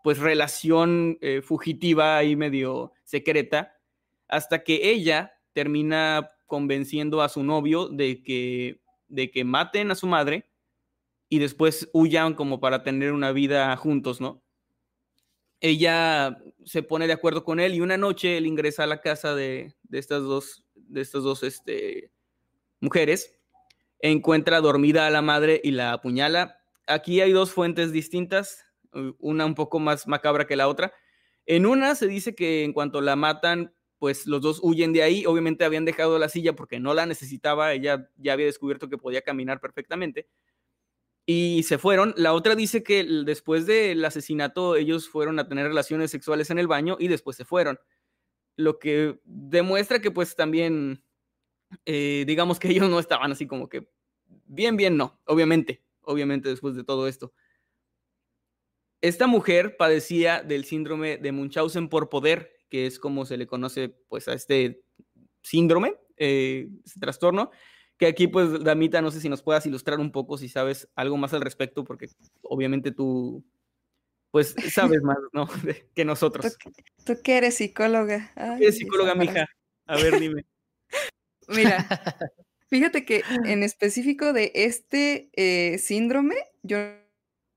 pues 0.04 0.18
relación 0.18 1.18
eh, 1.20 1.42
fugitiva 1.42 2.22
y 2.22 2.36
medio 2.36 2.92
secreta 3.02 3.74
hasta 4.28 4.62
que 4.62 4.90
ella 4.90 5.32
termina 5.54 6.30
convenciendo 6.46 7.20
a 7.20 7.28
su 7.28 7.42
novio 7.42 7.88
de 7.88 8.22
que, 8.22 8.80
de 9.08 9.32
que 9.32 9.44
maten 9.44 9.90
a 9.90 9.94
su 9.94 10.06
madre 10.06 10.50
y 11.34 11.40
después 11.40 11.90
huyan 11.92 12.34
como 12.34 12.60
para 12.60 12.84
tener 12.84 13.12
una 13.12 13.32
vida 13.32 13.76
juntos, 13.76 14.20
¿no? 14.20 14.40
Ella 15.60 16.38
se 16.64 16.84
pone 16.84 17.08
de 17.08 17.12
acuerdo 17.12 17.42
con 17.42 17.58
él 17.58 17.74
y 17.74 17.80
una 17.80 17.96
noche 17.96 18.36
él 18.36 18.46
ingresa 18.46 18.84
a 18.84 18.86
la 18.86 19.00
casa 19.00 19.34
de, 19.34 19.74
de 19.82 19.98
estas 19.98 20.22
dos 20.22 20.64
de 20.74 21.00
estas 21.00 21.24
dos 21.24 21.42
este, 21.42 22.12
mujeres, 22.78 23.36
encuentra 23.98 24.60
dormida 24.60 25.08
a 25.08 25.10
la 25.10 25.22
madre 25.22 25.60
y 25.64 25.72
la 25.72 25.92
apuñala. 25.92 26.60
Aquí 26.86 27.20
hay 27.20 27.32
dos 27.32 27.50
fuentes 27.50 27.90
distintas, 27.90 28.64
una 29.18 29.44
un 29.44 29.56
poco 29.56 29.80
más 29.80 30.06
macabra 30.06 30.46
que 30.46 30.54
la 30.54 30.68
otra. 30.68 30.92
En 31.46 31.66
una 31.66 31.96
se 31.96 32.06
dice 32.06 32.36
que 32.36 32.62
en 32.62 32.72
cuanto 32.72 33.00
la 33.00 33.16
matan, 33.16 33.74
pues 33.98 34.26
los 34.26 34.40
dos 34.40 34.60
huyen 34.62 34.92
de 34.92 35.02
ahí. 35.02 35.26
Obviamente 35.26 35.64
habían 35.64 35.84
dejado 35.84 36.16
la 36.18 36.28
silla 36.28 36.54
porque 36.54 36.78
no 36.78 36.94
la 36.94 37.06
necesitaba, 37.06 37.72
ella 37.72 38.08
ya 38.18 38.34
había 38.34 38.46
descubierto 38.46 38.88
que 38.88 38.98
podía 38.98 39.22
caminar 39.22 39.60
perfectamente. 39.60 40.28
Y 41.26 41.62
se 41.62 41.78
fueron. 41.78 42.14
La 42.16 42.34
otra 42.34 42.54
dice 42.54 42.82
que 42.82 43.04
después 43.24 43.66
del 43.66 44.04
asesinato 44.04 44.76
ellos 44.76 45.08
fueron 45.08 45.38
a 45.38 45.48
tener 45.48 45.66
relaciones 45.66 46.10
sexuales 46.10 46.50
en 46.50 46.58
el 46.58 46.66
baño 46.66 46.96
y 46.98 47.08
después 47.08 47.36
se 47.36 47.44
fueron 47.44 47.78
lo 48.56 48.78
que 48.78 49.20
demuestra 49.24 50.00
que 50.00 50.10
pues 50.10 50.36
también, 50.36 51.02
eh, 51.86 52.24
digamos 52.26 52.58
que 52.58 52.68
ellos 52.68 52.88
no 52.88 52.98
estaban 52.98 53.32
así 53.32 53.46
como 53.46 53.68
que 53.68 53.88
bien, 54.46 54.76
bien, 54.76 54.96
no, 54.96 55.20
obviamente, 55.26 55.82
obviamente 56.02 56.48
después 56.48 56.76
de 56.76 56.84
todo 56.84 57.08
esto. 57.08 57.32
Esta 59.00 59.26
mujer 59.26 59.76
padecía 59.76 60.42
del 60.42 60.64
síndrome 60.64 61.18
de 61.18 61.32
Munchausen 61.32 61.88
por 61.88 62.08
poder, 62.08 62.52
que 62.70 62.86
es 62.86 62.98
como 62.98 63.26
se 63.26 63.36
le 63.36 63.46
conoce 63.46 63.90
pues 64.08 64.28
a 64.28 64.32
este 64.32 64.82
síndrome, 65.42 65.96
eh, 66.16 66.68
este 66.84 67.00
trastorno, 67.00 67.50
que 67.96 68.06
aquí 68.06 68.26
pues 68.26 68.62
Damita, 68.62 69.02
no 69.02 69.10
sé 69.10 69.20
si 69.20 69.28
nos 69.28 69.42
puedas 69.42 69.66
ilustrar 69.66 70.00
un 70.00 70.10
poco, 70.10 70.38
si 70.38 70.48
sabes 70.48 70.88
algo 70.94 71.16
más 71.16 71.32
al 71.34 71.40
respecto, 71.40 71.84
porque 71.84 72.08
obviamente 72.42 72.90
tú 72.92 73.44
pues 74.30 74.54
sabes 74.98 75.00
más, 75.02 75.18
¿no? 75.32 75.46
que 75.94 76.04
nosotros. 76.04 76.56
¿Tú, 77.04 77.22
que 77.22 77.36
eres 77.36 77.54
psicóloga. 77.54 78.32
¿Qué 78.34 78.64
eres 78.64 78.78
psicóloga, 78.78 79.14
mija? 79.14 79.46
A 79.86 79.96
ver, 79.96 80.18
dime. 80.18 80.44
Mira, 81.48 81.86
fíjate 82.68 83.04
que 83.04 83.22
en 83.44 83.62
específico 83.62 84.32
de 84.32 84.50
este 84.54 85.30
eh, 85.34 85.78
síndrome, 85.78 86.36
yo 86.62 86.78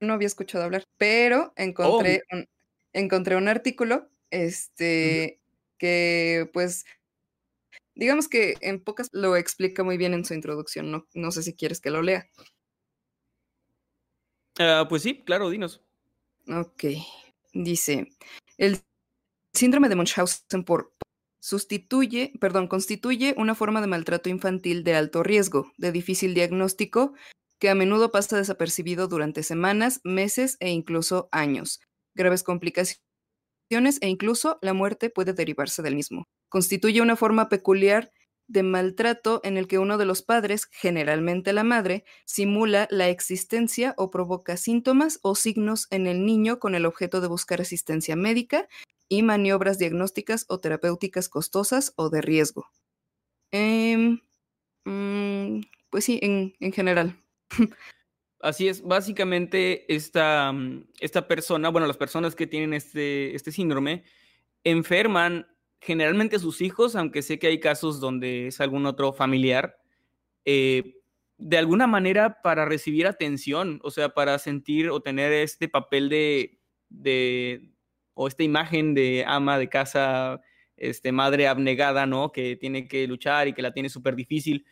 no 0.02 0.14
había 0.14 0.28
escuchado 0.28 0.66
hablar, 0.66 0.84
pero 0.98 1.54
encontré, 1.56 2.22
oh. 2.32 2.36
un, 2.36 2.50
encontré 2.94 3.38
un 3.38 3.48
artículo 3.48 4.10
este, 4.30 5.40
que 5.78 6.50
pues 6.54 6.86
digamos 7.98 8.28
que 8.28 8.56
en 8.62 8.84
pocas 8.84 9.10
lo 9.12 9.36
explica 9.36 9.84
muy 9.84 9.98
bien 9.98 10.14
en 10.14 10.24
su 10.24 10.34
introducción. 10.34 10.92
No, 10.92 11.08
no 11.14 11.32
sé 11.32 11.44
si 11.44 11.56
quieres 11.56 11.82
que 11.82 11.90
lo 11.90 12.02
lea. 12.02 12.26
Ah, 14.60 14.86
pues 14.88 15.04
sí, 15.04 15.24
claro, 15.24 15.50
dinos. 15.50 15.82
Ok. 16.48 16.86
Dice, 17.54 18.08
el 18.58 18.80
síndrome 19.54 19.90
de 19.90 19.96
Munchausen 19.96 20.64
por 20.64 20.94
sustituye, 21.40 22.34
perdón, 22.40 22.68
constituye 22.68 23.34
una 23.38 23.56
forma 23.56 23.82
de 23.82 23.88
maltrato 23.88 24.30
infantil 24.30 24.84
de 24.84 24.96
alto 24.96 25.24
riesgo, 25.24 25.72
de 25.78 25.92
difícil 25.92 26.34
diagnóstico, 26.34 27.14
que 27.60 27.70
a 27.70 27.76
menudo 27.76 28.12
pasa 28.12 28.38
desapercibido 28.38 29.08
durante 29.08 29.44
semanas, 29.44 30.02
meses 30.04 30.58
e 30.60 30.70
incluso 30.70 31.30
años. 31.32 31.80
Graves 32.14 32.44
complicaciones 32.44 33.07
e 33.70 34.08
incluso 34.08 34.60
la 34.62 34.74
muerte 34.74 35.10
puede 35.10 35.34
derivarse 35.34 35.82
del 35.82 35.96
mismo. 35.96 36.28
Constituye 36.50 37.02
una 37.02 37.16
forma 37.16 37.50
peculiar 37.50 38.12
de 38.48 38.64
maltrato 38.64 39.42
en 39.44 39.58
el 39.58 39.68
que 39.68 39.78
uno 39.78 39.98
de 39.98 40.06
los 40.06 40.22
padres, 40.22 40.68
generalmente 40.72 41.52
la 41.52 41.64
madre, 41.64 42.06
simula 42.26 42.88
la 42.90 43.10
existencia 43.10 43.94
o 43.98 44.10
provoca 44.10 44.56
síntomas 44.56 45.20
o 45.22 45.36
signos 45.36 45.88
en 45.92 46.08
el 46.08 46.26
niño 46.26 46.60
con 46.60 46.74
el 46.74 46.86
objeto 46.86 47.20
de 47.20 47.28
buscar 47.28 47.62
asistencia 47.62 48.16
médica 48.16 48.68
y 49.10 49.24
maniobras 49.24 49.78
diagnósticas 49.78 50.46
o 50.48 50.60
terapéuticas 50.60 51.30
costosas 51.30 51.94
o 51.98 52.10
de 52.10 52.22
riesgo. 52.22 52.68
Em, 53.52 54.20
mm, 54.86 55.62
pues 55.90 56.06
sí, 56.06 56.20
en, 56.22 56.54
general. 56.74 57.18
Así 58.40 58.68
es, 58.68 58.84
básicamente 58.84 59.92
esta, 59.94 60.52
mm, 60.52 60.88
esta 61.00 61.28
persona, 61.28 61.70
bueno, 61.70 61.88
las 61.88 61.98
personas 61.98 62.36
que 62.36 62.48
tienen 62.48 62.74
este, 62.74 63.36
este 63.36 63.52
síndrome, 63.52 64.04
enferman 64.64 65.48
generalmente 65.82 66.36
a 66.36 66.40
sus 66.40 66.62
hijos, 66.62 66.96
aunque 66.96 67.22
sé 67.22 67.40
que 67.40 67.48
hay 67.48 67.60
casos 67.60 68.00
donde 68.00 68.48
es 68.48 68.62
algún 68.62 68.86
otro 68.86 69.14
familiar, 69.14 69.78
eh, 70.46 70.96
de 71.38 71.58
alguna 71.58 71.88
manera 71.88 72.42
para 72.42 72.66
recibir 72.66 73.08
atención, 73.08 73.80
o 73.84 73.92
sea, 73.92 74.10
para 74.10 74.40
sentir 74.40 74.90
o 74.90 75.02
tener 75.02 75.32
este 75.34 75.70
papel 75.70 76.10
de, 76.10 76.60
de 76.90 77.72
o 78.14 78.28
esta 78.28 78.44
imagen 78.44 78.94
de 78.96 79.24
ama 79.28 79.60
de 79.60 79.70
casa, 79.70 80.42
este, 80.78 81.12
madre 81.12 81.48
abnegada, 81.48 82.06
¿no? 82.06 82.32
Que 82.32 82.56
tiene 82.56 82.88
que 82.88 83.08
luchar 83.08 83.48
y 83.48 83.54
que 83.54 83.62
la 83.62 83.74
tiene 83.74 83.90
súper 83.90 84.16
difícil, 84.16 84.66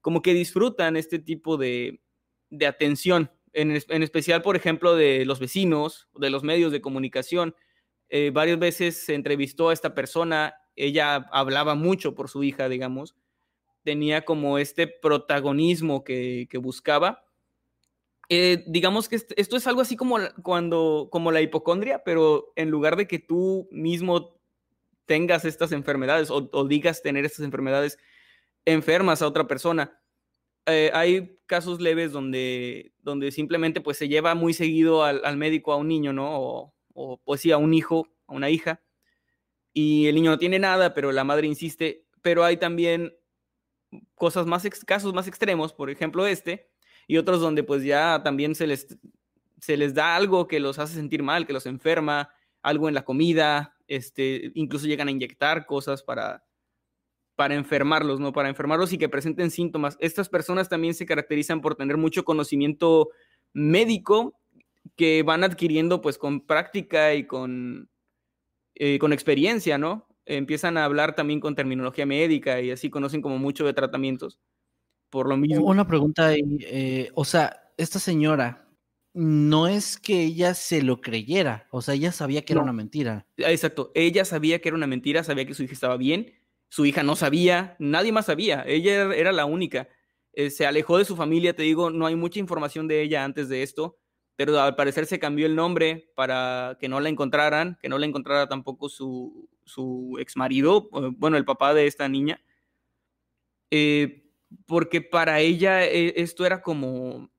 como 0.00 0.22
que 0.22 0.34
disfrutan 0.34 0.96
este 0.96 1.18
tipo 1.18 1.56
de, 1.56 2.00
de 2.50 2.66
atención, 2.66 3.30
en, 3.52 3.70
en, 3.70 4.02
especial, 4.02 4.42
por 4.42 4.56
ejemplo, 4.56 4.94
de 4.94 5.24
los 5.24 5.40
vecinos, 5.40 6.08
de 6.14 6.30
los 6.30 6.44
medios 6.44 6.72
de 6.72 6.80
comunicación, 6.80 7.54
eh, 8.08 8.30
varias 8.32 8.58
veces 8.58 9.04
se 9.04 9.14
entrevistó 9.14 9.68
a 9.68 9.72
esta 9.72 9.94
persona, 9.94 10.54
ella 10.76 11.28
hablaba 11.32 11.74
mucho 11.74 12.14
por 12.14 12.28
su 12.28 12.42
hija, 12.42 12.68
digamos, 12.68 13.16
tenía 13.82 14.24
como 14.24 14.58
este 14.58 14.86
protagonismo 14.86 16.04
que, 16.04 16.46
que 16.50 16.58
buscaba. 16.58 17.24
Eh, 18.28 18.64
digamos 18.66 19.08
que 19.08 19.16
esto 19.16 19.56
es 19.56 19.66
algo 19.66 19.80
así 19.80 19.96
como 19.96 20.18
cuando, 20.42 21.08
como 21.10 21.32
la 21.32 21.40
hipocondria, 21.40 22.02
pero 22.04 22.52
en 22.56 22.70
lugar 22.70 22.96
de 22.96 23.08
que 23.08 23.18
tú 23.18 23.68
mismo 23.72 24.38
tengas 25.06 25.44
estas 25.44 25.72
enfermedades 25.72 26.30
o, 26.30 26.48
o 26.52 26.64
digas 26.68 27.02
tener 27.02 27.24
estas 27.24 27.44
enfermedades, 27.44 27.98
enfermas 28.64 29.22
a 29.22 29.26
otra 29.26 29.46
persona. 29.46 29.99
Eh, 30.72 30.90
hay 30.94 31.38
casos 31.46 31.80
leves 31.80 32.12
donde, 32.12 32.92
donde 33.00 33.30
simplemente 33.32 33.80
pues 33.80 33.98
se 33.98 34.08
lleva 34.08 34.34
muy 34.34 34.54
seguido 34.54 35.04
al, 35.04 35.22
al 35.24 35.36
médico 35.36 35.72
a 35.72 35.76
un 35.76 35.88
niño, 35.88 36.12
¿no? 36.12 36.38
O, 36.38 36.74
o, 36.94 37.18
pues 37.24 37.40
sí, 37.40 37.52
a 37.52 37.58
un 37.58 37.74
hijo, 37.74 38.08
a 38.26 38.34
una 38.34 38.50
hija, 38.50 38.80
y 39.72 40.06
el 40.06 40.14
niño 40.14 40.30
no 40.30 40.38
tiene 40.38 40.58
nada, 40.58 40.94
pero 40.94 41.12
la 41.12 41.24
madre 41.24 41.46
insiste, 41.46 42.06
pero 42.22 42.44
hay 42.44 42.56
también 42.56 43.14
cosas 44.14 44.46
más, 44.46 44.68
casos 44.86 45.14
más 45.14 45.28
extremos, 45.28 45.72
por 45.72 45.90
ejemplo 45.90 46.26
este, 46.26 46.70
y 47.06 47.16
otros 47.16 47.40
donde 47.40 47.62
pues 47.62 47.82
ya 47.82 48.22
también 48.22 48.54
se 48.54 48.66
les, 48.66 48.98
se 49.60 49.76
les 49.76 49.94
da 49.94 50.16
algo 50.16 50.46
que 50.46 50.60
los 50.60 50.78
hace 50.78 50.94
sentir 50.94 51.22
mal, 51.22 51.46
que 51.46 51.52
los 51.52 51.66
enferma, 51.66 52.30
algo 52.62 52.88
en 52.88 52.94
la 52.94 53.04
comida, 53.04 53.76
este, 53.86 54.52
incluso 54.54 54.86
llegan 54.86 55.08
a 55.08 55.12
inyectar 55.12 55.66
cosas 55.66 56.02
para, 56.02 56.44
para 57.40 57.54
enfermarlos, 57.54 58.20
¿no? 58.20 58.34
Para 58.34 58.50
enfermarlos 58.50 58.92
y 58.92 58.98
que 58.98 59.08
presenten 59.08 59.50
síntomas. 59.50 59.96
Estas 59.98 60.28
personas 60.28 60.68
también 60.68 60.92
se 60.92 61.06
caracterizan 61.06 61.62
por 61.62 61.74
tener 61.74 61.96
mucho 61.96 62.22
conocimiento 62.22 63.08
médico 63.54 64.38
que 64.94 65.22
van 65.22 65.42
adquiriendo 65.42 66.02
pues 66.02 66.18
con 66.18 66.46
práctica 66.46 67.14
y 67.14 67.26
con, 67.26 67.88
eh, 68.74 68.98
con 68.98 69.14
experiencia, 69.14 69.78
¿no? 69.78 70.06
Empiezan 70.26 70.76
a 70.76 70.84
hablar 70.84 71.14
también 71.14 71.40
con 71.40 71.54
terminología 71.54 72.04
médica 72.04 72.60
y 72.60 72.72
así 72.72 72.90
conocen 72.90 73.22
como 73.22 73.38
mucho 73.38 73.64
de 73.64 73.72
tratamientos. 73.72 74.38
Por 75.08 75.26
lo 75.26 75.38
mismo. 75.38 75.64
Una 75.64 75.86
pregunta, 75.86 76.34
eh, 76.34 77.10
o 77.14 77.24
sea, 77.24 77.72
esta 77.78 77.98
señora, 77.98 78.68
no 79.14 79.66
es 79.66 79.98
que 79.98 80.24
ella 80.24 80.52
se 80.52 80.82
lo 80.82 81.00
creyera, 81.00 81.68
o 81.70 81.80
sea, 81.80 81.94
ella 81.94 82.12
sabía 82.12 82.42
que 82.42 82.52
no. 82.52 82.60
era 82.60 82.64
una 82.64 82.74
mentira. 82.74 83.26
Exacto, 83.38 83.92
ella 83.94 84.26
sabía 84.26 84.60
que 84.60 84.68
era 84.68 84.76
una 84.76 84.86
mentira, 84.86 85.24
sabía 85.24 85.46
que 85.46 85.54
su 85.54 85.62
hija 85.62 85.72
estaba 85.72 85.96
bien, 85.96 86.34
su 86.70 86.86
hija 86.86 87.02
no 87.02 87.16
sabía, 87.16 87.76
nadie 87.78 88.12
más 88.12 88.26
sabía, 88.26 88.64
ella 88.66 89.14
era 89.14 89.32
la 89.32 89.44
única. 89.44 89.88
Eh, 90.32 90.50
se 90.50 90.64
alejó 90.66 90.96
de 90.96 91.04
su 91.04 91.16
familia, 91.16 91.54
te 91.54 91.62
digo, 91.64 91.90
no 91.90 92.06
hay 92.06 92.16
mucha 92.16 92.38
información 92.38 92.88
de 92.88 93.02
ella 93.02 93.24
antes 93.24 93.50
de 93.50 93.62
esto, 93.62 93.98
pero 94.36 94.58
al 94.58 94.76
parecer 94.76 95.04
se 95.04 95.18
cambió 95.18 95.44
el 95.44 95.56
nombre 95.56 96.10
para 96.14 96.78
que 96.80 96.88
no 96.88 97.00
la 97.00 97.10
encontraran, 97.10 97.76
que 97.82 97.90
no 97.90 97.98
la 97.98 98.06
encontrara 98.06 98.48
tampoco 98.48 98.88
su, 98.88 99.50
su 99.64 100.16
ex 100.18 100.36
marido, 100.36 100.88
bueno, 101.18 101.36
el 101.36 101.44
papá 101.44 101.74
de 101.74 101.86
esta 101.86 102.08
niña, 102.08 102.40
eh, 103.70 104.24
porque 104.66 105.00
para 105.00 105.40
ella 105.40 105.84
eh, 105.84 106.14
esto 106.16 106.46
era 106.46 106.62
como, 106.62 107.30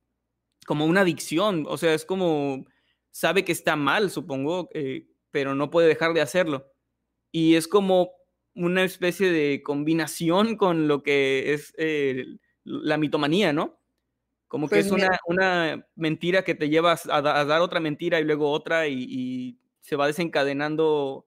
como 0.66 0.86
una 0.86 1.02
adicción, 1.02 1.66
o 1.68 1.78
sea, 1.78 1.94
es 1.94 2.06
como, 2.06 2.66
sabe 3.12 3.44
que 3.44 3.52
está 3.52 3.76
mal, 3.76 4.10
supongo, 4.12 4.70
eh, 4.74 5.08
pero 5.32 5.56
no 5.56 5.70
puede 5.70 5.88
dejar 5.88 6.14
de 6.14 6.22
hacerlo. 6.22 6.72
Y 7.32 7.56
es 7.56 7.68
como 7.68 8.12
una 8.56 8.84
especie 8.84 9.32
de 9.32 9.62
combinación 9.64 10.58
con 10.58 10.88
lo 10.88 11.04
que 11.04 11.54
es 11.54 11.74
eh, 11.78 12.38
la 12.64 12.98
mitomanía, 12.98 13.54
¿no? 13.54 13.80
Como 14.48 14.68
que 14.68 14.76
pues 14.76 14.88
es 14.88 14.92
una, 14.92 15.18
una, 15.28 15.88
mentira 15.96 16.44
que 16.44 16.56
te 16.56 16.70
llevas 16.70 17.08
a, 17.08 17.18
a, 17.18 17.46
dar 17.46 17.62
otra 17.62 17.80
mentira 17.80 18.20
y 18.20 18.26
luego 18.26 18.52
otra 18.52 18.88
y, 18.88 19.06
y, 19.10 19.58
se 19.80 19.96
va 19.96 20.08
desencadenando 20.08 21.26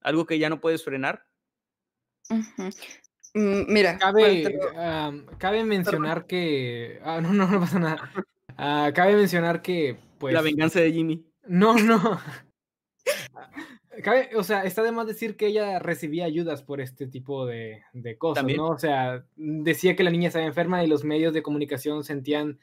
algo 0.00 0.24
que 0.24 0.38
ya 0.38 0.48
no 0.48 0.60
puedes 0.60 0.84
frenar. 0.84 1.26
Uh 2.30 2.36
-huh. 2.36 2.72
Mira, 3.34 3.98
cabe, 3.98 4.58
uh, 4.74 5.36
cabe 5.38 5.64
mencionar 5.64 6.26
que. 6.26 7.00
Ah, 7.04 7.20
no, 7.20 7.32
no, 7.32 7.46
no 7.50 7.60
pasa 7.60 7.78
nada. 7.78 8.10
Uh, 8.58 8.92
cabe 8.92 9.16
mencionar 9.16 9.62
que. 9.62 9.96
Pues, 10.18 10.34
la 10.34 10.42
venganza 10.42 10.80
de 10.80 10.92
Jimmy. 10.92 11.24
No, 11.46 11.74
no. 11.74 12.20
Cabe, 14.02 14.30
o 14.36 14.42
sea, 14.42 14.62
está 14.64 14.82
de 14.82 14.92
más 14.92 15.06
decir 15.06 15.36
que 15.36 15.46
ella 15.46 15.78
recibía 15.78 16.24
ayudas 16.24 16.62
por 16.62 16.80
este 16.80 17.06
tipo 17.06 17.46
de, 17.46 17.82
de 17.92 18.18
cosas, 18.18 18.42
¿También? 18.42 18.58
¿no? 18.58 18.68
O 18.68 18.78
sea, 18.78 19.24
decía 19.36 19.96
que 19.96 20.04
la 20.04 20.10
niña 20.10 20.28
estaba 20.28 20.44
enferma 20.44 20.82
y 20.84 20.86
los 20.86 21.04
medios 21.04 21.34
de 21.34 21.42
comunicación 21.42 22.04
sentían 22.04 22.58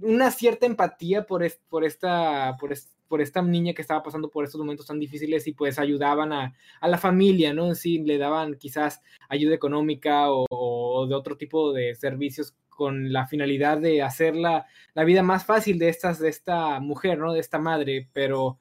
una 0.00 0.30
cierta 0.30 0.66
empatía 0.66 1.26
por, 1.26 1.42
es, 1.42 1.60
por, 1.68 1.84
esta, 1.84 2.56
por, 2.58 2.72
es, 2.72 2.96
por 3.08 3.20
esta 3.20 3.42
niña 3.42 3.72
que 3.72 3.82
estaba 3.82 4.02
pasando 4.02 4.30
por 4.30 4.44
estos 4.44 4.60
momentos 4.60 4.86
tan 4.86 5.00
difíciles 5.00 5.46
y 5.46 5.52
pues 5.52 5.78
ayudaban 5.78 6.32
a, 6.32 6.54
a 6.80 6.88
la 6.88 6.98
familia, 6.98 7.52
¿no? 7.52 7.66
En 7.68 7.76
sí, 7.76 7.98
le 7.98 8.18
daban 8.18 8.54
quizás 8.54 9.00
ayuda 9.28 9.54
económica 9.54 10.30
o, 10.30 10.46
o, 10.50 11.06
de 11.06 11.14
otro 11.14 11.36
tipo 11.36 11.72
de 11.72 11.94
servicios 11.94 12.54
con 12.68 13.12
la 13.12 13.26
finalidad 13.26 13.78
de 13.78 14.02
hacer 14.02 14.36
la, 14.36 14.66
la 14.94 15.04
vida 15.04 15.22
más 15.22 15.44
fácil 15.44 15.78
de, 15.78 15.88
estas, 15.88 16.20
de 16.20 16.28
esta 16.28 16.78
mujer, 16.80 17.18
¿no? 17.18 17.32
De 17.32 17.40
esta 17.40 17.58
madre, 17.58 18.08
pero 18.12 18.58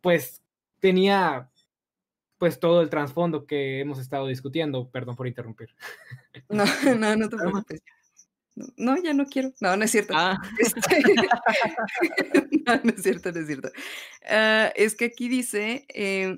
pues 0.00 0.42
tenía 0.78 1.50
pues 2.40 2.58
todo 2.58 2.80
el 2.80 2.88
trasfondo 2.88 3.46
que 3.46 3.80
hemos 3.80 3.98
estado 3.98 4.26
discutiendo. 4.26 4.88
Perdón 4.90 5.14
por 5.14 5.28
interrumpir. 5.28 5.76
No, 6.48 6.64
no, 6.96 7.14
no 7.16 7.28
te 7.28 7.36
preocupes. 7.36 7.82
No, 8.76 9.00
ya 9.00 9.12
no 9.12 9.26
quiero. 9.26 9.52
No, 9.60 9.76
no 9.76 9.84
es 9.84 9.90
cierto. 9.90 10.14
Ah. 10.16 10.38
Este... 10.58 11.02
no, 12.66 12.80
no 12.82 12.90
es 12.90 13.02
cierto, 13.02 13.30
no 13.30 13.40
es 13.40 13.46
cierto. 13.46 13.68
Uh, 14.22 14.72
es 14.74 14.96
que 14.96 15.04
aquí 15.04 15.28
dice 15.28 15.84
eh, 15.90 16.36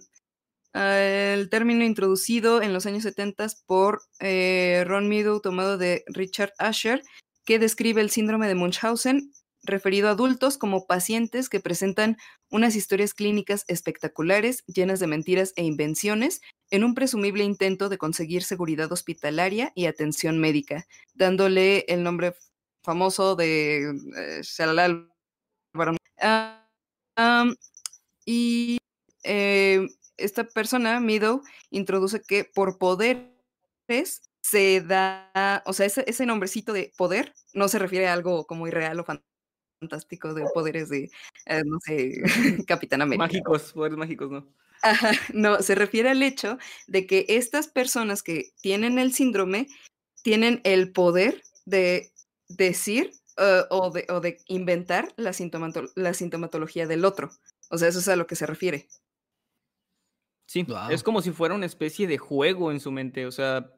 uh, 0.75 0.79
el 0.79 1.49
término 1.49 1.85
introducido 1.85 2.61
en 2.63 2.73
los 2.73 2.85
años 2.85 3.05
70 3.05 3.47
por 3.65 4.03
eh, 4.19 4.83
Ron 4.87 5.09
Meadow, 5.09 5.41
tomado 5.41 5.79
de 5.79 6.05
Richard 6.09 6.53
Asher, 6.59 7.03
que 7.45 7.61
describe 7.61 8.01
el 8.01 8.11
síndrome 8.11 8.49
de 8.49 8.57
Munchausen 8.57 9.33
referido 9.63 10.09
a 10.09 10.13
adultos 10.13 10.59
como 10.59 10.87
pacientes 10.87 11.49
que 11.49 11.61
presentan 11.61 12.17
unas 12.51 12.77
historias 12.77 13.15
clínicas 13.15 13.65
espectaculares, 13.69 14.65
llenas 14.67 15.01
de 15.01 15.07
mentiras 15.07 15.53
e 15.57 15.65
invenciones, 15.65 16.41
en 16.71 16.85
un 16.85 16.95
presumible 16.95 17.45
intento 17.45 17.89
de 17.89 17.99
conseguir 17.99 18.43
seguridad 18.43 18.91
hospitalaria 18.93 19.73
y 19.75 19.87
atención 19.87 20.39
médica, 20.39 20.87
dándole 21.15 21.85
el 21.89 22.03
nombre 22.03 22.35
famoso 22.83 23.37
de 23.37 23.91
eh, 24.17 24.41
Shalal 24.43 25.09
uh, 25.75 27.55
y 28.25 28.79
eh, 29.23 29.87
esta 30.17 30.45
persona, 30.45 31.01
Meadow, 31.01 31.43
introduce 31.71 32.23
que 32.23 32.45
por 32.45 32.79
poderes 32.79 33.31
se 34.41 34.81
da, 34.81 35.63
o 35.67 35.73
sea, 35.73 35.87
ese, 35.87 36.05
ese 36.07 36.27
nombrecito 36.27 36.73
de 36.73 36.93
poder 36.97 37.35
no 37.55 37.69
se 37.69 37.79
refiere 37.79 38.09
a 38.09 38.13
algo 38.13 38.47
como 38.47 38.67
irreal 38.67 38.99
o 38.99 39.05
fantástico 39.05 39.32
fantástico 39.83 40.33
de 40.33 40.45
poderes 40.55 40.89
de, 40.89 41.11
eh, 41.47 41.63
no 41.65 41.79
sé, 41.81 42.23
Capitán 42.67 43.03
América. 43.03 43.25
Mágicos, 43.25 43.73
poderes 43.73 43.99
mágicos, 43.99 44.31
¿no? 44.31 44.47
Ajá, 44.83 45.13
no, 45.33 45.63
se 45.63 45.75
refiere 45.75 46.11
al 46.11 46.23
hecho 46.23 46.59
de 46.87 47.07
que 47.07 47.27
estas 47.29 47.69
personas 47.69 48.23
que 48.23 48.53
tienen 48.61 48.99
el 48.99 49.13
síndrome 49.13 49.69
tienen 50.23 50.61
el 50.65 50.93
poder 50.93 51.43
de 51.65 52.13
decir 52.49 53.13
uh, 53.39 53.65
o, 53.71 53.91
de, 53.91 54.07
o, 54.09 54.21
de, 54.21 54.39
inventar 54.47 55.13
la, 55.17 55.33
sintomato 55.33 55.85
la, 55.95 56.15
sintomatología 56.15 56.87
del 56.87 57.05
otro. 57.05 57.31
O 57.71 57.79
sea, 57.79 57.89
eso 57.89 58.01
es 58.01 58.09
a 58.09 58.17
lo 58.17 58.27
que 58.27 58.37
se 58.37 58.47
refiere. 58.47 58.89
Sí, 60.47 60.65
wow. 60.65 60.91
es 60.91 61.03
como 61.03 61.23
si 61.23 61.31
fuera 61.31 61.55
una 61.55 61.67
especie 61.67 62.07
de 62.07 62.19
juego 62.19 62.73
en 62.73 62.81
su 62.81 62.91
mente. 62.91 63.27
O 63.27 63.31
sea, 63.31 63.73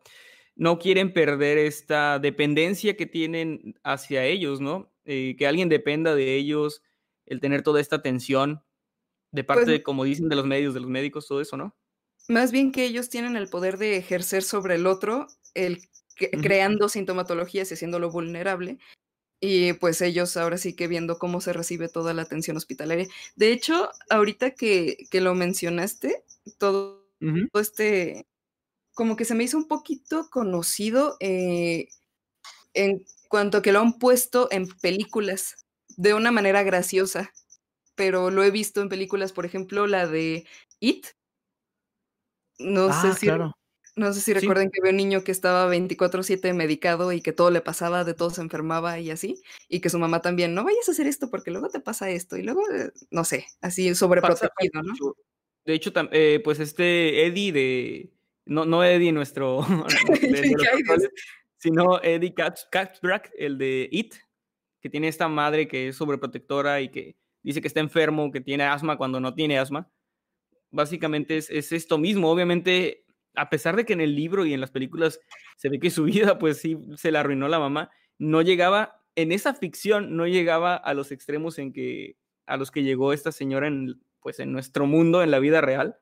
no 0.56 0.78
quieren 0.78 1.12
perder 1.12 1.58
esta 1.58 2.18
dependencia 2.18 2.96
que 2.96 3.06
tienen 3.06 3.78
hacia 3.84 4.24
ellos, 4.24 4.60
¿no? 4.60 4.93
Eh, 5.04 5.36
que 5.38 5.46
alguien 5.46 5.68
dependa 5.68 6.14
de 6.14 6.34
ellos, 6.34 6.82
el 7.26 7.40
tener 7.40 7.62
toda 7.62 7.80
esta 7.80 7.96
atención 7.96 8.62
de 9.32 9.44
parte, 9.44 9.64
pues, 9.64 9.72
de, 9.78 9.82
como 9.82 10.04
dicen, 10.04 10.28
de 10.28 10.36
los 10.36 10.46
medios, 10.46 10.74
de 10.74 10.80
los 10.80 10.88
médicos, 10.88 11.26
todo 11.26 11.40
eso, 11.40 11.56
¿no? 11.56 11.76
Más 12.28 12.52
bien 12.52 12.72
que 12.72 12.84
ellos 12.84 13.10
tienen 13.10 13.36
el 13.36 13.48
poder 13.48 13.76
de 13.78 13.96
ejercer 13.96 14.42
sobre 14.42 14.76
el 14.76 14.86
otro, 14.86 15.26
el 15.54 15.82
que, 16.16 16.30
uh 16.32 16.38
-huh. 16.38 16.42
creando 16.42 16.88
sintomatologías 16.88 17.70
y 17.70 17.74
haciéndolo 17.74 18.10
vulnerable. 18.10 18.78
Y 19.40 19.74
pues 19.74 20.00
ellos 20.00 20.36
ahora 20.36 20.56
sí 20.58 20.74
que 20.74 20.88
viendo 20.88 21.18
cómo 21.18 21.40
se 21.40 21.52
recibe 21.52 21.88
toda 21.88 22.14
la 22.14 22.22
atención 22.22 22.56
hospitalaria. 22.56 23.06
De 23.36 23.52
hecho, 23.52 23.90
ahorita 24.10 24.52
que, 24.52 25.06
que 25.10 25.20
lo 25.20 25.34
mencionaste, 25.34 26.24
todo, 26.58 27.06
uh 27.20 27.26
-huh. 27.26 27.48
todo, 27.52 27.62
este, 27.62 28.26
como 28.94 29.16
que 29.16 29.24
se 29.26 29.34
me 29.34 29.44
hizo 29.44 29.58
un 29.58 29.68
poquito 29.68 30.28
conocido 30.30 31.16
eh, 31.20 31.88
en 32.74 33.04
cuanto 33.34 33.62
que 33.62 33.72
lo 33.72 33.80
han 33.80 33.98
puesto 33.98 34.46
en 34.52 34.68
películas 34.68 35.66
de 35.96 36.14
una 36.14 36.30
manera 36.30 36.62
graciosa, 36.62 37.32
pero 37.96 38.30
lo 38.30 38.44
he 38.44 38.52
visto 38.52 38.80
en 38.80 38.88
películas, 38.88 39.32
por 39.32 39.44
ejemplo, 39.44 39.88
la 39.88 40.06
de 40.06 40.46
It. 40.78 41.06
No 42.60 42.90
ah, 42.92 43.02
sé 43.02 43.14
si 43.14 43.26
claro. 43.26 43.58
no 43.96 44.12
sé 44.12 44.20
si 44.20 44.26
sí. 44.26 44.34
recuerdan 44.34 44.70
que 44.70 44.78
había 44.80 44.92
un 44.92 44.98
niño 44.98 45.24
que 45.24 45.32
estaba 45.32 45.66
24/7 45.66 46.54
medicado 46.54 47.10
y 47.10 47.20
que 47.20 47.32
todo 47.32 47.50
le 47.50 47.60
pasaba, 47.60 48.04
de 48.04 48.14
todo 48.14 48.30
se 48.30 48.40
enfermaba 48.40 49.00
y 49.00 49.10
así, 49.10 49.42
y 49.68 49.80
que 49.80 49.90
su 49.90 49.98
mamá 49.98 50.22
también, 50.22 50.54
no 50.54 50.62
vayas 50.62 50.88
a 50.88 50.92
hacer 50.92 51.08
esto 51.08 51.28
porque 51.28 51.50
luego 51.50 51.70
te 51.70 51.80
pasa 51.80 52.10
esto 52.10 52.36
y 52.36 52.44
luego 52.44 52.62
eh, 52.70 52.92
no 53.10 53.24
sé, 53.24 53.46
así 53.60 53.96
sobreprotegido, 53.96 54.80
¿no? 54.80 54.94
De 55.64 55.74
hecho, 55.74 55.92
eh, 56.12 56.40
pues 56.44 56.60
este 56.60 57.26
Eddie 57.26 57.50
de. 57.50 58.10
No, 58.46 58.64
no 58.64 58.84
Eddie, 58.84 59.10
nuestro. 59.10 59.66
sino 61.64 61.98
Eddie 62.02 62.34
Katzbrack, 62.34 63.32
el 63.38 63.56
de 63.56 63.88
It, 63.90 64.16
que 64.82 64.90
tiene 64.90 65.08
esta 65.08 65.28
madre 65.28 65.66
que 65.66 65.88
es 65.88 65.96
sobreprotectora 65.96 66.82
y 66.82 66.90
que 66.90 67.16
dice 67.42 67.62
que 67.62 67.68
está 67.68 67.80
enfermo, 67.80 68.30
que 68.30 68.42
tiene 68.42 68.64
asma 68.64 68.98
cuando 68.98 69.18
no 69.18 69.32
tiene 69.32 69.58
asma. 69.58 69.90
Básicamente 70.70 71.38
es, 71.38 71.48
es 71.48 71.72
esto 71.72 71.96
mismo. 71.96 72.30
Obviamente, 72.30 73.06
a 73.34 73.48
pesar 73.48 73.76
de 73.76 73.86
que 73.86 73.94
en 73.94 74.02
el 74.02 74.14
libro 74.14 74.44
y 74.44 74.52
en 74.52 74.60
las 74.60 74.72
películas 74.72 75.18
se 75.56 75.70
ve 75.70 75.80
que 75.80 75.88
su 75.88 76.04
vida, 76.04 76.38
pues 76.38 76.58
sí, 76.58 76.76
se 76.96 77.10
la 77.10 77.20
arruinó 77.20 77.48
la 77.48 77.58
mamá, 77.58 77.90
no 78.18 78.42
llegaba, 78.42 79.00
en 79.14 79.32
esa 79.32 79.54
ficción, 79.54 80.18
no 80.18 80.26
llegaba 80.26 80.76
a 80.76 80.92
los 80.92 81.12
extremos 81.12 81.58
en 81.58 81.72
que, 81.72 82.18
a 82.44 82.58
los 82.58 82.70
que 82.70 82.82
llegó 82.82 83.14
esta 83.14 83.32
señora 83.32 83.68
en, 83.68 84.02
pues 84.20 84.38
en 84.38 84.52
nuestro 84.52 84.84
mundo, 84.84 85.22
en 85.22 85.30
la 85.30 85.38
vida 85.38 85.62
real. 85.62 85.96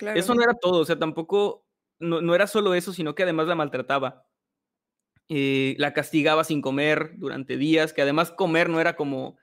Eso 0.00 0.34
no 0.34 0.42
era 0.42 0.52
todo, 0.52 0.80
o 0.80 0.84
sea, 0.84 0.98
tampoco, 0.98 1.64
no, 1.98 2.20
no 2.20 2.34
era 2.34 2.46
solo 2.46 2.74
eso, 2.74 2.92
sino 2.92 3.14
que 3.14 3.22
además 3.22 3.46
la 3.48 3.54
maltrataba. 3.54 4.25
Eh, 5.28 5.74
la 5.78 5.92
castigaba 5.92 6.44
sin 6.44 6.62
comer 6.62 7.14
durante 7.16 7.56
días, 7.56 7.92
que 7.92 8.02
además 8.02 8.30
comer 8.30 8.68
no 8.68 8.80
era 8.80 8.94
como, 8.94 9.36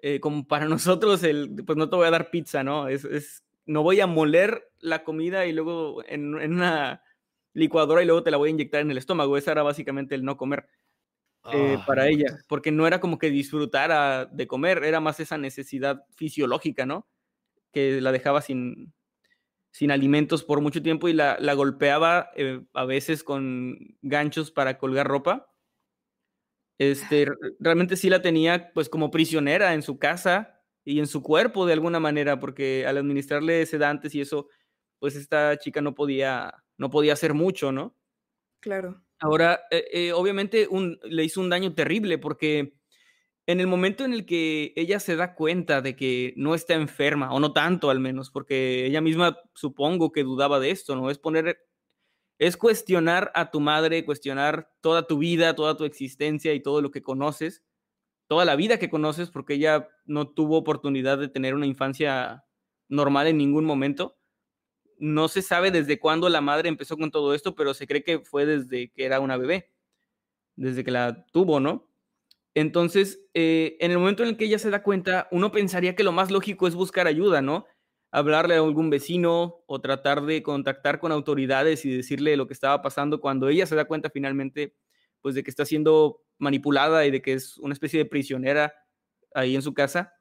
eh, 0.00 0.20
como 0.20 0.46
para 0.46 0.66
nosotros 0.68 1.22
el, 1.22 1.54
pues 1.66 1.76
no 1.76 1.90
te 1.90 1.96
voy 1.96 2.06
a 2.06 2.10
dar 2.10 2.30
pizza, 2.30 2.64
¿no? 2.64 2.88
Es, 2.88 3.04
es 3.04 3.44
no 3.66 3.82
voy 3.82 4.00
a 4.00 4.06
moler 4.06 4.70
la 4.80 5.04
comida 5.04 5.44
y 5.44 5.52
luego 5.52 6.02
en, 6.06 6.34
una 6.34 7.02
licuadora 7.52 8.02
y 8.02 8.06
luego 8.06 8.22
te 8.22 8.30
la 8.30 8.38
voy 8.38 8.48
a 8.48 8.52
inyectar 8.52 8.80
en 8.80 8.90
el 8.90 8.96
estómago. 8.96 9.36
Ese 9.36 9.50
era 9.50 9.62
básicamente 9.62 10.14
el 10.14 10.24
no 10.24 10.38
comer 10.38 10.66
eh, 11.52 11.76
ah, 11.78 11.84
para 11.86 12.08
ella, 12.08 12.38
porque 12.48 12.72
no 12.72 12.86
era 12.86 12.98
como 12.98 13.18
que 13.18 13.28
disfrutara 13.28 14.24
de 14.24 14.46
comer, 14.46 14.82
era 14.84 15.00
más 15.00 15.20
esa 15.20 15.36
necesidad 15.36 16.04
fisiológica, 16.16 16.86
¿no? 16.86 17.06
Que 17.70 18.00
la 18.00 18.12
dejaba 18.12 18.40
sin, 18.40 18.94
sin 19.78 19.92
alimentos 19.92 20.42
por 20.42 20.60
mucho 20.60 20.82
tiempo 20.82 21.08
y 21.08 21.12
la, 21.12 21.36
golpeaba 21.54 22.30
eh, 22.34 22.62
a 22.74 22.84
veces 22.84 23.22
con 23.22 23.78
ganchos 24.02 24.50
para 24.50 24.76
colgar 24.76 25.06
ropa. 25.06 25.54
Este, 26.78 27.28
realmente 27.60 27.96
sí 27.96 28.10
la 28.10 28.20
tenía 28.20 28.72
pues 28.74 28.88
como 28.88 29.12
prisionera 29.12 29.74
en 29.74 29.82
su 29.82 29.96
casa 30.00 30.60
y 30.84 30.98
en 30.98 31.06
su 31.06 31.22
cuerpo 31.22 31.64
de 31.64 31.74
alguna 31.74 32.00
manera, 32.00 32.40
porque 32.40 32.86
al 32.88 32.96
administrarle 32.96 33.64
sedantes 33.66 34.16
y 34.16 34.20
eso, 34.20 34.48
pues 34.98 35.14
esta 35.14 35.56
chica 35.58 35.80
no 35.80 35.94
podía, 35.94 36.52
no 36.76 36.90
podía 36.90 37.12
hacer 37.12 37.32
mucho, 37.32 37.70
¿no? 37.70 37.96
Claro. 38.58 39.00
Ahora, 39.20 39.60
eh, 39.70 39.84
eh, 39.92 40.12
obviamente 40.12 40.68
le 41.04 41.24
hizo 41.24 41.40
un 41.40 41.50
daño 41.50 41.72
terrible 41.72 42.18
porque 42.18 42.77
en 43.48 43.60
el 43.60 43.66
momento 43.66 44.04
en 44.04 44.12
el 44.12 44.26
que 44.26 44.74
ella 44.76 45.00
se 45.00 45.16
da 45.16 45.34
cuenta 45.34 45.80
de 45.80 45.96
que 45.96 46.34
no 46.36 46.54
está 46.54 46.74
enferma, 46.74 47.32
o 47.32 47.40
no 47.40 47.54
tanto 47.54 47.88
al 47.88 47.98
menos, 47.98 48.30
porque 48.30 48.84
ella 48.84 49.00
misma 49.00 49.38
supongo 49.54 50.12
que 50.12 50.22
dudaba 50.22 50.60
de 50.60 50.70
esto, 50.70 50.94
¿no? 50.96 51.10
Es 51.10 51.18
poner, 51.18 51.58
es 52.38 52.58
cuestionar 52.58 53.32
a 53.34 53.50
tu 53.50 53.60
madre, 53.60 54.04
cuestionar 54.04 54.70
toda 54.82 55.06
tu 55.06 55.16
vida, 55.16 55.54
toda 55.54 55.78
tu 55.78 55.86
existencia 55.86 56.52
y 56.52 56.60
todo 56.60 56.82
lo 56.82 56.90
que 56.90 57.02
conoces, 57.02 57.64
toda 58.26 58.44
la 58.44 58.54
vida 58.54 58.78
que 58.78 58.90
conoces, 58.90 59.30
porque 59.30 59.54
ella 59.54 59.88
no 60.04 60.28
tuvo 60.28 60.58
oportunidad 60.58 61.16
de 61.16 61.28
tener 61.28 61.54
una 61.54 61.66
infancia 61.66 62.44
normal 62.88 63.28
en 63.28 63.38
ningún 63.38 63.64
momento. 63.64 64.18
No 64.98 65.28
se 65.28 65.40
sabe 65.40 65.70
desde 65.70 65.98
cuándo 65.98 66.28
la 66.28 66.42
madre 66.42 66.68
empezó 66.68 66.98
con 66.98 67.10
todo 67.10 67.32
esto, 67.32 67.54
pero 67.54 67.72
se 67.72 67.86
cree 67.86 68.04
que 68.04 68.20
fue 68.20 68.44
desde 68.44 68.90
que 68.92 69.06
era 69.06 69.20
una 69.20 69.38
bebé, 69.38 69.72
desde 70.56 70.84
que 70.84 70.90
la 70.90 71.24
tuvo, 71.32 71.60
¿no? 71.60 71.87
Entonces, 72.58 73.20
eh, 73.34 73.76
en 73.78 73.92
el 73.92 73.98
momento 73.98 74.24
en 74.24 74.30
el 74.30 74.36
que 74.36 74.46
ella 74.46 74.58
se 74.58 74.68
da 74.70 74.82
cuenta, 74.82 75.28
uno 75.30 75.52
pensaría 75.52 75.94
que 75.94 76.02
lo 76.02 76.10
más 76.10 76.32
lógico 76.32 76.66
es 76.66 76.74
buscar 76.74 77.06
ayuda, 77.06 77.40
¿no? 77.40 77.66
Hablarle 78.10 78.54
a 78.56 78.58
algún 78.58 78.90
vecino 78.90 79.62
o 79.68 79.80
tratar 79.80 80.22
de 80.22 80.42
contactar 80.42 80.98
con 80.98 81.12
autoridades 81.12 81.84
y 81.84 81.96
decirle 81.96 82.36
lo 82.36 82.48
que 82.48 82.54
estaba 82.54 82.82
pasando 82.82 83.20
cuando 83.20 83.48
ella 83.48 83.64
se 83.64 83.76
da 83.76 83.84
cuenta 83.84 84.10
finalmente, 84.10 84.74
pues 85.20 85.36
de 85.36 85.44
que 85.44 85.50
está 85.50 85.64
siendo 85.64 86.24
manipulada 86.38 87.06
y 87.06 87.12
de 87.12 87.22
que 87.22 87.34
es 87.34 87.58
una 87.58 87.74
especie 87.74 88.00
de 88.00 88.06
prisionera 88.06 88.74
ahí 89.34 89.54
en 89.54 89.62
su 89.62 89.72
casa. 89.72 90.14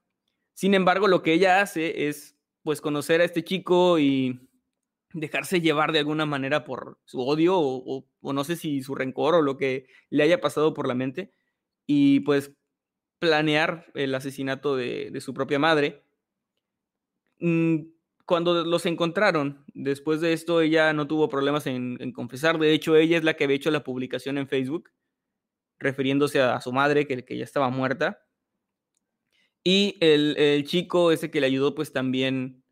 Sin 0.53 0.75
embargo, 0.75 1.07
lo 1.07 1.23
que 1.23 1.33
ella 1.33 1.61
hace 1.61 2.07
es, 2.07 2.37
pues, 2.61 2.81
conocer 2.81 3.19
a 3.21 3.23
este 3.23 3.43
chico 3.43 3.97
y 3.97 4.39
dejarse 5.11 5.59
llevar 5.59 5.91
de 5.91 5.99
alguna 5.99 6.27
manera 6.27 6.65
por 6.65 6.99
su 7.05 7.19
odio 7.19 7.55
o 7.59 8.05
no 8.21 8.43
sé 8.43 8.55
si 8.57 8.83
su 8.83 8.93
rencor 8.93 9.33
o 9.33 9.41
lo 9.41 9.57
que 9.57 9.87
le 10.11 10.21
haya 10.21 10.39
pasado 10.39 10.75
por 10.75 10.87
la 10.87 10.93
mente 10.93 11.31
y 11.87 12.19
pues 12.19 12.53
planear 13.19 13.87
el 13.95 14.13
asesinato 14.13 14.75
de, 14.75 15.17
su 15.21 15.33
propia 15.33 15.57
madre. 15.57 16.03
Mm, 17.39 17.77
cuando 18.25 18.65
los 18.65 18.85
encontraron, 18.85 19.63
después 19.73 20.21
de 20.21 20.33
esto 20.33 20.61
ella 20.61 20.93
no 20.93 21.07
tuvo 21.07 21.29
problemas 21.29 21.65
en, 21.65 22.11
confesar, 22.11 22.59
de 22.59 22.73
hecho 22.73 22.95
ella 22.97 23.17
es 23.17 23.23
la 23.23 23.35
que 23.35 23.45
había 23.45 23.55
hecho 23.55 23.71
la 23.71 23.83
publicación 23.83 24.37
en 24.37 24.47
Facebook, 24.47 24.91
refiriéndose 25.79 26.41
a, 26.41 26.59
su 26.61 26.73
madre, 26.73 27.07
que, 27.07 27.23
que 27.23 27.37
ya 27.37 27.45
estaba 27.45 27.69
muerta. 27.69 28.27
Y 29.63 29.97
el, 29.99 30.63
chico 30.65 31.11
ese 31.11 31.29
que 31.29 31.41
le 31.41 31.47
ayudó, 31.47 31.75
pues 31.75 31.91
también, 31.91 32.63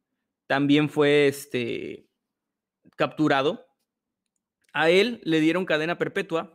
también 0.48 0.90
fue 0.90 1.28
este, 1.28 2.08
capturado. 2.96 3.66
A 4.74 4.90
él 4.90 5.20
le 5.24 5.40
dieron 5.42 5.66
cadena 5.66 5.98
perpetua 5.98 6.55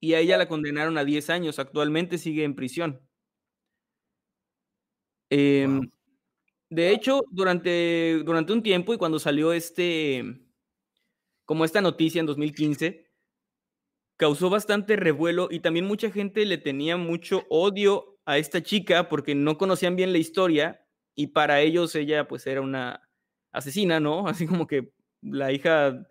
y 0.00 0.14
a 0.14 0.20
ella 0.20 0.38
la 0.38 0.48
condenaron 0.48 0.98
a 0.98 1.04
10 1.04 1.30
años. 1.30 1.58
Actualmente 1.58 2.18
sigue 2.18 2.44
en 2.44 2.54
prisión. 2.54 3.00
Em, 5.30 5.90
de 6.70 6.90
hecho, 6.92 7.22
durante, 7.30 8.22
durante 8.24 8.52
un 8.52 8.62
tiempo 8.62 8.94
y 8.94 8.98
cuando 8.98 9.18
salió 9.18 9.52
este, 9.52 10.24
como 11.44 11.64
esta 11.64 11.80
noticia 11.80 12.20
en 12.20 12.26
2015, 12.26 13.08
causó 14.16 14.50
bastante 14.50 14.96
revuelo 14.96 15.48
y 15.50 15.60
también 15.60 15.86
mucha 15.86 16.10
gente 16.10 16.44
le 16.44 16.58
tenía 16.58 16.96
mucho 16.96 17.46
odio 17.48 18.18
a 18.26 18.36
esta 18.38 18.62
chica 18.62 19.08
porque 19.08 19.34
no 19.34 19.56
conocían 19.56 19.96
bien 19.96 20.12
la 20.12 20.18
historia 20.18 20.84
y 21.14 21.28
para 21.28 21.60
ellos 21.60 21.94
ella 21.94 22.28
pues 22.28 22.46
era 22.46 22.60
una 22.60 23.08
asesina, 23.52 24.00
¿no? 24.00 24.26
Así 24.28 24.46
como 24.46 24.66
que 24.66 24.92
la 25.22 25.52
hija 25.52 26.06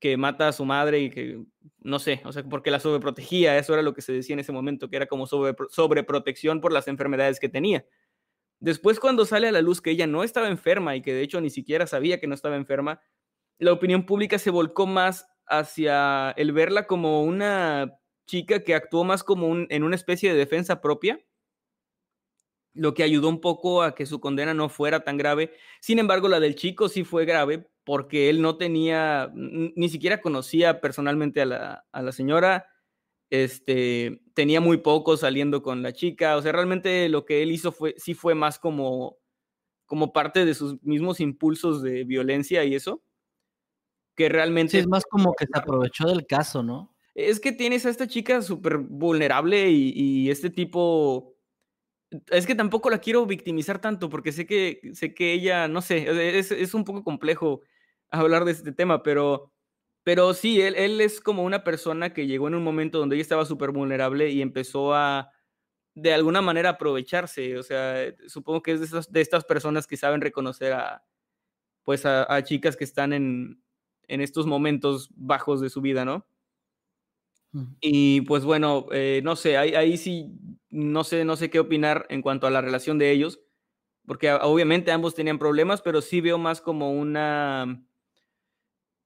que 0.00 0.16
mata 0.16 0.48
a 0.48 0.52
su 0.52 0.64
madre 0.64 1.00
y 1.00 1.10
que, 1.10 1.42
no 1.80 1.98
sé, 1.98 2.20
o 2.24 2.32
sea, 2.32 2.44
porque 2.44 2.70
la 2.70 2.80
sobreprotegía, 2.80 3.58
eso 3.58 3.72
era 3.72 3.82
lo 3.82 3.94
que 3.94 4.02
se 4.02 4.12
decía 4.12 4.34
en 4.34 4.40
ese 4.40 4.52
momento, 4.52 4.88
que 4.88 4.96
era 4.96 5.06
como 5.06 5.26
sobre, 5.26 5.54
sobreprotección 5.70 6.60
por 6.60 6.72
las 6.72 6.88
enfermedades 6.88 7.40
que 7.40 7.48
tenía. 7.48 7.84
Después, 8.60 9.00
cuando 9.00 9.24
sale 9.24 9.48
a 9.48 9.52
la 9.52 9.62
luz 9.62 9.80
que 9.80 9.90
ella 9.90 10.06
no 10.06 10.24
estaba 10.24 10.48
enferma 10.48 10.96
y 10.96 11.02
que 11.02 11.12
de 11.12 11.22
hecho 11.22 11.40
ni 11.40 11.50
siquiera 11.50 11.86
sabía 11.86 12.20
que 12.20 12.26
no 12.26 12.34
estaba 12.34 12.56
enferma, 12.56 13.00
la 13.58 13.72
opinión 13.72 14.06
pública 14.06 14.38
se 14.38 14.50
volcó 14.50 14.86
más 14.86 15.26
hacia 15.46 16.30
el 16.32 16.52
verla 16.52 16.86
como 16.86 17.22
una 17.22 17.98
chica 18.26 18.62
que 18.62 18.74
actuó 18.74 19.04
más 19.04 19.24
como 19.24 19.48
un, 19.48 19.66
en 19.70 19.82
una 19.82 19.96
especie 19.96 20.30
de 20.30 20.38
defensa 20.38 20.80
propia, 20.80 21.20
lo 22.74 22.94
que 22.94 23.02
ayudó 23.02 23.28
un 23.28 23.40
poco 23.40 23.82
a 23.82 23.94
que 23.94 24.06
su 24.06 24.20
condena 24.20 24.54
no 24.54 24.68
fuera 24.68 25.00
tan 25.00 25.16
grave. 25.16 25.52
Sin 25.80 25.98
embargo, 25.98 26.28
la 26.28 26.38
del 26.38 26.54
chico 26.54 26.88
sí 26.88 27.02
fue 27.02 27.24
grave 27.24 27.68
porque 27.88 28.28
él 28.28 28.42
no 28.42 28.58
tenía, 28.58 29.32
ni 29.34 29.88
siquiera 29.88 30.20
conocía 30.20 30.78
personalmente 30.82 31.40
a 31.40 31.46
la, 31.46 32.12
señora, 32.12 32.66
este, 33.30 34.20
tenía 34.34 34.60
muy 34.60 34.76
poco 34.76 35.16
saliendo 35.16 35.62
con 35.62 35.82
la 35.82 35.94
chica, 35.94 36.36
o 36.36 36.42
sea, 36.42 36.52
realmente 36.52 37.08
lo 37.08 37.24
que 37.24 37.42
él 37.42 37.50
hizo 37.50 37.72
fue, 37.72 37.94
sí 37.96 38.12
fue 38.12 38.34
más 38.34 38.58
como, 38.58 39.16
como 39.86 40.12
parte 40.12 40.44
de 40.44 40.52
sus 40.52 40.82
mismos 40.82 41.18
impulsos 41.18 41.82
de 41.82 42.04
violencia 42.04 42.62
y 42.62 42.74
eso, 42.74 43.02
que 44.14 44.28
realmente... 44.28 44.72
Sí, 44.72 44.78
es 44.80 44.86
más 44.86 45.06
como 45.06 45.32
que 45.32 45.46
se 45.46 45.58
aprovechó 45.58 46.08
del 46.08 46.26
caso, 46.26 46.62
¿no? 46.62 46.94
Es 47.14 47.40
que 47.40 47.52
tienes 47.52 47.86
a 47.86 47.88
esta 47.88 48.06
chica 48.06 48.42
súper 48.42 48.76
vulnerable 48.76 49.70
y, 49.70 50.28
este 50.28 50.50
tipo... 50.50 51.34
Es 52.30 52.46
que 52.46 52.54
tampoco 52.54 52.90
la 52.90 52.98
quiero 52.98 53.24
victimizar 53.24 53.80
tanto 53.80 54.10
porque 54.10 54.30
sé 54.30 54.44
que, 54.44 54.82
sé 54.92 55.14
que 55.14 55.32
ella, 55.32 55.68
no 55.68 55.80
sé, 55.80 56.38
es, 56.38 56.52
es 56.52 56.74
un 56.74 56.84
poco 56.84 57.02
complejo 57.02 57.62
hablar 58.10 58.44
de 58.44 58.52
este 58.52 58.72
tema, 58.72 59.02
pero, 59.02 59.52
pero 60.04 60.34
sí, 60.34 60.60
él, 60.60 60.74
él 60.76 61.00
es 61.00 61.20
como 61.20 61.44
una 61.44 61.64
persona 61.64 62.12
que 62.12 62.26
llegó 62.26 62.48
en 62.48 62.54
un 62.54 62.64
momento 62.64 62.98
donde 62.98 63.16
ella 63.16 63.22
estaba 63.22 63.44
súper 63.44 63.70
vulnerable 63.70 64.30
y 64.30 64.42
empezó 64.42 64.94
a, 64.94 65.32
de 65.94 66.14
alguna 66.14 66.42
manera, 66.42 66.70
aprovecharse. 66.70 67.58
O 67.58 67.62
sea, 67.62 68.14
supongo 68.28 68.62
que 68.62 68.72
es 68.72 68.80
de, 68.80 68.86
esas, 68.86 69.12
de 69.12 69.20
estas 69.20 69.44
personas 69.44 69.86
que 69.86 69.96
saben 69.96 70.20
reconocer 70.20 70.72
a, 70.72 71.04
pues, 71.84 72.06
a, 72.06 72.42
chicas 72.44 72.76
que 72.76 72.84
están 72.84 73.12
en, 73.12 73.62
en 74.08 74.20
estos 74.20 74.46
momentos 74.46 75.10
bajos 75.14 75.60
de 75.60 75.70
su 75.70 75.80
vida, 75.80 76.04
¿no? 76.04 76.26
Y 77.80 78.20
pues 78.22 78.44
bueno, 78.44 78.86
eh, 78.92 79.22
no 79.24 79.34
sé, 79.34 79.56
ahí, 79.56 79.74
ahí, 79.74 79.96
sí, 79.96 80.38
no 80.68 81.02
sé, 81.02 81.24
no 81.24 81.34
sé 81.34 81.48
qué 81.48 81.58
opinar 81.58 82.06
en 82.10 82.20
cuanto 82.20 82.46
a 82.46 82.50
la 82.50 82.60
relación 82.60 82.98
de 82.98 83.10
ellos, 83.10 83.40
porque 84.06 84.30
obviamente 84.32 84.92
ambos 84.92 85.14
tenían 85.14 85.38
problemas, 85.38 85.80
pero 85.80 86.02
sí 86.02 86.20
veo 86.20 86.36
más 86.36 86.60
como 86.60 86.92
una, 86.92 87.82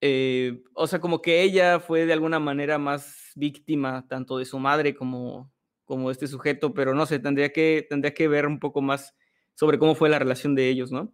eh, 0.02 0.62
o 0.74 0.86
sea, 0.88 1.00
como 1.00 1.22
que 1.22 1.42
ella 1.42 1.78
fue 1.80 2.04
de 2.06 2.12
alguna 2.12 2.40
manera 2.40 2.76
más 2.76 3.30
víctima 3.36 4.04
tanto 4.08 4.36
de 4.36 4.44
su 4.44 4.58
madre 4.58 4.94
como, 4.96 5.50
como 5.84 6.08
de 6.08 6.12
este 6.12 6.26
sujeto, 6.26 6.74
pero 6.74 6.92
no 6.92 7.06
sé, 7.06 7.20
tendría 7.20 7.52
que, 7.52 7.86
tendría 7.88 8.12
que 8.12 8.26
ver 8.26 8.46
un 8.46 8.58
poco 8.58 8.82
más 8.82 9.14
sobre 9.54 9.78
cómo 9.78 9.94
fue 9.94 10.08
la 10.10 10.18
relación 10.18 10.56
de 10.56 10.68
ellos, 10.68 10.90
¿no? 10.90 11.12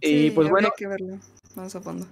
Y 0.00 0.28
Sí, 0.28 0.30
pues 0.30 0.48
bueno, 0.48 0.70
que 0.76 0.86
verlo 0.86 1.18
más 1.56 1.74
a 1.74 1.80
fondo. 1.80 2.06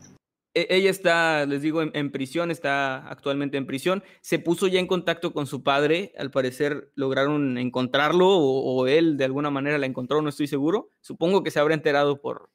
E- 0.55 0.67
Ella 0.69 0.91
está, 0.91 1.47
les 1.47 1.63
digo, 1.63 1.81
en, 1.81 1.93
en 1.95 2.11
prisión, 2.11 2.51
está 2.51 3.09
actualmente 3.09 3.57
en 3.57 3.67
prisión. 3.67 4.03
Se 4.21 4.39
puso 4.41 4.67
ya 4.67 4.81
en 4.81 4.87
contacto 4.89 5.33
con 5.33 5.47
su 5.47 5.63
padre. 5.63 6.13
Al 6.19 6.31
parecer 6.33 6.91
lograron 6.97 7.57
encontrarlo 7.57 8.29
o, 8.29 8.75
o 8.83 8.87
él 8.89 9.17
de 9.17 9.25
alguna 9.25 9.51
manera 9.51 9.79
la 9.79 9.87
encontró, 9.87 10.21
no 10.23 10.29
estoy 10.29 10.49
seguro. 10.49 10.89
Supongo 11.01 11.43
que 11.45 11.51
se 11.53 11.61
habrá 11.61 11.75
enterado 11.75 12.21
por, 12.21 12.51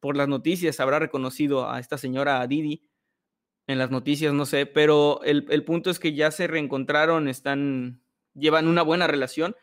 por 0.00 0.16
las 0.16 0.28
noticias, 0.28 0.80
habrá 0.80 0.98
reconocido 0.98 1.70
a 1.70 1.78
esta 1.80 1.98
señora, 1.98 2.40
a 2.40 2.46
Didi, 2.46 2.88
en 3.66 3.78
las 3.78 3.90
noticias, 3.90 4.32
no 4.32 4.46
sé. 4.46 4.66
Pero 4.66 5.20
el, 5.24 5.46
el 5.50 5.64
punto 5.64 5.90
es 5.90 5.98
que 5.98 6.14
ya 6.14 6.30
se 6.30 6.46
reencontraron, 6.46 7.28
están, 7.28 8.02
llevan 8.34 8.66
una 8.68 8.82
buena 8.82 9.06
relación. 9.06 9.56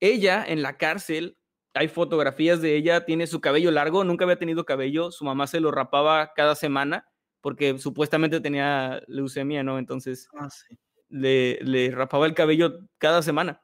Ella 0.00 0.44
en 0.46 0.62
la 0.62 0.78
cárcel, 0.78 1.38
hay 1.74 1.88
fotografías 1.88 2.60
de 2.60 2.76
ella, 2.76 3.04
tiene 3.04 3.26
su 3.26 3.40
cabello 3.40 3.70
largo, 3.70 4.04
nunca 4.04 4.24
había 4.24 4.38
tenido 4.38 4.64
cabello, 4.64 5.10
su 5.10 5.24
mamá 5.24 5.46
se 5.46 5.60
lo 5.60 5.70
rapaba 5.70 6.32
cada 6.34 6.54
semana 6.54 7.06
porque 7.40 7.78
supuestamente 7.78 8.40
tenía 8.40 9.02
leucemia, 9.08 9.62
¿no? 9.62 9.78
Entonces 9.78 10.28
Ah, 10.38 10.48
sí. 10.50 10.78
le, 11.08 11.58
le 11.62 11.90
rapaba 11.90 12.26
el 12.26 12.34
cabello 12.34 12.80
cada 12.98 13.22
semana. 13.22 13.62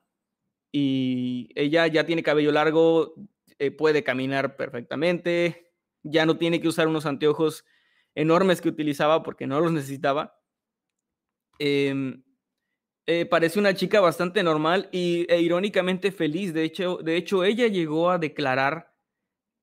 Y 0.73 1.51
ella 1.55 1.87
ya 1.87 2.05
tiene 2.05 2.23
cabello 2.23 2.53
largo, 2.53 3.15
eh, 3.59 3.71
puede 3.71 4.05
caminar 4.05 4.57
perfectamente, 4.57 5.68
ya 6.03 6.27
no 6.27 6.39
tiene 6.39 6.61
que 6.61 6.69
usar 6.69 6.89
unos 6.89 7.07
anteojos 7.07 7.65
enormes 8.15 8.61
que 8.61 8.69
utilizaba 8.69 9.23
porque 9.23 9.47
no 9.47 9.61
los 9.61 9.73
necesitaba. 9.73 10.41
Em, 11.59 12.23
eh, 13.07 13.27
parece 13.27 13.59
una 13.59 13.75
chica 13.75 14.01
bastante 14.01 14.43
normal 14.43 14.89
y, 14.93 15.27
e 15.33 15.41
irónicamente 15.41 16.13
feliz. 16.13 16.53
De 16.55 16.65
hecho, 16.65 16.99
de 16.99 17.17
hecho, 17.17 17.45
ella 17.45 17.67
llegó 17.69 18.11
a 18.11 18.19
declarar 18.19 18.95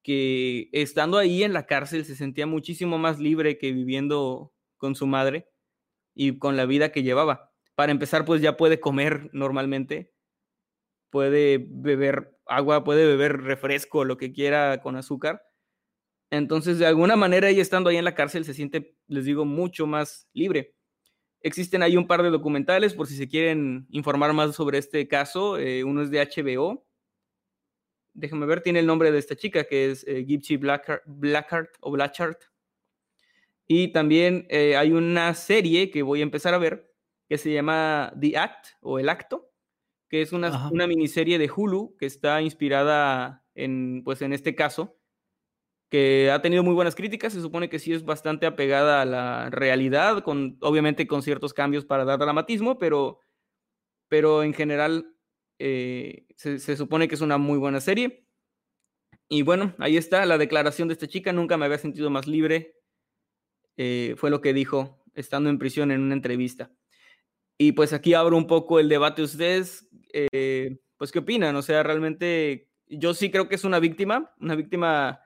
que 0.03 0.69
estando 0.71 1.17
ahí 1.17 1.43
en 1.43 1.53
la 1.53 1.65
cárcel 1.65 2.05
se 2.05 2.15
sentía 2.15 2.47
muchísimo 2.47 2.97
más 2.97 3.19
libre 3.19 3.57
que 3.57 3.71
viviendo 3.71 4.53
con 4.77 4.95
su 4.95 5.07
madre 5.07 5.49
y 6.15 6.39
con 6.39 6.57
la 6.57 6.65
vida 6.65 6.91
que 6.91 7.03
llevaba. 7.03 7.53
Para 7.75 7.91
empezar, 7.91 8.25
pues 8.25 8.41
ya 8.41 8.57
puede 8.57 8.79
comer 8.79 9.29
normalmente, 9.33 10.13
puede 11.09 11.65
beber 11.69 12.37
agua, 12.45 12.83
puede 12.83 13.05
beber 13.05 13.41
refresco, 13.41 14.05
lo 14.05 14.17
que 14.17 14.31
quiera 14.31 14.81
con 14.81 14.95
azúcar. 14.95 15.43
Entonces, 16.37 16.79
de 16.79 16.85
alguna 16.85 17.15
manera, 17.15 17.49
ella 17.49 17.61
estando 17.61 17.89
ahí 17.89 17.97
en 17.97 18.05
la 18.05 18.15
cárcel 18.15 18.45
se 18.45 18.53
siente, 18.53 18.95
les 19.07 19.25
digo, 19.25 19.45
mucho 19.45 19.87
más 19.87 20.27
libre. 20.33 20.75
Existen 21.41 21.83
ahí 21.83 21.95
un 21.95 22.07
par 22.07 22.23
de 22.23 22.29
documentales 22.29 22.93
por 22.93 23.07
si 23.07 23.15
se 23.15 23.27
quieren 23.27 23.85
informar 23.89 24.33
más 24.33 24.55
sobre 24.55 24.79
este 24.79 25.07
caso. 25.07 25.57
Eh, 25.57 25.83
uno 25.83 26.01
es 26.01 26.09
de 26.09 26.19
HBO. 26.19 26.87
Déjame 28.13 28.45
ver, 28.45 28.61
tiene 28.61 28.79
el 28.79 28.87
nombre 28.87 29.11
de 29.11 29.19
esta 29.19 29.35
chica 29.35 29.65
que 29.65 29.91
es 29.91 30.05
eh, 30.07 30.25
Gypsy 30.25 30.57
Blackheart, 30.57 31.03
Blackheart 31.05 31.69
o 31.81 31.91
Blanchard. 31.91 32.37
Y 33.67 33.89
también 33.89 34.47
eh, 34.49 34.75
hay 34.75 34.91
una 34.91 35.33
serie 35.33 35.91
que 35.91 36.03
voy 36.03 36.21
a 36.21 36.23
empezar 36.23 36.53
a 36.53 36.59
ver 36.59 36.91
que 37.27 37.37
se 37.37 37.51
llama 37.51 38.13
The 38.19 38.37
Act 38.37 38.67
o 38.81 38.99
El 38.99 39.09
Acto, 39.09 39.51
que 40.09 40.21
es 40.21 40.31
una, 40.31 40.47
Ajá. 40.47 40.69
una 40.71 40.87
miniserie 40.87 41.37
de 41.37 41.49
Hulu 41.53 41.95
que 41.97 42.05
está 42.05 42.41
inspirada 42.41 43.43
en, 43.55 44.03
pues, 44.03 44.21
en 44.21 44.33
este 44.33 44.55
caso, 44.55 44.97
ha 46.31 46.41
tenido 46.41 46.63
muy 46.63 46.73
buenas 46.73 46.95
críticas. 46.95 47.33
Se 47.33 47.41
supone 47.41 47.69
que 47.69 47.79
sí 47.79 47.93
es 47.93 48.03
bastante 48.05 48.45
apegada 48.45 49.01
a 49.01 49.05
la 49.05 49.49
realidad, 49.49 50.23
con, 50.23 50.57
obviamente 50.61 51.07
con 51.07 51.21
ciertos 51.21 51.53
cambios 51.53 51.85
para 51.85 52.05
dar 52.05 52.19
dramatismo, 52.19 52.77
pero, 52.77 53.19
pero 54.07 54.43
en 54.43 54.53
general 54.53 55.15
eh, 55.59 56.25
se, 56.35 56.59
se 56.59 56.77
supone 56.77 57.07
que 57.07 57.15
es 57.15 57.21
una 57.21 57.37
muy 57.37 57.57
buena 57.57 57.81
serie. 57.81 58.25
Y 59.29 59.41
bueno, 59.41 59.73
ahí 59.79 59.97
está 59.97 60.25
la 60.25 60.37
declaración 60.37 60.87
de 60.87 60.93
esta 60.93 61.07
chica. 61.07 61.33
Nunca 61.33 61.57
me 61.57 61.65
había 61.65 61.77
sentido 61.79 62.09
más 62.09 62.27
libre. 62.27 62.75
eh, 63.77 64.15
fue 64.17 64.29
lo 64.29 64.41
que 64.41 64.53
dijo 64.53 65.03
estando 65.13 65.49
en 65.49 65.59
prisión 65.59 65.91
en 65.91 66.01
una 66.01 66.13
entrevista. 66.13 66.71
Y 67.57 67.71
pues 67.71 67.93
aquí 67.93 68.13
abro 68.13 68.37
un 68.37 68.47
poco 68.47 68.79
el 68.79 68.89
debate. 68.89 69.21
¿Ustedes, 69.21 69.87
eh, 70.13 70.77
pues, 70.97 71.11
qué 71.11 71.19
opinan? 71.19 71.55
O 71.55 71.61
sea, 71.61 71.83
realmente 71.83 72.69
yo 72.87 73.13
sí 73.13 73.31
creo 73.31 73.47
que 73.47 73.55
es 73.55 73.63
una 73.63 73.79
víctima, 73.79 74.33
una 74.39 74.55
víctima 74.55 75.21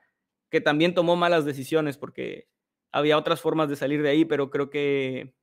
que 0.50 0.60
también 0.60 0.94
tomó 0.94 1.16
malas 1.16 1.44
decisiones 1.44 1.96
porque 1.96 2.48
había 2.92 3.16
otras 3.16 3.40
formas 3.40 3.68
de 3.68 3.76
salir 3.76 4.02
de 4.02 4.10
ahí, 4.10 4.24
pero 4.24 4.50
creo 4.50 4.68
que, 4.68 5.34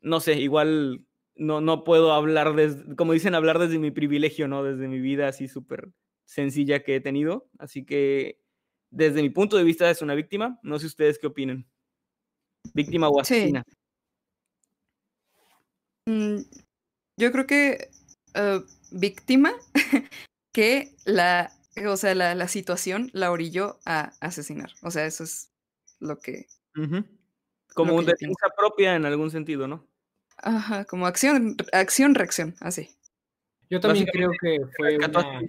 no 0.00 0.20
sé, 0.20 0.34
igual 0.38 1.04
no, 1.34 1.60
no 1.60 1.84
puedo 1.84 2.12
hablar, 2.12 2.54
desde, 2.54 2.94
como 2.96 3.12
dicen, 3.12 3.34
hablar 3.34 3.58
desde 3.58 3.78
mi 3.78 3.90
privilegio, 3.90 4.46
¿no? 4.46 4.62
Desde 4.62 4.88
mi 4.88 5.00
vida 5.00 5.28
así 5.28 5.48
súper 5.48 5.90
sencilla 6.24 6.82
que 6.82 6.96
he 6.96 7.00
tenido. 7.00 7.48
Así 7.58 7.84
que, 7.84 8.40
desde 8.90 9.22
mi 9.22 9.30
punto 9.30 9.56
de 9.56 9.64
vista, 9.64 9.90
es 9.90 10.02
una 10.02 10.14
víctima. 10.14 10.58
No 10.62 10.78
sé 10.78 10.86
ustedes 10.86 11.18
qué 11.18 11.26
opinen. 11.26 11.66
Víctima 12.74 13.08
o 13.08 13.24
Sí. 13.24 13.34
asesina. 13.34 13.64
Mm, 16.06 16.40
yo 17.16 17.32
creo 17.32 17.46
que 17.46 17.88
eh, 18.34 18.60
víctima 18.92 19.52
que 20.52 20.94
la, 21.04 21.52
o 21.86 21.96
sea, 21.96 22.14
la, 22.14 22.34
la 22.34 22.48
situación 22.48 23.10
la 23.12 23.30
orilló 23.30 23.78
a 23.84 24.12
asesinar. 24.20 24.70
O 24.82 24.90
sea, 24.90 25.06
eso 25.06 25.24
es 25.24 25.52
lo 25.98 26.18
que. 26.18 26.46
Como 27.74 27.92
Lo 27.92 27.98
una 27.98 28.06
defensa 28.12 28.48
propia 28.56 28.96
en 28.96 29.04
algún 29.06 29.30
sentido, 29.30 29.68
¿no? 29.68 29.86
ajá, 30.42 30.84
como 30.86 31.06
acción, 31.06 31.56
acción, 31.72 32.14
reacción, 32.14 32.54
así. 32.60 32.96
Yo 33.68 33.78
también 33.80 34.06
creo 34.06 34.30
que 34.40 34.58
fue 34.76 34.96
una, 34.96 35.42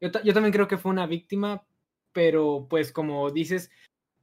yo, 0.00 0.10
ta- 0.10 0.22
yo 0.22 0.34
también 0.34 0.52
creo 0.52 0.68
que 0.68 0.78
fue 0.78 0.92
una 0.92 1.06
víctima, 1.06 1.66
pero 2.12 2.66
pues 2.68 2.92
como 2.92 3.30
dices, 3.30 3.70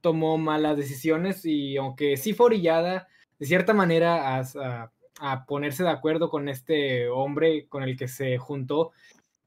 tomó 0.00 0.38
malas 0.38 0.76
decisiones 0.76 1.44
y 1.44 1.76
aunque 1.76 2.16
sí 2.16 2.32
fue 2.32 2.46
orillada 2.46 3.08
de 3.38 3.46
cierta 3.46 3.74
manera 3.74 4.36
a, 4.38 4.40
a- 4.40 4.92
a 5.20 5.44
ponerse 5.46 5.82
de 5.82 5.90
acuerdo 5.90 6.30
con 6.30 6.48
este 6.48 7.08
hombre 7.08 7.66
con 7.68 7.82
el 7.82 7.96
que 7.96 8.06
se 8.06 8.38
juntó, 8.38 8.92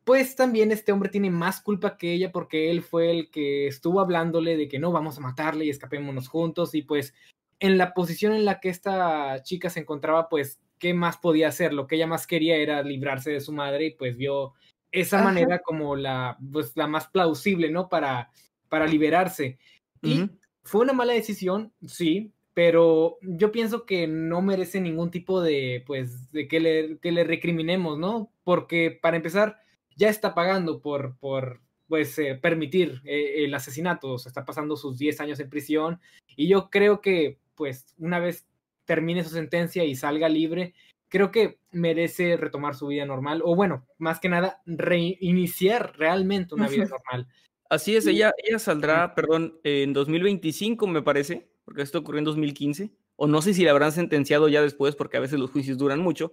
pues 0.04 0.36
también 0.36 0.72
este 0.72 0.92
hombre 0.92 1.10
tiene 1.10 1.30
más 1.30 1.62
culpa 1.62 1.98
que 1.98 2.14
ella 2.14 2.32
porque 2.32 2.72
él 2.72 2.82
fue 2.82 3.12
el 3.12 3.30
que 3.30 3.68
estuvo 3.68 4.00
hablándole 4.00 4.58
de 4.58 4.68
que 4.68 4.80
no 4.80 4.92
vamos 4.92 5.18
a 5.18 5.22
matarle 5.22 5.66
y 5.66 5.70
escapémonos 5.70 6.28
juntos 6.28 6.74
y 6.76 6.82
pues 6.82 7.14
en 7.62 7.78
la 7.78 7.94
posición 7.94 8.34
en 8.34 8.44
la 8.44 8.60
que 8.60 8.70
esta 8.70 9.42
chica 9.44 9.70
se 9.70 9.80
encontraba, 9.82 10.30
pues, 10.30 10.60
¿qué 10.80 10.96
más 10.96 11.18
podía 11.18 11.48
hacer? 11.48 11.74
Lo 11.74 11.86
que 11.86 11.96
ella 11.96 12.08
más 12.08 12.26
quería 12.26 12.58
era 12.58 12.82
librarse 12.82 13.30
de 13.30 13.40
su 13.40 13.54
madre 13.54 13.86
y 13.86 13.92
pues 13.92 14.18
vio 14.18 14.54
esa 14.92 15.18
Ajá. 15.18 15.26
manera 15.26 15.60
como 15.60 15.96
la, 15.96 16.38
pues, 16.52 16.76
la 16.76 16.88
más 16.88 17.08
plausible, 17.08 17.70
¿no? 17.70 17.88
Para, 17.88 18.32
para 18.68 18.88
liberarse. 18.88 19.60
Y 20.02 20.28
fue 20.64 20.82
una 20.82 20.94
mala 20.94 21.14
decisión, 21.14 21.72
sí, 21.86 22.34
pero 22.56 23.20
yo 23.22 23.52
pienso 23.52 23.86
que 23.86 24.08
no 24.08 24.42
merece 24.42 24.82
ningún 24.82 25.12
tipo 25.12 25.40
de, 25.40 25.84
pues, 25.86 26.32
de 26.32 26.48
que 26.48 26.60
le, 26.60 26.98
que 26.98 27.12
le 27.12 27.24
recriminemos, 27.24 28.00
¿no? 28.00 28.32
Porque 28.44 28.98
para 29.00 29.18
empezar, 29.18 29.60
ya 30.02 30.10
está 30.10 30.34
pagando 30.34 30.82
por, 30.82 31.16
por 31.20 31.62
pues, 31.88 32.18
eh, 32.18 32.34
permitir 32.42 33.02
eh, 33.06 33.46
el 33.46 33.54
asesinato, 33.54 34.14
o 34.14 34.18
sea, 34.18 34.32
está 34.32 34.46
pasando 34.46 34.76
sus 34.76 34.98
10 34.98 35.22
años 35.22 35.40
en 35.40 35.48
prisión, 35.48 36.00
y 36.36 36.48
yo 36.48 36.72
creo 36.72 37.02
que, 37.02 37.38
pues, 37.54 37.94
una 38.00 38.18
vez 38.18 38.48
termine 38.86 39.24
su 39.24 39.30
sentencia 39.30 39.86
y 39.86 39.94
salga 39.94 40.28
libre, 40.28 40.74
creo 41.08 41.30
que 41.30 41.60
merece 41.70 42.36
retomar 42.36 42.74
su 42.74 42.88
vida 42.88 43.06
normal, 43.06 43.44
o 43.46 43.56
bueno, 43.56 43.86
más 44.00 44.20
que 44.20 44.28
nada, 44.28 44.64
reiniciar 44.66 45.94
realmente 46.00 46.56
una 46.56 46.68
vida 46.68 46.86
normal. 46.86 47.28
Así 47.70 47.96
es, 47.96 48.08
Y- 48.08 48.10
ella, 48.10 48.34
ella 48.44 48.58
saldrá, 48.58 49.14
perdón, 49.14 49.60
en 49.64 49.94
2025 49.94 50.88
me 50.88 51.04
parece, 51.04 51.48
porque 51.64 51.84
esto 51.84 52.00
ocurrió 52.00 52.18
en 52.18 52.26
2015, 52.26 52.90
o 53.18 53.28
no 53.28 53.44
sé 53.44 53.54
si 53.54 53.64
la 53.64 53.70
habrán 53.70 53.92
sentenciado 53.92 54.50
ya 54.50 54.64
después, 54.64 54.96
porque 54.96 55.18
a 55.18 55.20
veces 55.20 55.40
los 55.40 55.52
juicios 55.52 55.78
duran 55.78 56.00
mucho, 56.00 56.32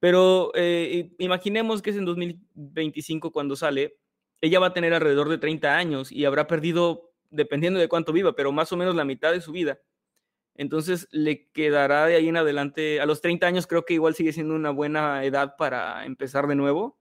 pero 0.00 0.52
eh, 0.54 1.14
imaginemos 1.18 1.82
que 1.82 1.90
es 1.90 1.96
en 1.96 2.04
2025 2.04 3.32
cuando 3.32 3.56
sale, 3.56 3.98
ella 4.40 4.60
va 4.60 4.68
a 4.68 4.72
tener 4.74 4.94
alrededor 4.94 5.28
de 5.28 5.38
30 5.38 5.76
años 5.76 6.12
y 6.12 6.24
habrá 6.24 6.46
perdido, 6.46 7.12
dependiendo 7.30 7.80
de 7.80 7.88
cuánto 7.88 8.12
viva, 8.12 8.34
pero 8.36 8.52
más 8.52 8.72
o 8.72 8.76
menos 8.76 8.94
la 8.94 9.04
mitad 9.04 9.32
de 9.32 9.40
su 9.40 9.52
vida. 9.52 9.78
Entonces 10.56 11.08
le 11.10 11.48
quedará 11.52 12.06
de 12.06 12.16
ahí 12.16 12.28
en 12.28 12.36
adelante, 12.36 13.00
a 13.00 13.06
los 13.06 13.20
30 13.20 13.46
años 13.46 13.66
creo 13.66 13.84
que 13.84 13.94
igual 13.94 14.14
sigue 14.14 14.32
siendo 14.32 14.54
una 14.54 14.70
buena 14.70 15.24
edad 15.24 15.56
para 15.58 16.04
empezar 16.06 16.46
de 16.46 16.54
nuevo. 16.56 16.98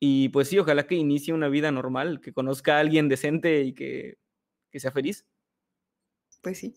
Y 0.00 0.30
pues 0.30 0.48
sí, 0.48 0.58
ojalá 0.58 0.86
que 0.86 0.96
inicie 0.96 1.34
una 1.34 1.48
vida 1.48 1.70
normal, 1.70 2.20
que 2.20 2.32
conozca 2.32 2.76
a 2.76 2.80
alguien 2.80 3.08
decente 3.08 3.62
y 3.62 3.74
que, 3.74 4.18
que 4.70 4.80
sea 4.80 4.90
feliz. 4.92 5.26
Pues 6.42 6.58
sí. 6.58 6.74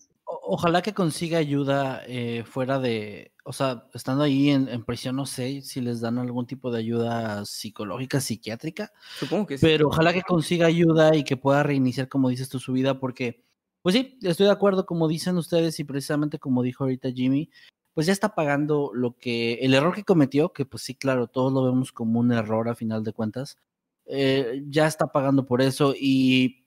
Ojalá 0.48 0.80
que 0.80 0.94
consiga 0.94 1.38
ayuda 1.38 2.02
eh, 2.06 2.44
fuera 2.44 2.78
de, 2.78 3.32
o 3.44 3.52
sea, 3.52 3.88
estando 3.94 4.22
ahí 4.22 4.50
en, 4.50 4.68
en 4.68 4.84
prisión, 4.84 5.16
no 5.16 5.26
sé 5.26 5.60
si 5.62 5.80
les 5.80 6.00
dan 6.00 6.18
algún 6.18 6.46
tipo 6.46 6.70
de 6.70 6.78
ayuda 6.78 7.44
psicológica, 7.44 8.20
psiquiátrica, 8.20 8.92
Supongo 9.18 9.46
que 9.46 9.58
sí. 9.58 9.66
pero 9.66 9.88
ojalá 9.88 10.12
que 10.12 10.22
consiga 10.22 10.66
ayuda 10.66 11.16
y 11.16 11.24
que 11.24 11.36
pueda 11.36 11.64
reiniciar, 11.64 12.08
como 12.08 12.28
dices 12.28 12.48
tú, 12.48 12.60
su 12.60 12.72
vida, 12.72 13.00
porque, 13.00 13.42
pues 13.82 13.96
sí, 13.96 14.18
estoy 14.22 14.46
de 14.46 14.52
acuerdo, 14.52 14.86
como 14.86 15.08
dicen 15.08 15.36
ustedes 15.36 15.80
y 15.80 15.84
precisamente 15.84 16.38
como 16.38 16.62
dijo 16.62 16.84
ahorita 16.84 17.10
Jimmy, 17.10 17.50
pues 17.92 18.06
ya 18.06 18.12
está 18.12 18.36
pagando 18.36 18.92
lo 18.94 19.16
que, 19.16 19.54
el 19.54 19.74
error 19.74 19.96
que 19.96 20.04
cometió, 20.04 20.52
que 20.52 20.64
pues 20.64 20.84
sí, 20.84 20.94
claro, 20.94 21.26
todos 21.26 21.52
lo 21.52 21.64
vemos 21.64 21.90
como 21.90 22.20
un 22.20 22.30
error 22.30 22.68
a 22.68 22.76
final 22.76 23.02
de 23.02 23.12
cuentas, 23.12 23.58
eh, 24.06 24.62
ya 24.68 24.86
está 24.86 25.08
pagando 25.08 25.44
por 25.44 25.60
eso 25.60 25.92
y 25.98 26.65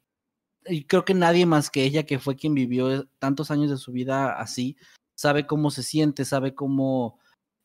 y 0.65 0.85
creo 0.85 1.05
que 1.05 1.13
nadie 1.13 1.45
más 1.45 1.69
que 1.69 1.83
ella, 1.83 2.05
que 2.05 2.19
fue 2.19 2.35
quien 2.35 2.53
vivió 2.53 3.05
tantos 3.19 3.51
años 3.51 3.69
de 3.69 3.77
su 3.77 3.91
vida 3.91 4.33
así, 4.39 4.77
sabe 5.15 5.45
cómo 5.45 5.71
se 5.71 5.83
siente, 5.83 6.25
sabe 6.25 6.55
cómo 6.55 7.19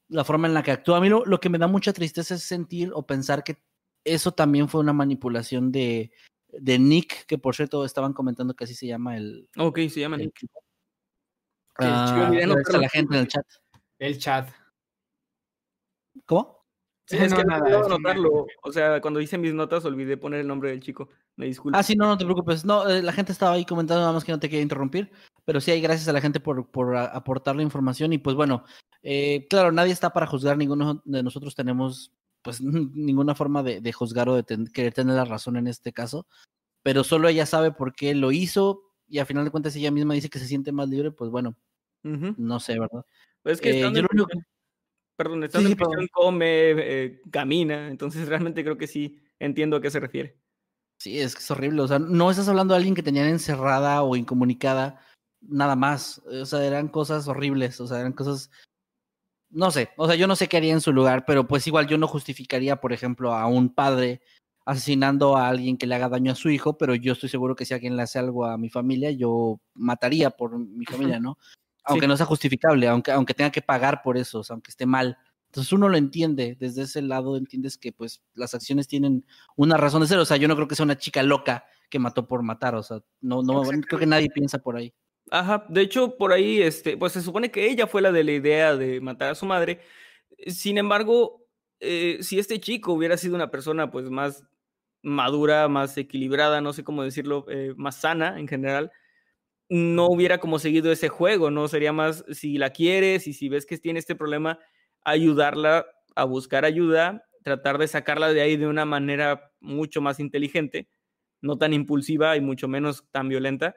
la 0.08 0.24
forma 0.24 0.46
en 0.48 0.54
la 0.54 0.62
que 0.62 0.70
actúa. 0.70 0.98
A 0.98 1.00
mí 1.00 1.08
lo, 1.08 1.24
lo 1.24 1.40
que 1.40 1.48
me 1.48 1.58
da 1.58 1.66
mucha 1.66 1.92
tristeza 1.92 2.34
es 2.34 2.42
sentir 2.42 2.90
o 2.94 3.06
pensar 3.06 3.44
que 3.44 3.62
eso 4.04 4.32
también 4.32 4.68
fue 4.68 4.80
una 4.80 4.92
manipulación 4.92 5.72
de, 5.72 6.12
de 6.48 6.78
Nick, 6.78 7.26
que 7.26 7.38
por 7.38 7.54
cierto 7.54 7.84
estaban 7.84 8.12
comentando 8.12 8.54
que 8.54 8.64
así 8.64 8.74
se 8.74 8.86
llama 8.86 9.16
el. 9.16 9.48
Ok, 9.56 9.78
se 9.88 10.00
llama 10.00 10.16
el- 10.16 10.22
Nick. 10.22 10.46
Ah, 11.76 12.30
la 12.32 12.88
gente 12.88 13.14
en 13.14 13.20
el 13.20 13.28
chat. 13.28 13.46
El 13.98 14.18
chat. 14.18 14.50
¿Cómo? 16.26 16.63
Sí, 17.06 17.16
es 17.18 17.30
no, 17.30 17.36
que 17.36 17.44
nada, 17.44 17.58
no 17.60 17.64
puedo 17.66 17.80
es 17.80 17.86
un 17.86 17.92
anotarlo. 17.92 18.46
O 18.62 18.72
sea, 18.72 19.00
cuando 19.00 19.20
hice 19.20 19.36
mis 19.36 19.52
notas 19.52 19.84
olvidé 19.84 20.16
poner 20.16 20.40
el 20.40 20.46
nombre 20.48 20.70
del 20.70 20.80
chico. 20.80 21.08
Me 21.36 21.46
disculpo. 21.46 21.76
Ah, 21.78 21.82
sí, 21.82 21.96
no, 21.96 22.06
no 22.06 22.16
te 22.16 22.24
preocupes. 22.24 22.64
No, 22.64 22.88
eh, 22.88 23.02
la 23.02 23.12
gente 23.12 23.32
estaba 23.32 23.52
ahí 23.52 23.64
comentando, 23.66 24.00
nada 24.00 24.12
más 24.12 24.24
que 24.24 24.32
no 24.32 24.38
te 24.38 24.48
quería 24.48 24.62
interrumpir. 24.62 25.10
Pero 25.44 25.60
sí, 25.60 25.70
hay 25.70 25.80
gracias 25.82 26.08
a 26.08 26.12
la 26.12 26.20
gente 26.22 26.40
por, 26.40 26.70
por 26.70 26.96
a- 26.96 27.06
aportar 27.06 27.56
la 27.56 27.62
información. 27.62 28.12
Y 28.14 28.18
pues 28.18 28.34
bueno, 28.36 28.64
eh, 29.02 29.46
claro, 29.50 29.70
nadie 29.72 29.92
está 29.92 30.10
para 30.14 30.26
juzgar, 30.26 30.56
ninguno 30.56 31.02
de 31.04 31.22
nosotros 31.22 31.54
tenemos 31.54 32.12
pues 32.42 32.60
ninguna 32.62 33.34
forma 33.34 33.62
de, 33.62 33.80
de 33.80 33.92
juzgar 33.92 34.28
o 34.30 34.34
de 34.36 34.42
ten- 34.42 34.66
querer 34.68 34.94
tener 34.94 35.14
la 35.16 35.24
razón 35.26 35.56
en 35.56 35.66
este 35.66 35.92
caso. 35.92 36.26
Pero 36.82 37.04
solo 37.04 37.28
ella 37.28 37.44
sabe 37.46 37.72
por 37.72 37.94
qué 37.94 38.14
lo 38.14 38.32
hizo. 38.32 38.82
Y 39.08 39.18
a 39.18 39.26
final 39.26 39.44
de 39.44 39.50
cuentas 39.50 39.76
ella 39.76 39.90
misma 39.90 40.14
dice 40.14 40.30
que 40.30 40.38
se 40.38 40.46
siente 40.46 40.72
más 40.72 40.88
libre, 40.88 41.10
pues 41.10 41.30
bueno, 41.30 41.54
no 42.38 42.60
sé, 42.60 42.78
¿verdad? 42.78 43.04
Pues 43.42 43.56
es 43.56 43.60
que 43.60 43.70
Eh, 43.70 43.80
yo 43.80 43.90
lo 43.90 44.08
único 44.10 44.28
Perdón, 45.16 45.44
estando 45.44 45.68
sí, 45.68 45.72
en 45.72 45.78
prisión 45.78 46.08
come, 46.12 46.46
eh, 46.48 47.20
camina. 47.30 47.88
Entonces 47.88 48.28
realmente 48.28 48.62
creo 48.64 48.76
que 48.76 48.86
sí 48.86 49.20
entiendo 49.38 49.76
a 49.76 49.80
qué 49.80 49.90
se 49.90 50.00
refiere. 50.00 50.38
Sí, 50.98 51.18
es 51.20 51.34
que 51.34 51.40
es 51.40 51.50
horrible. 51.50 51.82
O 51.82 51.88
sea, 51.88 51.98
no 51.98 52.30
estás 52.30 52.48
hablando 52.48 52.74
de 52.74 52.78
alguien 52.78 52.94
que 52.94 53.02
tenían 53.02 53.28
encerrada 53.28 54.02
o 54.02 54.16
incomunicada, 54.16 55.00
nada 55.40 55.76
más. 55.76 56.18
O 56.26 56.46
sea, 56.46 56.64
eran 56.64 56.88
cosas 56.88 57.28
horribles. 57.28 57.80
O 57.80 57.86
sea, 57.86 58.00
eran 58.00 58.12
cosas. 58.12 58.50
No 59.50 59.70
sé. 59.70 59.90
O 59.96 60.06
sea, 60.06 60.16
yo 60.16 60.26
no 60.26 60.34
sé 60.34 60.48
qué 60.48 60.56
haría 60.56 60.72
en 60.72 60.80
su 60.80 60.92
lugar, 60.92 61.24
pero 61.26 61.46
pues 61.46 61.66
igual 61.66 61.86
yo 61.86 61.98
no 61.98 62.08
justificaría, 62.08 62.80
por 62.80 62.92
ejemplo, 62.92 63.34
a 63.34 63.46
un 63.46 63.72
padre 63.72 64.20
asesinando 64.66 65.36
a 65.36 65.48
alguien 65.48 65.76
que 65.76 65.86
le 65.86 65.94
haga 65.94 66.08
daño 66.08 66.32
a 66.32 66.36
su 66.36 66.48
hijo, 66.50 66.78
pero 66.78 66.94
yo 66.94 67.12
estoy 67.12 67.28
seguro 67.28 67.54
que 67.54 67.66
si 67.66 67.74
alguien 67.74 67.96
le 67.96 68.02
hace 68.02 68.18
algo 68.18 68.46
a 68.46 68.56
mi 68.56 68.70
familia, 68.70 69.10
yo 69.10 69.60
mataría 69.74 70.30
por 70.30 70.58
mi 70.58 70.86
familia, 70.86 71.20
¿no? 71.20 71.38
Aunque 71.84 72.06
no 72.06 72.16
sea 72.16 72.26
justificable, 72.26 72.88
aunque, 72.88 73.12
aunque 73.12 73.34
tenga 73.34 73.50
que 73.50 73.62
pagar 73.62 74.02
por 74.02 74.16
eso, 74.16 74.40
o 74.40 74.44
sea, 74.44 74.54
aunque 74.54 74.70
esté 74.70 74.86
mal. 74.86 75.18
Entonces 75.46 75.72
uno 75.72 75.88
lo 75.88 75.96
entiende, 75.96 76.56
desde 76.58 76.82
ese 76.82 77.00
lado 77.02 77.36
entiendes 77.36 77.78
que 77.78 77.92
pues 77.92 78.22
las 78.34 78.54
acciones 78.54 78.88
tienen 78.88 79.24
una 79.54 79.76
razón 79.76 80.00
de 80.00 80.08
ser, 80.08 80.18
o 80.18 80.24
sea, 80.24 80.36
yo 80.36 80.48
no 80.48 80.56
creo 80.56 80.66
que 80.66 80.74
sea 80.74 80.84
una 80.84 80.98
chica 80.98 81.22
loca 81.22 81.64
que 81.88 81.98
mató 82.00 82.26
por 82.26 82.42
matar, 82.42 82.74
o 82.74 82.82
sea, 82.82 83.00
no, 83.20 83.42
no, 83.42 83.62
creo 83.62 84.00
que 84.00 84.06
nadie 84.06 84.28
piensa 84.30 84.58
por 84.58 84.76
ahí. 84.76 84.92
Ajá, 85.30 85.64
de 85.68 85.80
hecho, 85.80 86.16
por 86.16 86.32
ahí, 86.32 86.60
este, 86.60 86.96
pues 86.96 87.12
se 87.12 87.22
supone 87.22 87.50
que 87.50 87.68
ella 87.70 87.86
fue 87.86 88.02
la 88.02 88.12
de 88.12 88.24
la 88.24 88.32
idea 88.32 88.76
de 88.76 89.00
matar 89.00 89.30
a 89.30 89.34
su 89.34 89.46
madre. 89.46 89.80
Sin 90.46 90.76
embargo, 90.76 91.46
eh, 91.80 92.18
si 92.20 92.38
este 92.38 92.60
chico 92.60 92.92
hubiera 92.92 93.16
sido 93.16 93.34
una 93.34 93.50
persona, 93.50 93.90
pues, 93.90 94.10
más 94.10 94.44
madura, 95.02 95.68
más 95.68 95.96
equilibrada, 95.96 96.60
no 96.60 96.72
sé 96.72 96.84
cómo 96.84 97.02
decirlo, 97.02 97.46
eh, 97.48 97.74
más 97.76 97.96
sana 97.96 98.38
en 98.38 98.48
general, 98.48 98.90
no 99.68 100.06
hubiera 100.08 100.38
como 100.38 100.58
seguido 100.58 100.92
ese 100.92 101.08
juego, 101.08 101.50
¿no? 101.50 101.68
Sería 101.68 101.92
más, 101.92 102.24
si 102.32 102.58
la 102.58 102.70
quieres 102.70 103.26
y 103.26 103.32
si 103.32 103.48
ves 103.48 103.66
que 103.66 103.78
tiene 103.78 103.98
este 103.98 104.14
problema, 104.16 104.58
ayudarla 105.04 105.86
a 106.16 106.24
buscar 106.24 106.64
ayuda, 106.64 107.26
tratar 107.42 107.78
de 107.78 107.88
sacarla 107.88 108.32
de 108.32 108.40
ahí 108.42 108.56
de 108.56 108.66
una 108.66 108.84
manera 108.84 109.52
mucho 109.60 110.00
más 110.00 110.20
inteligente, 110.20 110.88
no 111.40 111.58
tan 111.58 111.72
impulsiva 111.72 112.36
y 112.36 112.40
mucho 112.40 112.68
menos 112.68 113.06
tan 113.10 113.28
violenta. 113.28 113.74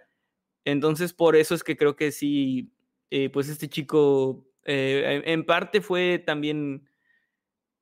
Entonces, 0.66 1.14
por 1.14 1.36
eso 1.36 1.56
es 1.56 1.64
que 1.64 1.78
creo 1.78 1.96
que 1.96 2.12
sí, 2.12 2.74
eh, 3.10 3.30
pues 3.30 3.50
este 3.50 3.70
chico 3.70 4.48
eh, 4.66 5.22
en 5.26 5.46
parte 5.46 5.82
fue 5.82 6.20
también 6.20 6.90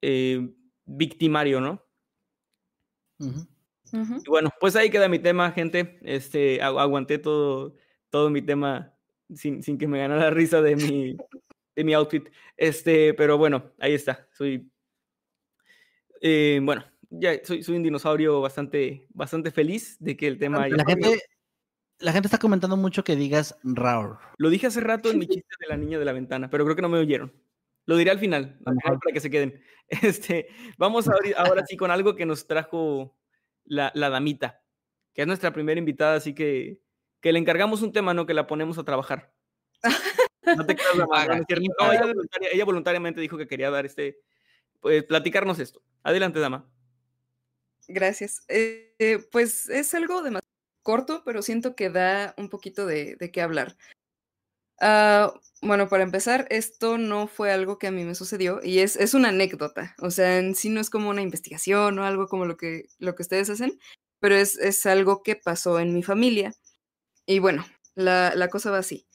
eh, 0.01 0.49
victimario, 0.85 1.61
¿no? 1.61 1.83
Y 4.25 4.29
bueno, 4.29 4.49
pues 4.59 4.75
ahí 4.75 4.89
queda 4.89 5.07
mi 5.07 5.19
tema, 5.19 5.51
gente. 5.51 5.99
Este, 6.03 6.59
agu- 6.61 6.79
aguanté 6.79 7.17
todo, 7.19 7.75
todo 8.15 8.29
mi 8.29 8.41
tema 8.41 8.93
sin, 9.33 9.61
sin 9.61 9.77
que 9.77 9.89
me 9.89 9.99
ganara 9.99 10.21
la 10.21 10.29
risa 10.29 10.61
de 10.61 10.77
mi, 10.77 11.17
de 11.75 11.83
mi 11.83 11.93
outfit. 11.93 12.29
Este, 12.55 13.13
pero 13.13 13.37
bueno, 13.37 13.73
ahí 13.77 13.93
está. 13.93 14.25
Soy, 14.31 14.71
eh, 16.21 16.61
bueno, 16.63 16.85
ya 17.09 17.43
soy, 17.43 17.61
soy 17.61 17.75
un 17.75 17.83
dinosaurio 17.83 18.39
bastante, 18.39 19.05
bastante 19.09 19.51
feliz 19.51 19.97
de 19.99 20.15
que 20.15 20.27
el 20.27 20.39
tema 20.39 20.63
haya 20.63 20.77
La 20.77 20.85
cambiado. 20.85 21.11
gente, 21.11 21.25
la 21.99 22.13
gente 22.13 22.27
está 22.27 22.37
comentando 22.37 22.77
mucho 22.77 23.03
que 23.03 23.17
digas 23.17 23.59
Raur. 23.65 24.19
Lo 24.37 24.49
dije 24.49 24.67
hace 24.67 24.79
rato 24.79 25.11
en 25.11 25.19
mi 25.19 25.27
chiste 25.27 25.55
de 25.59 25.67
la 25.67 25.75
niña 25.75 25.99
de 25.99 26.05
la 26.05 26.13
ventana, 26.13 26.49
pero 26.49 26.63
creo 26.63 26.77
que 26.77 26.83
no 26.83 26.87
me 26.87 26.99
oyeron. 26.99 27.33
Lo 27.85 27.97
diré 27.97 28.11
al 28.11 28.19
final, 28.19 28.57
al 28.65 28.77
final 28.77 28.99
para 29.03 29.13
que 29.13 29.19
se 29.19 29.29
queden. 29.29 29.61
Este, 29.89 30.47
vamos 30.77 31.09
ahora, 31.09 31.29
ahora 31.37 31.65
sí 31.67 31.75
con 31.75 31.91
algo 31.91 32.15
que 32.15 32.25
nos 32.25 32.47
trajo 32.47 33.13
la, 33.65 33.91
la 33.93 34.09
damita, 34.09 34.63
que 35.13 35.21
es 35.21 35.27
nuestra 35.27 35.51
primera 35.51 35.77
invitada, 35.77 36.15
así 36.15 36.33
que, 36.33 36.79
que 37.25 37.33
le 37.33 37.39
encargamos 37.39 37.81
un 37.81 37.91
tema, 37.91 38.13
¿no? 38.13 38.27
Que 38.27 38.35
la 38.35 38.45
ponemos 38.45 38.77
a 38.77 38.83
trabajar. 38.83 39.33
No 40.45 40.63
te 40.63 40.75
creas, 40.75 40.95
dama, 40.95 41.25
no, 41.25 41.33
no 41.33 41.39
es 41.41 41.45
cierto. 41.47 41.65
No, 41.79 41.91
ella, 41.91 42.05
voluntaria- 42.05 42.49
ella 42.53 42.65
voluntariamente 42.65 43.19
dijo 43.19 43.35
que 43.35 43.47
quería 43.47 43.71
dar 43.71 43.83
este, 43.87 44.19
pues, 44.79 45.03
platicarnos 45.03 45.57
esto. 45.57 45.81
Adelante, 46.03 46.39
dama. 46.39 46.69
Gracias. 47.87 48.43
Eh, 48.47 48.93
eh, 48.99 49.25
pues 49.31 49.69
es 49.69 49.95
algo 49.95 50.21
demasiado 50.21 50.45
corto, 50.83 51.23
pero 51.25 51.41
siento 51.41 51.75
que 51.75 51.89
da 51.89 52.35
un 52.37 52.49
poquito 52.49 52.85
de, 52.85 53.15
de 53.15 53.31
qué 53.31 53.41
hablar. 53.41 53.75
Ah, 54.79 55.33
bueno, 55.63 55.89
para 55.89 56.03
empezar, 56.03 56.45
esto 56.51 56.99
no 56.99 57.25
fue 57.25 57.51
algo 57.51 57.79
que 57.79 57.87
a 57.87 57.91
mí 57.91 58.03
me 58.03 58.13
sucedió 58.13 58.59
y 58.63 58.79
es, 58.81 58.97
es 58.97 59.15
una 59.15 59.29
anécdota. 59.29 59.95
O 59.99 60.11
sea, 60.11 60.37
en 60.37 60.53
sí 60.53 60.69
no 60.69 60.79
es 60.79 60.91
como 60.91 61.09
una 61.09 61.23
investigación 61.23 61.97
o 61.97 62.05
algo 62.05 62.27
como 62.27 62.45
lo 62.45 62.55
que, 62.55 62.85
lo 62.99 63.15
que 63.15 63.23
ustedes 63.23 63.49
hacen, 63.49 63.79
pero 64.19 64.35
es, 64.35 64.59
es 64.59 64.85
algo 64.85 65.23
que 65.23 65.35
pasó 65.35 65.79
en 65.79 65.91
mi 65.91 66.03
familia. 66.03 66.53
Y 67.25 67.39
bueno, 67.39 67.65
la, 67.95 68.33
la 68.35 68.49
cosa 68.49 68.71
va 68.71 68.79
así. 68.79 69.07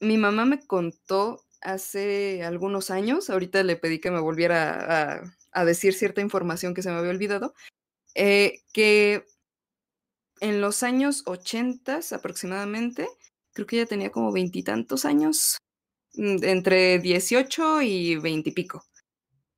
Mi 0.00 0.18
mamá 0.18 0.44
me 0.44 0.66
contó 0.66 1.44
hace 1.64 2.44
algunos 2.44 2.90
años, 2.90 3.30
ahorita 3.30 3.62
le 3.64 3.76
pedí 3.76 3.98
que 3.98 4.10
me 4.10 4.20
volviera 4.20 5.24
a, 5.52 5.64
decir 5.64 5.94
cierta 5.94 6.20
información 6.20 6.74
que 6.74 6.82
se 6.82 6.90
me 6.90 6.96
había 6.96 7.10
olvidado, 7.10 7.54
eh, 8.14 8.62
que 8.72 9.24
en 10.40 10.60
los 10.60 10.82
años 10.82 11.22
80 11.26 12.00
aproximadamente, 12.12 13.08
creo 13.52 13.66
que 13.66 13.76
ella 13.76 13.86
tenía 13.86 14.10
como 14.10 14.32
veintitantos 14.32 15.04
años, 15.04 15.58
mm, 16.14 16.44
entre 16.44 16.98
18 16.98 17.82
y 17.82 18.16
20 18.16 18.50
y 18.50 18.52
pico. 18.52 18.84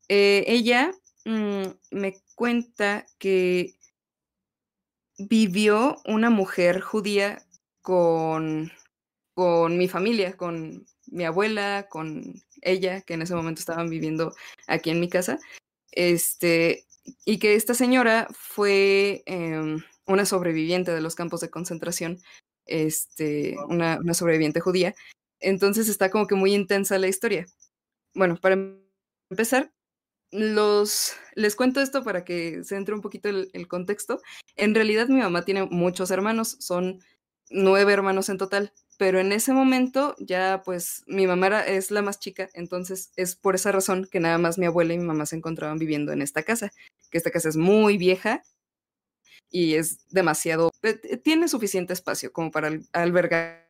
Ella 0.08 0.92
mm, 1.24 1.64
me 1.90 2.22
cuenta 2.36 3.06
que 3.18 3.74
vivió 5.18 5.96
una 6.04 6.30
mujer 6.30 6.80
judía 6.80 7.45
con, 7.86 8.72
con 9.32 9.78
mi 9.78 9.86
familia, 9.86 10.36
con 10.36 10.84
mi 11.06 11.24
abuela, 11.24 11.86
con 11.88 12.34
ella, 12.60 13.00
que 13.02 13.14
en 13.14 13.22
ese 13.22 13.36
momento 13.36 13.60
estaban 13.60 13.88
viviendo 13.88 14.34
aquí 14.66 14.90
en 14.90 14.98
mi 14.98 15.08
casa. 15.08 15.38
Este, 15.92 16.84
y 17.24 17.38
que 17.38 17.54
esta 17.54 17.74
señora 17.74 18.26
fue 18.32 19.22
em, 19.26 19.84
una 20.04 20.26
sobreviviente 20.26 20.90
de 20.90 21.00
los 21.00 21.14
campos 21.14 21.42
de 21.42 21.50
concentración, 21.50 22.20
este, 22.66 23.54
una, 23.68 24.00
una 24.00 24.14
sobreviviente 24.14 24.58
judía. 24.58 24.96
Entonces 25.38 25.88
está 25.88 26.10
como 26.10 26.26
que 26.26 26.34
muy 26.34 26.54
intensa 26.54 26.98
la 26.98 27.06
historia. 27.06 27.46
Bueno, 28.16 28.36
para 28.36 28.56
empezar, 29.30 29.70
los, 30.32 31.12
les 31.36 31.54
cuento 31.54 31.80
esto 31.80 32.02
para 32.02 32.24
que 32.24 32.64
se 32.64 32.74
entre 32.74 32.96
un 32.96 33.00
poquito 33.00 33.28
el, 33.28 33.48
el 33.52 33.68
contexto. 33.68 34.20
En 34.56 34.74
realidad 34.74 35.06
mi 35.06 35.20
mamá 35.20 35.44
tiene 35.44 35.66
muchos 35.66 36.10
hermanos, 36.10 36.56
son 36.58 36.98
nueve 37.50 37.92
hermanos 37.92 38.28
en 38.28 38.38
total, 38.38 38.72
pero 38.98 39.20
en 39.20 39.32
ese 39.32 39.52
momento 39.52 40.14
ya 40.18 40.62
pues 40.64 41.02
mi 41.06 41.26
mamá 41.26 41.60
es 41.66 41.90
la 41.90 42.02
más 42.02 42.18
chica, 42.20 42.48
entonces 42.54 43.12
es 43.16 43.36
por 43.36 43.54
esa 43.54 43.72
razón 43.72 44.08
que 44.10 44.20
nada 44.20 44.38
más 44.38 44.58
mi 44.58 44.66
abuela 44.66 44.94
y 44.94 44.98
mi 44.98 45.04
mamá 45.04 45.26
se 45.26 45.36
encontraban 45.36 45.78
viviendo 45.78 46.12
en 46.12 46.22
esta 46.22 46.42
casa, 46.42 46.72
que 47.10 47.18
esta 47.18 47.30
casa 47.30 47.48
es 47.48 47.56
muy 47.56 47.98
vieja 47.98 48.42
y 49.50 49.74
es 49.74 50.06
demasiado, 50.10 50.70
eh, 50.82 51.16
tiene 51.18 51.48
suficiente 51.48 51.92
espacio 51.92 52.32
como 52.32 52.50
para 52.50 52.68
al- 52.68 52.86
albergar. 52.92 53.66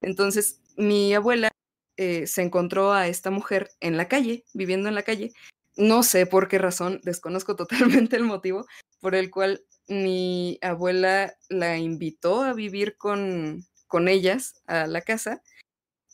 Entonces 0.00 0.60
mi 0.76 1.14
abuela 1.14 1.50
eh, 1.96 2.26
se 2.26 2.42
encontró 2.42 2.92
a 2.92 3.06
esta 3.08 3.30
mujer 3.30 3.70
en 3.80 3.96
la 3.96 4.08
calle, 4.08 4.44
viviendo 4.52 4.88
en 4.88 4.94
la 4.94 5.02
calle. 5.02 5.32
No 5.76 6.02
sé 6.02 6.26
por 6.26 6.48
qué 6.48 6.58
razón, 6.58 7.00
desconozco 7.04 7.56
totalmente 8.08 8.16
el 8.16 8.24
motivo 8.24 8.66
por 9.00 9.14
el 9.14 9.30
cual 9.30 9.64
mi 9.88 10.58
abuela 10.62 11.34
la 11.48 11.76
invitó 11.76 12.42
a 12.42 12.54
vivir 12.54 12.96
con, 12.96 13.66
con 13.86 14.08
ellas 14.08 14.62
a 14.66 14.86
la 14.86 15.02
casa. 15.02 15.42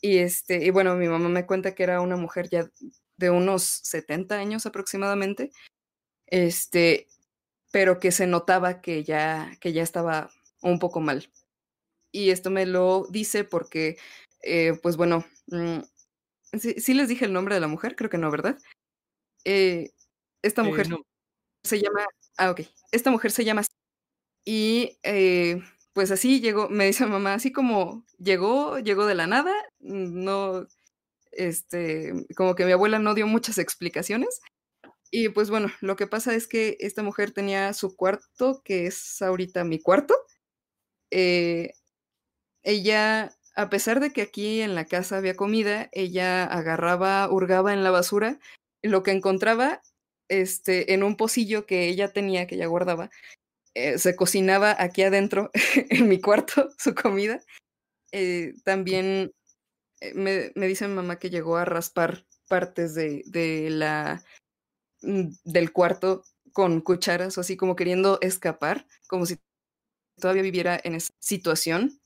Y, 0.01 0.17
este, 0.17 0.65
y 0.65 0.71
bueno, 0.71 0.95
mi 0.95 1.07
mamá 1.07 1.29
me 1.29 1.45
cuenta 1.45 1.75
que 1.75 1.83
era 1.83 2.01
una 2.01 2.17
mujer 2.17 2.49
ya 2.49 2.69
de 3.17 3.29
unos 3.29 3.63
70 3.63 4.35
años 4.37 4.65
aproximadamente, 4.65 5.51
este, 6.27 7.07
pero 7.71 7.99
que 7.99 8.11
se 8.11 8.27
notaba 8.27 8.81
que 8.81 9.03
ya, 9.03 9.51
que 9.61 9.73
ya 9.73 9.83
estaba 9.83 10.31
un 10.61 10.79
poco 10.79 11.01
mal. 11.01 11.31
Y 12.11 12.31
esto 12.31 12.49
me 12.51 12.65
lo 12.65 13.07
dice 13.09 13.43
porque, 13.45 13.97
eh, 14.43 14.73
pues 14.83 14.97
bueno, 14.97 15.25
mm, 15.47 15.79
sí, 16.59 16.75
sí 16.79 16.93
les 16.93 17.09
dije 17.09 17.25
el 17.25 17.33
nombre 17.33 17.55
de 17.55 17.61
la 17.61 17.67
mujer, 17.67 17.95
creo 17.95 18.09
que 18.09 18.17
no, 18.17 18.31
¿verdad? 18.31 18.57
Eh, 19.45 19.91
esta 20.43 20.63
Eh, 20.63 20.65
mujer 20.65 20.89
no. 20.89 20.99
se 21.63 21.79
llama, 21.81 22.05
ah, 22.37 22.51
ok, 22.51 22.61
esta 22.91 23.11
mujer 23.11 23.31
se 23.31 23.45
llama 23.45 23.63
y 24.45 24.99
eh, 25.03 25.61
pues 25.93 26.11
así 26.11 26.41
llegó, 26.41 26.69
me 26.69 26.85
dice 26.87 27.05
mamá, 27.07 27.35
así 27.35 27.51
como 27.51 28.05
llegó, 28.19 28.79
llegó 28.79 29.05
de 29.07 29.15
la 29.15 29.27
nada, 29.27 29.53
no, 29.79 30.67
este, 31.31 32.13
como 32.37 32.55
que 32.55 32.65
mi 32.65 32.71
abuela 32.73 32.99
no 32.99 33.15
dio 33.15 33.27
muchas 33.27 33.57
explicaciones. 33.59 34.41
Y 35.11 35.29
pues 35.29 35.49
bueno, 35.51 35.69
lo 35.81 35.95
que 35.97 36.07
pasa 36.07 36.35
es 36.35 36.47
que 36.47 36.77
esta 36.81 37.03
mujer 37.03 37.31
tenía 37.33 37.73
su 37.73 37.95
cuarto, 37.97 38.61
que 38.65 38.87
es 38.87 39.21
ahorita 39.21 39.63
mi 39.65 39.79
cuarto. 39.81 40.15
Eh, 41.11 41.71
ella, 42.63 43.31
a 43.55 43.69
pesar 43.69 43.99
de 43.99 44.11
que 44.13 44.21
aquí 44.21 44.61
en 44.61 44.75
la 44.75 44.85
casa 44.85 45.17
había 45.17 45.35
comida, 45.35 45.89
ella 45.93 46.45
agarraba, 46.45 47.29
hurgaba 47.31 47.73
en 47.73 47.83
la 47.83 47.91
basura 47.91 48.39
lo 48.83 49.03
que 49.03 49.11
encontraba 49.11 49.81
este, 50.29 50.93
en 50.93 51.03
un 51.03 51.17
pocillo 51.17 51.65
que 51.65 51.89
ella 51.89 52.13
tenía, 52.13 52.47
que 52.47 52.55
ella 52.55 52.67
guardaba, 52.67 53.09
eh, 53.73 53.97
se 53.97 54.15
cocinaba 54.15 54.75
aquí 54.79 55.03
adentro, 55.03 55.51
en 55.89 56.07
mi 56.07 56.19
cuarto, 56.19 56.69
su 56.77 56.95
comida. 56.95 57.41
Eh, 58.11 58.53
también 58.63 59.33
eh, 60.01 60.13
me, 60.13 60.51
me 60.55 60.67
dice 60.67 60.87
mi 60.87 60.95
mamá 60.95 61.19
que 61.19 61.29
llegó 61.29 61.57
a 61.57 61.65
raspar 61.65 62.25
partes 62.49 62.95
de, 62.95 63.23
de 63.27 63.69
la, 63.69 64.23
mm, 65.01 65.29
del 65.45 65.71
cuarto 65.73 66.23
con 66.53 66.81
cucharas, 66.81 67.37
o 67.37 67.41
así 67.41 67.57
como 67.57 67.75
queriendo 67.75 68.17
escapar, 68.21 68.87
como 69.07 69.25
si 69.25 69.39
todavía 70.19 70.43
viviera 70.43 70.79
en 70.83 70.95
esa 70.95 71.13
situación. 71.19 71.99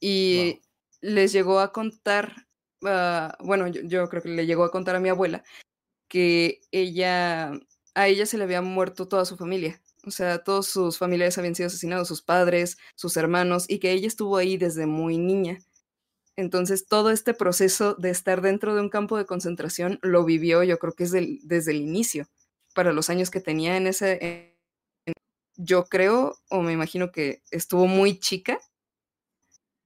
Y 0.00 0.62
les 1.00 1.32
llegó 1.32 1.60
a 1.60 1.72
contar, 1.72 2.46
ah, 2.84 3.36
bueno, 3.40 3.66
yo, 3.68 3.82
yo 3.82 4.08
creo 4.08 4.22
que 4.22 4.28
le 4.28 4.46
llegó 4.46 4.64
a 4.64 4.70
contar 4.70 4.96
a 4.96 5.00
mi 5.00 5.08
abuela 5.08 5.44
que 6.08 6.60
ella, 6.72 7.52
a 7.94 8.08
ella 8.08 8.26
se 8.26 8.38
le 8.38 8.44
había 8.44 8.62
muerto 8.62 9.08
toda 9.08 9.24
su 9.24 9.36
familia. 9.36 9.80
O 10.04 10.10
sea, 10.10 10.44
todos 10.44 10.66
sus 10.68 10.98
familiares 10.98 11.36
habían 11.38 11.54
sido 11.56 11.66
asesinados, 11.68 12.08
sus 12.08 12.22
padres, 12.22 12.78
sus 12.94 13.16
hermanos, 13.16 13.66
y 13.68 13.78
que 13.80 13.92
ella 13.92 14.06
estuvo 14.08 14.36
ahí 14.36 14.56
desde 14.56 14.86
muy 14.86 15.18
niña. 15.18 15.58
Entonces, 16.36 16.86
todo 16.86 17.10
este 17.10 17.34
proceso 17.34 17.94
de 17.94 18.10
estar 18.10 18.42
dentro 18.42 18.74
de 18.74 18.80
un 18.82 18.90
campo 18.90 19.16
de 19.18 19.26
concentración 19.26 19.98
lo 20.02 20.24
vivió, 20.24 20.62
yo 20.62 20.78
creo 20.78 20.94
que 20.94 21.04
es 21.04 21.10
del- 21.12 21.40
desde 21.44 21.72
el 21.72 21.78
inicio, 21.82 22.28
para 22.74 22.92
los 22.92 23.10
años 23.10 23.30
que 23.30 23.40
tenía 23.40 23.76
en 23.76 23.86
ese... 23.86 24.54
yo 25.56 25.84
creo, 25.86 26.36
o 26.50 26.62
me 26.62 26.72
imagino 26.72 27.10
que 27.12 27.42
estuvo 27.50 27.86
muy 27.86 28.18
chica 28.18 28.60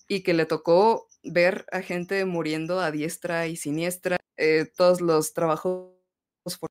y 0.09 0.23
que 0.23 0.35
le 0.35 0.47
tocó 0.47 1.09
ver 1.23 1.67
a 1.73 1.83
gente 1.83 2.25
muriendo 2.25 2.81
a 2.81 2.91
diestra 2.91 3.47
y 3.47 3.57
siniestra, 3.57 4.19
eh, 4.37 4.67
todos 4.77 5.01
los 5.01 5.33
trabajos. 5.33 6.00
For- 6.45 6.71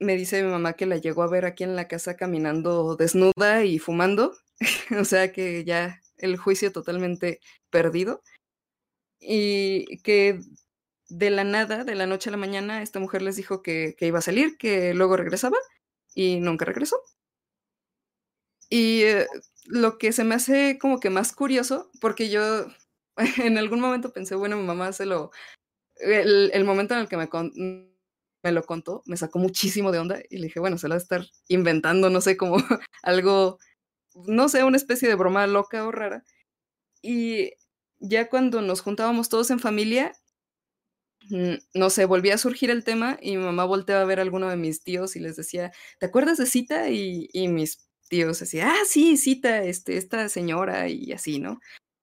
Me 0.00 0.16
dice 0.16 0.42
mi 0.42 0.50
mamá 0.50 0.74
que 0.74 0.86
la 0.86 0.98
llegó 0.98 1.22
a 1.22 1.28
ver 1.28 1.44
aquí 1.46 1.64
en 1.64 1.76
la 1.76 1.88
casa 1.88 2.16
caminando 2.16 2.96
desnuda 2.96 3.64
y 3.64 3.78
fumando, 3.78 4.34
o 5.00 5.04
sea 5.04 5.32
que 5.32 5.64
ya 5.64 6.00
el 6.18 6.36
juicio 6.36 6.72
totalmente 6.72 7.40
perdido. 7.70 8.22
Y 9.20 9.98
que 10.02 10.40
de 11.08 11.30
la 11.30 11.44
nada, 11.44 11.84
de 11.84 11.94
la 11.94 12.06
noche 12.06 12.30
a 12.30 12.32
la 12.32 12.36
mañana, 12.38 12.82
esta 12.82 13.00
mujer 13.00 13.22
les 13.22 13.36
dijo 13.36 13.62
que, 13.62 13.96
iba 14.00 14.18
a 14.18 14.22
salir, 14.22 14.56
que 14.58 14.94
luego 14.94 15.16
regresaba 15.16 15.56
y 16.14 16.40
nunca 16.40 16.64
regresó. 16.64 16.96
Y 18.68 19.02
eh, 19.02 19.26
lo 19.66 19.98
que 19.98 20.12
se 20.12 20.24
me 20.24 20.34
hace 20.34 20.78
como 20.78 21.00
que 21.00 21.10
más 21.10 21.32
curioso, 21.32 21.90
porque 22.00 22.30
yo 22.30 22.66
en 23.38 23.58
algún 23.58 23.80
momento 23.80 24.12
pensé, 24.12 24.34
bueno, 24.34 24.56
mi 24.56 24.64
mamá 24.64 24.92
se 24.92 25.06
lo... 25.06 25.30
El, 25.96 26.64
momento 26.64 26.94
en 26.94 27.00
el 27.00 27.08
que 27.08 27.16
me, 27.16 27.28
me 28.44 28.52
lo 28.52 28.62
contó, 28.62 29.02
me 29.06 29.16
sacó 29.16 29.38
muchísimo 29.38 29.90
de 29.90 29.98
onda 29.98 30.20
y 30.30 30.36
le 30.36 30.44
dije, 30.44 30.60
bueno, 30.60 30.78
se 30.78 30.86
lo 30.86 30.92
va 30.92 30.98
a 30.98 31.02
estar 31.02 31.26
inventando, 31.48 32.10
no 32.10 32.20
sé, 32.20 32.36
como 32.36 32.56
algo, 33.02 33.58
no 34.26 34.48
sé, 34.48 34.62
una 34.62 34.76
especie 34.76 35.08
de 35.08 35.14
broma 35.14 35.46
loca 35.46 35.84
o 35.86 35.90
rara. 35.90 36.24
Y 37.02 37.52
ya 38.00 38.28
cuando 38.28 38.60
nos 38.60 38.82
juntábamos 38.82 39.30
todos 39.30 39.50
en 39.50 39.60
familia, 39.60 40.12
mm, 41.30 41.54
no 41.74 41.90
sé, 41.90 42.04
volvía 42.04 42.34
a 42.34 42.38
surgir 42.38 42.70
el 42.70 42.84
tema 42.84 43.18
y 43.20 43.36
mi 43.36 43.44
mamá 43.44 43.64
volteaba 43.64 44.02
a 44.02 44.06
ver 44.06 44.18
a 44.18 44.22
alguno 44.22 44.48
de 44.50 44.56
mis 44.56 44.82
tíos 44.82 45.16
y 45.16 45.20
les 45.20 45.36
decía, 45.36 45.72
¿te 45.98 46.06
acuerdas 46.06 46.38
de 46.38 46.46
Cita? 46.46 46.90
Y, 46.90 47.28
y 47.32 47.48
mis 47.48 47.88
tíos 48.08 48.38
decían, 48.40 48.68
ah, 48.68 48.84
sí, 48.86 49.16
Cita, 49.16 49.64
este, 49.64 49.96
esta 49.96 50.28
señora 50.28 50.88
y 50.88 51.12
así, 51.12 51.38
¿no? 51.40 51.60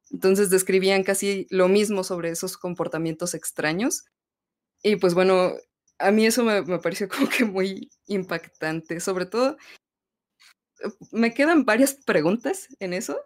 Entonces 0.09 0.49
describían 0.49 1.03
casi 1.03 1.47
lo 1.51 1.67
mismo 1.67 2.03
sobre 2.03 2.31
esos 2.31 2.57
comportamientos 2.57 3.33
extraños. 3.35 4.05
Y 4.83 4.97
pues 4.97 5.13
bueno, 5.13 5.53
a 6.01 6.11
mí 6.11 6.25
eso 6.25 6.43
me, 6.43 6.63
pareció 6.79 7.07
como 7.09 7.29
que 7.29 7.45
muy 7.45 7.89
impactante. 8.07 8.99
Sobre 8.99 9.25
todo, 9.25 9.57
me 11.11 11.33
quedan 11.33 11.65
varias 11.65 11.93
preguntas 11.93 12.67
en 12.79 12.93
eso. 12.93 13.17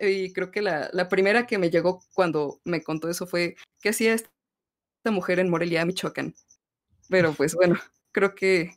Y 0.00 0.32
creo 0.32 0.50
que 0.50 0.62
la, 0.62 0.90
la 0.92 1.08
primera 1.08 1.46
que 1.46 1.58
me 1.58 1.70
llegó 1.70 2.00
cuando 2.14 2.60
me 2.64 2.82
contó 2.82 3.08
eso 3.08 3.26
fue, 3.26 3.56
¿qué 3.80 3.90
hacía 3.90 4.14
esta 4.14 4.30
mujer 5.12 5.40
en 5.40 5.50
Morelia, 5.50 5.86
Michoacán? 5.86 6.34
Pero 7.10 7.34
pues 7.34 7.54
bueno, 7.54 7.76
creo 8.12 8.34
que, 8.34 8.72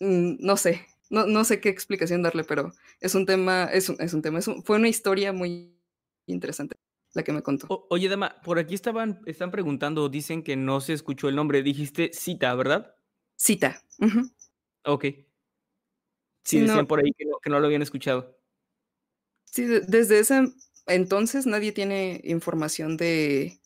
mm, 0.00 0.36
no 0.40 0.56
sé, 0.56 0.86
no, 1.10 1.26
no 1.26 1.44
sé 1.44 1.60
qué 1.60 1.68
explicación 1.70 2.22
darle, 2.22 2.44
pero 2.44 2.72
es 3.00 3.14
un 3.14 3.26
tema, 3.26 3.66
es 3.66 3.88
un, 3.88 3.96
es 4.00 4.14
un 4.14 4.22
tema, 4.22 4.38
es 4.40 4.48
un- 4.48 4.64
fue 4.64 4.76
una 4.78 4.88
historia 4.88 5.32
muy 5.32 5.76
interesante 6.26 6.76
la 7.14 7.22
que 7.22 7.32
me 7.32 7.42
contó. 7.42 7.66
O- 7.68 7.86
oye, 7.90 8.08
Dama, 8.08 8.40
por 8.42 8.58
aquí 8.58 8.74
estaban, 8.74 9.20
están 9.26 9.50
preguntando, 9.50 10.08
dicen 10.08 10.42
que 10.42 10.56
no 10.56 10.80
se 10.80 10.92
escuchó 10.92 11.28
el 11.28 11.36
nombre. 11.36 11.62
Dijiste 11.62 12.12
cita, 12.12 12.54
¿verdad? 12.54 12.94
Cita. 13.36 13.82
ujú. 13.98 14.30
Ok. 14.84 15.04
Sí, 16.44 16.58
no. 16.58 16.66
decían 16.66 16.86
por 16.86 17.00
ahí 17.00 17.12
que 17.12 17.26
no, 17.26 17.38
que 17.42 17.50
no 17.50 17.60
lo 17.60 17.66
habían 17.66 17.82
escuchado. 17.82 18.38
Sí, 19.44 19.64
de- 19.64 19.80
desde 19.80 20.20
ese 20.20 20.52
entonces 20.86 21.46
nadie 21.46 21.72
tiene 21.72 22.20
información 22.24 22.96
de, 22.96 23.60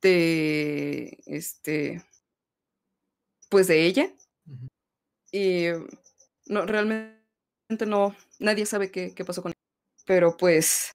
de, 0.00 1.22
este, 1.26 2.04
pues 3.48 3.66
de 3.66 3.86
ella. 3.86 4.10
Y 5.32 5.66
no, 6.46 6.64
realmente 6.64 7.20
no, 7.86 8.14
nadie 8.38 8.66
sabe 8.66 8.90
qué, 8.90 9.14
qué 9.14 9.24
pasó 9.24 9.42
con 9.42 9.50
ella. 9.50 9.58
Pero 10.06 10.36
pues 10.36 10.92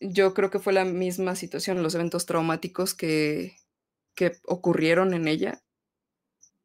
yo 0.00 0.34
creo 0.34 0.50
que 0.50 0.58
fue 0.58 0.72
la 0.72 0.84
misma 0.84 1.34
situación, 1.34 1.82
los 1.82 1.94
eventos 1.94 2.26
traumáticos 2.26 2.94
que, 2.94 3.56
que 4.14 4.32
ocurrieron 4.44 5.14
en 5.14 5.28
ella, 5.28 5.62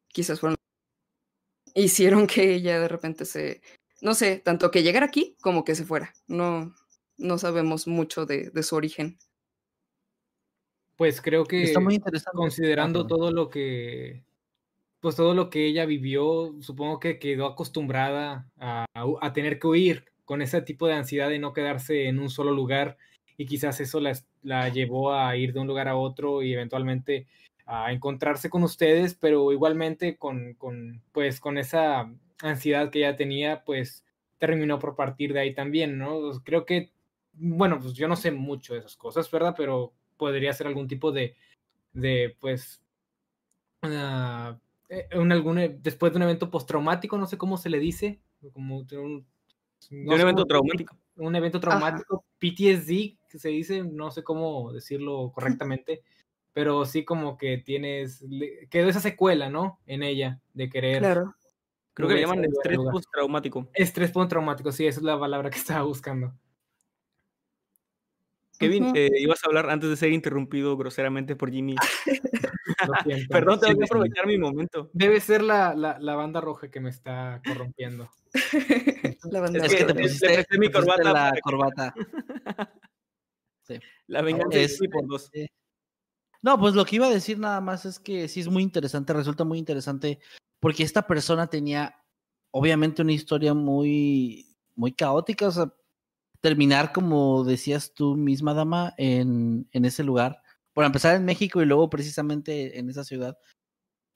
quizás 0.08 0.40
fueron, 0.40 0.56
hicieron 1.74 2.26
que 2.26 2.54
ella 2.54 2.80
de 2.80 2.88
repente 2.88 3.24
se, 3.24 3.62
no 4.00 4.14
sé, 4.14 4.38
tanto 4.38 4.70
que 4.70 4.82
llegara 4.82 5.06
aquí 5.06 5.36
como 5.40 5.64
que 5.64 5.74
se 5.74 5.84
fuera. 5.84 6.12
No, 6.26 6.74
no 7.16 7.38
sabemos 7.38 7.86
mucho 7.86 8.26
de, 8.26 8.50
de 8.50 8.62
su 8.62 8.76
origen. 8.76 9.18
Pues 10.96 11.20
creo 11.20 11.44
que 11.44 11.64
Está 11.64 11.80
muy 11.80 11.94
interesante. 11.96 12.36
considerando 12.36 13.06
todo 13.06 13.32
lo 13.32 13.50
que, 13.50 14.24
pues 15.00 15.16
todo 15.16 15.34
lo 15.34 15.50
que 15.50 15.66
ella 15.66 15.86
vivió, 15.86 16.54
supongo 16.60 17.00
que 17.00 17.18
quedó 17.18 17.46
acostumbrada 17.46 18.48
a, 18.58 18.86
a 19.20 19.32
tener 19.32 19.58
que 19.58 19.66
huir 19.66 20.04
con 20.24 20.40
ese 20.40 20.62
tipo 20.62 20.86
de 20.86 20.94
ansiedad 20.94 21.28
de 21.28 21.40
no 21.40 21.52
quedarse 21.52 22.06
en 22.06 22.20
un 22.20 22.30
solo 22.30 22.52
lugar 22.52 22.96
y 23.36 23.46
quizás 23.46 23.80
eso 23.80 24.00
la, 24.00 24.12
la 24.42 24.68
llevó 24.68 25.12
a 25.12 25.36
ir 25.36 25.52
de 25.52 25.60
un 25.60 25.66
lugar 25.66 25.88
a 25.88 25.96
otro 25.96 26.42
y 26.42 26.52
eventualmente 26.52 27.26
a 27.66 27.92
encontrarse 27.92 28.50
con 28.50 28.62
ustedes, 28.62 29.14
pero 29.14 29.52
igualmente 29.52 30.16
con, 30.16 30.54
con, 30.54 31.02
pues, 31.12 31.40
con 31.40 31.58
esa 31.58 32.12
ansiedad 32.42 32.90
que 32.90 33.00
ella 33.00 33.16
tenía, 33.16 33.64
pues 33.64 34.04
terminó 34.38 34.78
por 34.78 34.96
partir 34.96 35.32
de 35.32 35.40
ahí 35.40 35.54
también, 35.54 35.98
¿no? 35.98 36.42
Creo 36.44 36.66
que, 36.66 36.90
bueno, 37.32 37.80
pues 37.80 37.94
yo 37.94 38.06
no 38.06 38.16
sé 38.16 38.30
mucho 38.30 38.74
de 38.74 38.80
esas 38.80 38.96
cosas, 38.96 39.30
¿verdad? 39.30 39.54
Pero 39.56 39.92
podría 40.16 40.52
ser 40.52 40.66
algún 40.66 40.88
tipo 40.88 41.10
de, 41.10 41.36
de 41.92 42.36
pues, 42.40 42.82
uh, 43.82 44.54
un, 45.18 45.32
algún, 45.32 45.58
e, 45.58 45.68
después 45.80 46.12
de 46.12 46.18
un 46.18 46.24
evento 46.24 46.50
postraumático, 46.50 47.16
no 47.16 47.26
sé 47.26 47.38
cómo 47.38 47.56
se 47.56 47.70
le 47.70 47.78
dice, 47.78 48.20
como 48.52 48.78
un, 48.78 49.26
no 49.90 50.14
un 50.14 50.20
evento 50.20 50.44
traumático. 50.44 50.96
Un 51.16 51.36
evento 51.36 51.60
traumático, 51.60 52.16
Ajá. 52.16 52.26
PTSD, 52.38 53.16
que 53.34 53.40
se 53.40 53.48
dice, 53.48 53.82
no 53.82 54.12
sé 54.12 54.22
cómo 54.22 54.72
decirlo 54.72 55.32
correctamente, 55.34 56.02
pero 56.52 56.84
sí 56.84 57.04
como 57.04 57.36
que 57.36 57.58
tienes, 57.58 58.24
quedó 58.70 58.88
esa 58.88 59.00
secuela, 59.00 59.50
¿no? 59.50 59.80
En 59.86 60.04
ella, 60.04 60.40
de 60.52 60.70
querer. 60.70 61.00
Claro. 61.00 61.34
Creo 61.94 62.08
que 62.08 62.14
le 62.14 62.20
llaman 62.20 62.44
estrés 62.44 62.78
postraumático. 62.78 63.68
Estrés 63.74 64.12
postraumático, 64.12 64.70
sí, 64.70 64.86
esa 64.86 65.00
es 65.00 65.04
la 65.04 65.18
palabra 65.18 65.50
que 65.50 65.58
estaba 65.58 65.82
buscando. 65.82 66.32
Kevin, 68.56 68.92
eh, 68.94 69.10
ibas 69.18 69.42
a 69.44 69.48
hablar 69.48 69.68
antes 69.68 69.90
de 69.90 69.96
ser 69.96 70.12
interrumpido 70.12 70.76
groseramente 70.76 71.34
por 71.34 71.50
Jimmy. 71.50 71.74
Siento. 73.04 73.26
Perdón, 73.32 73.58
tengo 73.60 73.72
Sí, 73.72 73.78
que 73.80 73.86
sí. 73.86 73.90
aprovechar 73.90 74.26
mi 74.28 74.38
momento. 74.38 74.90
Debe 74.92 75.20
ser 75.20 75.42
la, 75.42 75.74
la, 75.74 75.98
la 75.98 76.14
banda 76.14 76.40
roja 76.40 76.70
que 76.70 76.78
me 76.78 76.90
está 76.90 77.40
corrompiendo. 77.44 78.08
La 79.30 79.40
banda 79.40 79.64
Es 79.64 79.72
Es 79.72 79.78
que 79.78 79.84
te 79.84 79.94
pusiste, 79.94 80.28
mi 80.28 80.34
te 80.36 80.44
pusiste 80.46 80.72
corbata 80.72 81.12
la 81.12 81.34
corbata. 81.40 81.94
Sí. 83.66 83.78
La 84.06 84.22
venganza 84.22 84.58
Es- 84.58 84.72
es 84.72 84.78
Jimmy 84.78 84.88
por 84.88 85.06
dos. 85.08 85.30
No, 86.42 86.58
pues 86.58 86.74
lo 86.74 86.84
que 86.84 86.96
iba 86.96 87.06
a 87.06 87.10
decir 87.10 87.38
nada 87.38 87.60
más 87.60 87.86
es 87.86 87.98
que 87.98 88.28
sí 88.28 88.40
es 88.40 88.48
muy 88.48 88.62
interesante, 88.62 89.12
resulta 89.14 89.44
muy 89.44 89.58
interesante, 89.58 90.20
porque 90.60 90.82
esta 90.82 91.06
persona 91.06 91.46
tenía 91.46 91.96
obviamente 92.50 93.00
una 93.02 93.12
historia 93.12 93.54
muy, 93.54 94.54
muy 94.76 94.92
caótica, 94.92 95.48
o 95.48 95.50
sea, 95.50 95.72
terminar 96.42 96.92
como 96.92 97.44
decías 97.44 97.94
tú 97.94 98.14
misma, 98.16 98.52
dama, 98.54 98.92
en, 98.98 99.66
en 99.72 99.84
ese 99.86 100.04
lugar, 100.04 100.42
por 100.74 100.84
empezar 100.84 101.16
en 101.16 101.24
México 101.24 101.62
y 101.62 101.66
luego 101.66 101.88
precisamente 101.88 102.78
en 102.78 102.90
esa 102.90 103.04
ciudad, 103.04 103.38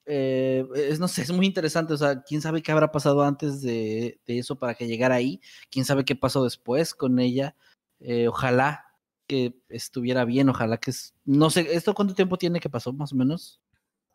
eh, 0.07 0.67
es, 0.75 1.01
no 1.01 1.09
sé, 1.09 1.23
es 1.23 1.33
muy 1.33 1.47
interesante, 1.47 1.95
o 1.95 1.99
sea, 1.99 2.23
quién 2.23 2.43
sabe 2.43 2.63
qué 2.63 2.73
habrá 2.73 2.93
pasado 2.93 3.23
antes 3.23 3.63
de, 3.63 4.21
de 4.27 4.39
eso 4.39 4.59
para 4.59 4.75
que 4.75 4.87
llegara 4.87 5.15
ahí, 5.17 5.41
quién 5.71 5.85
sabe 5.87 6.05
qué 6.05 6.17
pasó 6.17 6.45
después 6.45 6.95
con 6.95 7.19
ella, 7.19 7.57
eh, 8.01 8.29
ojalá 8.29 8.85
que 9.29 9.55
estuviera 9.69 10.25
bien, 10.25 10.49
ojalá 10.49 10.79
que 10.79 10.91
es, 10.91 11.15
no 11.25 11.51
sé, 11.51 11.69
¿esto 11.73 11.95
cuánto 11.95 12.15
tiempo 12.15 12.37
tiene 12.39 12.59
que 12.59 12.71
pasó 12.71 12.93
más 12.93 13.13
o 13.13 13.17
menos? 13.17 13.61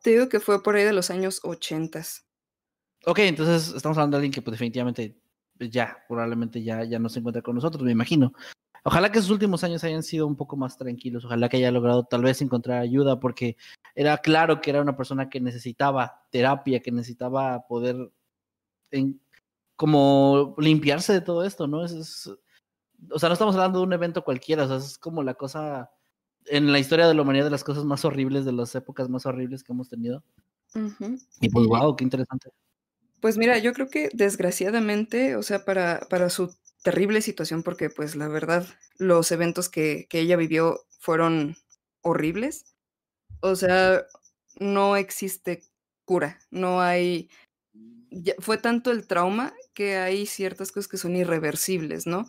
Te 0.01 0.09
digo 0.09 0.27
que 0.27 0.41
fue 0.41 0.61
por 0.61 0.75
ahí 0.75 0.83
de 0.83 0.91
los 0.91 1.09
años 1.09 1.39
80. 1.43 2.03
Ok, 3.05 3.19
entonces 3.19 3.73
estamos 3.75 3.97
hablando 3.97 4.17
de 4.17 4.19
alguien 4.19 4.33
que 4.33 4.41
pues, 4.41 4.53
definitivamente 4.53 5.17
pues, 5.57 5.69
ya, 5.69 6.03
probablemente 6.09 6.61
ya, 6.63 6.83
ya 6.83 6.99
no 6.99 7.07
se 7.07 7.19
encuentra 7.19 7.41
con 7.41 7.55
nosotros, 7.55 7.83
me 7.83 7.91
imagino. 7.91 8.33
Ojalá 8.83 9.11
que 9.11 9.21
sus 9.21 9.29
últimos 9.29 9.63
años 9.63 9.83
hayan 9.85 10.03
sido 10.03 10.27
un 10.27 10.35
poco 10.35 10.57
más 10.57 10.77
tranquilos, 10.77 11.23
ojalá 11.23 11.47
que 11.47 11.55
haya 11.57 11.71
logrado 11.71 12.03
tal 12.03 12.21
vez 12.23 12.41
encontrar 12.41 12.81
ayuda, 12.81 13.19
porque 13.19 13.55
era 13.95 14.17
claro 14.17 14.59
que 14.59 14.71
era 14.71 14.81
una 14.81 14.97
persona 14.97 15.29
que 15.29 15.39
necesitaba 15.39 16.25
terapia, 16.31 16.81
que 16.81 16.91
necesitaba 16.91 17.65
poder 17.67 18.11
en- 18.91 19.21
como 19.75 20.55
limpiarse 20.57 21.13
de 21.13 21.21
todo 21.21 21.43
esto, 21.45 21.67
¿no? 21.67 21.85
Es, 21.85 21.91
es- 21.93 22.29
o 23.11 23.19
sea, 23.19 23.29
no 23.29 23.33
estamos 23.33 23.55
hablando 23.55 23.79
de 23.79 23.85
un 23.85 23.93
evento 23.93 24.23
cualquiera, 24.23 24.63
o 24.63 24.67
sea, 24.67 24.77
es 24.77 24.97
como 24.97 25.23
la 25.23 25.33
cosa 25.35 25.91
en 26.45 26.71
la 26.71 26.79
historia 26.79 27.07
de 27.07 27.13
la 27.13 27.21
humanidad 27.21 27.45
de 27.45 27.51
las 27.51 27.63
cosas 27.63 27.85
más 27.85 28.03
horribles, 28.05 28.45
de 28.45 28.51
las 28.51 28.75
épocas 28.75 29.09
más 29.09 29.25
horribles 29.25 29.63
que 29.63 29.71
hemos 29.71 29.89
tenido. 29.89 30.23
Y 31.39 31.49
pues, 31.49 31.67
wow, 31.67 31.95
qué 31.95 32.03
interesante. 32.03 32.49
Pues 33.21 33.37
mira, 33.37 33.57
yo 33.59 33.71
creo 33.73 33.87
que 33.89 34.09
desgraciadamente, 34.13 35.35
o 35.37 35.43
sea, 35.43 35.63
para, 35.63 36.01
para 36.09 36.29
su 36.29 36.53
terrible 36.83 37.21
situación, 37.21 37.63
porque 37.63 37.89
pues 37.89 38.15
la 38.17 38.27
verdad, 38.27 38.65
los 38.97 39.31
eventos 39.31 39.69
que, 39.69 40.07
que 40.09 40.19
ella 40.19 40.35
vivió 40.35 40.81
fueron 40.99 41.55
horribles. 42.01 42.75
O 43.39 43.55
sea, 43.55 44.03
no 44.59 44.95
existe 44.97 45.63
cura, 46.05 46.39
no 46.51 46.81
hay... 46.81 47.29
ya- 48.11 48.35
fue 48.39 48.57
tanto 48.57 48.91
el 48.91 49.07
trauma 49.07 49.53
que 49.73 49.95
hay 49.97 50.25
ciertas 50.25 50.71
cosas 50.71 50.89
que 50.89 50.97
son 50.97 51.15
irreversibles, 51.15 52.05
¿no? 52.05 52.25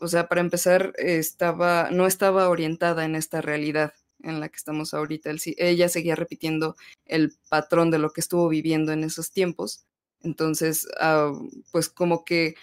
O 0.00 0.08
sea, 0.08 0.28
para 0.28 0.40
empezar, 0.40 0.92
estaba, 0.98 1.90
no 1.90 2.06
estaba 2.06 2.48
orientada 2.48 3.04
en 3.04 3.14
esta 3.16 3.40
realidad 3.40 3.92
en 4.22 4.40
la 4.40 4.48
que 4.48 4.56
estamos 4.56 4.94
ahorita. 4.94 5.30
Ella 5.58 5.88
seguía 5.88 6.14
repitiendo 6.16 6.76
el 7.06 7.32
patrón 7.48 7.90
de 7.90 7.98
lo 7.98 8.10
que 8.12 8.20
estuvo 8.20 8.48
viviendo 8.48 8.92
en 8.92 9.04
esos 9.04 9.30
tiempos. 9.30 9.84
Entonces, 10.22 10.86
ah, 11.00 11.32
pues 11.72 11.88
como 11.88 12.24
que 12.24 12.54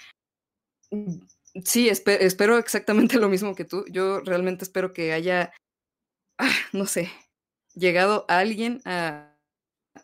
mm, 0.92 1.16
sí, 1.66 1.90
espe- 1.90 2.18
espero 2.22 2.58
exactamente 2.58 3.18
lo 3.20 3.30
mismo 3.30 3.56
que 3.56 3.66
tú. 3.66 3.86
Yo 3.92 4.20
realmente 4.22 4.64
espero 4.66 4.94
que 4.94 5.14
haya, 5.14 5.54
ah, 6.40 6.52
no 6.74 6.88
sé, 6.88 7.12
llegado 7.76 8.26
alguien 8.30 8.82
a, 8.86 9.36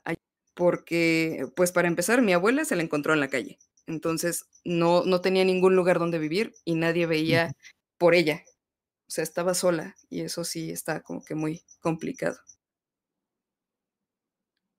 a- 0.06 0.16
porque, 0.56 1.48
pues 1.56 1.72
para 1.74 1.88
empezar, 1.90 2.22
mi 2.24 2.34
abuela 2.34 2.66
se 2.66 2.76
la 2.78 2.84
encontró 2.84 3.14
en 3.16 3.22
la 3.22 3.30
calle. 3.30 3.60
Entonces, 3.92 4.46
no, 4.64 5.04
no 5.06 5.22
tenía 5.22 5.44
ningún 5.46 5.76
lugar 5.76 6.00
donde 6.00 6.18
vivir 6.20 6.54
y 6.66 6.76
nadie 6.76 7.06
veía 7.06 7.54
por 7.98 8.16
ella. 8.16 8.44
O 9.08 9.12
sea, 9.12 9.24
estaba 9.24 9.54
sola 9.54 9.96
y 10.10 10.22
eso 10.22 10.44
sí 10.44 10.72
está 10.72 11.02
como 11.02 11.24
que 11.24 11.36
muy 11.36 11.62
complicado. 11.82 12.38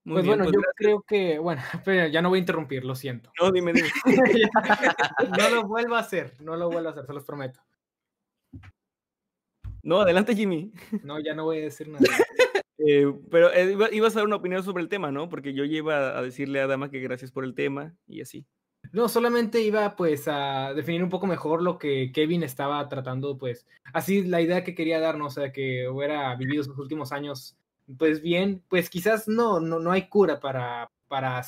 Muy 0.04 0.14
pues 0.16 0.24
bien, 0.24 0.38
bueno, 0.38 0.44
pues 0.44 0.54
yo 0.54 0.60
gracias. 0.60 0.74
creo 0.76 1.02
que, 1.02 1.38
bueno, 1.38 1.62
pero 1.84 2.08
ya 2.08 2.22
no 2.22 2.28
voy 2.30 2.38
a 2.38 2.40
interrumpir, 2.40 2.84
lo 2.84 2.94
siento. 2.96 3.30
No, 3.40 3.52
dime, 3.52 3.72
dime. 3.72 3.88
no 5.38 5.50
lo 5.50 5.62
vuelvo 5.64 5.94
a 5.94 6.00
hacer, 6.00 6.34
no 6.40 6.56
lo 6.56 6.68
vuelvo 6.68 6.88
a 6.88 6.92
hacer, 6.92 7.06
se 7.06 7.12
los 7.12 7.24
prometo. 7.24 7.60
No, 9.82 10.00
adelante, 10.00 10.34
Jimmy. 10.34 10.72
No, 11.04 11.20
ya 11.20 11.34
no 11.34 11.44
voy 11.44 11.58
a 11.58 11.62
decir 11.62 11.88
nada. 11.88 12.04
Eh, 12.78 13.06
pero 13.30 13.52
eh, 13.52 13.72
iba- 13.72 13.92
ibas 13.92 14.14
a 14.16 14.20
dar 14.20 14.26
una 14.26 14.36
opinión 14.36 14.62
sobre 14.64 14.82
el 14.82 14.88
tema, 14.88 15.12
¿no? 15.12 15.28
Porque 15.28 15.54
yo 15.54 15.62
iba 15.64 16.18
a 16.18 16.22
decirle 16.22 16.60
a 16.60 16.66
Dama 16.66 16.90
que 16.90 16.98
gracias 17.00 17.30
por 17.30 17.44
el 17.44 17.54
tema 17.54 17.94
y 18.06 18.20
así. 18.22 18.44
No, 18.92 19.08
solamente 19.08 19.62
iba 19.62 19.96
pues 19.96 20.28
a 20.28 20.74
definir 20.74 21.02
un 21.02 21.08
poco 21.08 21.26
mejor 21.26 21.62
lo 21.62 21.78
que 21.78 22.12
Kevin 22.12 22.42
estaba 22.42 22.86
tratando, 22.90 23.38
pues, 23.38 23.66
así 23.94 24.22
la 24.24 24.42
idea 24.42 24.64
que 24.64 24.74
quería 24.74 25.00
darnos, 25.00 25.38
o 25.38 25.40
sea, 25.40 25.50
que 25.52 25.88
hubiera 25.88 26.34
vivido 26.36 26.62
sus 26.62 26.76
últimos 26.78 27.10
años, 27.10 27.56
pues 27.98 28.20
bien, 28.20 28.62
pues 28.68 28.90
quizás 28.90 29.28
no, 29.28 29.60
no, 29.60 29.78
no 29.78 29.92
hay 29.92 30.08
cura 30.08 30.40
para, 30.40 30.90
para 31.08 31.42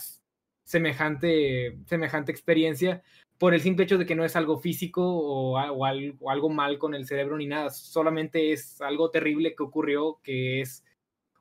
semejante, 0.64 1.78
semejante 1.86 2.32
experiencia 2.32 3.02
por 3.36 3.52
el 3.52 3.60
simple 3.60 3.84
hecho 3.84 3.98
de 3.98 4.06
que 4.06 4.14
no 4.14 4.24
es 4.24 4.36
algo 4.36 4.58
físico 4.58 5.02
o, 5.06 5.58
o 5.60 5.84
al- 5.84 6.16
o 6.20 6.30
algo 6.30 6.48
mal 6.48 6.78
con 6.78 6.94
el 6.94 7.06
cerebro 7.06 7.36
ni 7.36 7.46
nada, 7.46 7.68
solamente 7.70 8.52
es 8.52 8.80
algo 8.80 9.10
terrible 9.10 9.54
que 9.54 9.62
ocurrió, 9.62 10.18
que 10.22 10.62
es 10.62 10.82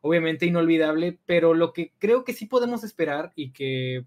obviamente 0.02 0.46
inolvidable, 0.46 1.20
pero 1.26 1.54
lo 1.54 1.72
que 1.74 1.94
creo 1.98 2.24
que 2.26 2.34
sí 2.34 2.46
podemos 2.46 2.84
esperar 2.84 3.32
y 3.36 3.52
que 3.54 4.06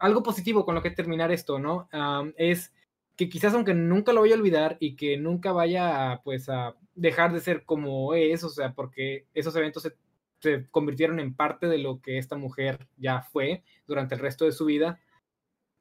algo 0.00 0.22
positivo 0.22 0.64
con 0.64 0.74
lo 0.74 0.82
que 0.82 0.90
terminar 0.90 1.32
esto, 1.32 1.58
¿no? 1.58 1.88
Es 2.36 2.72
que 3.16 3.28
quizás 3.28 3.54
aunque 3.54 3.74
nunca 3.74 4.12
lo 4.12 4.22
vaya 4.22 4.34
a 4.34 4.38
olvidar 4.38 4.76
y 4.80 4.96
que 4.96 5.16
nunca 5.16 5.52
vaya 5.52 6.12
a, 6.12 6.22
pues 6.22 6.48
a 6.48 6.74
dejar 6.94 7.32
de 7.32 7.40
ser 7.40 7.64
como 7.64 8.14
es, 8.14 8.42
o 8.44 8.48
sea, 8.48 8.72
porque 8.72 9.26
esos 9.34 9.54
eventos 9.56 9.82
se, 9.84 9.96
se 10.40 10.66
convirtieron 10.70 11.20
en 11.20 11.34
parte 11.34 11.66
de 11.66 11.78
lo 11.78 12.00
que 12.00 12.18
esta 12.18 12.36
mujer 12.36 12.88
ya 12.96 13.22
fue 13.22 13.62
durante 13.86 14.14
el 14.14 14.20
resto 14.20 14.44
de 14.44 14.52
su 14.52 14.64
vida, 14.64 15.00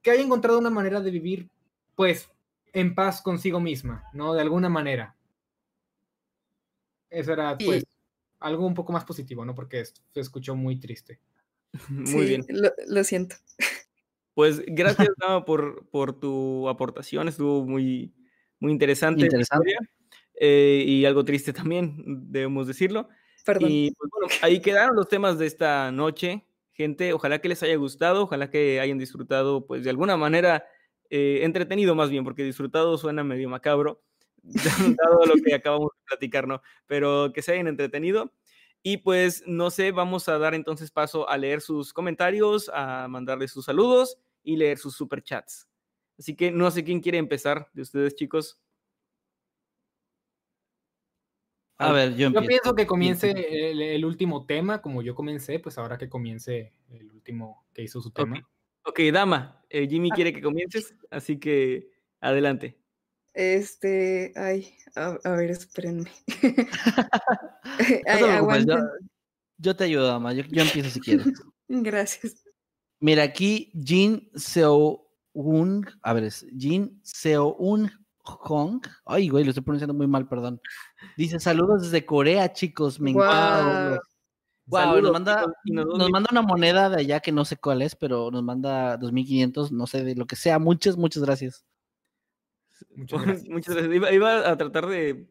que 0.02 0.12
haya 0.12 0.22
encontrado 0.22 0.60
una 0.60 0.70
manera 0.70 1.02
de 1.02 1.12
vivir, 1.12 1.50
pues, 1.96 2.30
en 2.74 2.94
paz 2.96 3.22
consigo 3.22 3.60
misma, 3.60 4.04
¿no? 4.14 4.34
De 4.34 4.42
alguna 4.42 4.70
manera. 4.70 5.16
Eso 7.10 7.34
era, 7.34 7.58
pues, 7.58 7.84
algo 8.40 8.66
un 8.66 8.74
poco 8.74 8.92
más 8.92 9.06
positivo, 9.06 9.46
¿no? 9.46 9.56
Porque 9.56 9.84
se 9.86 10.20
escuchó 10.20 10.56
muy 10.56 10.80
triste. 10.80 11.20
Muy 11.90 12.06
Sí, 12.06 12.26
bien. 12.26 12.46
Lo, 12.50 12.72
lo 12.88 13.04
siento. 13.04 13.36
Pues 14.34 14.64
gracias, 14.66 15.10
Dama, 15.18 15.46
por, 15.46 15.88
por 15.90 16.20
tu 16.20 16.68
aportación. 16.70 17.28
Estuvo 17.28 17.66
muy, 17.66 18.14
muy 18.60 18.72
interesante. 18.72 19.24
Interesante. 19.24 19.76
eh, 20.36 20.84
y 20.86 21.06
algo 21.06 21.24
triste 21.24 21.54
también, 21.54 22.04
debemos 22.32 22.68
decirlo. 22.68 23.10
Perdón. 23.46 23.70
Y 23.72 23.92
pues 23.92 24.10
bueno, 24.12 24.28
ahí 24.42 24.62
quedaron 24.62 24.96
los 24.96 25.08
temas 25.08 25.38
de 25.38 25.46
esta 25.46 25.92
noche, 25.92 26.46
gente. 26.72 27.14
Ojalá 27.14 27.40
que 27.40 27.50
les 27.50 27.62
haya 27.64 27.76
gustado, 27.76 28.24
ojalá 28.24 28.50
que 28.50 28.80
hayan 28.80 28.98
disfrutado, 28.98 29.68
pues 29.68 29.84
de 29.84 29.90
alguna 29.90 30.16
manera, 30.18 30.66
eh, 31.10 31.42
entretenido 31.44 31.94
más 31.94 32.10
bien, 32.10 32.24
porque 32.24 32.44
disfrutado 32.44 32.98
suena 32.98 33.24
medio 33.24 33.50
macabro, 33.50 34.02
dado 34.98 35.26
lo 35.26 35.36
que 35.44 35.54
acabamos 35.54 35.92
de 35.94 36.06
platicar, 36.08 36.48
¿no? 36.48 36.62
Pero 36.88 37.32
que 37.34 37.42
se 37.42 37.52
hayan 37.52 37.68
entretenido. 37.68 38.32
Y 38.84 38.98
pues 38.98 39.44
no 39.48 39.72
sé, 39.72 39.92
vamos 39.92 40.28
a 40.28 40.38
dar 40.38 40.54
entonces 40.54 40.92
paso 40.92 41.28
a 41.30 41.38
leer 41.38 41.62
sus 41.62 41.94
comentarios, 41.94 42.70
a 42.74 43.08
mandarles 43.08 43.52
sus 43.52 43.66
saludos 43.66 44.18
y 44.44 44.58
leer 44.58 44.78
sus 44.78 44.96
superchats. 44.96 45.70
Así 46.20 46.36
que 46.36 46.52
no 46.52 46.70
sé 46.70 46.84
quién 46.84 47.00
quiere 47.00 47.18
empezar 47.18 47.70
de 47.74 47.82
ustedes, 47.82 48.16
chicos. 48.16 48.60
A 51.78 51.92
ver, 51.94 52.16
yo 52.16 52.30
Yo 52.30 52.42
pienso 52.42 52.76
que 52.76 52.86
comience 52.86 53.32
el, 53.32 53.82
el 53.82 54.06
último 54.06 54.46
tema, 54.46 54.82
como 54.82 55.02
yo 55.02 55.16
comencé, 55.16 55.60
pues 55.60 55.78
ahora 55.78 55.98
que 55.98 56.10
comience 56.10 56.74
el 56.92 57.10
último 57.12 57.66
que 57.74 57.84
hizo 57.84 58.02
su 58.02 58.12
tema. 58.12 58.46
Ok, 58.86 59.00
dama, 59.14 59.64
eh, 59.70 59.88
Jimmy 59.88 60.12
quiere 60.12 60.34
que 60.34 60.42
comiences, 60.42 60.94
así 61.10 61.40
que 61.40 61.90
adelante. 62.20 62.83
Este, 63.34 64.32
ay, 64.36 64.74
a, 64.96 65.18
a 65.24 65.32
ver, 65.32 65.52
espérenme. 65.52 66.12
No 67.74 67.78
te 67.78 68.04
Ay, 68.08 68.24
preocupes, 68.24 68.66
yo, 68.66 68.76
yo 69.58 69.76
te 69.76 69.84
ayudo, 69.86 70.08
Dama. 70.08 70.34
Yo, 70.34 70.44
yo 70.44 70.62
empiezo 70.62 70.90
si 70.90 71.00
quieres. 71.00 71.26
Gracias. 71.68 72.44
Mira, 73.00 73.24
aquí 73.24 73.72
Jin 73.84 74.30
Seo-un, 74.36 75.86
a 76.02 76.14
ver, 76.14 76.26
es 76.26 76.46
Jin 76.58 77.00
Seo-un 77.04 77.92
Hong. 78.24 78.82
Ay, 79.06 79.30
güey, 79.30 79.44
lo 79.44 79.52
estoy 79.52 79.64
pronunciando 79.64 79.94
muy 79.94 80.08
mal, 80.08 80.28
perdón. 80.28 80.62
Dice, 81.18 81.40
saludos 81.40 81.84
desde 81.84 82.06
Corea, 82.06 82.54
chicos. 82.54 83.00
Me 83.00 83.12
encanta. 83.12 83.90
Guau. 83.90 84.00
Wow, 84.66 84.80
Saludos, 84.80 85.04
nos 85.04 85.12
manda, 85.12 85.46
nos 85.66 86.10
manda 86.10 86.30
una 86.32 86.42
moneda 86.42 86.90
de 86.90 87.02
allá 87.02 87.20
que 87.20 87.34
no 87.34 87.44
sé 87.44 87.58
cuál 87.58 87.82
es, 87.82 87.96
pero 87.98 88.32
nos 88.32 88.44
manda 88.44 88.96
2500, 88.96 89.74
no 89.74 89.88
sé, 89.88 90.06
de 90.06 90.16
lo 90.16 90.26
que 90.26 90.38
sea. 90.38 90.58
Muchas, 90.58 90.96
muchas 90.96 91.22
gracias. 91.24 91.66
Muchas 92.96 93.22
gracias. 93.26 93.50
Muchas 93.50 93.76
gracias. 93.76 93.96
Iba, 93.96 94.12
iba 94.12 94.50
a 94.50 94.58
tratar 94.58 94.88
de 94.88 95.28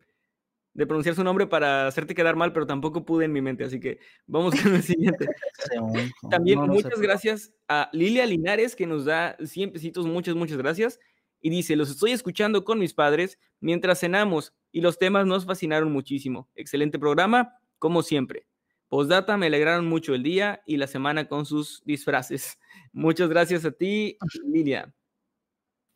de 0.74 0.86
pronunciar 0.86 1.14
su 1.14 1.24
nombre 1.24 1.46
para 1.46 1.86
hacerte 1.86 2.14
quedar 2.14 2.36
mal, 2.36 2.52
pero 2.52 2.66
tampoco 2.66 3.04
pude 3.04 3.26
en 3.26 3.32
mi 3.32 3.42
mente, 3.42 3.64
así 3.64 3.78
que 3.78 3.98
vamos 4.26 4.54
con 4.60 4.74
el 4.74 4.82
siguiente. 4.82 5.26
También 6.30 6.58
No, 6.58 6.66
no 6.66 6.74
sé 6.74 6.82
muchas 6.84 7.00
gracias 7.00 7.52
a 7.68 7.90
Lilia 7.92 8.26
Linares, 8.26 8.74
que 8.74 8.86
nos 8.86 9.04
da 9.04 9.36
100 9.44 9.72
pesitos, 9.72 10.06
muchas, 10.06 10.34
muchas 10.34 10.56
gracias. 10.56 10.98
Y 11.40 11.50
dice, 11.50 11.76
los 11.76 11.90
estoy 11.90 12.12
escuchando 12.12 12.64
con 12.64 12.78
mis 12.78 12.94
padres 12.94 13.38
mientras 13.60 13.98
cenamos 13.98 14.54
y 14.70 14.80
los 14.80 14.98
temas 14.98 15.26
nos 15.26 15.44
fascinaron 15.44 15.90
muchísimo. 15.92 16.48
Excelente 16.54 16.98
programa, 16.98 17.58
como 17.78 18.02
siempre. 18.02 18.46
Postdata, 18.88 19.36
me 19.36 19.46
alegraron 19.46 19.86
mucho 19.86 20.14
el 20.14 20.22
día 20.22 20.62
y 20.66 20.76
la 20.76 20.86
semana 20.86 21.26
con 21.26 21.44
sus 21.44 21.82
disfraces. 21.84 22.58
Muchas 22.92 23.28
gracias 23.28 23.64
a 23.64 23.72
ti, 23.72 24.18
Lilia. 24.46 24.94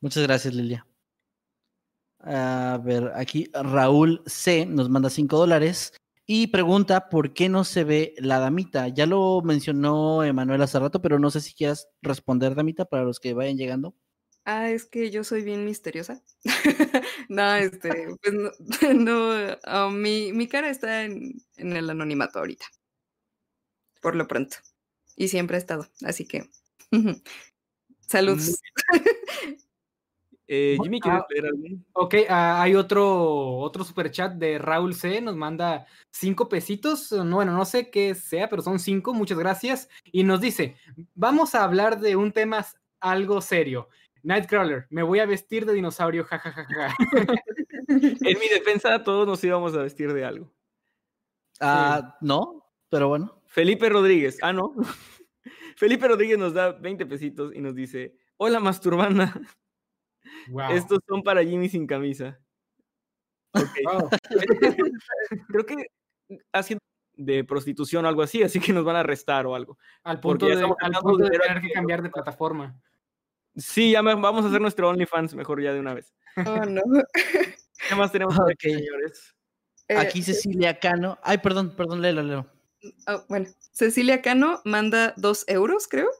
Muchas 0.01 0.25
gracias, 0.25 0.53
Lilia. 0.53 0.87
A 2.29 2.81
ver, 2.83 3.13
aquí 3.15 3.49
Raúl 3.53 4.21
C 4.27 4.67
nos 4.67 4.89
manda 4.91 5.11
5 5.11 5.37
dólares 5.37 5.93
y 6.27 6.49
pregunta 6.49 7.09
por 7.09 7.33
qué 7.33 7.49
no 7.49 7.63
se 7.63 7.85
ve 7.85 8.15
la 8.19 8.41
damita. 8.41 8.89
Ya 8.89 9.07
lo 9.07 9.43
mencionó 9.43 10.25
Emanuel 10.25 10.63
hace 10.63 10.81
rato, 10.81 11.01
pero 11.01 11.21
no 11.21 11.31
sé 11.31 11.41
si 11.41 11.55
quieras 11.55 11.89
responder, 12.03 12.57
damita, 12.57 12.85
para 12.85 13.05
los 13.05 13.21
que 13.21 13.33
vayan 13.33 13.57
llegando. 13.57 13.95
Ah, 14.45 14.71
es 14.71 14.87
que 14.87 15.11
yo 15.13 15.23
soy 15.23 15.43
bien 15.43 15.65
misteriosa. 15.65 16.21
no, 17.29 17.55
este, 17.55 18.09
pues 18.23 18.35
no, 18.35 18.51
no, 18.95 19.57
ah, 19.65 19.91
mi, 19.93 20.33
mi 20.33 20.49
cara 20.49 20.69
está 20.69 21.05
en, 21.05 21.41
en 21.57 21.77
el 21.77 21.89
anonimato 21.89 22.41
ahorita. 22.41 22.67
Por 24.03 24.17
lo 24.17 24.27
pronto. 24.27 24.57
Y 25.15 25.29
siempre 25.29 25.57
ha 25.57 25.61
estado. 25.61 25.89
Así 26.05 26.27
que. 26.27 26.51
Saludos. 28.09 28.61
Eh, 30.49 30.77
Jimmy, 30.81 31.01
¿quieres 31.01 31.23
Ah, 31.23 31.27
leer 31.31 31.47
algún? 31.47 31.85
Ok, 31.93 32.15
ah, 32.29 32.63
hay 32.63 32.75
otro, 32.77 33.57
otro 33.59 33.83
super 33.85 34.11
chat 34.11 34.35
de 34.35 34.59
Raúl 34.59 34.95
C. 34.95 35.21
Nos 35.21 35.35
manda 35.37 35.87
cinco 36.13 36.49
pesitos. 36.49 37.11
no, 37.13 37.37
Bueno, 37.37 37.53
no 37.53 37.65
sé 37.65 37.91
qué 37.91 38.15
sea, 38.15 38.49
pero 38.49 38.63
son 38.63 38.79
cinco. 38.79 39.13
Muchas 39.13 39.39
gracias. 39.39 39.89
Y 40.13 40.23
nos 40.25 40.41
dice: 40.41 40.77
Vamos 41.15 41.55
a 41.55 41.65
hablar 41.65 41.99
de 42.01 42.15
un 42.17 42.33
tema 42.33 42.65
algo 43.01 43.41
serio. 43.41 43.89
Nightcrawler, 44.23 44.87
me 44.91 45.03
voy 45.03 45.21
a 45.21 45.27
vestir 45.27 45.67
de 45.67 45.73
dinosaurio, 45.73 46.25
jajajaja. 46.25 46.95
En 47.89 48.39
mi 48.41 48.49
defensa, 48.49 49.05
todos 49.05 49.29
nos 49.29 49.45
íbamos 49.45 49.73
a 49.77 49.83
vestir 49.83 50.13
de 50.13 50.25
algo. 50.25 50.53
Ah, 51.61 52.17
no, 52.21 52.69
pero 52.89 53.09
bueno. 53.09 53.41
Felipe 53.47 53.89
Rodríguez. 53.89 54.39
Ah, 54.43 54.53
no. 54.53 54.75
Felipe 55.77 56.09
Rodríguez 56.09 56.37
nos 56.39 56.53
da 56.53 56.73
20 56.73 57.07
pesitos 57.07 57.55
y 57.55 57.61
nos 57.61 57.75
dice: 57.77 58.17
Hola, 58.39 58.59
masturbanda. 58.61 59.41
Wow. 60.49 60.71
Estos 60.73 60.99
son 61.09 61.23
para 61.23 61.45
Jimmy 61.45 61.69
sin 61.69 61.87
camisa. 61.87 62.39
Wow. 63.55 64.11
Creo 65.49 65.67
que 65.67 65.75
haciendo 66.53 66.83
de 67.15 67.45
prostitución 67.45 68.05
o 68.05 68.09
algo 68.09 68.23
así, 68.23 68.43
así 68.43 68.61
que 68.61 68.73
nos 68.73 68.85
van 68.85 68.97
a 68.97 69.01
arrestar 69.01 69.47
o 69.47 69.55
algo. 69.55 69.79
Al 70.05 70.21
Porque 70.21 70.47
punto 70.47 70.59
de, 70.59 70.75
al 70.81 70.93
punto 71.01 71.25
de 71.25 71.39
tener 71.39 71.61
que 71.63 71.71
cambiar 71.71 72.03
de 72.03 72.11
plataforma. 72.11 72.79
Sí, 73.57 73.93
ya 73.93 74.03
me- 74.03 74.15
vamos 74.15 74.45
a 74.45 74.49
hacer 74.49 74.61
nuestro 74.63 74.89
OnlyFans 74.91 75.35
mejor 75.35 75.63
ya 75.63 75.73
de 75.73 75.81
una 75.81 75.95
vez. 75.95 76.13
Oh, 76.45 76.65
no. 76.67 76.83
¿Qué 77.89 77.95
más 77.95 78.13
tenemos 78.13 78.39
aquí, 78.51 78.73
señores? 78.75 79.35
Eh, 79.89 79.97
Aquí 79.97 80.23
Cecilia 80.23 80.79
Cano. 80.79 81.19
Ay, 81.23 81.39
perdón, 81.39 81.75
perdón, 81.77 82.03
léelo, 82.03 82.23
léelo. 82.23 82.47
ah, 83.07 83.25
bueno, 83.29 83.47
Cecilia 83.73 84.21
Cano 84.21 84.61
manda 84.65 85.15
dos 85.17 85.45
euros, 85.49 85.87
creo. 85.89 86.11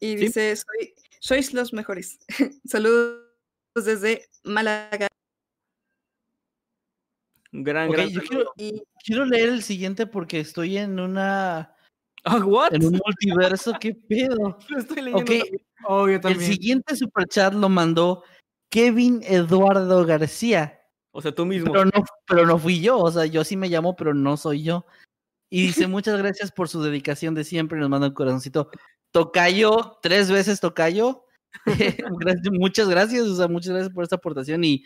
Y 0.00 0.12
Sí. 0.16 0.26
dice: 0.26 0.56
Soy, 0.56 0.94
Sois 1.20 1.52
los 1.54 1.72
mejores. 1.72 2.18
Saludos 2.66 3.23
desde 3.74 4.28
Málaga. 4.44 5.08
Gran, 7.50 7.88
Ok, 7.88 7.94
gran. 7.94 8.08
yo 8.08 8.20
quiero, 8.22 8.52
Y 8.56 8.82
quiero 9.04 9.24
leer 9.24 9.48
el 9.48 9.62
siguiente 9.62 10.06
porque 10.06 10.40
estoy 10.40 10.78
en 10.78 10.98
una. 10.98 11.74
¿what? 12.44 12.74
En 12.74 12.84
un 12.86 13.00
multiverso, 13.04 13.72
¿qué 13.80 13.94
pedo? 13.94 14.58
Lo 14.68 14.78
estoy 14.78 15.02
leyendo 15.02 15.18
Ok, 15.18 15.26
también. 15.26 15.66
Oh, 15.86 16.08
yo 16.08 16.18
el 16.28 16.40
siguiente 16.40 16.96
superchat 16.96 17.52
lo 17.52 17.68
mandó 17.68 18.24
Kevin 18.70 19.20
Eduardo 19.24 20.04
García. 20.06 20.80
O 21.12 21.20
sea, 21.20 21.32
tú 21.32 21.46
mismo. 21.46 21.70
Pero 21.70 21.84
no, 21.84 22.04
pero 22.26 22.46
no 22.46 22.58
fui 22.58 22.80
yo, 22.80 22.98
o 22.98 23.10
sea, 23.10 23.26
yo 23.26 23.44
sí 23.44 23.56
me 23.56 23.68
llamo, 23.68 23.94
pero 23.94 24.14
no 24.14 24.36
soy 24.36 24.62
yo. 24.62 24.86
Y 25.50 25.66
dice, 25.66 25.86
muchas 25.86 26.18
gracias 26.18 26.50
por 26.50 26.68
su 26.68 26.82
dedicación 26.82 27.34
de 27.34 27.44
siempre, 27.44 27.78
y 27.78 27.80
nos 27.80 27.90
manda 27.90 28.08
un 28.08 28.14
corazoncito. 28.14 28.70
Tocayo, 29.12 29.98
tres 30.02 30.30
veces 30.30 30.58
Tocayo. 30.58 31.23
Muchas 32.52 32.88
gracias, 32.88 33.22
o 33.26 33.36
sea, 33.36 33.48
muchas 33.48 33.72
gracias 33.72 33.92
por 33.92 34.04
esta 34.04 34.16
aportación 34.16 34.64
y 34.64 34.84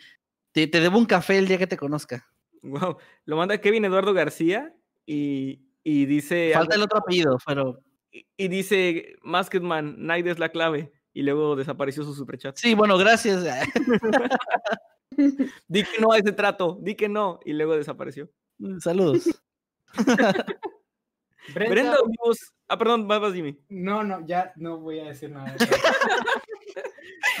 te, 0.51 0.67
te 0.67 0.79
debo 0.79 0.97
un 0.97 1.05
café 1.05 1.37
el 1.37 1.47
día 1.47 1.57
que 1.57 1.67
te 1.67 1.77
conozca. 1.77 2.27
Wow. 2.61 2.97
Lo 3.25 3.37
manda 3.37 3.59
Kevin 3.59 3.85
Eduardo 3.85 4.13
García 4.13 4.73
y, 5.05 5.61
y 5.83 6.05
dice. 6.05 6.51
Falta 6.53 6.75
el 6.75 6.81
otro 6.83 6.99
apellido, 6.99 7.37
pero 7.45 7.79
y- 8.11 8.25
y 8.37 8.47
dice 8.47 9.15
Masketman, 9.23 9.95
Night 9.97 10.27
es 10.27 10.39
la 10.39 10.49
clave. 10.49 10.91
Y 11.13 11.23
luego 11.23 11.55
desapareció 11.55 12.03
su 12.03 12.13
superchat. 12.13 12.55
sí, 12.57 12.75
bueno, 12.75 12.97
gracias. 12.97 13.43
Di 15.67 15.83
que 15.83 15.99
no 15.99 16.11
a 16.13 16.17
ese 16.17 16.31
trato, 16.31 16.77
di 16.81 16.95
que 16.95 17.09
no. 17.09 17.39
Y 17.43 17.53
luego 17.53 17.75
desapareció. 17.75 18.29
Saludos. 18.79 19.27
Brenda- 21.53 21.69
Brenda 21.71 21.97
Olivos. 22.01 22.53
Ah, 22.67 22.77
perdón, 22.77 23.07
vas, 23.07 23.19
vas, 23.19 23.33
Jimmy. 23.33 23.57
No, 23.69 24.03
no, 24.03 24.25
ya 24.25 24.53
no 24.55 24.77
voy 24.79 24.99
a 24.99 25.05
decir 25.05 25.31
nada. 25.31 25.51
de 25.51 25.65
eso. 25.65 25.73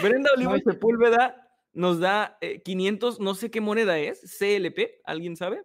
Brenda 0.01 0.29
Olivos 0.35 0.61
No, 0.65 0.71
Sepúlveda 0.71 1.45
nos 1.73 1.99
da 1.99 2.37
eh, 2.41 2.61
500, 2.61 3.19
no 3.19 3.35
sé 3.35 3.51
qué 3.51 3.61
moneda 3.61 3.97
es, 3.99 4.21
CLP, 4.39 5.01
¿alguien 5.05 5.35
sabe? 5.35 5.63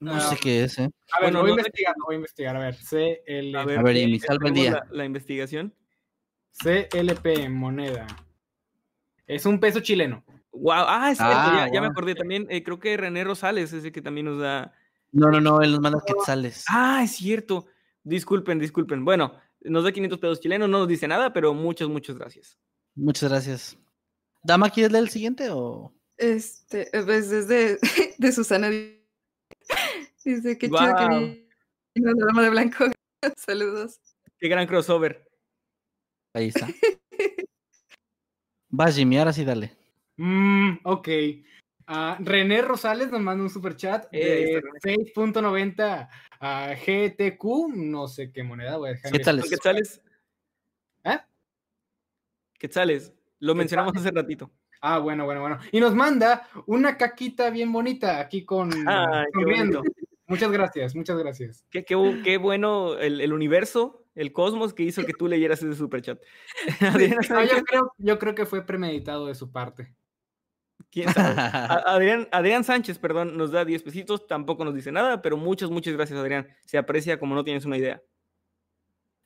No 0.00 0.14
Ah, 0.14 0.20
sé 0.20 0.36
qué 0.36 0.64
es, 0.64 0.78
¿eh? 0.78 0.88
A 1.12 1.20
ver, 1.20 1.32
Bueno, 1.32 1.40
voy 1.42 1.50
a 1.50 1.54
no 1.54 1.58
investigar, 1.60 1.94
voy 2.04 2.14
a 2.14 2.16
investigar. 2.16 2.56
A 2.56 2.58
ver, 2.58 2.74
CL, 2.76 3.54
A 3.56 3.60
A 3.60 3.64
ver, 3.64 3.96
Jimmy, 3.96 4.16
eh, 4.16 4.20
salva 4.20 4.48
el 4.48 4.54
día. 4.54 4.70
La, 4.72 4.86
la 4.90 5.04
investigación. 5.04 5.74
CLP, 6.60 7.48
moneda. 7.48 8.06
Es 9.26 9.46
un 9.46 9.60
peso 9.60 9.80
chileno. 9.80 10.24
Wow, 10.52 10.72
ah, 10.86 11.10
es 11.10 11.18
cierto, 11.18 11.34
Ah, 11.36 11.66
ya, 11.66 11.74
ya 11.74 11.80
me 11.80 11.86
guau. 11.86 11.90
acordé 11.92 12.14
también. 12.14 12.46
eh, 12.50 12.62
creo 12.62 12.78
que 12.78 12.96
René 12.96 13.24
Rosales 13.24 13.72
es 13.72 13.84
el 13.84 13.92
que 13.92 14.02
también 14.02 14.26
nos 14.26 14.38
da. 14.40 14.72
No, 15.12 15.30
no, 15.30 15.40
no, 15.40 15.62
él 15.62 15.72
nos 15.72 15.80
manda 15.80 16.02
quetzales. 16.06 16.64
Ah, 16.68 17.02
es 17.04 17.12
cierto. 17.12 17.66
Disculpen, 18.02 18.58
disculpen. 18.58 19.04
Bueno, 19.04 19.34
nos 19.60 19.84
da 19.84 19.92
500 19.92 20.18
pesos 20.18 20.40
chilenos, 20.40 20.68
no 20.68 20.78
nos 20.80 20.88
dice 20.88 21.06
nada, 21.06 21.32
pero 21.32 21.54
muchas, 21.54 21.88
muchas 21.88 22.16
gracias. 22.18 22.58
Muchas 22.94 23.30
gracias. 23.30 23.78
Dama, 24.42 24.70
¿quieres 24.70 24.92
leer 24.92 25.04
el 25.04 25.10
siguiente 25.10 25.48
o...? 25.50 25.94
este, 26.18 26.82
eh, 26.96 27.02
pues 27.04 27.30
desde 27.30 27.78
de 28.18 28.32
Susana. 28.32 28.68
di- 28.70 29.00
Dice: 30.24 30.56
Qué 30.56 30.68
chido 30.68 30.94
que 30.96 31.46
vino 31.94 32.12
la 32.12 32.26
dama 32.26 32.42
de 32.42 32.50
blanco. 32.50 32.84
Saludos. 33.36 34.00
Qué 34.38 34.48
gran 34.48 34.66
crossover. 34.66 35.28
Ahí 36.34 36.48
está. 36.48 36.68
Vas, 38.70 38.94
Jimmy, 38.96 39.18
ahora 39.18 39.32
sí 39.32 39.44
dale. 39.44 39.76
Mm, 40.16 40.78
ok. 40.84 41.08
Ah, 41.86 42.16
René 42.20 42.62
Rosales 42.62 43.10
nos 43.10 43.20
manda 43.20 43.42
un 43.42 43.50
super 43.50 43.76
chat 43.76 44.06
Eh, 44.12 44.18
de 44.22 44.58
está 44.58 44.90
6.90 44.90 46.08
a 46.40 46.74
GTQ, 46.74 47.44
no 47.74 48.06
sé 48.08 48.32
qué 48.32 48.42
moneda, 48.42 48.76
voy 48.78 48.90
a 48.90 48.92
dejar. 48.92 49.12
Quetzales. 49.12 49.44
¿Los 49.44 49.50
quetzales? 49.50 49.96
¿Eh? 50.04 50.11
Quetzales. 52.62 53.12
Lo 53.40 53.56
mencionamos 53.56 53.92
hace 53.96 54.12
ratito. 54.12 54.52
Ah, 54.80 54.98
bueno, 54.98 55.24
bueno, 55.24 55.40
bueno. 55.40 55.58
Y 55.72 55.80
nos 55.80 55.96
manda 55.96 56.48
una 56.66 56.96
caquita 56.96 57.50
bien 57.50 57.72
bonita 57.72 58.20
aquí 58.20 58.44
con 58.44 58.70
Ay, 58.88 59.24
qué 59.32 59.40
sonriendo. 59.40 59.78
bonito. 59.80 60.00
Muchas 60.28 60.52
gracias, 60.52 60.94
muchas 60.94 61.18
gracias. 61.18 61.66
Qué, 61.70 61.84
qué 61.84 62.20
qué 62.22 62.36
bueno 62.38 62.96
el, 62.98 63.20
el 63.20 63.32
universo, 63.32 64.04
el 64.14 64.32
cosmos 64.32 64.74
que 64.74 64.84
hizo 64.84 65.04
que 65.04 65.12
tú 65.12 65.26
leyeras 65.26 65.60
ese 65.60 65.74
superchat. 65.74 66.20
Adrián, 66.80 67.18
No, 67.28 67.42
yo, 67.42 67.64
creo, 67.64 67.92
yo 67.98 68.18
creo 68.20 68.34
que 68.36 68.46
fue 68.46 68.64
premeditado 68.64 69.26
de 69.26 69.34
su 69.34 69.50
parte. 69.50 69.96
¿quién 70.92 71.12
sabe? 71.12 71.34
Adrián, 71.86 72.28
Adrián 72.30 72.62
Sánchez, 72.62 73.00
perdón, 73.00 73.36
nos 73.36 73.50
da 73.50 73.64
10 73.64 73.82
pesitos, 73.82 74.28
tampoco 74.28 74.64
nos 74.64 74.74
dice 74.74 74.92
nada, 74.92 75.20
pero 75.20 75.36
muchas, 75.36 75.68
muchas 75.68 75.94
gracias, 75.94 76.16
Adrián. 76.16 76.46
Se 76.64 76.78
aprecia 76.78 77.18
como 77.18 77.34
no 77.34 77.42
tienes 77.42 77.64
una 77.64 77.76
idea. 77.76 78.00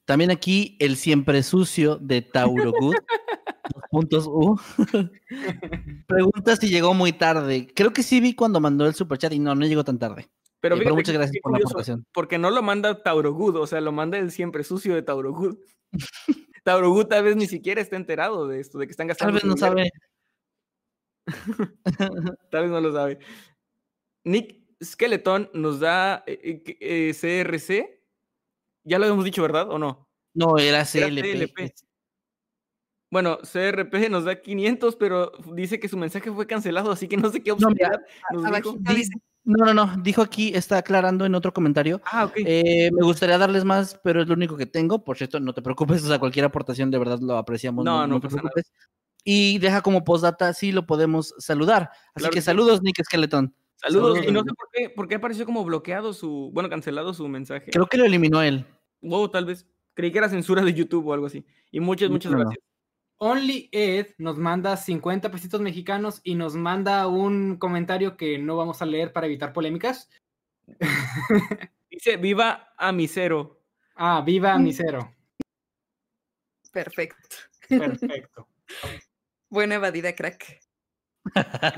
También 0.06 0.30
aquí 0.30 0.76
el 0.80 0.96
siempre 0.96 1.42
sucio 1.42 1.96
de 1.96 2.22
Tauro 2.22 2.72
Good. 2.72 2.94
Puntos 3.90 4.26
U. 4.26 4.58
Pregunta 6.06 6.56
si 6.56 6.68
llegó 6.68 6.94
muy 6.94 7.12
tarde. 7.12 7.68
Creo 7.74 7.92
que 7.92 8.02
sí 8.02 8.20
vi 8.20 8.34
cuando 8.34 8.60
mandó 8.60 8.86
el 8.86 8.94
superchat 8.94 9.32
y 9.32 9.38
no, 9.38 9.54
no 9.54 9.66
llegó 9.66 9.84
tan 9.84 9.98
tarde. 9.98 10.28
Pero, 10.60 10.76
Eh, 10.76 10.80
pero 10.82 10.94
muchas 10.94 11.14
gracias 11.14 11.36
por 11.42 11.52
la 11.52 11.58
aportación. 11.58 12.06
Porque 12.12 12.38
no 12.38 12.50
lo 12.50 12.62
manda 12.62 13.02
Taurogud, 13.02 13.56
o 13.56 13.66
sea, 13.66 13.80
lo 13.80 13.92
manda 13.92 14.18
el 14.18 14.30
siempre 14.30 14.64
sucio 14.64 14.94
de 14.94 15.02
Taurogud. 15.02 15.58
Taurogud 16.64 17.06
tal 17.06 17.24
vez 17.24 17.36
ni 17.36 17.46
siquiera 17.46 17.80
está 17.80 17.96
enterado 17.96 18.48
de 18.48 18.60
esto, 18.60 18.78
de 18.78 18.86
que 18.86 18.90
están 18.92 19.06
Tal 19.08 19.32
gastando. 19.32 19.34
vez 19.34 19.42
su 19.42 19.48
no 19.48 19.56
sabe. 19.56 19.90
Tal 22.50 22.62
vez 22.62 22.70
no 22.70 22.80
lo 22.80 22.92
sabe. 22.92 23.18
Nick 24.24 24.56
Skeleton 24.82 25.50
nos 25.54 25.80
da 25.80 26.22
eh, 26.26 26.62
eh, 26.66 26.76
eh, 26.80 27.44
CRC. 27.44 27.95
Ya 28.86 28.98
lo 28.98 29.04
habíamos 29.04 29.24
dicho, 29.24 29.42
¿verdad? 29.42 29.68
¿O 29.70 29.78
no? 29.78 30.08
No, 30.34 30.58
era 30.58 30.80
Era 30.80 30.84
CLP. 30.84 31.74
Bueno, 33.10 33.38
CRP 33.42 34.08
nos 34.10 34.24
da 34.24 34.40
500, 34.40 34.96
pero 34.96 35.32
dice 35.52 35.78
que 35.78 35.88
su 35.88 35.96
mensaje 35.96 36.30
fue 36.32 36.46
cancelado, 36.46 36.90
así 36.90 37.06
que 37.08 37.16
no 37.16 37.30
sé 37.30 37.42
qué 37.42 37.50
No, 37.50 37.54
obscuridad 37.54 38.00
nos 38.32 38.42
dijo. 38.42 38.48
Abajito 38.48 38.76
Di- 38.80 38.94
dice: 38.94 39.12
No, 39.44 39.64
no, 39.64 39.74
no. 39.74 40.02
Dijo 40.02 40.22
aquí, 40.22 40.52
está 40.54 40.78
aclarando 40.78 41.24
en 41.24 41.34
otro 41.34 41.52
comentario. 41.52 42.00
Ah, 42.04 42.24
ok. 42.24 42.32
Eh, 42.36 42.90
me 42.92 43.04
gustaría 43.04 43.38
darles 43.38 43.64
más, 43.64 43.98
pero 44.02 44.22
es 44.22 44.28
lo 44.28 44.34
único 44.34 44.56
que 44.56 44.66
tengo. 44.66 45.04
Por 45.04 45.16
cierto, 45.16 45.38
no 45.40 45.54
te 45.54 45.62
preocupes, 45.62 46.02
o 46.04 46.08
sea, 46.08 46.18
cualquier 46.18 46.44
aportación 46.46 46.90
de 46.90 46.98
verdad 46.98 47.20
lo 47.20 47.36
apreciamos. 47.38 47.84
No, 47.84 48.06
no 48.06 48.20
te 48.20 48.26
pasa 48.26 48.36
nada. 48.36 48.50
preocupes. 48.50 48.72
Y 49.24 49.58
deja 49.58 49.82
como 49.82 50.04
postdata, 50.04 50.52
sí 50.52 50.72
lo 50.72 50.86
podemos 50.86 51.34
saludar. 51.38 51.90
Así 52.14 52.22
Claro 52.22 52.32
que 52.32 52.40
saludos, 52.42 52.82
Nick 52.82 53.02
Skeleton. 53.04 53.54
Saludos. 53.76 54.18
Y 54.26 54.32
no 54.32 54.40
sé 54.42 54.50
por 54.54 54.68
qué, 54.72 54.90
por 54.90 55.08
qué 55.08 55.14
apareció 55.16 55.44
como 55.46 55.64
bloqueado 55.64 56.12
su, 56.12 56.50
bueno, 56.52 56.68
cancelado 56.68 57.14
su 57.14 57.26
mensaje. 57.28 57.70
Creo 57.70 57.86
que 57.86 57.98
lo 57.98 58.04
eliminó 58.04 58.42
él. 58.42 58.64
Wow, 59.00 59.28
tal 59.30 59.44
vez. 59.44 59.66
Creí 59.94 60.12
que 60.12 60.18
era 60.18 60.28
censura 60.28 60.62
de 60.62 60.74
YouTube 60.74 61.06
o 61.06 61.12
algo 61.12 61.26
así. 61.26 61.44
Y 61.70 61.80
muchas, 61.80 62.10
muchas 62.10 62.32
No, 62.32 62.38
no. 62.38 62.44
gracias. 62.44 62.64
Only 63.18 63.70
Ed 63.72 64.08
nos 64.18 64.36
manda 64.36 64.76
50 64.76 65.30
pesitos 65.30 65.60
mexicanos 65.62 66.20
y 66.22 66.34
nos 66.34 66.54
manda 66.54 67.06
un 67.06 67.56
comentario 67.56 68.16
que 68.18 68.38
no 68.38 68.56
vamos 68.56 68.82
a 68.82 68.86
leer 68.86 69.12
para 69.14 69.26
evitar 69.26 69.54
polémicas. 69.54 70.10
Dice, 71.90 72.18
viva 72.18 72.74
a 72.76 72.92
misero. 72.92 73.62
Ah, 73.94 74.22
viva 74.24 74.58
misero. 74.58 75.10
Perfecto. 76.72 77.36
Perfecto. 77.68 78.48
Buena 79.48 79.76
evadida, 79.76 80.14
crack. 80.14 80.60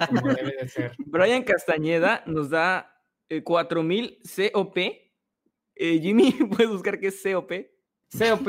Como 0.09 0.35
debe 0.35 0.57
de 0.61 0.69
ser. 0.69 0.97
Brian 1.07 1.45
Castañeda 1.45 2.25
nos 2.27 2.51
da 2.51 3.01
eh, 3.29 3.43
4000 3.45 4.19
COP. 4.53 4.77
Eh, 5.79 5.99
Jimmy, 6.03 6.33
¿puedes 6.57 6.71
buscar 6.71 6.99
qué 6.99 7.09
es 7.09 7.23
COP? 7.23 7.53
COP. 8.19 8.49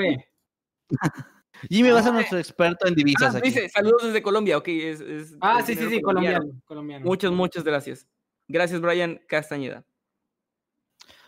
Jimmy 1.69 1.89
va 1.89 1.99
a 1.99 2.03
ser 2.03 2.13
nuestro 2.13 2.37
experto 2.39 2.87
en 2.87 2.95
divisas 2.95 3.35
Ah, 3.35 3.37
aquí. 3.39 3.49
dice, 3.49 3.69
saludos 3.69 4.03
desde 4.05 4.21
Colombia. 4.21 4.57
Ok, 4.57 4.67
es, 4.69 5.01
es 5.01 5.35
Ah, 5.41 5.61
sí, 5.65 5.75
sí, 5.75 5.89
sí, 5.89 6.01
colombiano. 6.01 6.45
colombiano. 6.65 7.05
Muchas, 7.05 7.31
muchas 7.31 7.63
gracias. 7.63 8.07
Gracias, 8.47 8.79
Brian 8.81 9.19
Castañeda. 9.27 9.85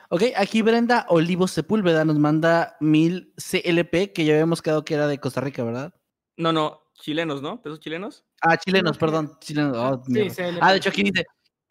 Ok, 0.10 0.23
aquí 0.36 0.61
Brenda 0.61 1.06
Olivos 1.10 1.52
Sepúlveda 1.52 2.03
nos 2.06 2.18
manda 2.18 2.76
mil 2.80 3.34
CLP, 3.38 4.11
que 4.14 4.26
ya 4.26 4.34
habíamos 4.34 4.61
quedado 4.61 4.84
que 4.84 4.94
era 4.94 5.07
de 5.07 5.19
Costa 5.19 5.40
Rica, 5.41 5.64
¿verdad? 5.64 5.94
No, 6.38 6.52
no, 6.52 6.82
chilenos, 6.95 7.41
¿no? 7.41 7.61
¿Pesos 7.61 7.80
chilenos? 7.80 8.26
Ah, 8.41 8.57
chilenos, 8.57 8.98
perdón. 8.98 9.38
Chilenos. 9.40 9.78
oh, 9.78 10.02
Sí, 10.06 10.11
mierda. 10.14 10.34
CLP. 10.36 10.60
Ah, 10.61 10.72
de 10.72 10.78
hecho 10.78 10.90
aquí 10.90 11.03
dice, 11.03 11.26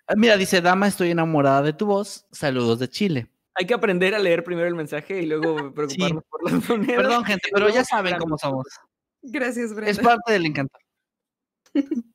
ah, 0.06 0.14
mira, 0.16 0.36
dice, 0.36 0.60
dama, 0.60 0.86
estoy 0.86 1.10
enamorada 1.10 1.62
de 1.62 1.72
tu 1.72 1.86
voz. 1.86 2.26
Saludos 2.30 2.78
de 2.78 2.88
Chile. 2.88 3.30
Hay 3.60 3.66
que 3.66 3.74
aprender 3.74 4.14
a 4.14 4.18
leer 4.18 4.42
primero 4.42 4.66
el 4.66 4.74
mensaje 4.74 5.20
y 5.20 5.26
luego 5.26 5.54
preocuparnos 5.74 6.24
por 6.30 6.50
las 6.50 6.66
monedas. 6.66 6.96
Perdón, 6.96 7.24
gente, 7.24 7.50
pero 7.52 7.68
ya 7.68 7.84
saben 7.84 8.16
cómo 8.16 8.38
somos. 8.38 8.66
Gracias, 9.20 9.74
Brenda. 9.74 9.90
Es 9.90 9.98
parte 9.98 10.32
del 10.32 10.46
encanto. 10.46 10.78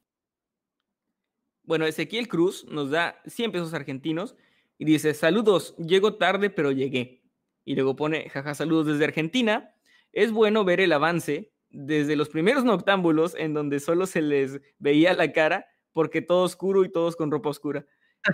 Bueno, 1.67 1.87
Ezequiel 1.87 2.27
Cruz 2.27 2.63
nos 2.69 2.91
da 2.91 3.19
100 3.25 3.51
pesos 3.51 3.73
argentinos 3.73 4.35
y 4.77 4.85
dice, 4.85 5.15
saludos, 5.15 5.75
llego 5.77 6.13
tarde 6.13 6.51
pero 6.51 6.71
llegué. 6.71 7.23
Y 7.63 7.73
luego 7.73 7.95
pone, 7.95 8.29
jaja, 8.29 8.53
saludos 8.53 8.85
desde 8.85 9.05
Argentina. 9.05 9.73
Es 10.11 10.31
bueno 10.31 10.63
ver 10.63 10.79
el 10.79 10.93
avance 10.93 11.51
desde 11.71 12.15
los 12.15 12.29
primeros 12.29 12.65
noctámbulos 12.65 13.33
en 13.33 13.55
donde 13.55 13.79
solo 13.79 14.05
se 14.05 14.21
les 14.21 14.61
veía 14.77 15.15
la 15.15 15.31
cara 15.31 15.65
porque 15.91 16.21
todo 16.21 16.43
oscuro 16.43 16.85
y 16.85 16.91
todos 16.91 17.15
con 17.15 17.31
ropa 17.31 17.49
oscura. 17.49 17.87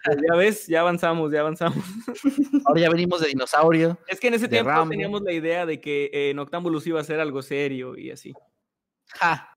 Pues 0.05 0.17
ya 0.27 0.35
ves, 0.37 0.67
ya 0.67 0.79
avanzamos, 0.81 1.31
ya 1.31 1.41
avanzamos. 1.41 1.83
Ahora 2.65 2.81
ya 2.81 2.89
venimos 2.89 3.19
de 3.21 3.27
dinosaurio. 3.27 3.97
Es 4.07 4.19
que 4.19 4.27
en 4.29 4.35
ese 4.35 4.47
tiempo 4.47 4.69
Rambo. 4.69 4.91
teníamos 4.91 5.21
la 5.21 5.33
idea 5.33 5.65
de 5.65 5.81
que 5.81 6.09
eh, 6.13 6.33
Noctámbulos 6.33 6.87
iba 6.87 6.99
a 6.99 7.03
ser 7.03 7.19
algo 7.19 7.41
serio 7.41 7.97
y 7.97 8.11
así. 8.11 8.33
Ja. 9.19 9.47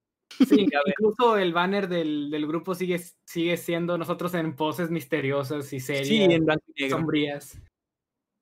Sí, 0.48 0.66
incluso 0.86 1.36
el 1.38 1.52
banner 1.52 1.86
del, 1.88 2.28
del 2.30 2.46
grupo 2.48 2.74
sigue, 2.74 3.00
sigue 3.24 3.56
siendo 3.56 3.96
nosotros 3.96 4.34
en 4.34 4.56
poses 4.56 4.90
misteriosas 4.90 5.72
y 5.72 5.78
serias, 5.78 6.08
Sí, 6.08 6.22
en 6.22 6.44
blanco 6.44 6.64
y 6.74 6.82
negro. 6.82 6.96
sombrías. 6.98 7.58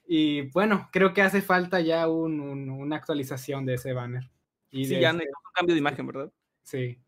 Y 0.06 0.43
bueno, 0.52 0.89
creo 0.93 1.12
que 1.12 1.20
hace 1.23 1.43
falta 1.43 1.81
ya 1.81 2.09
un- 2.09 2.40
un- 2.40 2.70
una 2.70 2.97
actualización 2.97 3.66
de 3.66 3.74
ese 3.74 3.93
banner. 3.93 4.31
Y 4.70 4.86
Sí, 4.86 4.93
ya 4.93 5.10
este- 5.10 5.19
necesitamos 5.19 5.44
un 5.48 5.52
cambio 5.55 5.74
de 5.74 5.78
imagen, 5.81 6.06
¿verdad? 6.06 6.32
sí. 6.62 6.98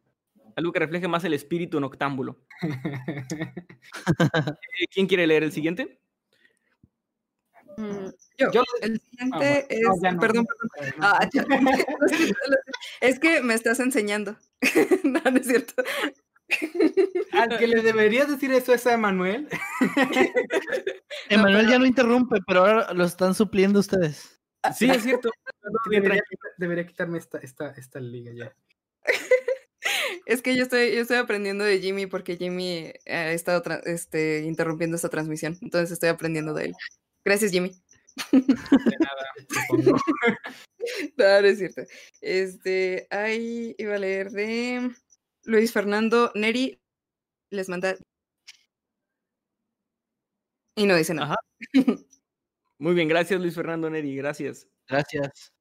Algo 0.56 0.72
que 0.72 0.78
refleje 0.78 1.08
más 1.08 1.24
el 1.24 1.34
espíritu 1.34 1.80
noctámbulo. 1.80 2.40
Eh, 4.80 4.86
¿Quién 4.90 5.06
quiere 5.06 5.26
leer 5.26 5.42
el 5.42 5.52
siguiente? 5.52 6.00
Mm, 7.76 8.06
Yo, 8.38 8.50
Yo- 8.52 8.62
el 8.82 8.94
Ah, 8.94 8.98
siguiente 9.10 9.36
bueno. 9.36 9.66
es. 9.68 9.80
No, 9.82 10.02
ya 10.02 10.12
no. 10.12 10.20
Perdón, 10.20 10.46
perdón. 10.46 10.94
No. 10.98 11.06
Ah, 11.06 11.28
es 13.00 13.18
que 13.18 13.42
me 13.42 13.54
estás 13.54 13.80
enseñando. 13.80 14.36
no, 15.04 15.20
no 15.20 15.36
es 15.38 15.46
cierto. 15.46 15.82
Al 17.32 17.58
que 17.58 17.66
le 17.66 17.82
deberías 17.82 18.28
decir 18.28 18.52
eso 18.52 18.72
es 18.74 18.86
a 18.86 18.92
Emanuel. 18.94 19.48
Emanuel 21.28 21.68
ya 21.68 21.78
no 21.78 21.86
interrumpe, 21.86 22.38
pero 22.46 22.60
ahora 22.60 22.92
lo 22.92 23.04
están 23.04 23.34
supliendo 23.34 23.80
ustedes. 23.80 24.40
Sí, 24.76 24.88
es 24.88 25.02
cierto. 25.02 25.30
debería, 25.90 26.22
debería 26.56 26.86
quitarme 26.86 27.18
esta, 27.18 27.38
esta, 27.38 27.70
esta 27.72 27.98
liga 28.00 28.32
ya. 28.32 28.54
Es 30.26 30.42
que 30.42 30.56
yo 30.56 30.62
estoy, 30.62 30.94
yo 30.94 31.02
estoy 31.02 31.18
aprendiendo 31.18 31.64
de 31.64 31.80
Jimmy 31.80 32.06
porque 32.06 32.36
Jimmy 32.36 32.92
ha 33.06 33.32
estado 33.32 33.62
este, 33.84 34.44
interrumpiendo 34.44 34.96
esta 34.96 35.08
transmisión. 35.08 35.58
Entonces 35.60 35.92
estoy 35.92 36.08
aprendiendo 36.08 36.54
de 36.54 36.66
él. 36.66 36.74
Gracias, 37.24 37.52
Jimmy. 37.52 37.72
De 38.32 38.44
nada, 39.00 39.24
supongo. 39.48 39.98
No, 41.16 41.40
no 41.40 41.48
es 41.48 41.58
cierto. 41.58 41.82
Este, 42.20 43.06
ahí 43.08 43.74
iba 43.78 43.94
a 43.94 43.98
leer 43.98 44.30
de 44.30 44.90
Luis 45.44 45.72
Fernando 45.72 46.30
Neri. 46.34 46.78
Les 47.50 47.70
manda. 47.70 47.96
Y 50.76 50.84
no 50.84 50.94
dice 50.94 51.14
nada. 51.14 51.36
Ajá. 51.74 51.96
Muy 52.78 52.94
bien, 52.94 53.08
gracias 53.08 53.40
Luis 53.40 53.54
Fernando 53.54 53.88
Neri, 53.88 54.14
gracias. 54.16 54.68
Gracias. 54.88 55.52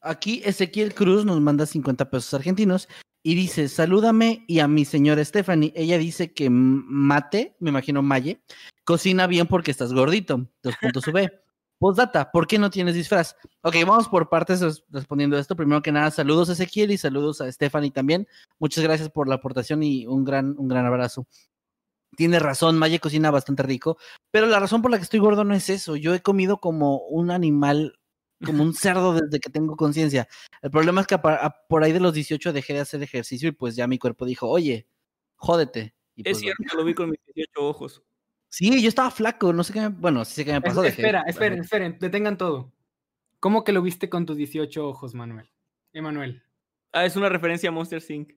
Aquí 0.00 0.40
Ezequiel 0.44 0.94
Cruz 0.94 1.26
nos 1.26 1.40
manda 1.40 1.66
50 1.66 2.08
pesos 2.08 2.32
argentinos 2.32 2.88
y 3.22 3.34
dice, 3.34 3.68
salúdame 3.68 4.44
y 4.48 4.60
a 4.60 4.68
mi 4.68 4.84
señora 4.84 5.24
Stephanie. 5.24 5.72
Ella 5.76 5.98
dice 5.98 6.32
que 6.32 6.48
Mate, 6.50 7.56
me 7.60 7.70
imagino 7.70 8.02
Maye, 8.02 8.40
cocina 8.84 9.26
bien 9.26 9.46
porque 9.46 9.70
estás 9.70 9.92
gordito. 9.92 10.48
Dos 10.62 10.74
puntos 10.80 11.06
V. 11.06 11.30
Postdata, 11.78 12.30
¿por 12.30 12.46
qué 12.46 12.58
no 12.58 12.68
tienes 12.68 12.94
disfraz? 12.94 13.36
Ok, 13.62 13.74
vamos 13.86 14.06
por 14.06 14.28
partes 14.28 14.60
res- 14.60 14.84
respondiendo 14.90 15.36
a 15.36 15.40
esto. 15.40 15.56
Primero 15.56 15.80
que 15.80 15.90
nada, 15.92 16.10
saludos 16.10 16.50
a 16.50 16.52
Ezequiel 16.52 16.90
y 16.90 16.98
saludos 16.98 17.40
a 17.40 17.50
Stephanie 17.50 17.90
también. 17.90 18.28
Muchas 18.58 18.84
gracias 18.84 19.08
por 19.08 19.28
la 19.28 19.36
aportación 19.36 19.82
y 19.82 20.06
un 20.06 20.24
gran, 20.24 20.54
un 20.58 20.68
gran 20.68 20.84
abrazo. 20.84 21.26
Tiene 22.16 22.38
razón, 22.38 22.76
Maye 22.76 22.98
cocina 22.98 23.30
bastante 23.30 23.62
rico, 23.62 23.96
pero 24.30 24.46
la 24.46 24.58
razón 24.60 24.82
por 24.82 24.90
la 24.90 24.98
que 24.98 25.04
estoy 25.04 25.20
gordo 25.20 25.44
no 25.44 25.54
es 25.54 25.70
eso. 25.70 25.96
Yo 25.96 26.14
he 26.14 26.20
comido 26.20 26.58
como 26.58 26.98
un 27.06 27.30
animal 27.30 27.98
como 28.44 28.62
un 28.62 28.74
cerdo 28.74 29.12
desde 29.14 29.38
que 29.40 29.50
tengo 29.50 29.76
conciencia. 29.76 30.26
El 30.62 30.70
problema 30.70 31.00
es 31.02 31.06
que 31.06 31.14
a 31.14 31.22
pa- 31.22 31.34
a- 31.44 31.66
por 31.68 31.82
ahí 31.84 31.92
de 31.92 32.00
los 32.00 32.12
18 32.14 32.52
dejé 32.52 32.74
de 32.74 32.80
hacer 32.80 33.02
ejercicio 33.02 33.48
y 33.48 33.52
pues 33.52 33.76
ya 33.76 33.86
mi 33.86 33.98
cuerpo 33.98 34.24
dijo, 34.24 34.48
oye, 34.48 34.86
jódete. 35.36 35.94
Y 36.16 36.22
Es 36.22 36.32
pues, 36.34 36.38
cierto, 36.38 36.76
lo 36.76 36.84
vi 36.84 36.94
con 36.94 37.10
mis 37.10 37.20
18 37.34 37.60
ojos. 37.66 38.02
Sí, 38.48 38.82
yo 38.82 38.88
estaba 38.88 39.10
flaco, 39.10 39.52
no 39.52 39.62
sé 39.62 39.72
qué 39.72 39.80
me, 39.80 39.88
bueno, 39.88 40.24
sí 40.24 40.34
sé 40.34 40.44
qué 40.44 40.52
me 40.52 40.58
Es- 40.58 40.64
pasó. 40.64 40.82
dejé- 40.82 41.02
espera, 41.02 41.22
esperen, 41.26 41.60
esperen, 41.60 41.96
detengan 42.00 42.36
todo. 42.36 42.72
¿Cómo 43.38 43.64
que 43.64 43.72
lo 43.72 43.80
viste 43.82 44.10
con 44.10 44.26
tus 44.26 44.36
18 44.36 44.86
ojos, 44.88 45.14
Manuel? 45.14 45.50
Emanuel. 45.92 46.42
Ah, 46.92 47.04
es 47.06 47.16
una 47.16 47.28
referencia 47.28 47.68
a 47.68 47.72
Monster 47.72 48.02
Inc. 48.08 48.32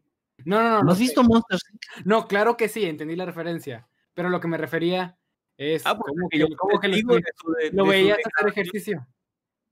No, 0.45 0.61
no, 0.61 0.69
no. 0.69 0.83
¿No 0.83 0.91
has 0.91 0.97
sé. 0.97 1.03
visto 1.05 1.23
Monsters? 1.23 1.61
Inc? 1.73 2.05
No, 2.05 2.27
claro 2.27 2.55
que 2.57 2.69
sí, 2.69 2.85
entendí 2.85 3.15
la 3.15 3.25
referencia. 3.25 3.87
Pero 4.13 4.29
lo 4.29 4.39
que 4.39 4.47
me 4.47 4.57
refería 4.57 5.17
es 5.57 5.83
Ah, 5.85 5.97
cómo 5.97 6.13
yo 6.21 6.29
que, 6.29 6.45
fui 6.47 6.55
cómo 6.55 6.79
que 6.79 6.87
lo, 6.87 6.95
de 7.15 7.69
de 7.71 7.83
veías 7.83 8.17
hacer 8.23 8.49
ejercicio. 8.49 9.07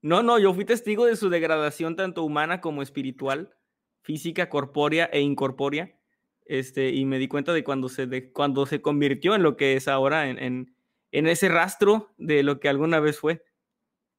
No, 0.02 0.22
no, 0.22 0.38
yo 0.38 0.52
fui 0.52 0.64
testigo 0.64 1.06
de 1.06 1.16
su 1.16 1.30
degradación 1.30 1.94
tanto 1.94 2.24
humana 2.24 2.60
como 2.60 2.82
espiritual, 2.82 3.54
física, 4.02 4.48
corpórea 4.48 5.08
e 5.12 5.20
incorpórea. 5.20 5.96
Este, 6.44 6.90
y 6.90 7.04
me 7.04 7.18
di 7.18 7.28
cuenta 7.28 7.52
de 7.52 7.62
cuando 7.62 7.88
se, 7.88 8.06
de, 8.08 8.32
cuando 8.32 8.66
se 8.66 8.82
convirtió 8.82 9.36
en 9.36 9.44
lo 9.44 9.56
que 9.56 9.76
es 9.76 9.86
ahora, 9.86 10.28
en, 10.28 10.38
en, 10.38 10.76
en 11.12 11.28
ese 11.28 11.48
rastro 11.48 12.12
de 12.18 12.42
lo 12.42 12.58
que 12.58 12.68
alguna 12.68 12.98
vez 12.98 13.20
fue. 13.20 13.44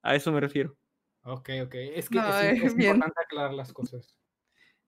A 0.02 0.16
eso 0.16 0.32
me 0.32 0.40
refiero. 0.40 0.76
Ok, 1.24 1.50
ok. 1.66 1.76
Es 1.76 2.10
que 2.10 2.18
No, 2.18 2.40
es, 2.40 2.62
importante 2.64 3.16
aclarar 3.22 3.54
las 3.54 3.74
cosas. 3.74 4.16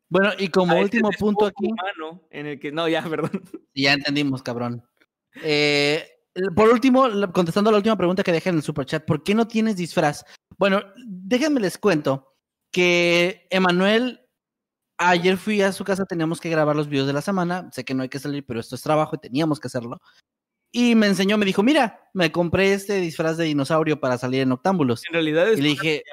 Bueno, 0.07 0.31
y 0.37 0.49
como 0.49 0.73
A 0.73 0.75
ese 0.75 0.83
último 0.83 1.09
punto 1.17 1.45
aquí, 1.45 1.67
humano 1.67 2.27
en 2.29 2.45
el 2.47 2.59
que, 2.59 2.71
no, 2.71 2.87
ya, 2.87 3.01
perdón. 3.03 3.43
ya 3.73 3.93
entendimos, 3.93 4.41
cabrón. 4.43 4.83
Eh, 5.43 6.07
por 6.55 6.69
último, 6.69 7.07
contestando 7.33 7.69
a 7.69 7.71
la 7.71 7.77
última 7.77 7.97
pregunta 7.97 8.23
que 8.23 8.31
dejé 8.31 8.49
en 8.49 8.57
el 8.57 8.61
superchat, 8.61 9.05
¿por 9.05 9.23
qué 9.23 9.33
no 9.33 9.47
tienes 9.47 9.77
disfraz? 9.77 10.25
Bueno, 10.57 10.81
déjenme 11.05 11.59
les 11.59 11.77
cuento 11.77 12.35
que 12.71 13.47
Emanuel, 13.49 14.21
ayer 14.97 15.37
fui 15.37 15.61
a 15.61 15.71
su 15.71 15.83
casa, 15.83 16.05
teníamos 16.05 16.39
que 16.39 16.49
grabar 16.49 16.75
los 16.75 16.87
videos 16.87 17.07
de 17.07 17.13
la 17.13 17.21
semana, 17.21 17.69
sé 17.71 17.83
que 17.83 17.93
no 17.93 18.03
hay 18.03 18.09
que 18.09 18.19
salir, 18.19 18.45
pero 18.45 18.59
esto 18.59 18.75
es 18.75 18.81
trabajo 18.81 19.15
y 19.15 19.19
teníamos 19.19 19.59
que 19.59 19.67
hacerlo. 19.67 20.01
Y 20.71 20.95
me 20.95 21.07
enseñó, 21.07 21.37
me 21.37 21.45
dijo, 21.45 21.63
mira, 21.63 22.09
me 22.13 22.31
compré 22.31 22.73
este 22.73 22.99
disfraz 22.99 23.37
de 23.37 23.45
dinosaurio 23.45 23.99
para 23.99 24.17
salir 24.17 24.41
en 24.41 24.51
octámbulos. 24.51 25.03
En 25.07 25.13
realidad 25.13 25.49
es 25.49 25.59
Y 25.59 25.61
le 25.61 25.69
dije, 25.69 26.03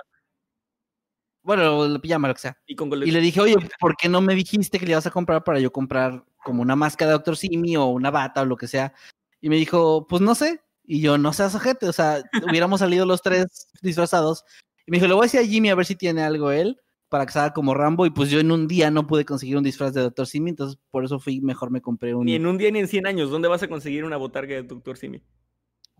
bueno, 1.42 1.88
la 1.88 1.98
pijama, 1.98 2.28
lo 2.28 2.34
que 2.34 2.40
sea. 2.40 2.56
y 2.66 2.76
con 2.76 2.92
Y 2.92 3.10
le 3.10 3.20
dije, 3.20 3.40
oye, 3.40 3.56
¿por 3.80 3.96
qué 3.96 4.08
no 4.08 4.20
me 4.20 4.34
dijiste 4.34 4.78
que 4.78 4.86
le 4.86 4.92
ibas 4.92 5.06
a 5.06 5.10
comprar 5.10 5.42
para 5.42 5.58
yo 5.58 5.72
comprar 5.72 6.24
como 6.44 6.62
una 6.62 6.76
máscara 6.76 7.10
de 7.10 7.14
Doctor 7.14 7.36
Simi 7.36 7.76
o 7.76 7.86
una 7.86 8.12
bata 8.12 8.42
o 8.42 8.44
lo 8.44 8.56
que 8.56 8.68
sea? 8.68 8.94
Y 9.40 9.48
me 9.48 9.56
dijo, 9.56 10.06
pues 10.06 10.22
no 10.22 10.36
sé. 10.36 10.61
Y 10.84 11.00
yo, 11.00 11.16
no 11.18 11.32
seas 11.32 11.54
ojete, 11.54 11.88
o 11.88 11.92
sea, 11.92 12.22
hubiéramos 12.48 12.80
salido 12.80 13.06
los 13.06 13.22
tres 13.22 13.68
disfrazados. 13.82 14.44
Y 14.86 14.90
me 14.90 14.96
dijo, 14.96 15.06
le 15.06 15.14
voy 15.14 15.22
a 15.22 15.26
decir 15.26 15.40
a 15.40 15.44
Jimmy 15.44 15.70
a 15.70 15.74
ver 15.74 15.86
si 15.86 15.94
tiene 15.94 16.22
algo 16.22 16.50
él 16.50 16.80
para 17.12 17.26
que 17.26 17.32
salga 17.32 17.52
como 17.52 17.74
Rambo. 17.74 18.06
Y 18.06 18.10
pues 18.10 18.30
yo 18.30 18.40
en 18.40 18.50
un 18.50 18.66
día 18.66 18.90
no 18.90 19.06
pude 19.06 19.24
conseguir 19.24 19.56
un 19.58 19.62
disfraz 19.62 19.92
de 19.92 20.00
Dr. 20.00 20.26
Simi, 20.26 20.50
entonces 20.50 20.80
por 20.90 21.04
eso 21.04 21.20
fui, 21.20 21.40
mejor 21.40 21.70
me 21.70 21.82
compré 21.82 22.14
un. 22.14 22.24
Ni 22.24 22.34
en 22.34 22.46
un 22.46 22.56
día 22.56 22.70
ni 22.70 22.80
en 22.80 22.88
100 22.88 23.06
años, 23.06 23.30
¿dónde 23.30 23.48
vas 23.48 23.62
a 23.62 23.68
conseguir 23.68 24.04
una 24.04 24.16
botarga 24.16 24.56
de 24.56 24.62
Dr. 24.62 24.96
Simi? 24.96 25.22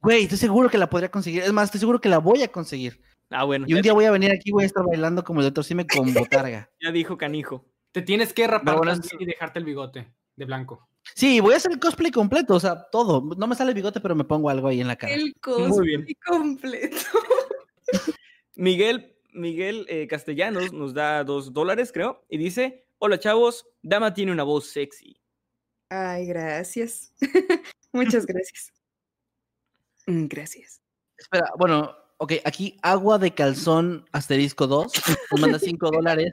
Güey, 0.01 0.25
estoy 0.25 0.39
seguro 0.39 0.71
que 0.71 0.79
la 0.79 0.89
podría 0.89 1.11
conseguir. 1.11 1.43
Es 1.43 1.53
más, 1.53 1.67
estoy 1.67 1.81
seguro 1.81 2.01
que 2.01 2.09
la 2.09 2.19
voy 2.19 2.43
a 2.43 2.49
conseguir. 2.49 3.01
Ah, 3.31 3.45
bueno. 3.45 3.67
Y 3.69 3.75
un 3.75 3.83
día 3.83 3.93
voy 3.93 4.07
a 4.07 4.11
venir 4.11 4.33
aquí, 4.33 4.51
voy 4.51 4.65
a 4.65 4.67
estar 4.67 4.85
bailando 4.85 5.23
como 5.23 5.41
el 5.41 5.47
Dr. 5.47 5.65
Simi 5.65 5.87
con 5.87 6.13
botarga. 6.15 6.71
Ya 6.81 6.91
dijo 6.91 7.17
canijo. 7.19 7.67
Te 7.93 8.01
tienes 8.01 8.33
que 8.33 8.47
rapar 8.47 8.79
bueno, 8.79 8.95
y 9.21 9.25
dejarte 9.27 9.59
el 9.59 9.67
bigote 9.67 10.13
de 10.35 10.45
blanco. 10.47 10.89
Sí, 11.15 11.41
voy 11.41 11.55
a 11.55 11.57
hacer 11.57 11.73
el 11.73 11.81
cosplay 11.81 12.11
completo, 12.11 12.55
o 12.55 12.61
sea, 12.61 12.89
todo. 12.91 13.35
No 13.37 13.47
me 13.47 13.55
sale 13.55 13.71
el 13.71 13.75
bigote, 13.75 14.01
pero 14.01 14.15
me 14.15 14.25
pongo 14.25 14.51
algo 14.51 14.69
ahí 14.69 14.81
en 14.81 14.89
la 14.89 14.97
cara. 14.97 15.13
El 15.15 15.35
Muy 15.69 15.87
bien. 15.87 16.01
cosplay 16.01 16.15
completo. 16.27 16.97
Miguel, 18.57 19.17
Miguel 19.33 19.87
eh, 19.89 20.07
Castellanos 20.07 20.73
nos 20.73 20.95
da 20.95 21.25
dos 21.25 21.53
dólares, 21.53 21.91
creo, 21.93 22.25
y 22.29 22.39
dice: 22.39 22.87
Hola 22.99 23.19
chavos, 23.19 23.67
Dama 23.83 24.15
tiene 24.15 24.33
una 24.33 24.45
voz 24.45 24.67
sexy. 24.67 25.21
Ay, 25.89 26.27
gracias. 26.27 27.13
Muchas 27.93 28.25
gracias. 28.25 28.73
Mm, 30.07 30.27
Gracias. 30.27 30.81
Espera, 31.17 31.47
bueno, 31.59 31.95
ok, 32.17 32.33
aquí 32.45 32.77
agua 32.83 33.19
de 33.19 33.35
calzón 33.35 34.05
asterisco 34.13 34.67
2, 34.67 34.93
nos 35.31 35.41
manda 35.41 35.59
5 35.59 35.91
dólares. 35.93 36.33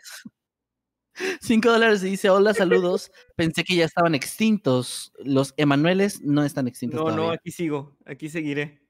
5 1.41 1.69
dólares 1.71 2.03
y 2.03 2.11
dice, 2.11 2.29
hola, 2.29 2.53
saludos. 2.53 3.11
Pensé 3.35 3.63
que 3.63 3.75
ya 3.75 3.85
estaban 3.85 4.15
extintos. 4.15 5.11
Los 5.19 5.53
Emanueles 5.57 6.21
no 6.21 6.43
están 6.43 6.67
extintos 6.67 6.99
No, 6.99 7.15
no, 7.15 7.31
aquí 7.31 7.51
sigo, 7.51 7.97
aquí 8.05 8.29
seguiré. 8.29 8.81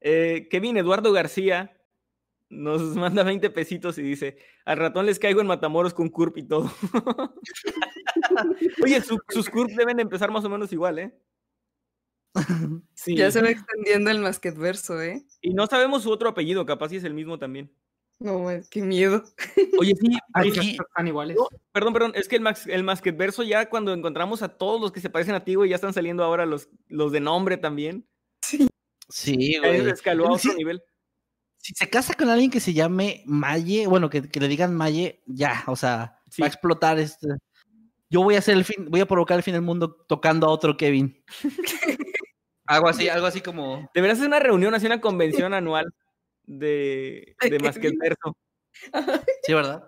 Eh, 0.00 0.48
Kevin 0.50 0.76
Eduardo 0.76 1.12
García 1.12 1.74
nos 2.50 2.80
manda 2.96 3.22
20 3.24 3.50
pesitos 3.50 3.98
y 3.98 4.02
dice: 4.02 4.38
Al 4.64 4.78
ratón 4.78 5.06
les 5.06 5.18
caigo 5.18 5.40
en 5.40 5.46
Matamoros 5.48 5.92
con 5.92 6.08
Curp 6.08 6.38
y 6.38 6.44
todo. 6.48 6.70
Oye, 8.82 9.00
su- 9.02 9.18
sus 9.28 9.50
Curp 9.50 9.70
deben 9.70 10.00
empezar 10.00 10.30
más 10.30 10.44
o 10.44 10.48
menos 10.48 10.72
igual, 10.72 10.98
¿eh? 10.98 11.18
Sí. 12.94 13.16
Ya 13.16 13.30
se 13.30 13.42
va 13.42 13.50
extendiendo 13.50 14.10
el 14.10 14.20
masquetverso, 14.20 15.00
¿eh? 15.02 15.24
Y 15.40 15.54
no 15.54 15.66
sabemos 15.66 16.02
su 16.02 16.10
otro 16.10 16.28
apellido, 16.28 16.66
capaz 16.66 16.90
si 16.90 16.96
es 16.96 17.04
el 17.04 17.14
mismo 17.14 17.38
también. 17.38 17.72
No, 18.20 18.40
man, 18.40 18.64
qué 18.70 18.82
miedo. 18.82 19.22
Oye, 19.78 19.94
sí, 19.94 20.18
Aquí, 20.34 20.76
Están 20.80 21.06
iguales. 21.06 21.36
perdón, 21.72 21.92
perdón, 21.92 22.12
es 22.16 22.26
que 22.28 22.36
el, 22.36 22.42
max, 22.42 22.66
el 22.66 22.82
Masquetverso 22.82 23.42
ya 23.44 23.68
cuando 23.70 23.92
encontramos 23.92 24.42
a 24.42 24.48
todos 24.48 24.80
los 24.80 24.90
que 24.92 25.00
se 25.00 25.08
parecen 25.10 25.34
a 25.36 25.44
ti, 25.44 25.54
güey, 25.54 25.70
ya 25.70 25.76
están 25.76 25.92
saliendo 25.94 26.24
ahora 26.24 26.44
los, 26.46 26.68
los 26.88 27.12
de 27.12 27.20
nombre 27.20 27.56
también. 27.58 28.08
sí, 29.08 29.52
Ya 29.52 29.60
güey. 29.60 29.88
escaló 29.88 30.24
a 30.26 30.32
otro 30.32 30.50
Sí, 30.50 30.56
nivel. 30.56 30.82
Si 31.58 31.74
se 31.74 31.88
casa 31.88 32.14
con 32.14 32.28
alguien 32.28 32.50
que 32.50 32.60
se 32.60 32.72
llame 32.72 33.22
Maye, 33.26 33.86
bueno, 33.86 34.08
que, 34.10 34.28
que 34.28 34.40
le 34.40 34.48
digan 34.48 34.74
Maye, 34.74 35.22
ya, 35.26 35.64
o 35.66 35.76
sea, 35.76 36.18
Sí. 36.30 36.42
va 36.42 36.46
a 36.46 36.48
explotar 36.50 36.98
este. 36.98 37.26
Yo 38.10 38.22
voy 38.22 38.34
a 38.36 38.38
hacer 38.38 38.56
el 38.56 38.64
fin, 38.64 38.86
voy 38.90 39.00
a 39.00 39.06
provocar 39.06 39.36
el 39.36 39.42
fin 39.42 39.52
del 39.54 39.62
mundo 39.62 39.92
tocando 40.08 40.46
a 40.46 40.50
otro 40.50 40.76
Kevin. 40.76 41.22
algo 42.66 42.88
así, 42.88 43.08
algo 43.08 43.26
así 43.26 43.40
como. 43.40 43.90
Deberías 43.94 44.18
hacer 44.18 44.28
una 44.28 44.38
reunión, 44.40 44.74
así 44.74 44.86
una 44.86 45.00
convención 45.00 45.54
anual 45.54 45.92
de, 46.48 47.34
De 47.40 47.50
de 47.50 47.50
Kevin. 47.50 47.64
Masquetverso. 47.66 48.36
Sí, 49.44 49.54
¿verdad? 49.54 49.84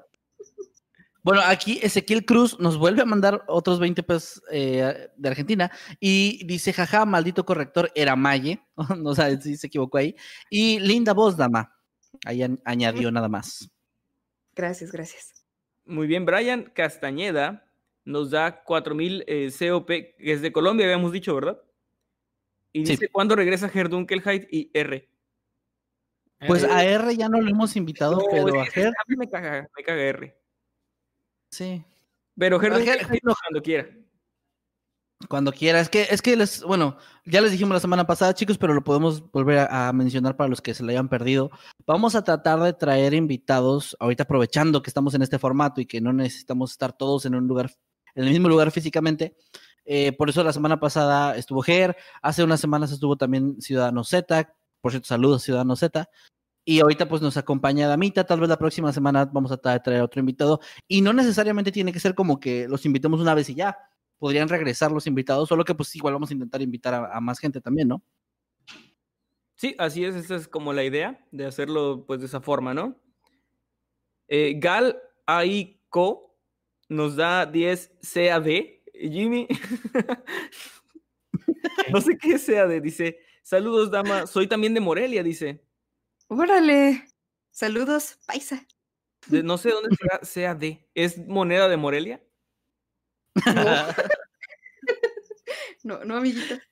Bueno, 1.23 1.43
aquí 1.45 1.79
Ezequiel 1.83 2.25
Cruz 2.25 2.59
nos 2.61 2.79
vuelve 2.79 3.03
a 3.03 3.05
mandar 3.05 3.45
otros 3.47 3.79
20 3.79 4.03
pesos 4.03 4.43
eh, 4.51 5.09
de 5.17 5.29
Argentina 5.29 5.71
y 6.01 6.45
dice, 6.47 6.73
jaja, 6.73 7.05
maldito 7.05 7.45
corrector, 7.45 7.91
era 7.95 8.17
Maye. 8.17 8.63
no 8.99 9.15
sabes 9.15 9.43
si 9.45 9.57
se 9.57 9.67
equivocó 9.67 9.99
ahí. 9.99 10.15
Y 10.49 10.79
linda 10.81 11.13
voz, 11.13 11.37
dama. 11.37 11.77
Ahí 12.25 12.43
an- 12.43 12.61
añadió 12.65 13.11
nada 13.13 13.29
más. 13.29 13.71
Gracias, 14.55 14.93
gracias. 14.93 15.45
Muy 15.85 16.07
bien, 16.07 16.25
Brian 16.25 16.65
Castañeda 16.75 17.67
nos 18.05 18.31
da 18.31 18.63
4000 18.65 19.25
eh, 19.27 19.51
COP, 19.59 19.87
que 19.89 20.15
es 20.33 20.41
de 20.41 20.53
Colombia, 20.53 20.87
habíamos 20.87 21.13
dicho, 21.13 21.35
¿verdad? 21.35 21.61
Y 22.73 22.87
Sí. 22.87 22.93
dice, 22.93 23.09
¿cuándo 23.09 23.37
regresa 23.37 23.69
Gerdunkelheit 23.69 24.49
y 24.51 24.71
R? 24.73 25.07
Pues 26.47 26.63
Eh, 26.65 26.69
a 26.71 26.85
R 26.85 27.17
ya 27.17 27.29
no 27.29 27.41
lo 27.41 27.51
hemos 27.51 27.77
invitado, 27.77 28.17
No, 28.17 28.25
pero 28.31 28.61
a 28.61 28.67
Ger, 28.67 28.89
a 28.89 29.05
mí 29.07 29.17
me 29.17 29.29
caga, 29.29 29.69
me 29.77 29.85
caga 29.85 30.03
R. 30.03 30.37
sí. 31.51 31.85
Pero 32.39 32.59
Ger- 32.59 33.07
cuando 33.43 33.63
quiera. 33.63 33.87
Cuando 35.29 35.53
quiera. 35.53 35.81
Es 35.81 35.91
que, 35.91 36.07
es 36.11 36.23
que 36.23 36.35
les, 36.35 36.63
bueno, 36.63 36.97
ya 37.27 37.43
les 37.43 37.53
dijimos 37.53 37.75
la 37.75 37.81
semana 37.81 38.07
pasada, 38.07 38.33
chicos, 38.33 38.57
pero 38.57 38.73
lo 38.73 38.83
podemos 38.83 39.31
volver 39.31 39.59
a, 39.59 39.89
a 39.89 39.93
mencionar 39.93 40.35
para 40.37 40.49
los 40.49 40.63
que 40.63 40.73
se 40.73 40.83
lo 40.83 40.89
hayan 40.91 41.11
perdido. 41.11 41.51
Vamos 41.87 42.15
a 42.15 42.25
tratar 42.25 42.59
de 42.61 42.73
traer 42.73 43.13
invitados, 43.13 43.95
ahorita 44.01 44.23
aprovechando 44.23 44.81
que 44.81 44.89
estamos 44.89 45.13
en 45.13 45.21
este 45.21 45.39
formato 45.39 45.83
y 45.83 45.87
que 45.87 46.01
no 46.01 46.15
necesitamos 46.15 46.71
estar 46.71 46.95
todos 46.97 47.27
en 47.27 47.35
un 47.35 47.47
lugar, 47.47 47.71
en 48.15 48.25
el 48.25 48.31
mismo 48.31 48.49
lugar 48.49 48.71
físicamente. 48.71 49.37
Eh, 49.85 50.13
por 50.13 50.31
eso 50.31 50.43
la 50.43 50.53
semana 50.55 50.81
pasada 50.81 51.37
estuvo 51.37 51.61
Ger, 51.61 51.97
hace 52.23 52.43
unas 52.43 52.61
semanas 52.61 52.91
estuvo 52.93 53.17
también 53.17 53.61
Ciudadano 53.61 54.03
Z, 54.05 54.55
por 54.81 54.93
cierto, 54.93 55.09
saludos 55.09 55.43
Ciudadano 55.43 55.77
Z. 55.77 56.09
Y 56.65 56.81
ahorita 56.81 57.09
pues 57.09 57.23
nos 57.23 57.37
acompaña 57.37 57.89
Damita, 57.89 58.25
tal 58.25 58.41
vez 58.41 58.49
la 58.49 58.59
próxima 58.59 58.93
semana 58.93 59.25
vamos 59.25 59.51
a 59.51 59.61
tra- 59.61 59.83
traer 59.83 60.03
otro 60.03 60.21
invitado. 60.21 60.61
Y 60.87 61.01
no 61.01 61.13
necesariamente 61.13 61.73
tiene 61.73 61.93
que 61.93 62.01
ser 62.01 62.15
como 62.15 62.39
que 62.39 62.69
los 62.69 62.85
invitemos 62.85 63.21
una 63.21 63.35
vez 63.35 63.49
y 63.49 63.55
ya 63.55 63.77
podrían 64.19 64.49
regresar 64.49 64.93
los 64.93 65.07
invitados, 65.07 65.49
solo 65.49 65.65
que 65.65 65.75
pues 65.75 65.95
igual 65.97 66.15
vamos 66.15 66.31
a 66.31 66.35
intentar 66.35 66.61
invitar 66.61 66.95
a, 66.95 67.17
a 67.17 67.21
más 67.21 67.39
gente 67.39 67.61
también, 67.61 67.89
¿no? 67.89 68.03
Sí, 69.57 69.75
así 69.79 70.05
es, 70.05 70.15
esa 70.15 70.37
es 70.37 70.49
como 70.49 70.73
la 70.73 70.85
idea 70.85 71.25
de 71.33 71.47
hacerlo 71.47 72.05
pues 72.07 72.21
de 72.21 72.27
esa 72.27 72.41
forma, 72.41 72.75
¿no? 72.75 72.97
Eh, 74.29 74.55
Gal 74.59 74.99
Aiko 75.27 76.37
nos 76.89 77.17
da 77.17 77.47
10 77.47 77.93
CAD. 78.15 78.47
Jimmy, 78.95 79.49
no 81.93 82.01
sé 82.01 82.19
qué 82.19 82.33
es 82.35 82.47
CAD, 82.47 82.81
dice, 82.83 83.19
saludos 83.51 83.91
dama, 83.91 84.27
soy 84.29 84.47
también 84.47 84.75
de 84.75 84.81
Morelia, 84.81 85.23
dice. 85.25 85.63
Órale. 86.29 87.05
Saludos, 87.51 88.19
paisa. 88.27 88.65
De- 89.27 89.43
no 89.43 89.59
sé 89.59 89.71
dónde 89.71 89.95
será 89.97 90.21
CAD. 90.55 90.79
¿Es 90.95 91.19
moneda 91.27 91.69
de 91.69 91.77
Morelia? 91.77 92.23
No, 95.83 96.05
no, 96.05 96.17
amiguita. 96.17 96.63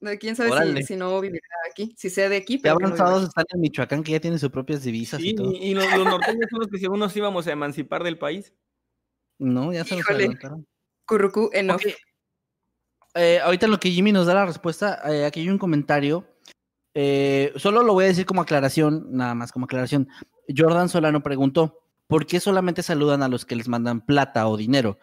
No, 0.00 0.10
quién 0.18 0.34
sabe 0.34 0.76
si, 0.78 0.82
si 0.84 0.96
no 0.96 1.20
vivirá 1.20 1.44
aquí, 1.70 1.94
si 1.98 2.08
sea 2.08 2.28
de 2.30 2.36
aquí, 2.38 2.56
pero 2.56 2.74
no 2.74 2.78
viva 2.78 2.88
avanzados 2.88 3.18
aquí. 3.24 3.28
están 3.28 3.44
en 3.52 3.60
Michoacán 3.60 4.02
que 4.02 4.12
ya 4.12 4.20
tienen 4.20 4.38
sus 4.38 4.50
propias 4.50 4.82
divisas 4.82 5.20
Sí, 5.20 5.30
y 5.30 5.34
todo. 5.34 5.52
y, 5.52 5.56
y 5.56 5.74
los, 5.74 5.84
los 5.94 6.06
norteños 6.06 6.46
son 6.48 6.60
los 6.60 6.68
que 6.68 6.78
según 6.78 7.00
nos 7.00 7.14
íbamos 7.16 7.46
a 7.46 7.52
emancipar 7.52 8.02
del 8.02 8.16
país. 8.18 8.54
No, 9.38 9.72
ya 9.72 9.84
se 9.84 9.96
nos 9.96 10.00
Híjole. 10.00 10.24
adelantaron. 10.24 10.66
Currucú 11.04 11.50
enough. 11.52 11.82
Ok. 11.84 11.92
Eh, 13.14 13.40
ahorita 13.42 13.66
en 13.66 13.72
lo 13.72 13.80
que 13.80 13.90
Jimmy 13.90 14.12
nos 14.12 14.26
da 14.26 14.34
la 14.34 14.46
respuesta, 14.46 15.00
eh, 15.10 15.24
aquí 15.24 15.40
hay 15.40 15.48
un 15.48 15.58
comentario. 15.58 16.26
Eh, 16.94 17.52
solo 17.56 17.82
lo 17.82 17.92
voy 17.92 18.04
a 18.04 18.08
decir 18.08 18.26
como 18.26 18.42
aclaración, 18.42 19.06
nada 19.10 19.34
más 19.34 19.52
como 19.52 19.64
aclaración. 19.64 20.08
Jordan 20.56 20.88
Solano 20.88 21.22
preguntó, 21.22 21.78
¿por 22.06 22.26
qué 22.26 22.40
solamente 22.40 22.82
saludan 22.82 23.22
a 23.22 23.28
los 23.28 23.44
que 23.44 23.56
les 23.56 23.68
mandan 23.68 24.00
plata 24.00 24.48
o 24.48 24.56
dinero? 24.56 24.98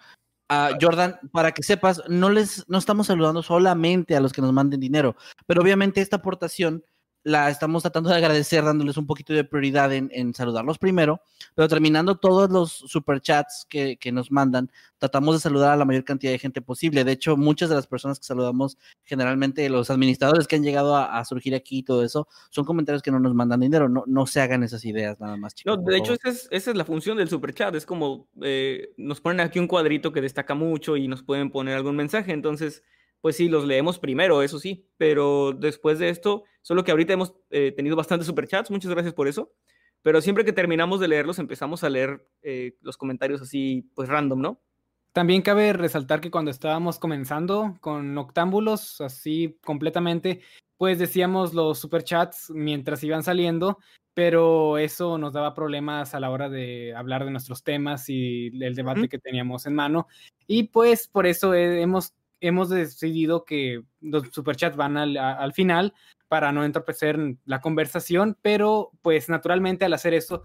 Ah, 0.49 0.71
Jordan, 0.79 1.19
para 1.33 1.51
que 1.51 1.63
sepas, 1.63 2.01
no 2.07 2.29
les, 2.29 2.67
no 2.69 2.77
estamos 2.77 3.07
saludando 3.07 3.43
solamente 3.43 4.15
a 4.15 4.21
los 4.21 4.31
que 4.31 4.41
nos 4.41 4.53
manden 4.53 4.79
dinero, 4.79 5.17
pero 5.45 5.61
obviamente 5.61 5.99
esta 5.99 6.17
aportación 6.17 6.83
la 7.23 7.49
estamos 7.49 7.83
tratando 7.83 8.09
de 8.09 8.15
agradecer, 8.15 8.63
dándoles 8.63 8.97
un 8.97 9.05
poquito 9.05 9.33
de 9.33 9.43
prioridad 9.43 9.91
en, 9.93 10.09
en 10.13 10.33
saludarlos 10.33 10.77
primero, 10.77 11.21
pero 11.55 11.67
terminando 11.67 12.17
todos 12.17 12.49
los 12.49 12.71
superchats 12.71 13.65
que, 13.69 13.97
que 13.97 14.11
nos 14.11 14.31
mandan, 14.31 14.71
tratamos 14.97 15.35
de 15.35 15.41
saludar 15.41 15.71
a 15.71 15.75
la 15.75 15.85
mayor 15.85 16.03
cantidad 16.03 16.31
de 16.31 16.39
gente 16.39 16.61
posible. 16.61 17.03
De 17.03 17.11
hecho, 17.11 17.35
muchas 17.35 17.69
de 17.69 17.75
las 17.75 17.85
personas 17.85 18.19
que 18.19 18.25
saludamos, 18.25 18.77
generalmente 19.03 19.67
los 19.69 19.89
administradores 19.89 20.47
que 20.47 20.55
han 20.55 20.63
llegado 20.63 20.95
a, 20.95 21.19
a 21.19 21.25
surgir 21.25 21.53
aquí 21.53 21.79
y 21.79 21.83
todo 21.83 22.03
eso, 22.03 22.27
son 22.49 22.65
comentarios 22.65 23.01
que 23.01 23.11
no 23.11 23.19
nos 23.19 23.33
mandan 23.33 23.59
dinero. 23.59 23.89
No, 23.89 24.03
no 24.07 24.25
se 24.25 24.41
hagan 24.41 24.63
esas 24.63 24.85
ideas 24.85 25.19
nada 25.19 25.37
más, 25.37 25.53
chicos. 25.53 25.77
No, 25.77 25.83
de 25.83 25.97
hecho, 25.97 26.13
esa 26.13 26.29
es, 26.29 26.47
esa 26.51 26.71
es 26.71 26.77
la 26.77 26.85
función 26.85 27.17
del 27.17 27.29
superchat. 27.29 27.75
Es 27.75 27.85
como 27.85 28.27
eh, 28.41 28.93
nos 28.97 29.21
ponen 29.21 29.41
aquí 29.41 29.59
un 29.59 29.67
cuadrito 29.67 30.11
que 30.11 30.21
destaca 30.21 30.55
mucho 30.55 30.97
y 30.97 31.07
nos 31.07 31.23
pueden 31.23 31.51
poner 31.51 31.75
algún 31.75 31.95
mensaje. 31.95 32.31
Entonces, 32.31 32.83
pues 33.21 33.35
sí, 33.35 33.49
los 33.49 33.65
leemos 33.65 33.99
primero, 33.99 34.41
eso 34.43 34.59
sí. 34.59 34.87
Pero 34.97 35.53
después 35.53 35.99
de 35.99 36.09
esto, 36.09 36.43
solo 36.61 36.83
que 36.83 36.91
ahorita 36.91 37.13
hemos 37.13 37.35
eh, 37.49 37.71
tenido 37.75 37.95
bastantes 37.95 38.27
superchats. 38.27 38.71
Muchas 38.71 38.91
gracias 38.91 39.13
por 39.13 39.27
eso. 39.27 39.51
Pero 40.03 40.21
siempre 40.21 40.45
que 40.45 40.53
terminamos 40.53 40.99
de 40.99 41.07
leerlos, 41.07 41.39
empezamos 41.39 41.83
a 41.83 41.89
leer 41.89 42.25
eh, 42.41 42.77
los 42.81 42.97
comentarios 42.97 43.41
así, 43.41 43.89
pues 43.95 44.07
random, 44.07 44.39
¿no? 44.41 44.61
También 45.11 45.41
cabe 45.41 45.73
resaltar 45.73 46.21
que 46.21 46.29
cuando 46.29 46.51
estábamos 46.51 46.99
comenzando 46.99 47.77
con 47.81 48.13
Noctámbulos, 48.13 49.01
así 49.01 49.57
completamente, 49.65 50.41
pues 50.77 50.99
decíamos 50.99 51.55
los 51.55 51.79
superchats 51.79 52.51
mientras 52.51 53.03
iban 53.03 53.23
saliendo, 53.23 53.79
pero 54.13 54.77
eso 54.77 55.17
nos 55.17 55.33
daba 55.33 55.55
problemas 55.55 56.13
a 56.13 56.19
la 56.19 56.29
hora 56.29 56.49
de 56.49 56.93
hablar 56.95 57.25
de 57.25 57.31
nuestros 57.31 57.63
temas 57.63 58.09
y 58.09 58.47
el 58.63 58.75
debate 58.75 59.09
que 59.09 59.17
teníamos 59.17 59.65
en 59.65 59.73
mano. 59.73 60.07
Y 60.45 60.63
pues 60.63 61.07
por 61.07 61.25
eso 61.25 61.55
he- 61.55 61.81
hemos 61.81 62.13
hemos 62.41 62.69
decidido 62.69 63.45
que 63.45 63.83
los 64.01 64.27
superchats 64.31 64.75
van 64.77 64.97
al, 64.97 65.17
a- 65.17 65.33
al 65.33 65.53
final 65.53 65.93
para 66.27 66.51
no 66.51 66.63
entorpecer 66.65 67.17
la 67.45 67.61
conversación, 67.61 68.37
pero 68.41 68.91
pues 69.01 69.29
naturalmente 69.29 69.85
al 69.85 69.93
hacer 69.93 70.13
eso, 70.13 70.43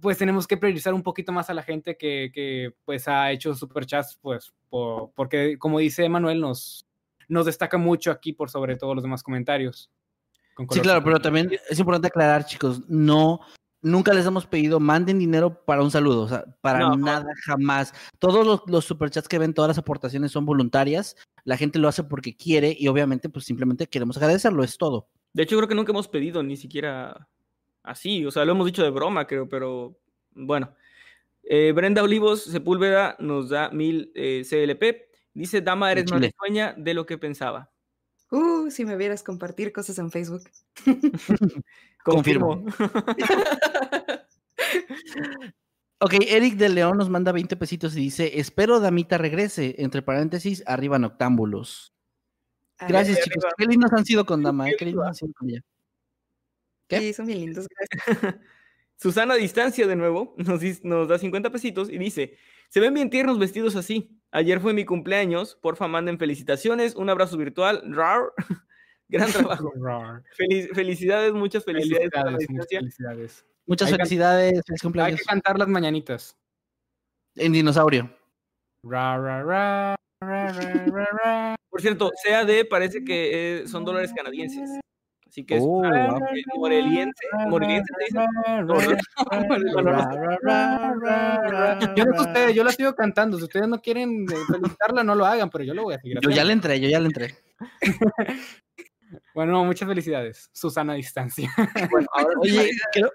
pues 0.00 0.18
tenemos 0.18 0.46
que 0.46 0.56
priorizar 0.56 0.94
un 0.94 1.02
poquito 1.02 1.32
más 1.32 1.48
a 1.50 1.54
la 1.54 1.62
gente 1.62 1.96
que, 1.96 2.30
que 2.34 2.74
pues 2.84 3.06
ha 3.08 3.30
hecho 3.30 3.54
superchats, 3.54 4.18
pues 4.20 4.52
por- 4.68 5.12
porque 5.14 5.58
como 5.58 5.78
dice 5.78 6.08
Manuel, 6.08 6.40
nos, 6.40 6.86
nos 7.28 7.46
destaca 7.46 7.78
mucho 7.78 8.10
aquí 8.10 8.32
por 8.32 8.50
sobre 8.50 8.76
todos 8.76 8.94
los 8.94 9.02
demás 9.02 9.22
comentarios. 9.22 9.90
Sí, 10.70 10.80
claro, 10.80 11.02
pero 11.02 11.18
también 11.20 11.50
es 11.70 11.78
importante 11.78 12.08
aclarar, 12.08 12.44
chicos, 12.44 12.82
no, 12.88 13.40
nunca 13.82 14.14
les 14.14 14.24
hemos 14.24 14.46
pedido 14.46 14.80
manden 14.80 15.18
dinero 15.18 15.64
para 15.64 15.82
un 15.82 15.90
saludo, 15.90 16.22
o 16.22 16.28
sea, 16.28 16.44
para 16.60 16.78
No. 16.80 16.96
nada, 16.96 17.26
jamás. 17.44 17.92
Todos 18.18 18.46
los, 18.46 18.62
los 18.66 18.84
superchats 18.84 19.28
que 19.28 19.38
ven, 19.38 19.52
todas 19.54 19.68
las 19.68 19.78
aportaciones 19.78 20.32
son 20.32 20.46
voluntarias, 20.46 21.16
la 21.44 21.56
gente 21.56 21.78
lo 21.78 21.88
hace 21.88 22.04
porque 22.04 22.36
quiere 22.36 22.74
y 22.78 22.88
obviamente 22.88 23.28
pues 23.28 23.44
simplemente 23.44 23.86
queremos 23.88 24.16
agradecerlo, 24.16 24.62
es 24.64 24.78
todo. 24.78 25.08
De 25.32 25.42
hecho, 25.42 25.56
creo 25.56 25.68
que 25.68 25.74
nunca 25.74 25.92
hemos 25.92 26.08
pedido 26.08 26.42
ni 26.42 26.56
siquiera 26.56 27.28
así. 27.82 28.24
O 28.24 28.30
sea, 28.30 28.44
lo 28.44 28.52
hemos 28.52 28.66
dicho 28.66 28.82
de 28.82 28.90
broma, 28.90 29.26
creo, 29.26 29.48
pero 29.48 29.98
bueno. 30.34 30.74
Eh, 31.42 31.72
Brenda 31.74 32.02
Olivos 32.04 32.44
Sepúlveda 32.44 33.16
nos 33.18 33.48
da 33.48 33.70
mil 33.70 34.12
eh, 34.14 34.42
CLP. 34.48 35.10
Dice, 35.34 35.60
Dama, 35.60 35.90
eres 35.90 36.10
más 36.12 36.20
risueña 36.20 36.74
de 36.76 36.94
lo 36.94 37.04
que 37.06 37.18
pensaba. 37.18 37.71
Uh, 38.32 38.70
si 38.70 38.86
me 38.86 38.96
vieras 38.96 39.22
compartir 39.22 39.72
cosas 39.72 39.98
en 39.98 40.10
Facebook. 40.10 40.42
Confirmo. 42.04 42.64
Ok, 46.04 46.14
Eric 46.26 46.56
de 46.56 46.68
León 46.68 46.98
nos 46.98 47.08
manda 47.08 47.30
20 47.30 47.56
pesitos 47.56 47.94
y 47.94 48.00
dice, 48.00 48.40
espero 48.40 48.80
Damita 48.80 49.18
regrese, 49.18 49.76
entre 49.78 50.02
paréntesis, 50.02 50.64
arriba 50.66 50.98
Noctámbulos. 50.98 51.94
Gracias, 52.88 53.20
chicos. 53.20 53.44
arriba. 53.44 53.54
Qué 53.56 53.66
lindos 53.66 53.92
han 53.92 54.04
sido 54.04 54.26
con 54.26 54.42
Dama, 54.42 54.68
eh, 54.68 54.74
qué 54.76 54.86
lindos 54.86 55.06
han 55.06 55.14
sido 55.14 55.32
con 55.32 55.48
ella. 55.48 55.60
¿Qué? 56.88 56.98
Sí, 56.98 57.12
son 57.12 57.26
bien 57.26 57.38
lindos, 57.38 57.68
gracias. 57.68 58.34
Susana 58.96 59.36
Distancia 59.36 59.86
de 59.86 59.94
nuevo 59.94 60.34
nos, 60.38 60.60
nos 60.82 61.06
da 61.06 61.18
50 61.20 61.50
pesitos 61.50 61.88
y 61.88 61.98
dice, 61.98 62.36
se 62.72 62.80
ven 62.80 62.94
bien 62.94 63.10
tiernos 63.10 63.38
vestidos 63.38 63.76
así. 63.76 64.18
Ayer 64.30 64.60
fue 64.60 64.72
mi 64.72 64.86
cumpleaños, 64.86 65.56
porfa 65.60 65.88
manden 65.88 66.18
felicitaciones, 66.18 66.96
un 66.96 67.10
abrazo 67.10 67.36
virtual, 67.36 67.82
rar. 67.94 68.32
Gran 69.08 69.30
trabajo. 69.60 69.70
Rar. 69.76 70.22
Felic- 70.38 70.74
felicidades, 70.74 71.34
muchas 71.34 71.64
felicidades. 71.66 72.10
Muchas 72.48 72.68
felicidades. 72.70 73.46
Muchas 73.66 73.88
Hay 73.88 73.92
que- 73.92 73.96
felicidades, 73.98 74.52
feliz 74.52 74.70
Hay 74.70 74.78
cumpleaños. 74.86 75.20
que 75.20 75.26
cantar 75.26 75.58
las 75.58 75.68
mañanitas. 75.68 76.34
En 77.36 77.52
dinosaurio. 77.52 78.10
Ra, 78.84 79.18
ra, 79.18 79.42
ra, 79.42 79.96
ra, 80.22 80.52
ra, 80.52 80.86
ra, 80.86 81.08
ra. 81.24 81.56
Por 81.68 81.82
cierto, 81.82 82.10
CAD 82.24 82.66
parece 82.70 83.04
que 83.04 83.60
eh, 83.62 83.68
son 83.68 83.84
dólares 83.84 84.12
canadienses. 84.16 84.80
Así 85.32 85.44
que 85.46 85.56
es 85.56 85.62
Oh, 85.64 85.78
una, 85.78 86.08
wow. 86.08 86.18
eh, 86.26 86.42
moreliense. 86.56 87.24
¿Moreliense 87.48 87.90
se 87.98 88.04
dice? 88.04 88.20
Yo 91.96 92.04
no 92.04 92.14
sé 92.16 92.20
ustedes, 92.20 92.54
yo 92.54 92.62
la 92.62 92.70
sigo 92.72 92.94
cantando. 92.94 93.38
Si 93.38 93.44
ustedes 93.44 93.66
no 93.66 93.80
quieren 93.80 94.26
eh, 94.30 94.34
felicitarla, 94.46 95.02
no 95.02 95.14
lo 95.14 95.24
hagan, 95.24 95.48
pero 95.48 95.64
yo 95.64 95.72
lo 95.72 95.84
voy 95.84 95.94
a 95.94 96.00
seguir 96.00 96.18
Yo 96.20 96.28
ya 96.28 96.44
le 96.44 96.52
entré, 96.52 96.78
yo 96.80 96.88
ya 96.90 97.00
le 97.00 97.06
entré. 97.06 97.34
Bueno, 99.34 99.64
muchas 99.64 99.88
felicidades. 99.88 100.50
Susana 100.52 100.94
a 100.94 100.96
distancia. 100.96 101.50
Oye, 102.40 102.70
creo, 102.92 103.10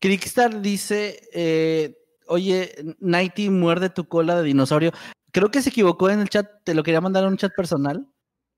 Crickstar 0.00 0.60
dice, 0.60 1.20
eh, 1.32 1.94
oye, 2.26 2.74
Nighty 2.98 3.48
muerde 3.50 3.88
tu 3.90 4.08
cola 4.08 4.34
de 4.36 4.42
dinosaurio. 4.42 4.90
Creo 5.30 5.50
que 5.50 5.62
se 5.62 5.68
equivocó 5.68 6.10
en 6.10 6.20
el 6.20 6.28
chat, 6.28 6.50
te 6.64 6.74
lo 6.74 6.82
quería 6.82 7.00
mandar 7.00 7.24
a 7.24 7.28
un 7.28 7.36
chat 7.36 7.52
personal. 7.54 8.04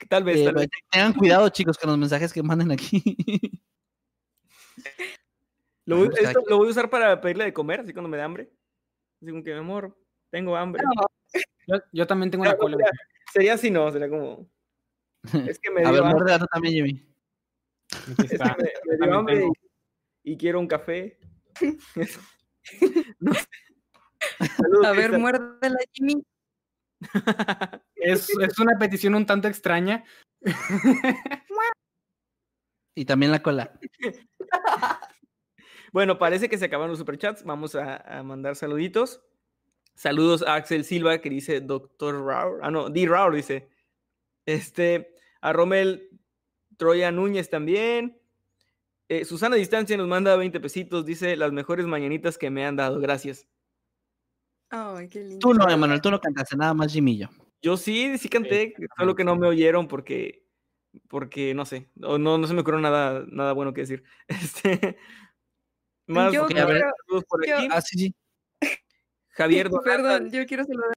Tal 0.09 0.25
vez, 0.25 0.39
Eh, 0.39 0.45
tal 0.45 0.55
vez. 0.55 0.69
tengan 0.91 1.13
cuidado, 1.13 1.49
chicos, 1.49 1.79
con 1.79 1.91
los 1.91 1.99
mensajes 1.99 2.33
que 2.33 2.43
manden 2.43 2.73
aquí. 2.73 3.03
Lo 5.87 5.99
voy, 5.99 6.09
pues, 6.09 6.23
esto 6.23 6.43
lo 6.49 6.57
voy 6.57 6.69
a 6.69 6.71
usar 6.71 6.89
para 6.89 7.21
pedirle 7.21 7.45
de 7.45 7.53
comer, 7.53 7.81
así 7.81 7.93
cuando 7.93 8.09
me 8.09 8.17
da 8.17 8.25
hambre. 8.25 8.51
Así 9.21 9.31
como 9.31 9.45
que, 9.45 9.53
mi 9.53 9.59
amor, 9.59 9.95
tengo 10.31 10.57
hambre. 10.57 10.83
Yo, 11.67 11.77
yo 11.93 12.07
también 12.07 12.31
tengo 12.31 12.43
una 12.43 12.57
cola. 12.57 12.79
Sería 13.31 13.53
así, 13.55 13.71
no, 13.71 13.91
sería 13.93 14.09
como. 14.09 14.49
Es 15.57 15.59
que 15.59 15.71
me 15.71 15.81
a 15.87 15.91
dio 15.91 16.03
ver, 16.03 16.13
hambre, 16.13 16.47
también, 16.51 16.75
Jimmy. 16.75 17.15
Es 18.19 18.31
que 18.31 18.39
me, 18.39 18.45
me 18.45 18.97
dio 18.97 18.99
también 18.99 19.13
hambre 19.13 19.47
y, 20.23 20.33
y 20.33 20.37
quiero 20.39 20.59
un 20.59 20.67
café. 20.69 21.19
No 23.21 23.35
sé. 23.35 23.47
Saludos, 24.57 24.87
A 24.87 24.93
ver, 24.93 25.19
muérdela, 25.19 25.79
Jimmy. 25.93 26.25
Es, 27.97 28.29
es 28.29 28.59
una 28.59 28.79
petición 28.79 29.15
un 29.15 29.25
tanto 29.25 29.49
extraña. 29.49 30.05
Y 32.95 33.05
también 33.07 33.33
la 33.33 33.43
cola. 33.43 33.79
Bueno, 35.93 36.19
parece 36.19 36.49
que 36.49 36.59
se 36.59 36.65
acabaron 36.65 36.91
los 36.91 36.99
superchats. 36.99 37.45
Vamos 37.45 37.77
a, 37.77 37.99
a 37.99 38.25
mandar 38.25 38.57
saluditos. 38.57 39.23
Saludos 39.95 40.43
a 40.43 40.57
Axel 40.57 40.85
Silva 40.85 41.19
que 41.19 41.31
dice 41.31 41.61
Doctor 41.61 42.21
Raur. 42.27 42.59
Ah, 42.65 42.71
no, 42.73 42.91
D. 42.91 43.07
Raur 43.07 43.33
dice. 43.33 43.69
Este, 44.45 45.15
a 45.41 45.53
Romel 45.53 46.11
Troya 46.77 47.13
Núñez 47.13 47.49
también. 47.49 48.21
Eh, 49.09 49.25
Susana 49.25 49.55
Distancia 49.55 49.97
nos 49.97 50.09
manda 50.09 50.35
20 50.35 50.59
pesitos. 50.59 51.07
Dice 51.07 51.37
las 51.37 51.53
mejores 51.53 51.87
mañanitas 51.87 52.39
que 52.39 52.51
me 52.51 52.67
han 52.67 52.75
dado. 52.75 52.99
Gracias. 52.99 53.47
Ay, 54.77 55.09
qué 55.09 55.21
lindo. 55.21 55.39
Tú 55.39 55.55
no, 55.55 55.71
Emanuel, 55.71 56.01
tú 56.01 56.11
no 56.11 56.21
cantaste, 56.21 56.57
nada 56.57 56.75
más 56.75 56.93
Jimmy 56.93 57.13
y 57.13 57.19
yo. 57.19 57.29
Yo 57.63 57.77
sí, 57.77 58.19
sí 58.19 58.29
canté, 58.29 58.75
solo 58.99 59.15
que 59.15 59.23
no 59.23 59.37
me 59.37 59.47
oyeron 59.47 59.87
porque, 59.87 60.45
porque 61.09 61.55
no 61.55 61.65
sé, 61.65 61.89
o 62.03 62.19
no, 62.19 62.39
no 62.39 62.47
se 62.49 62.55
me 62.55 62.63
ocurrió 62.63 62.81
nada, 62.81 63.25
nada 63.31 63.53
bueno 63.53 63.73
que 63.73 63.83
decir. 63.83 64.03
Este, 64.29 64.97
más 66.09 66.33
Yo 66.33 66.45
Ok, 66.45 66.57
a 66.59 66.65
ver. 66.67 66.83
saludos 67.07 67.25
por 67.29 67.47
yo- 67.47 67.57
aquí. 67.57 67.69
Ah, 67.71 67.81
sí, 67.81 67.99
sí. 67.99 68.15
Javier 69.29 69.71
Donata, 69.71 69.91
Perdón, 69.91 70.31
yo 70.33 70.45
quiero 70.45 70.65
saludar. 70.65 70.93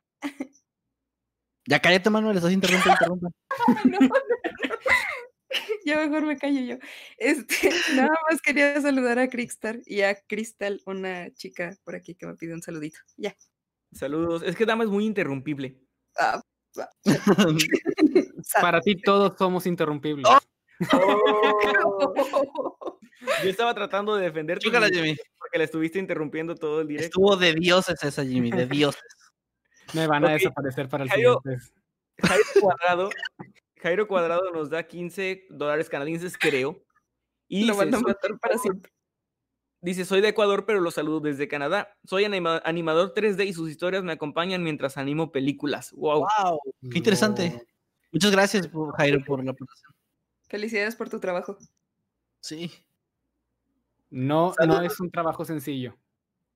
Ya 1.67 1.79
cállate, 1.79 2.09
Manuel, 2.09 2.37
estás 2.37 2.51
interrumpiendo, 2.51 2.93
interrumpa. 2.99 3.29
No, 3.85 3.99
no, 3.99 4.07
no. 4.07 4.13
Ya 5.85 5.97
mejor 6.05 6.25
me 6.25 6.37
callo 6.37 6.61
yo. 6.61 6.77
Este, 7.17 7.69
nada 7.95 8.09
más 8.29 8.41
quería 8.41 8.81
saludar 8.81 9.19
a 9.19 9.29
Crickstar 9.29 9.79
y 9.85 10.01
a 10.01 10.15
Crystal, 10.27 10.81
una 10.85 11.31
chica 11.33 11.77
por 11.83 11.95
aquí 11.95 12.15
que 12.15 12.25
me 12.25 12.35
pide 12.35 12.53
un 12.53 12.61
saludito. 12.61 12.99
Ya. 13.15 13.35
Saludos. 13.97 14.43
Es 14.43 14.55
que 14.55 14.65
Dama 14.65 14.83
es 14.83 14.89
muy 14.89 15.05
interrumpible. 15.05 15.79
Ah, 16.17 16.41
ah, 16.79 16.89
Para 18.61 18.81
ti 18.81 18.95
todos 18.95 19.37
somos 19.37 19.65
interrumpibles. 19.65 20.27
Yo 23.43 23.49
estaba 23.49 23.73
tratando 23.73 24.15
de 24.15 24.23
defenderte 24.25 24.63
Chúcala, 24.65 24.87
Jimmy. 24.89 25.15
porque 25.39 25.57
la 25.57 25.63
estuviste 25.63 25.99
interrumpiendo 25.99 26.55
todo 26.55 26.81
el 26.81 26.87
directo. 26.87 27.05
Estuvo 27.07 27.35
de 27.35 27.53
dioses 27.53 28.01
esa, 28.03 28.23
Jimmy, 28.23 28.51
de 28.51 28.65
dioses. 28.67 29.01
Me 29.93 30.07
van 30.07 30.25
a 30.25 30.31
desaparecer 30.33 30.87
para 30.89 31.03
el 31.03 31.09
Jairo. 31.09 31.41
siguiente. 31.43 31.65
Jairo 32.19 32.43
Cuadrado, 32.61 33.09
Jairo 33.81 34.07
Cuadrado 34.07 34.51
nos 34.51 34.69
da 34.69 34.83
15 34.83 35.47
dólares 35.49 35.89
canadienses, 35.89 36.37
creo. 36.37 36.83
Y 37.47 37.65
lo 37.65 37.75
van 37.75 37.89
a 37.93 37.99
"Soy 37.99 38.03
matar 38.03 38.37
para 38.39 38.57
siempre. 38.57 38.91
Dice, 39.79 40.05
soy 40.05 40.21
de 40.21 40.29
Ecuador, 40.29 40.65
pero 40.65 40.79
los 40.81 40.95
saludo 40.95 41.19
desde 41.19 41.47
Canadá. 41.47 41.93
Soy 42.03 42.25
anima- 42.25 42.61
animador 42.65 43.13
3D 43.13 43.45
y 43.45 43.53
sus 43.53 43.69
historias 43.69 44.03
me 44.03 44.11
acompañan 44.13 44.63
mientras 44.63 44.97
animo 44.97 45.31
películas. 45.31 45.91
Wow. 45.93 46.25
Wow, 46.41 46.59
qué 46.91 46.97
interesante. 46.97 47.67
Muchas 48.11 48.31
gracias, 48.31 48.69
Jairo, 48.97 49.23
por 49.25 49.43
la 49.43 49.51
aportación. 49.51 49.93
Felicidades 50.47 50.95
por 50.95 51.09
tu 51.09 51.19
trabajo. 51.19 51.57
Sí. 52.41 52.71
No, 54.09 54.53
no 54.65 54.81
es 54.81 54.99
un 54.99 55.11
trabajo 55.11 55.43
sencillo. 55.45 55.95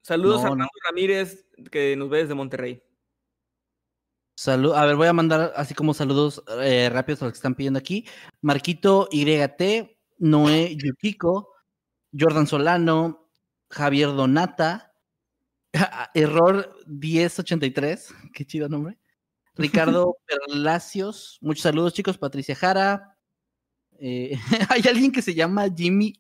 Saludos 0.02 0.38
No, 0.38 0.42
a 0.42 0.44
no. 0.46 0.52
Armando 0.54 0.72
Ramírez, 0.88 1.46
que 1.70 1.96
nos 1.96 2.10
ve 2.10 2.20
desde 2.20 2.34
Monterrey. 2.34 2.82
Salud. 4.36 4.74
A 4.74 4.86
ver, 4.86 4.96
voy 4.96 5.08
a 5.08 5.14
mandar 5.14 5.54
así 5.56 5.76
como 5.76 5.94
saludos 5.94 6.44
eh, 6.62 6.90
rápidos 6.92 7.22
a 7.22 7.26
los 7.26 7.34
que 7.34 7.38
están 7.38 7.54
pidiendo 7.54 7.78
aquí. 7.78 8.08
Marquito 8.42 9.08
YT, 9.12 9.96
Noé 10.18 10.76
Yukiko, 10.76 11.51
Jordan 12.18 12.48
Solano, 12.48 13.30
Javier 13.70 14.10
Donata, 14.10 14.94
Error 16.14 16.74
1083, 16.88 18.14
qué 18.34 18.46
chido 18.46 18.68
nombre. 18.70 18.98
Ricardo 19.56 20.18
Perlacios, 20.48 21.38
muchos 21.42 21.64
saludos 21.64 21.94
chicos, 21.94 22.18
Patricia 22.18 22.56
Jara. 22.56 23.18
eh, 24.00 24.38
hay 24.70 24.82
alguien 24.88 25.12
que 25.12 25.22
se 25.22 25.34
llama 25.34 25.68
Jimmy-D-Caca. 25.76 26.18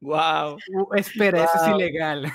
Wow. 0.00 0.56
Uh, 0.74 0.94
espera, 0.96 1.44
eso 1.44 1.54
es 1.56 1.62
Wow. 1.70 1.76
ilegal. 1.80 2.32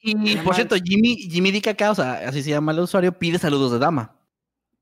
Y 0.00 0.36
por 0.38 0.54
cierto, 0.54 0.76
Jimmy, 0.82 1.16
Jimmy 1.16 1.50
D. 1.52 1.62
Caca, 1.62 1.90
o 1.92 1.94
sea, 1.94 2.28
así 2.28 2.42
se 2.42 2.50
llama 2.50 2.72
el 2.72 2.80
usuario, 2.80 3.16
pide 3.18 3.38
saludos 3.38 3.72
de 3.72 3.78
dama. 3.78 4.14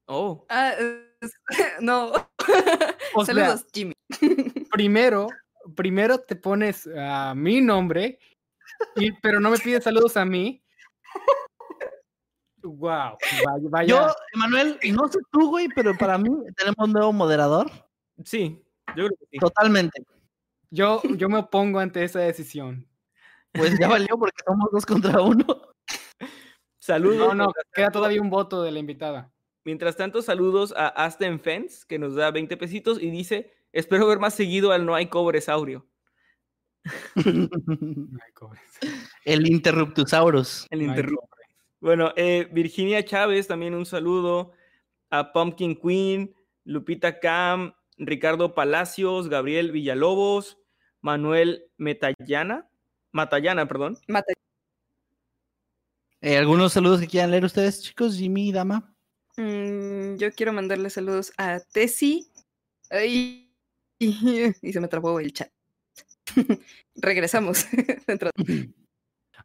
Oh. 0.06 0.44
Ah, 0.48 0.72
no. 1.80 2.12
O 3.14 3.24
sea, 3.24 3.34
Saludos, 3.34 3.66
Jimmy. 3.72 3.94
primero, 4.70 5.28
primero 5.76 6.18
te 6.18 6.36
pones 6.36 6.88
a 6.96 7.34
mi 7.34 7.60
nombre, 7.60 8.18
y, 8.96 9.12
pero 9.20 9.40
no 9.40 9.50
me 9.50 9.58
pides 9.58 9.84
saludos 9.84 10.16
a 10.16 10.24
mí. 10.24 10.62
Wow. 12.62 13.18
Vaya, 13.70 13.86
Yo, 13.86 14.06
Emanuel, 14.34 14.78
no 14.92 15.08
sé 15.08 15.18
tú, 15.32 15.50
güey, 15.50 15.68
pero 15.74 15.96
para 15.98 16.16
mí 16.16 16.30
tenemos 16.56 16.78
un 16.78 16.92
nuevo 16.92 17.12
moderador. 17.12 17.70
Sí, 18.24 18.62
yo 18.88 19.06
creo 19.06 19.18
que 19.18 19.26
sí. 19.30 19.38
Totalmente. 19.38 20.04
yo, 20.70 21.02
yo 21.16 21.28
me 21.28 21.38
opongo 21.38 21.80
ante 21.80 22.04
esa 22.04 22.20
decisión. 22.20 22.86
Pues 23.52 23.78
ya 23.78 23.88
valió 23.88 24.16
porque 24.16 24.42
somos 24.46 24.70
dos 24.70 24.86
contra 24.86 25.20
uno. 25.20 25.44
Saludos. 26.80 27.28
No, 27.28 27.34
no, 27.34 27.52
queda 27.72 27.90
todavía 27.90 28.22
un 28.22 28.30
voto 28.30 28.62
de 28.62 28.70
la 28.70 28.78
invitada. 28.78 29.31
Mientras 29.64 29.96
tanto, 29.96 30.22
saludos 30.22 30.74
a 30.76 30.88
Aston 30.88 31.38
Fence, 31.40 31.84
que 31.88 31.98
nos 31.98 32.14
da 32.14 32.30
20 32.30 32.56
pesitos 32.56 33.00
y 33.00 33.10
dice, 33.10 33.52
espero 33.72 34.06
ver 34.08 34.18
más 34.18 34.34
seguido 34.34 34.72
al 34.72 34.84
No 34.84 34.94
hay 34.94 35.06
cobresaurio. 35.06 35.86
El 39.24 39.48
Interruptusaurus. 39.48 40.66
El 40.70 40.86
cobre. 40.88 41.06
Bueno, 41.80 42.12
eh, 42.16 42.48
Virginia 42.52 43.04
Chávez, 43.04 43.46
también 43.46 43.74
un 43.74 43.86
saludo. 43.86 44.52
A 45.10 45.32
Pumpkin 45.32 45.76
Queen, 45.76 46.34
Lupita 46.64 47.20
Cam, 47.20 47.74
Ricardo 47.98 48.54
Palacios, 48.54 49.28
Gabriel 49.28 49.70
Villalobos, 49.70 50.58
Manuel 51.00 51.70
Metallana, 51.76 52.68
Matallana, 53.10 53.66
perdón. 53.66 53.98
Mata. 54.08 54.32
Eh, 56.20 56.38
¿Algunos 56.38 56.72
saludos 56.72 57.00
que 57.00 57.08
quieran 57.08 57.30
leer 57.30 57.44
ustedes, 57.44 57.82
chicos? 57.82 58.16
Jimmy 58.16 58.48
y 58.48 58.52
Dama. 58.52 58.91
Mm, 59.36 60.16
yo 60.16 60.32
quiero 60.32 60.52
mandarle 60.52 60.90
saludos 60.90 61.32
a 61.38 61.60
Tessy. 61.72 62.28
Ay, 62.90 63.50
y 64.00 64.72
se 64.72 64.80
me 64.80 64.88
trabó 64.88 65.18
el 65.20 65.32
chat. 65.32 65.50
Regresamos. 66.96 67.66
Dentro 68.06 68.30
de- 68.36 68.70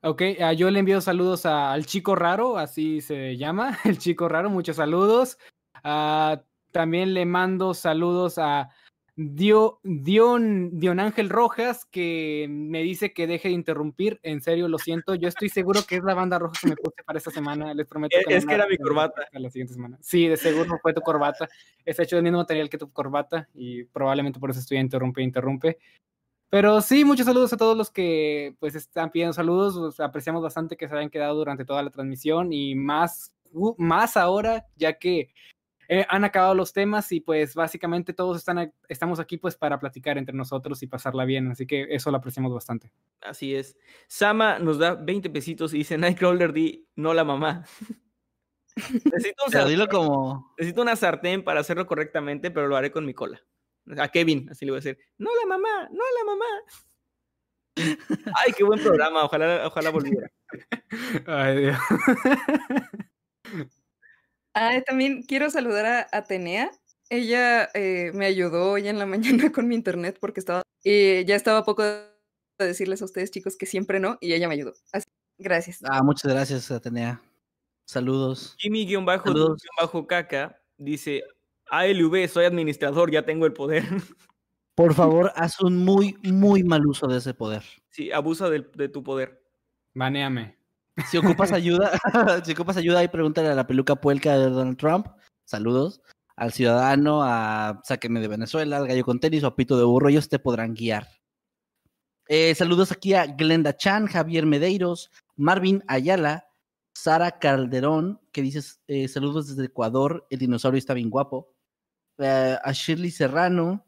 Ok, 0.04 0.22
ah, 0.42 0.54
yo 0.54 0.70
le 0.70 0.80
envío 0.80 1.02
saludos 1.02 1.46
a- 1.46 1.72
al 1.74 1.86
chico 1.86 2.16
raro, 2.16 2.58
así 2.58 3.02
se 3.02 3.36
llama, 3.38 3.80
el 3.86 3.98
chico 3.98 4.28
raro, 4.30 4.50
muchos 4.50 4.76
saludos. 4.76 5.38
Ah, 5.84 6.44
también 6.72 7.14
le 7.14 7.26
mando 7.26 7.74
saludos 7.74 8.38
a 8.38 8.70
Dio, 9.20 9.80
Dion, 9.84 10.80
Dion 10.80 11.00
Ángel 11.00 11.30
Rojas, 11.30 11.86
que 11.86 12.46
me 12.48 12.84
dice 12.84 13.14
que 13.14 13.26
deje 13.26 13.48
de 13.48 13.56
interrumpir. 13.56 14.20
En 14.22 14.42
serio, 14.42 14.68
lo 14.68 14.78
siento. 14.78 15.16
Yo 15.16 15.28
estoy 15.28 15.50
seguro 15.50 15.82
que 15.90 15.96
es 15.96 16.04
la 16.04 16.14
banda 16.14 16.38
roja 16.38 16.54
que 16.62 16.68
me 16.70 16.76
puse 16.76 17.02
para 17.04 17.18
esta 17.18 17.32
semana. 17.32 17.74
Les 17.74 17.88
prometo 17.88 18.16
Es- 18.16 18.28
no 18.30 18.36
es 18.36 18.46
que 18.46 18.54
era 18.54 18.68
mi 18.68 18.78
corbata. 18.78 19.28
la- 19.32 19.50
siguiente 19.50 19.74
semana. 19.74 19.98
Sí, 20.02 20.28
de 20.28 20.38
seguro 20.38 20.78
fue 20.84 20.94
tu 20.94 21.02
corbata. 21.02 21.48
Está 21.84 22.04
hecho 22.04 22.16
del 22.16 22.24
mismo 22.24 22.38
material 22.38 22.70
que 22.70 22.78
tu 22.78 22.92
corbata 22.92 23.50
y 23.56 23.86
probablemente 23.86 24.40
por 24.40 24.52
eso 24.52 24.60
estoy 24.60 24.78
interrumpe, 24.78 25.24
interrumpe. 25.24 25.80
Pero 26.52 26.80
sí, 26.82 27.04
muchos 27.04 27.26
saludos 27.26 27.52
a 27.54 27.58
todos 27.58 27.76
los 27.76 27.90
que 27.90 28.56
pues 28.60 28.76
están 28.76 29.10
pidiendo 29.10 29.34
saludos. 29.34 30.00
Apreciamos 30.00 30.44
bastante 30.44 30.78
que 30.78 30.88
se 30.88 30.96
hayan 30.96 31.10
quedado 31.10 31.36
durante 31.36 31.66
toda 31.66 31.82
la 31.82 31.90
transmisión 31.90 32.54
y 32.54 32.76
más, 32.76 33.34
uh, 33.52 33.74
más 33.80 34.16
ahora, 34.16 34.66
ya 34.76 34.94
que 35.00 35.34
eh, 35.90 36.06
han 36.10 36.24
acabado 36.24 36.54
los 36.56 36.74
temas 36.74 37.12
y 37.12 37.20
pues 37.20 37.56
básicamente 37.56 38.14
todos 38.14 38.38
están, 38.38 38.58
a- 38.60 38.72
estamos 38.90 39.20
aquí 39.20 39.38
pues 39.38 39.56
para 39.56 39.80
platicar 39.80 40.18
entre 40.18 40.36
nosotros 40.36 40.82
y 40.84 40.88
pasarla 40.88 41.26
bien. 41.26 41.50
Así 41.52 41.66
que 41.66 41.88
eso 41.90 42.12
lo 42.12 42.18
apreciamos 42.18 42.54
bastante. 42.54 42.92
Así 43.22 43.56
es. 43.56 43.78
Sama 44.08 44.60
nos 44.60 44.78
da 44.78 44.96
20 44.96 45.30
pesitos 45.30 45.74
y 45.74 45.80
dice, 45.80 45.98
Nightcrawler, 45.98 46.54
di, 46.54 46.88
no 46.96 47.14
la 47.14 47.24
mamá. 47.24 47.66
necesito, 49.06 49.44
un 49.46 49.52
sartén, 49.52 49.70
dilo 49.70 49.88
como. 49.88 50.54
necesito 50.58 50.82
una 50.82 50.96
sartén 50.96 51.44
para 51.44 51.62
hacerlo 51.62 51.86
correctamente, 51.88 52.52
pero 52.52 52.68
lo 52.68 52.76
haré 52.78 52.92
con 52.92 53.06
mi 53.06 53.14
cola. 53.14 53.42
A 53.98 54.10
Kevin, 54.10 54.50
así 54.52 54.66
le 54.66 54.72
voy 54.72 54.78
a 54.78 54.82
decir, 54.82 54.98
no 55.18 55.30
la 55.34 55.46
mamá, 55.48 55.90
no 55.92 56.04
la 56.18 56.26
mamá. 56.26 56.46
Ay, 58.36 58.54
qué 58.58 58.64
buen 58.64 58.82
programa, 58.82 59.24
ojalá, 59.24 59.66
ojalá 59.68 59.90
volviera. 59.92 60.30
Ay, 61.28 61.58
Dios. 61.58 61.78
Ah, 64.60 64.82
también 64.86 65.22
quiero 65.22 65.52
saludar 65.52 65.86
a 65.86 66.08
Atenea. 66.12 66.72
Ella 67.12 67.70
eh, 67.76 68.10
me 68.16 68.26
ayudó 68.26 68.72
hoy 68.72 68.88
en 68.88 68.98
la 68.98 69.06
mañana 69.06 69.52
con 69.52 69.68
mi 69.68 69.76
internet 69.76 70.18
porque 70.20 70.40
estaba. 70.40 70.64
Y 70.84 71.24
ya 71.26 71.36
estaba 71.36 71.60
a 71.60 71.64
poco 71.64 71.84
de 71.84 72.08
decirles 72.58 73.04
a 73.04 73.06
ustedes, 73.06 73.30
chicos, 73.30 73.56
que 73.56 73.68
siempre 73.68 74.00
no, 74.00 74.18
y 74.20 74.34
ella 74.34 74.48
me 74.48 74.56
ayudó. 74.56 74.74
Así, 74.92 75.06
gracias. 75.38 75.82
Ah, 75.84 76.02
muchas 76.02 76.32
gracias, 76.32 76.72
Atenea. 76.72 77.22
Saludos. 77.86 78.56
Jimmy-caca 78.58 80.60
dice, 80.78 81.24
ALV, 81.70 82.28
soy 82.28 82.46
administrador, 82.46 83.12
ya 83.12 83.24
tengo 83.24 83.46
el 83.46 83.54
poder. 83.54 83.84
Por 84.76 84.96
favor, 84.96 85.32
haz 85.36 85.62
un 85.62 85.86
muy, 85.86 86.18
muy 86.24 86.64
mal 86.64 86.86
uso 86.88 87.08
de 87.08 87.18
ese 87.18 87.34
poder. 87.34 87.64
sí, 87.90 88.12
abusa 88.12 88.50
del- 88.50 88.72
de, 88.76 88.90
tu 88.90 89.04
poder. 89.04 89.44
Banéame. 89.94 90.57
Si 91.06 91.18
ocupas 91.18 91.52
ayuda, 91.52 91.92
si 92.46 92.54
ocupas 92.54 92.78
ayuda, 92.78 93.00
ahí 93.00 93.08
pregúntale 93.08 93.50
a 93.50 93.56
la 93.56 93.68
peluca 93.68 93.96
puelca 93.96 94.38
de 94.38 94.50
Donald 94.50 94.78
Trump. 94.78 95.08
Saludos. 95.46 96.02
Al 96.36 96.54
ciudadano, 96.54 97.24
a 97.24 97.82
Sáqueme 97.84 98.20
de 98.20 98.28
Venezuela, 98.28 98.78
al 98.78 98.88
gallo 98.88 99.04
con 99.04 99.20
tenis 99.20 99.44
o 99.44 99.48
a 99.48 99.56
Pito 99.56 99.78
de 99.78 99.86
Burro, 99.86 100.10
ellos 100.10 100.30
te 100.30 100.40
podrán 100.40 100.74
guiar. 100.74 101.08
Eh, 102.28 102.54
saludos 102.56 102.92
aquí 102.92 103.14
a 103.14 103.26
Glenda 103.26 103.76
Chan, 103.76 104.08
Javier 104.08 104.46
Medeiros, 104.46 105.10
Marvin 105.36 105.84
Ayala, 105.88 106.48
Sara 106.94 107.40
Calderón, 107.40 108.20
que 108.32 108.42
dices 108.42 108.82
eh, 108.88 109.08
saludos 109.08 109.48
desde 109.48 109.66
Ecuador, 109.66 110.28
el 110.30 110.40
dinosaurio 110.40 110.78
está 110.78 110.94
bien 110.94 111.10
guapo. 111.10 111.56
Eh, 112.18 112.58
a 112.62 112.72
Shirley 112.72 113.12
Serrano, 113.12 113.86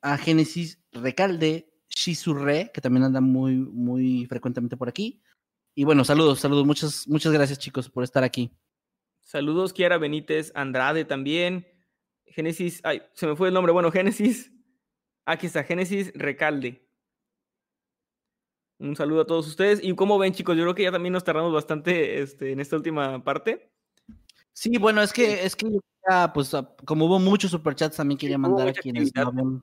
a 0.00 0.16
Génesis 0.16 0.80
Recalde, 0.92 1.70
Shizurre, 1.88 2.70
que 2.72 2.80
también 2.80 3.04
anda 3.04 3.20
muy, 3.20 3.56
muy 3.56 4.26
frecuentemente 4.26 4.76
por 4.76 4.88
aquí. 4.88 5.22
Y 5.78 5.84
bueno, 5.84 6.04
saludos, 6.04 6.40
saludos. 6.40 6.66
Muchas, 6.66 7.06
muchas 7.06 7.32
gracias, 7.32 7.56
chicos, 7.60 7.88
por 7.88 8.02
estar 8.02 8.24
aquí. 8.24 8.50
Saludos, 9.20 9.72
Kiara 9.72 9.96
Benítez, 9.96 10.50
Andrade 10.56 11.04
también. 11.04 11.68
Génesis, 12.26 12.80
ay, 12.82 13.00
se 13.12 13.28
me 13.28 13.36
fue 13.36 13.46
el 13.46 13.54
nombre. 13.54 13.72
Bueno, 13.72 13.92
Génesis. 13.92 14.52
Aquí 15.24 15.46
está, 15.46 15.62
Génesis 15.62 16.10
Recalde. 16.16 16.84
Un 18.80 18.96
saludo 18.96 19.20
a 19.20 19.26
todos 19.28 19.46
ustedes. 19.46 19.78
Y 19.80 19.94
como 19.94 20.18
ven, 20.18 20.32
chicos, 20.32 20.56
yo 20.56 20.64
creo 20.64 20.74
que 20.74 20.82
ya 20.82 20.90
también 20.90 21.12
nos 21.12 21.22
tardamos 21.22 21.52
bastante 21.52 22.22
este, 22.22 22.50
en 22.50 22.58
esta 22.58 22.74
última 22.74 23.22
parte. 23.22 23.70
Sí, 24.52 24.78
bueno, 24.78 25.00
es 25.00 25.12
que, 25.12 25.44
es 25.44 25.54
que 25.54 25.66
quería, 25.66 26.32
pues, 26.32 26.54
a- 26.54 26.74
como 26.84 27.04
hubo 27.06 27.20
muchos 27.20 27.52
superchats, 27.52 27.98
también 27.98 28.18
quería 28.18 28.36
mandar 28.36 28.66
a 28.66 28.72
quienes 28.72 29.14
no 29.14 29.62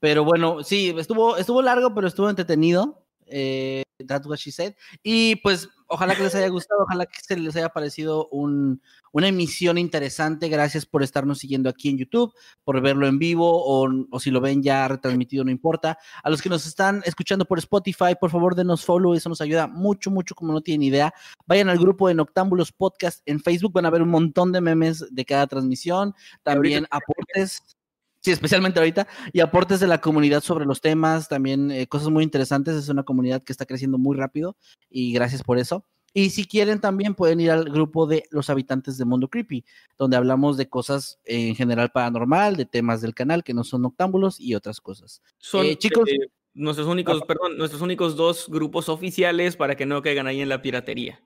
Pero 0.00 0.24
bueno, 0.24 0.62
sí, 0.62 0.94
estuvo, 0.96 1.36
estuvo 1.36 1.60
largo, 1.60 1.94
pero 1.94 2.06
estuvo 2.08 2.30
entretenido. 2.30 3.04
Eh, 3.30 3.82
that's 4.06 4.26
what 4.26 4.38
she 4.38 4.52
said. 4.52 4.74
Y 5.02 5.36
pues, 5.36 5.68
ojalá 5.86 6.14
que 6.14 6.22
les 6.22 6.34
haya 6.34 6.48
gustado, 6.48 6.82
ojalá 6.82 7.06
que 7.06 7.20
se 7.20 7.36
les 7.36 7.56
haya 7.56 7.68
parecido 7.68 8.28
un, 8.28 8.80
una 9.12 9.28
emisión 9.28 9.78
interesante. 9.78 10.48
Gracias 10.48 10.86
por 10.86 11.02
estarnos 11.02 11.38
siguiendo 11.38 11.68
aquí 11.68 11.88
en 11.88 11.98
YouTube, 11.98 12.32
por 12.64 12.80
verlo 12.80 13.06
en 13.06 13.18
vivo 13.18 13.50
o, 13.50 13.88
o 14.10 14.20
si 14.20 14.30
lo 14.30 14.40
ven 14.40 14.62
ya 14.62 14.86
retransmitido, 14.88 15.44
no 15.44 15.50
importa. 15.50 15.98
A 16.22 16.30
los 16.30 16.42
que 16.42 16.48
nos 16.48 16.66
están 16.66 17.02
escuchando 17.04 17.44
por 17.44 17.58
Spotify, 17.58 18.14
por 18.20 18.30
favor 18.30 18.54
denos 18.54 18.84
follow, 18.84 19.14
eso 19.14 19.28
nos 19.28 19.40
ayuda 19.40 19.66
mucho, 19.66 20.10
mucho, 20.10 20.34
como 20.34 20.52
no 20.52 20.60
tienen 20.60 20.82
idea. 20.82 21.12
Vayan 21.46 21.68
al 21.68 21.78
grupo 21.78 22.08
de 22.08 22.14
Noctámbulos 22.14 22.72
Podcast 22.72 23.22
en 23.26 23.40
Facebook, 23.40 23.72
van 23.72 23.86
a 23.86 23.90
ver 23.90 24.02
un 24.02 24.10
montón 24.10 24.52
de 24.52 24.60
memes 24.60 25.04
de 25.10 25.24
cada 25.24 25.46
transmisión, 25.46 26.14
también 26.42 26.86
aportes. 26.90 27.77
Sí, 28.20 28.32
especialmente 28.32 28.78
ahorita, 28.80 29.06
y 29.32 29.40
aportes 29.40 29.78
de 29.80 29.86
la 29.86 30.00
comunidad 30.00 30.42
sobre 30.42 30.64
los 30.66 30.80
temas, 30.80 31.28
también 31.28 31.70
eh, 31.70 31.86
cosas 31.86 32.08
muy 32.08 32.24
interesantes. 32.24 32.74
Es 32.74 32.88
una 32.88 33.04
comunidad 33.04 33.42
que 33.42 33.52
está 33.52 33.64
creciendo 33.64 33.96
muy 33.98 34.16
rápido 34.16 34.56
y 34.90 35.12
gracias 35.12 35.42
por 35.42 35.58
eso. 35.58 35.84
Y 36.14 36.30
si 36.30 36.46
quieren, 36.46 36.80
también 36.80 37.14
pueden 37.14 37.38
ir 37.38 37.50
al 37.50 37.64
grupo 37.66 38.06
de 38.06 38.24
los 38.30 38.50
habitantes 38.50 38.98
de 38.98 39.04
Mundo 39.04 39.28
Creepy, 39.28 39.64
donde 39.98 40.16
hablamos 40.16 40.56
de 40.56 40.68
cosas 40.68 41.20
eh, 41.26 41.48
en 41.48 41.54
general 41.54 41.90
paranormal, 41.92 42.56
de 42.56 42.64
temas 42.64 43.00
del 43.02 43.14
canal 43.14 43.44
que 43.44 43.54
no 43.54 43.62
son 43.62 43.82
noctámbulos 43.82 44.40
y 44.40 44.54
otras 44.54 44.80
cosas. 44.80 45.22
Son 45.36 45.64
Eh, 45.66 45.76
chicos- 45.76 46.08
eh, 46.08 46.28
nuestros 46.54 46.88
únicos, 46.88 47.22
perdón, 47.22 47.56
nuestros 47.56 47.82
únicos 47.82 48.16
dos 48.16 48.46
grupos 48.48 48.88
oficiales 48.88 49.54
para 49.54 49.76
que 49.76 49.86
no 49.86 50.02
caigan 50.02 50.26
ahí 50.26 50.40
en 50.40 50.48
la 50.48 50.60
piratería. 50.60 51.22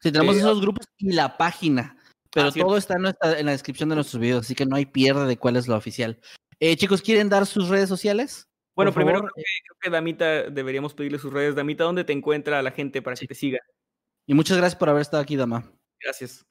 Si 0.00 0.12
tenemos 0.12 0.36
esos 0.36 0.60
grupos 0.60 0.86
y 0.98 1.12
la 1.12 1.38
página, 1.38 1.95
pero 2.36 2.48
Ah, 2.48 2.52
todo 2.54 2.76
está 2.76 2.94
en, 2.94 3.02
nuestra- 3.02 3.38
en 3.38 3.46
la 3.46 3.52
descripción 3.52 3.88
de 3.88 3.94
nuestros 3.94 4.20
videos, 4.20 4.44
así 4.44 4.54
que 4.54 4.66
no 4.66 4.76
hay 4.76 4.84
pierde 4.86 5.26
de 5.26 5.36
cuál 5.38 5.56
es 5.56 5.68
la 5.68 5.76
oficial. 5.76 6.20
Eh, 6.60 6.76
chicos, 6.76 7.00
¿quieren 7.02 7.28
dar 7.28 7.46
sus 7.46 7.68
redes 7.68 7.88
sociales? 7.88 8.48
Bueno, 8.74 8.90
Por 8.92 8.96
primero 9.00 9.18
favor, 9.20 9.32
creo 9.32 9.44
que, 9.44 9.50
creo 9.64 9.78
que 9.80 9.90
Damita 9.90 10.42
deberíamos 10.50 10.92
pedirle 10.92 11.18
sus 11.18 11.32
redes. 11.32 11.54
Damita, 11.54 11.84
¿dónde 11.84 12.04
te 12.04 12.12
encuentra 12.12 12.60
la 12.62 12.70
gente 12.70 13.00
para 13.00 13.16
que 13.16 13.26
te 13.26 13.34
siga? 13.34 13.58
Y 14.26 14.34
muchas 14.34 14.58
gracias 14.58 14.78
por 14.78 14.90
haber 14.90 15.00
estado 15.02 15.22
aquí, 15.22 15.34
Dama. 15.36 15.64
Gracias. 16.02 16.44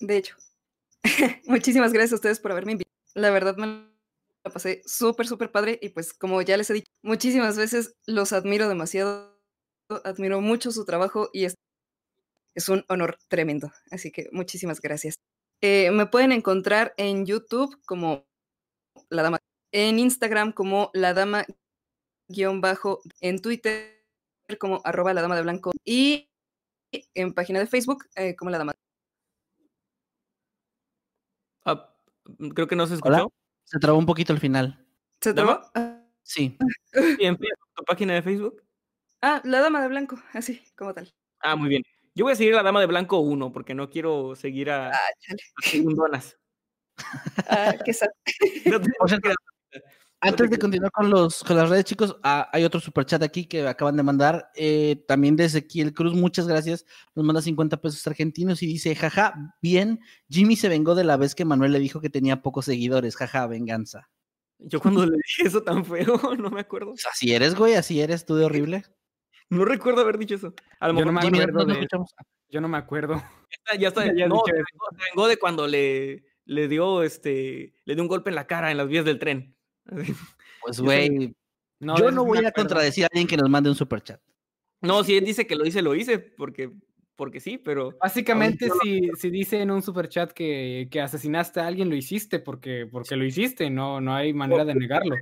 De 0.00 0.16
hecho, 0.16 0.36
muchísimas 1.46 1.92
gracias 1.92 2.12
a 2.12 2.16
ustedes 2.16 2.40
por 2.40 2.50
haberme 2.52 2.72
invitado. 2.72 2.92
La 3.14 3.30
verdad 3.30 3.56
me 3.56 3.66
la 4.44 4.50
pasé 4.52 4.82
súper, 4.84 5.26
súper 5.28 5.52
padre 5.52 5.78
y 5.80 5.90
pues 5.90 6.12
como 6.12 6.42
ya 6.42 6.56
les 6.56 6.68
he 6.70 6.74
dicho 6.74 6.90
muchísimas 7.02 7.56
veces, 7.56 7.94
los 8.06 8.32
admiro 8.32 8.68
demasiado, 8.68 9.40
admiro 10.04 10.40
mucho 10.40 10.72
su 10.72 10.84
trabajo 10.84 11.30
y 11.32 11.44
es, 11.44 11.54
es 12.54 12.68
un 12.68 12.84
honor 12.88 13.18
tremendo. 13.28 13.70
Así 13.90 14.10
que 14.12 14.28
muchísimas 14.32 14.80
gracias. 14.80 15.16
Eh, 15.60 15.90
me 15.90 16.06
pueden 16.06 16.32
encontrar 16.32 16.94
en 16.96 17.24
YouTube 17.26 17.80
como 17.86 18.26
La 19.10 19.22
Dama, 19.22 19.38
en 19.72 19.98
Instagram 19.98 20.52
como 20.52 20.90
La 20.92 21.14
Dama 21.14 21.44
guion 22.28 22.60
bajo, 22.60 23.00
en 23.20 23.40
Twitter 23.40 24.04
como 24.58 24.80
arroba 24.84 25.14
La 25.14 25.22
Dama 25.22 25.36
de 25.36 25.42
Blanco 25.42 25.70
y 25.84 26.28
en 27.14 27.32
página 27.32 27.58
de 27.60 27.66
Facebook 27.66 28.04
eh, 28.16 28.34
como 28.36 28.50
La 28.50 28.58
Dama. 28.58 28.72
Ah, 31.64 31.94
creo 32.54 32.66
que 32.66 32.76
no 32.76 32.86
se 32.86 32.94
Hola. 33.02 33.18
escuchó. 33.18 33.34
Se 33.64 33.78
trabó 33.78 33.98
un 33.98 34.06
poquito 34.06 34.32
el 34.32 34.40
final. 34.40 34.84
¿Se 35.20 35.32
trabó? 35.32 35.60
Ah, 35.74 35.98
Sí. 36.22 36.56
Sí, 36.92 37.24
en 37.24 37.36
tu 37.36 37.84
página 37.86 38.14
de 38.14 38.22
Facebook. 38.22 38.62
Ah, 39.22 39.40
La 39.44 39.60
Dama 39.60 39.80
de 39.80 39.88
Blanco, 39.88 40.16
así, 40.32 40.62
como 40.76 40.92
tal. 40.92 41.12
Ah, 41.40 41.56
muy 41.56 41.68
bien. 41.68 41.82
Yo 42.14 42.24
voy 42.24 42.32
a 42.32 42.36
seguir 42.36 42.52
a 42.54 42.58
la 42.58 42.62
dama 42.62 42.80
de 42.80 42.86
blanco 42.86 43.20
1 43.20 43.52
porque 43.52 43.74
no 43.74 43.88
quiero 43.88 44.34
seguir 44.36 44.70
a, 44.70 44.88
Ah, 44.90 44.94
a 44.94 45.66
segundonas. 45.68 46.36
Ah, 47.48 47.74
qué. 47.84 47.92
No 48.66 48.80
te- 48.80 48.90
Antes 50.24 50.50
de 50.50 50.58
continuar 50.58 50.92
con, 50.92 51.10
los, 51.10 51.42
con 51.42 51.56
las 51.56 51.68
redes, 51.68 51.84
chicos, 51.84 52.16
ah, 52.22 52.48
hay 52.52 52.62
otro 52.62 52.78
superchat 52.78 53.22
aquí 53.24 53.46
que 53.46 53.66
acaban 53.66 53.96
de 53.96 54.04
mandar. 54.04 54.50
eh, 54.54 55.02
también 55.08 55.34
de 55.34 55.46
Ezequiel 55.46 55.92
Cruz, 55.92 56.14
muchas 56.14 56.46
gracias. 56.46 56.84
Nos 57.16 57.24
manda 57.24 57.42
50 57.42 57.78
pesos 57.80 58.06
argentinos 58.06 58.62
y 58.62 58.66
dice: 58.66 58.94
Jaja, 58.94 59.34
bien, 59.60 59.98
Jimmy 60.28 60.54
se 60.54 60.68
vengó 60.68 60.94
de 60.94 61.02
la 61.04 61.16
vez 61.16 61.34
que 61.34 61.44
Manuel 61.44 61.72
le 61.72 61.80
dijo 61.80 62.00
que 62.00 62.08
tenía 62.10 62.40
pocos 62.40 62.66
seguidores. 62.66 63.16
Jaja, 63.16 63.46
venganza. 63.48 64.10
Yo 64.58 64.78
cuando 64.80 65.04
le 65.06 65.16
dije 65.16 65.48
eso 65.48 65.62
tan 65.64 65.84
feo, 65.84 66.04
no 66.38 66.50
me 66.50 66.60
acuerdo. 66.60 66.90
Pues 66.92 67.06
así 67.06 67.34
eres, 67.34 67.56
güey, 67.56 67.74
así 67.74 68.00
eres 68.00 68.24
tú 68.24 68.36
de 68.36 68.44
horrible. 68.44 68.84
No 69.52 69.64
recuerdo 69.64 70.00
haber 70.00 70.18
dicho 70.18 70.34
eso. 70.34 70.54
A 70.80 70.88
lo 70.88 70.98
Yo 70.98 71.04
no 71.04 71.12
mejor 71.12 71.30
me 71.30 71.38
acuerdo 71.38 71.58
¿no 71.60 71.64
de- 71.66 71.72
escuchamos? 71.74 72.14
Yo 72.48 72.60
no 72.60 72.68
me 72.68 72.78
acuerdo. 72.78 73.14
ya 73.16 73.22
está, 73.50 73.76
ya 73.76 73.88
está. 73.88 74.14
Ya 74.14 74.24
has 74.24 74.28
no, 74.30 74.42
vengó 75.10 75.28
de 75.28 75.36
cuando 75.36 75.66
le, 75.66 76.24
le 76.46 76.68
dio 76.68 77.02
este 77.02 77.74
le 77.84 77.94
dio 77.94 78.02
un 78.02 78.08
golpe 78.08 78.30
en 78.30 78.36
la 78.36 78.46
cara 78.46 78.70
en 78.70 78.76
las 78.78 78.88
vías 78.88 79.04
del 79.04 79.18
tren. 79.18 79.54
Pues, 80.62 80.80
güey, 80.80 81.34
No, 81.80 81.98
yo 81.98 82.10
no 82.10 82.24
voy 82.24 82.38
me 82.40 82.46
a 82.46 82.48
acuerdo. 82.48 82.68
contradecir 82.68 83.04
a 83.04 83.08
alguien 83.12 83.26
que 83.26 83.36
nos 83.36 83.48
mande 83.50 83.68
un 83.68 83.74
superchat. 83.76 84.20
No, 84.80 85.04
si 85.04 85.16
él 85.16 85.24
dice 85.24 85.46
que 85.46 85.54
lo 85.54 85.64
hice, 85.66 85.80
lo 85.82 85.94
hice, 85.94 86.18
porque, 86.18 86.72
porque 87.14 87.38
sí, 87.40 87.56
pero 87.58 87.96
Básicamente, 88.00 88.68
si, 88.82 89.10
si 89.16 89.30
dice 89.30 89.60
en 89.60 89.70
un 89.70 89.80
superchat 89.82 90.32
que, 90.32 90.88
que 90.90 91.00
asesinaste 91.00 91.60
a 91.60 91.66
alguien, 91.66 91.88
lo 91.88 91.94
hiciste 91.94 92.38
porque, 92.40 92.88
porque 92.90 93.14
lo 93.16 93.24
hiciste, 93.24 93.70
no, 93.70 94.00
no 94.00 94.14
hay 94.14 94.32
manera 94.32 94.64
de 94.64 94.74
negarlo. 94.74 95.14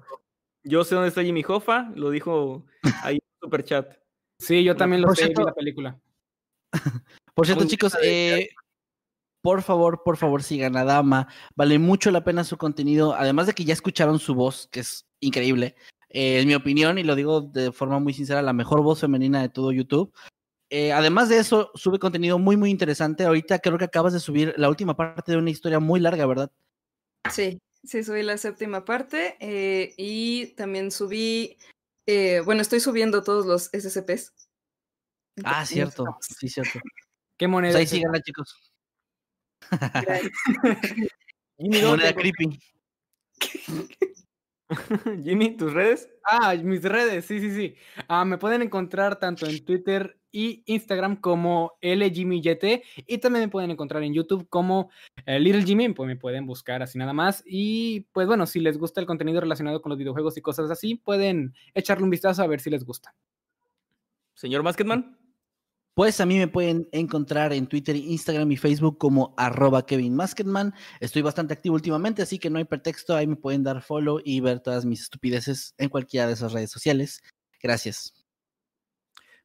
yo 0.64 0.84
sé 0.84 0.94
dónde 0.94 1.08
está 1.08 1.22
Jimmy 1.22 1.42
Hoffa, 1.46 1.90
lo 1.94 2.10
dijo 2.10 2.64
ahí 3.02 3.16
en 3.16 3.22
el 3.22 3.40
super 3.40 3.64
chat. 3.64 3.96
Sí, 4.40 4.64
yo 4.64 4.74
también 4.74 5.02
lo 5.02 5.08
Por 5.08 5.16
sé, 5.16 5.22
vi 5.22 5.26
cierto- 5.28 5.44
la 5.44 5.54
película. 5.54 6.00
Por 7.34 7.46
cierto, 7.46 7.64
chicos, 7.66 7.96
eh, 8.02 8.48
por 9.42 9.62
favor, 9.62 10.02
por 10.04 10.16
favor, 10.16 10.42
sigan 10.42 10.76
a 10.76 10.84
Dama. 10.84 11.28
Vale 11.54 11.78
mucho 11.78 12.10
la 12.10 12.22
pena 12.24 12.44
su 12.44 12.56
contenido. 12.58 13.14
Además 13.14 13.46
de 13.46 13.54
que 13.54 13.64
ya 13.64 13.72
escucharon 13.72 14.18
su 14.18 14.34
voz, 14.34 14.68
que 14.70 14.80
es 14.80 15.06
increíble. 15.20 15.74
Eh, 16.10 16.40
en 16.40 16.48
mi 16.48 16.54
opinión, 16.54 16.98
y 16.98 17.04
lo 17.04 17.14
digo 17.14 17.40
de 17.40 17.72
forma 17.72 17.98
muy 17.98 18.12
sincera, 18.12 18.42
la 18.42 18.52
mejor 18.52 18.82
voz 18.82 19.00
femenina 19.00 19.40
de 19.40 19.48
todo 19.48 19.72
YouTube. 19.72 20.12
Eh, 20.68 20.92
además 20.92 21.28
de 21.28 21.38
eso, 21.38 21.70
sube 21.74 21.98
contenido 21.98 22.38
muy, 22.38 22.56
muy 22.56 22.70
interesante. 22.70 23.24
Ahorita 23.24 23.58
creo 23.60 23.78
que 23.78 23.84
acabas 23.86 24.12
de 24.12 24.20
subir 24.20 24.52
la 24.56 24.68
última 24.68 24.96
parte 24.96 25.32
de 25.32 25.38
una 25.38 25.50
historia 25.50 25.80
muy 25.80 26.00
larga, 26.00 26.26
¿verdad? 26.26 26.50
Sí, 27.30 27.58
sí, 27.84 28.02
subí 28.04 28.22
la 28.22 28.36
séptima 28.38 28.84
parte 28.84 29.36
eh, 29.40 29.94
y 29.96 30.48
también 30.56 30.90
subí, 30.90 31.56
eh, 32.10 32.40
bueno, 32.40 32.60
estoy 32.62 32.80
subiendo 32.80 33.22
todos 33.22 33.46
los 33.46 33.70
SCPs. 33.72 34.34
Ah, 35.44 35.62
Entonces, 35.62 35.68
cierto. 35.68 36.18
Sí, 36.20 36.48
cierto. 36.48 36.80
¿Qué 37.36 37.46
Pues 37.46 37.50
moneda? 37.50 37.78
ahí 37.78 37.84
es 37.84 37.88
esa? 37.90 37.96
síganla, 37.96 38.20
chicos. 38.20 38.72
Gracias. 39.70 40.32
Jimmy, 41.58 41.80
¿dónde 41.80 42.12
Moneda 42.12 42.14
creepy. 42.14 42.60
Jimmy, 45.24 45.56
tus 45.56 45.72
redes. 45.72 46.08
Ah, 46.24 46.54
mis 46.54 46.82
redes, 46.82 47.24
sí, 47.26 47.40
sí, 47.40 47.54
sí. 47.54 47.76
Ah, 48.08 48.24
me 48.24 48.38
pueden 48.38 48.62
encontrar 48.62 49.18
tanto 49.18 49.46
en 49.46 49.64
Twitter 49.64 50.19
y 50.32 50.62
Instagram 50.66 51.16
como 51.16 51.72
LJimmyYT 51.80 52.82
y 53.06 53.18
también 53.18 53.44
me 53.44 53.48
pueden 53.48 53.70
encontrar 53.70 54.02
en 54.02 54.14
YouTube 54.14 54.48
como 54.48 54.90
eh, 55.26 55.40
Little 55.40 55.64
Jimmy, 55.64 55.88
pues 55.90 56.06
me 56.06 56.16
pueden 56.16 56.46
buscar 56.46 56.82
así 56.82 56.98
nada 56.98 57.12
más. 57.12 57.42
Y 57.46 58.06
pues 58.12 58.26
bueno, 58.26 58.46
si 58.46 58.60
les 58.60 58.78
gusta 58.78 59.00
el 59.00 59.06
contenido 59.06 59.40
relacionado 59.40 59.80
con 59.82 59.90
los 59.90 59.98
videojuegos 59.98 60.36
y 60.36 60.42
cosas 60.42 60.70
así, 60.70 60.94
pueden 60.96 61.54
echarle 61.74 62.04
un 62.04 62.10
vistazo 62.10 62.42
a 62.42 62.46
ver 62.46 62.60
si 62.60 62.70
les 62.70 62.84
gusta. 62.84 63.14
Señor 64.34 64.62
Basketman. 64.62 65.16
Pues 65.94 66.20
a 66.20 66.26
mí 66.26 66.38
me 66.38 66.48
pueden 66.48 66.88
encontrar 66.92 67.52
en 67.52 67.66
Twitter, 67.66 67.96
Instagram 67.96 68.50
y 68.52 68.56
Facebook 68.56 68.96
como 68.96 69.34
arroba 69.36 69.84
Kevin 69.84 70.14
Masketman. 70.14 70.72
Estoy 71.00 71.20
bastante 71.20 71.52
activo 71.52 71.74
últimamente, 71.74 72.22
así 72.22 72.38
que 72.38 72.48
no 72.48 72.58
hay 72.58 72.64
pretexto. 72.64 73.14
Ahí 73.14 73.26
me 73.26 73.36
pueden 73.36 73.64
dar 73.64 73.82
follow 73.82 74.20
y 74.24 74.40
ver 74.40 74.60
todas 74.60 74.86
mis 74.86 75.02
estupideces 75.02 75.74
en 75.78 75.88
cualquiera 75.88 76.26
de 76.26 76.34
esas 76.34 76.52
redes 76.52 76.70
sociales. 76.70 77.20
Gracias. 77.60 78.19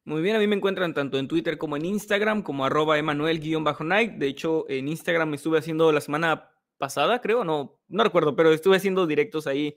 Muy 0.06 0.22
bien, 0.22 0.36
a 0.36 0.38
mí 0.38 0.46
me 0.46 0.54
encuentran 0.54 0.94
tanto 0.94 1.18
en 1.18 1.26
Twitter 1.26 1.58
como 1.58 1.76
en 1.76 1.84
Instagram, 1.84 2.42
como 2.42 2.64
arroba 2.64 2.96
Emanuel-Night. 2.96 4.12
De 4.12 4.28
hecho, 4.28 4.64
en 4.68 4.86
Instagram 4.86 5.30
me 5.30 5.34
estuve 5.34 5.58
haciendo 5.58 5.90
la 5.90 6.00
semana 6.00 6.48
pasada, 6.78 7.20
creo, 7.20 7.42
no, 7.42 7.80
no 7.88 8.04
recuerdo, 8.04 8.36
pero 8.36 8.52
estuve 8.52 8.76
haciendo 8.76 9.08
directos 9.08 9.48
ahí, 9.48 9.76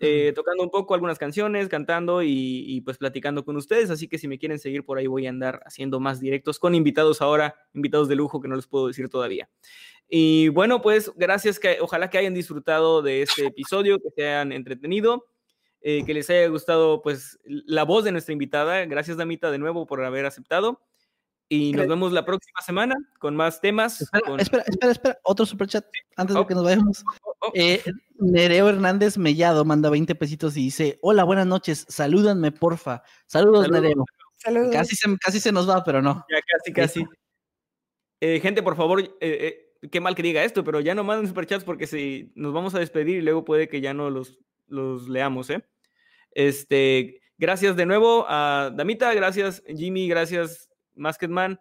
eh, 0.00 0.32
tocando 0.34 0.64
un 0.64 0.70
poco 0.70 0.94
algunas 0.94 1.16
canciones, 1.16 1.68
cantando 1.68 2.24
y, 2.24 2.64
y, 2.66 2.80
pues 2.80 2.98
platicando 2.98 3.44
con 3.44 3.56
ustedes. 3.56 3.88
Así 3.90 4.08
que 4.08 4.18
si 4.18 4.26
me 4.26 4.40
quieren 4.40 4.58
seguir 4.58 4.84
por 4.84 4.98
ahí, 4.98 5.06
voy 5.06 5.26
a 5.26 5.30
andar 5.30 5.60
haciendo 5.64 6.00
más 6.00 6.18
directos 6.18 6.58
con 6.58 6.74
invitados 6.74 7.22
ahora, 7.22 7.54
invitados 7.72 8.08
de 8.08 8.16
lujo 8.16 8.40
que 8.40 8.48
no 8.48 8.56
les 8.56 8.66
puedo 8.66 8.88
decir 8.88 9.08
todavía. 9.08 9.48
Y 10.08 10.48
bueno, 10.48 10.82
pues 10.82 11.12
gracias, 11.14 11.60
que 11.60 11.78
ojalá 11.80 12.10
que 12.10 12.18
hayan 12.18 12.34
disfrutado 12.34 13.00
de 13.00 13.22
este 13.22 13.46
episodio, 13.46 14.00
que 14.00 14.10
se 14.10 14.26
hayan 14.26 14.50
entretenido. 14.50 15.24
Eh, 15.80 16.04
que 16.04 16.12
les 16.14 16.28
haya 16.30 16.46
gustado 16.48 17.02
pues 17.02 17.38
la 17.44 17.84
voz 17.84 18.04
de 18.04 18.12
nuestra 18.12 18.32
invitada. 18.32 18.84
Gracias, 18.86 19.16
Damita, 19.16 19.50
de 19.50 19.58
nuevo 19.58 19.86
por 19.86 20.04
haber 20.04 20.26
aceptado. 20.26 20.80
Y 21.50 21.72
nos 21.72 21.86
vemos 21.88 22.12
la 22.12 22.26
próxima 22.26 22.60
semana 22.60 22.94
con 23.20 23.34
más 23.34 23.60
temas. 23.60 24.02
Espera, 24.02 24.26
con- 24.26 24.38
espera, 24.40 24.64
espera, 24.66 24.92
espera. 24.92 25.18
Otro 25.22 25.46
superchat 25.46 25.84
antes 26.16 26.36
Oh. 26.36 26.40
de 26.40 26.46
que 26.46 26.54
nos 26.54 26.64
vayamos. 26.64 27.02
Oh, 27.24 27.34
oh. 27.40 27.52
Eh, 27.54 27.82
Nereo 28.18 28.68
Hernández 28.68 29.16
Mellado 29.16 29.64
manda 29.64 29.88
20 29.88 30.14
pesitos 30.14 30.56
y 30.58 30.64
dice: 30.64 30.98
Hola, 31.00 31.24
buenas 31.24 31.46
noches. 31.46 31.86
Salúdanme, 31.88 32.52
porfa. 32.52 33.02
Saludos, 33.26 33.62
Saludos. 33.64 33.82
Nereo. 33.82 34.04
Saludos. 34.36 34.72
Casi 34.72 34.94
se, 34.94 35.16
casi 35.18 35.40
se 35.40 35.52
nos 35.52 35.66
va, 35.68 35.82
pero 35.84 36.02
no. 36.02 36.24
Ya 36.30 36.38
casi, 36.46 36.72
casi. 36.72 37.04
Eh, 38.20 38.40
gente, 38.40 38.62
por 38.62 38.76
favor, 38.76 39.00
eh, 39.00 39.10
eh, 39.20 39.88
qué 39.90 40.00
mal 40.00 40.14
que 40.14 40.22
diga 40.22 40.44
esto, 40.44 40.64
pero 40.64 40.80
ya 40.80 40.94
no 40.94 41.04
manden 41.04 41.28
superchats 41.28 41.64
porque 41.64 41.86
si 41.86 42.32
nos 42.34 42.52
vamos 42.52 42.74
a 42.74 42.78
despedir 42.80 43.18
y 43.18 43.22
luego 43.22 43.44
puede 43.44 43.68
que 43.68 43.80
ya 43.80 43.94
no 43.94 44.10
los, 44.10 44.38
los 44.68 45.08
leamos, 45.08 45.50
¿eh? 45.50 45.64
Este, 46.32 47.20
gracias 47.36 47.76
de 47.76 47.86
nuevo 47.86 48.24
a 48.28 48.70
Damita, 48.74 49.12
gracias 49.14 49.62
Jimmy, 49.66 50.08
gracias 50.08 50.70
Masketman. 50.94 51.60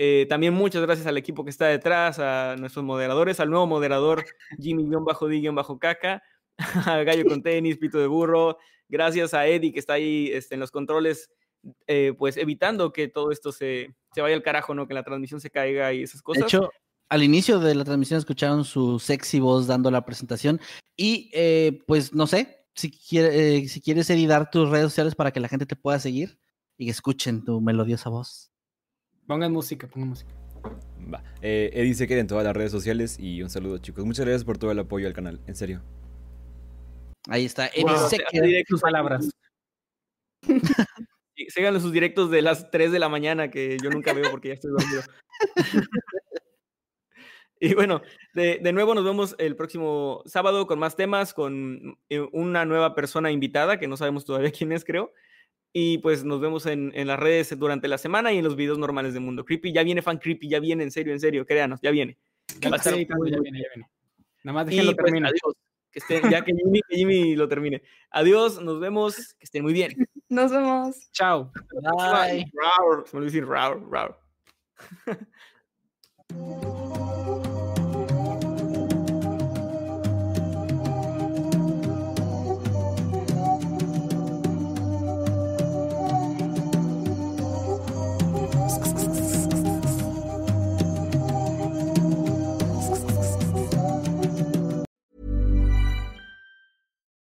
Eh, 0.00 0.26
también 0.28 0.54
muchas 0.54 0.82
gracias 0.82 1.06
al 1.08 1.16
equipo 1.16 1.44
que 1.44 1.50
está 1.50 1.66
detrás, 1.66 2.20
a 2.20 2.54
nuestros 2.56 2.84
moderadores, 2.84 3.40
al 3.40 3.50
nuevo 3.50 3.66
moderador 3.66 4.24
Jimmy-D-Caca, 4.60 6.22
a 6.86 7.02
Gallo 7.02 7.24
con 7.24 7.42
tenis, 7.42 7.78
Pito 7.78 7.98
de 7.98 8.06
Burro. 8.06 8.58
Gracias 8.88 9.34
a 9.34 9.46
Eddie 9.46 9.72
que 9.72 9.80
está 9.80 9.94
ahí 9.94 10.30
este, 10.32 10.54
en 10.54 10.60
los 10.60 10.70
controles, 10.70 11.30
eh, 11.88 12.14
pues 12.16 12.36
evitando 12.36 12.92
que 12.92 13.08
todo 13.08 13.32
esto 13.32 13.50
se, 13.50 13.94
se 14.14 14.22
vaya 14.22 14.36
al 14.36 14.42
carajo, 14.42 14.72
¿no? 14.72 14.86
Que 14.86 14.94
la 14.94 15.02
transmisión 15.02 15.40
se 15.40 15.50
caiga 15.50 15.92
y 15.92 16.04
esas 16.04 16.22
cosas. 16.22 16.42
De 16.42 16.46
hecho, 16.46 16.70
al 17.08 17.22
inicio 17.22 17.58
de 17.58 17.74
la 17.74 17.84
transmisión 17.84 18.18
escucharon 18.18 18.64
su 18.64 18.98
sexy 18.98 19.40
voz 19.40 19.66
dando 19.66 19.90
la 19.90 20.04
presentación. 20.04 20.60
Y 20.96 21.30
eh, 21.32 21.82
pues 21.86 22.14
no 22.14 22.26
sé, 22.26 22.64
si, 22.74 22.90
quiere, 22.90 23.58
eh, 23.58 23.68
si 23.68 23.80
quieres 23.80 24.10
editar 24.10 24.50
tus 24.50 24.68
redes 24.70 24.86
sociales 24.86 25.14
para 25.14 25.30
que 25.30 25.40
la 25.40 25.48
gente 25.48 25.66
te 25.66 25.76
pueda 25.76 25.98
seguir 25.98 26.38
y 26.76 26.90
escuchen 26.90 27.44
tu 27.44 27.60
melodiosa 27.60 28.10
voz. 28.10 28.50
Pongan 29.26 29.52
música, 29.52 29.88
pongan 29.88 30.10
música. 30.10 30.30
Va. 31.12 31.22
Eh, 31.40 31.70
Eddie 31.72 31.94
Secker 31.94 32.18
en 32.18 32.26
todas 32.26 32.44
las 32.44 32.56
redes 32.56 32.72
sociales 32.72 33.18
y 33.18 33.42
un 33.42 33.50
saludo 33.50 33.78
chicos. 33.78 34.04
Muchas 34.04 34.24
gracias 34.26 34.44
por 34.44 34.58
todo 34.58 34.70
el 34.70 34.78
apoyo 34.78 35.06
al 35.06 35.14
canal, 35.14 35.40
en 35.46 35.54
serio. 35.54 35.82
Ahí 37.28 37.44
está. 37.44 37.68
Eddie 37.68 37.84
Wow, 37.84 38.08
Secker. 38.08 38.26
hace 38.26 38.42
directos 38.42 38.68
Tus 38.68 38.80
palabras. 38.80 39.30
Sí, 41.38 41.46
Síganle 41.50 41.78
sus 41.78 41.92
directos 41.92 42.32
de 42.32 42.42
las 42.42 42.68
3 42.72 42.90
de 42.90 42.98
la 42.98 43.08
mañana 43.08 43.48
que 43.48 43.76
yo 43.80 43.90
nunca 43.90 44.12
veo 44.12 44.28
porque 44.28 44.48
ya 44.48 44.54
estoy 44.54 44.72
dormido. 44.72 45.02
y 47.60 47.74
bueno, 47.74 48.02
de, 48.34 48.58
de 48.58 48.72
nuevo 48.72 48.94
nos 48.94 49.04
vemos 49.04 49.34
el 49.38 49.56
próximo 49.56 50.22
sábado 50.26 50.66
con 50.66 50.78
más 50.78 50.96
temas, 50.96 51.34
con 51.34 51.98
eh, 52.08 52.20
una 52.32 52.64
nueva 52.64 52.94
persona 52.94 53.30
invitada 53.30 53.78
que 53.78 53.88
no 53.88 53.96
sabemos 53.96 54.24
todavía 54.24 54.50
quién 54.56 54.72
es, 54.72 54.84
creo. 54.84 55.12
Y 55.72 55.98
pues 55.98 56.24
nos 56.24 56.40
vemos 56.40 56.64
en, 56.66 56.92
en 56.94 57.06
las 57.06 57.18
redes 57.18 57.56
durante 57.58 57.88
la 57.88 57.98
semana 57.98 58.32
y 58.32 58.38
en 58.38 58.44
los 58.44 58.56
videos 58.56 58.78
normales 58.78 59.12
de 59.12 59.20
Mundo 59.20 59.44
Creepy. 59.44 59.72
Ya 59.72 59.82
viene 59.82 60.02
Fan 60.02 60.18
Creepy, 60.18 60.48
ya 60.48 60.60
viene, 60.60 60.82
en 60.82 60.90
serio, 60.90 61.12
en 61.12 61.20
serio, 61.20 61.44
créanos, 61.46 61.80
ya 61.82 61.90
viene. 61.90 62.16
Ya 62.60 62.70
Va 62.70 62.76
a 62.76 62.78
estar 62.78 62.94
sí, 62.94 63.06
muy, 63.16 63.30
ya 63.30 63.36
muy 63.36 63.42
viene, 63.42 63.60
ya 63.60 63.68
viene. 63.74 63.90
Nada 64.44 64.54
más 64.54 64.66
déjenlo 64.66 64.92
pues, 64.94 65.04
terminar. 65.04 65.30
adiós. 65.30 65.54
Que 65.90 65.98
estén, 66.00 66.30
ya 66.30 66.44
que 66.44 66.52
Jimmy, 66.52 66.80
que 66.88 66.96
Jimmy 66.96 67.36
lo 67.36 67.48
termine. 67.48 67.82
Adiós, 68.10 68.60
nos 68.60 68.80
vemos, 68.80 69.34
que 69.34 69.44
estén 69.44 69.62
muy 69.62 69.72
bien. 69.72 69.92
Nos 70.30 70.50
vemos. 70.50 71.10
Chao. 71.12 71.50
Bye. 71.82 72.44
Raur, 72.52 73.06
se 73.06 73.16
me 73.16 73.20
olvidó 73.20 73.24
decir 73.24 73.46
raur, 73.46 73.90
raur. 73.90 74.20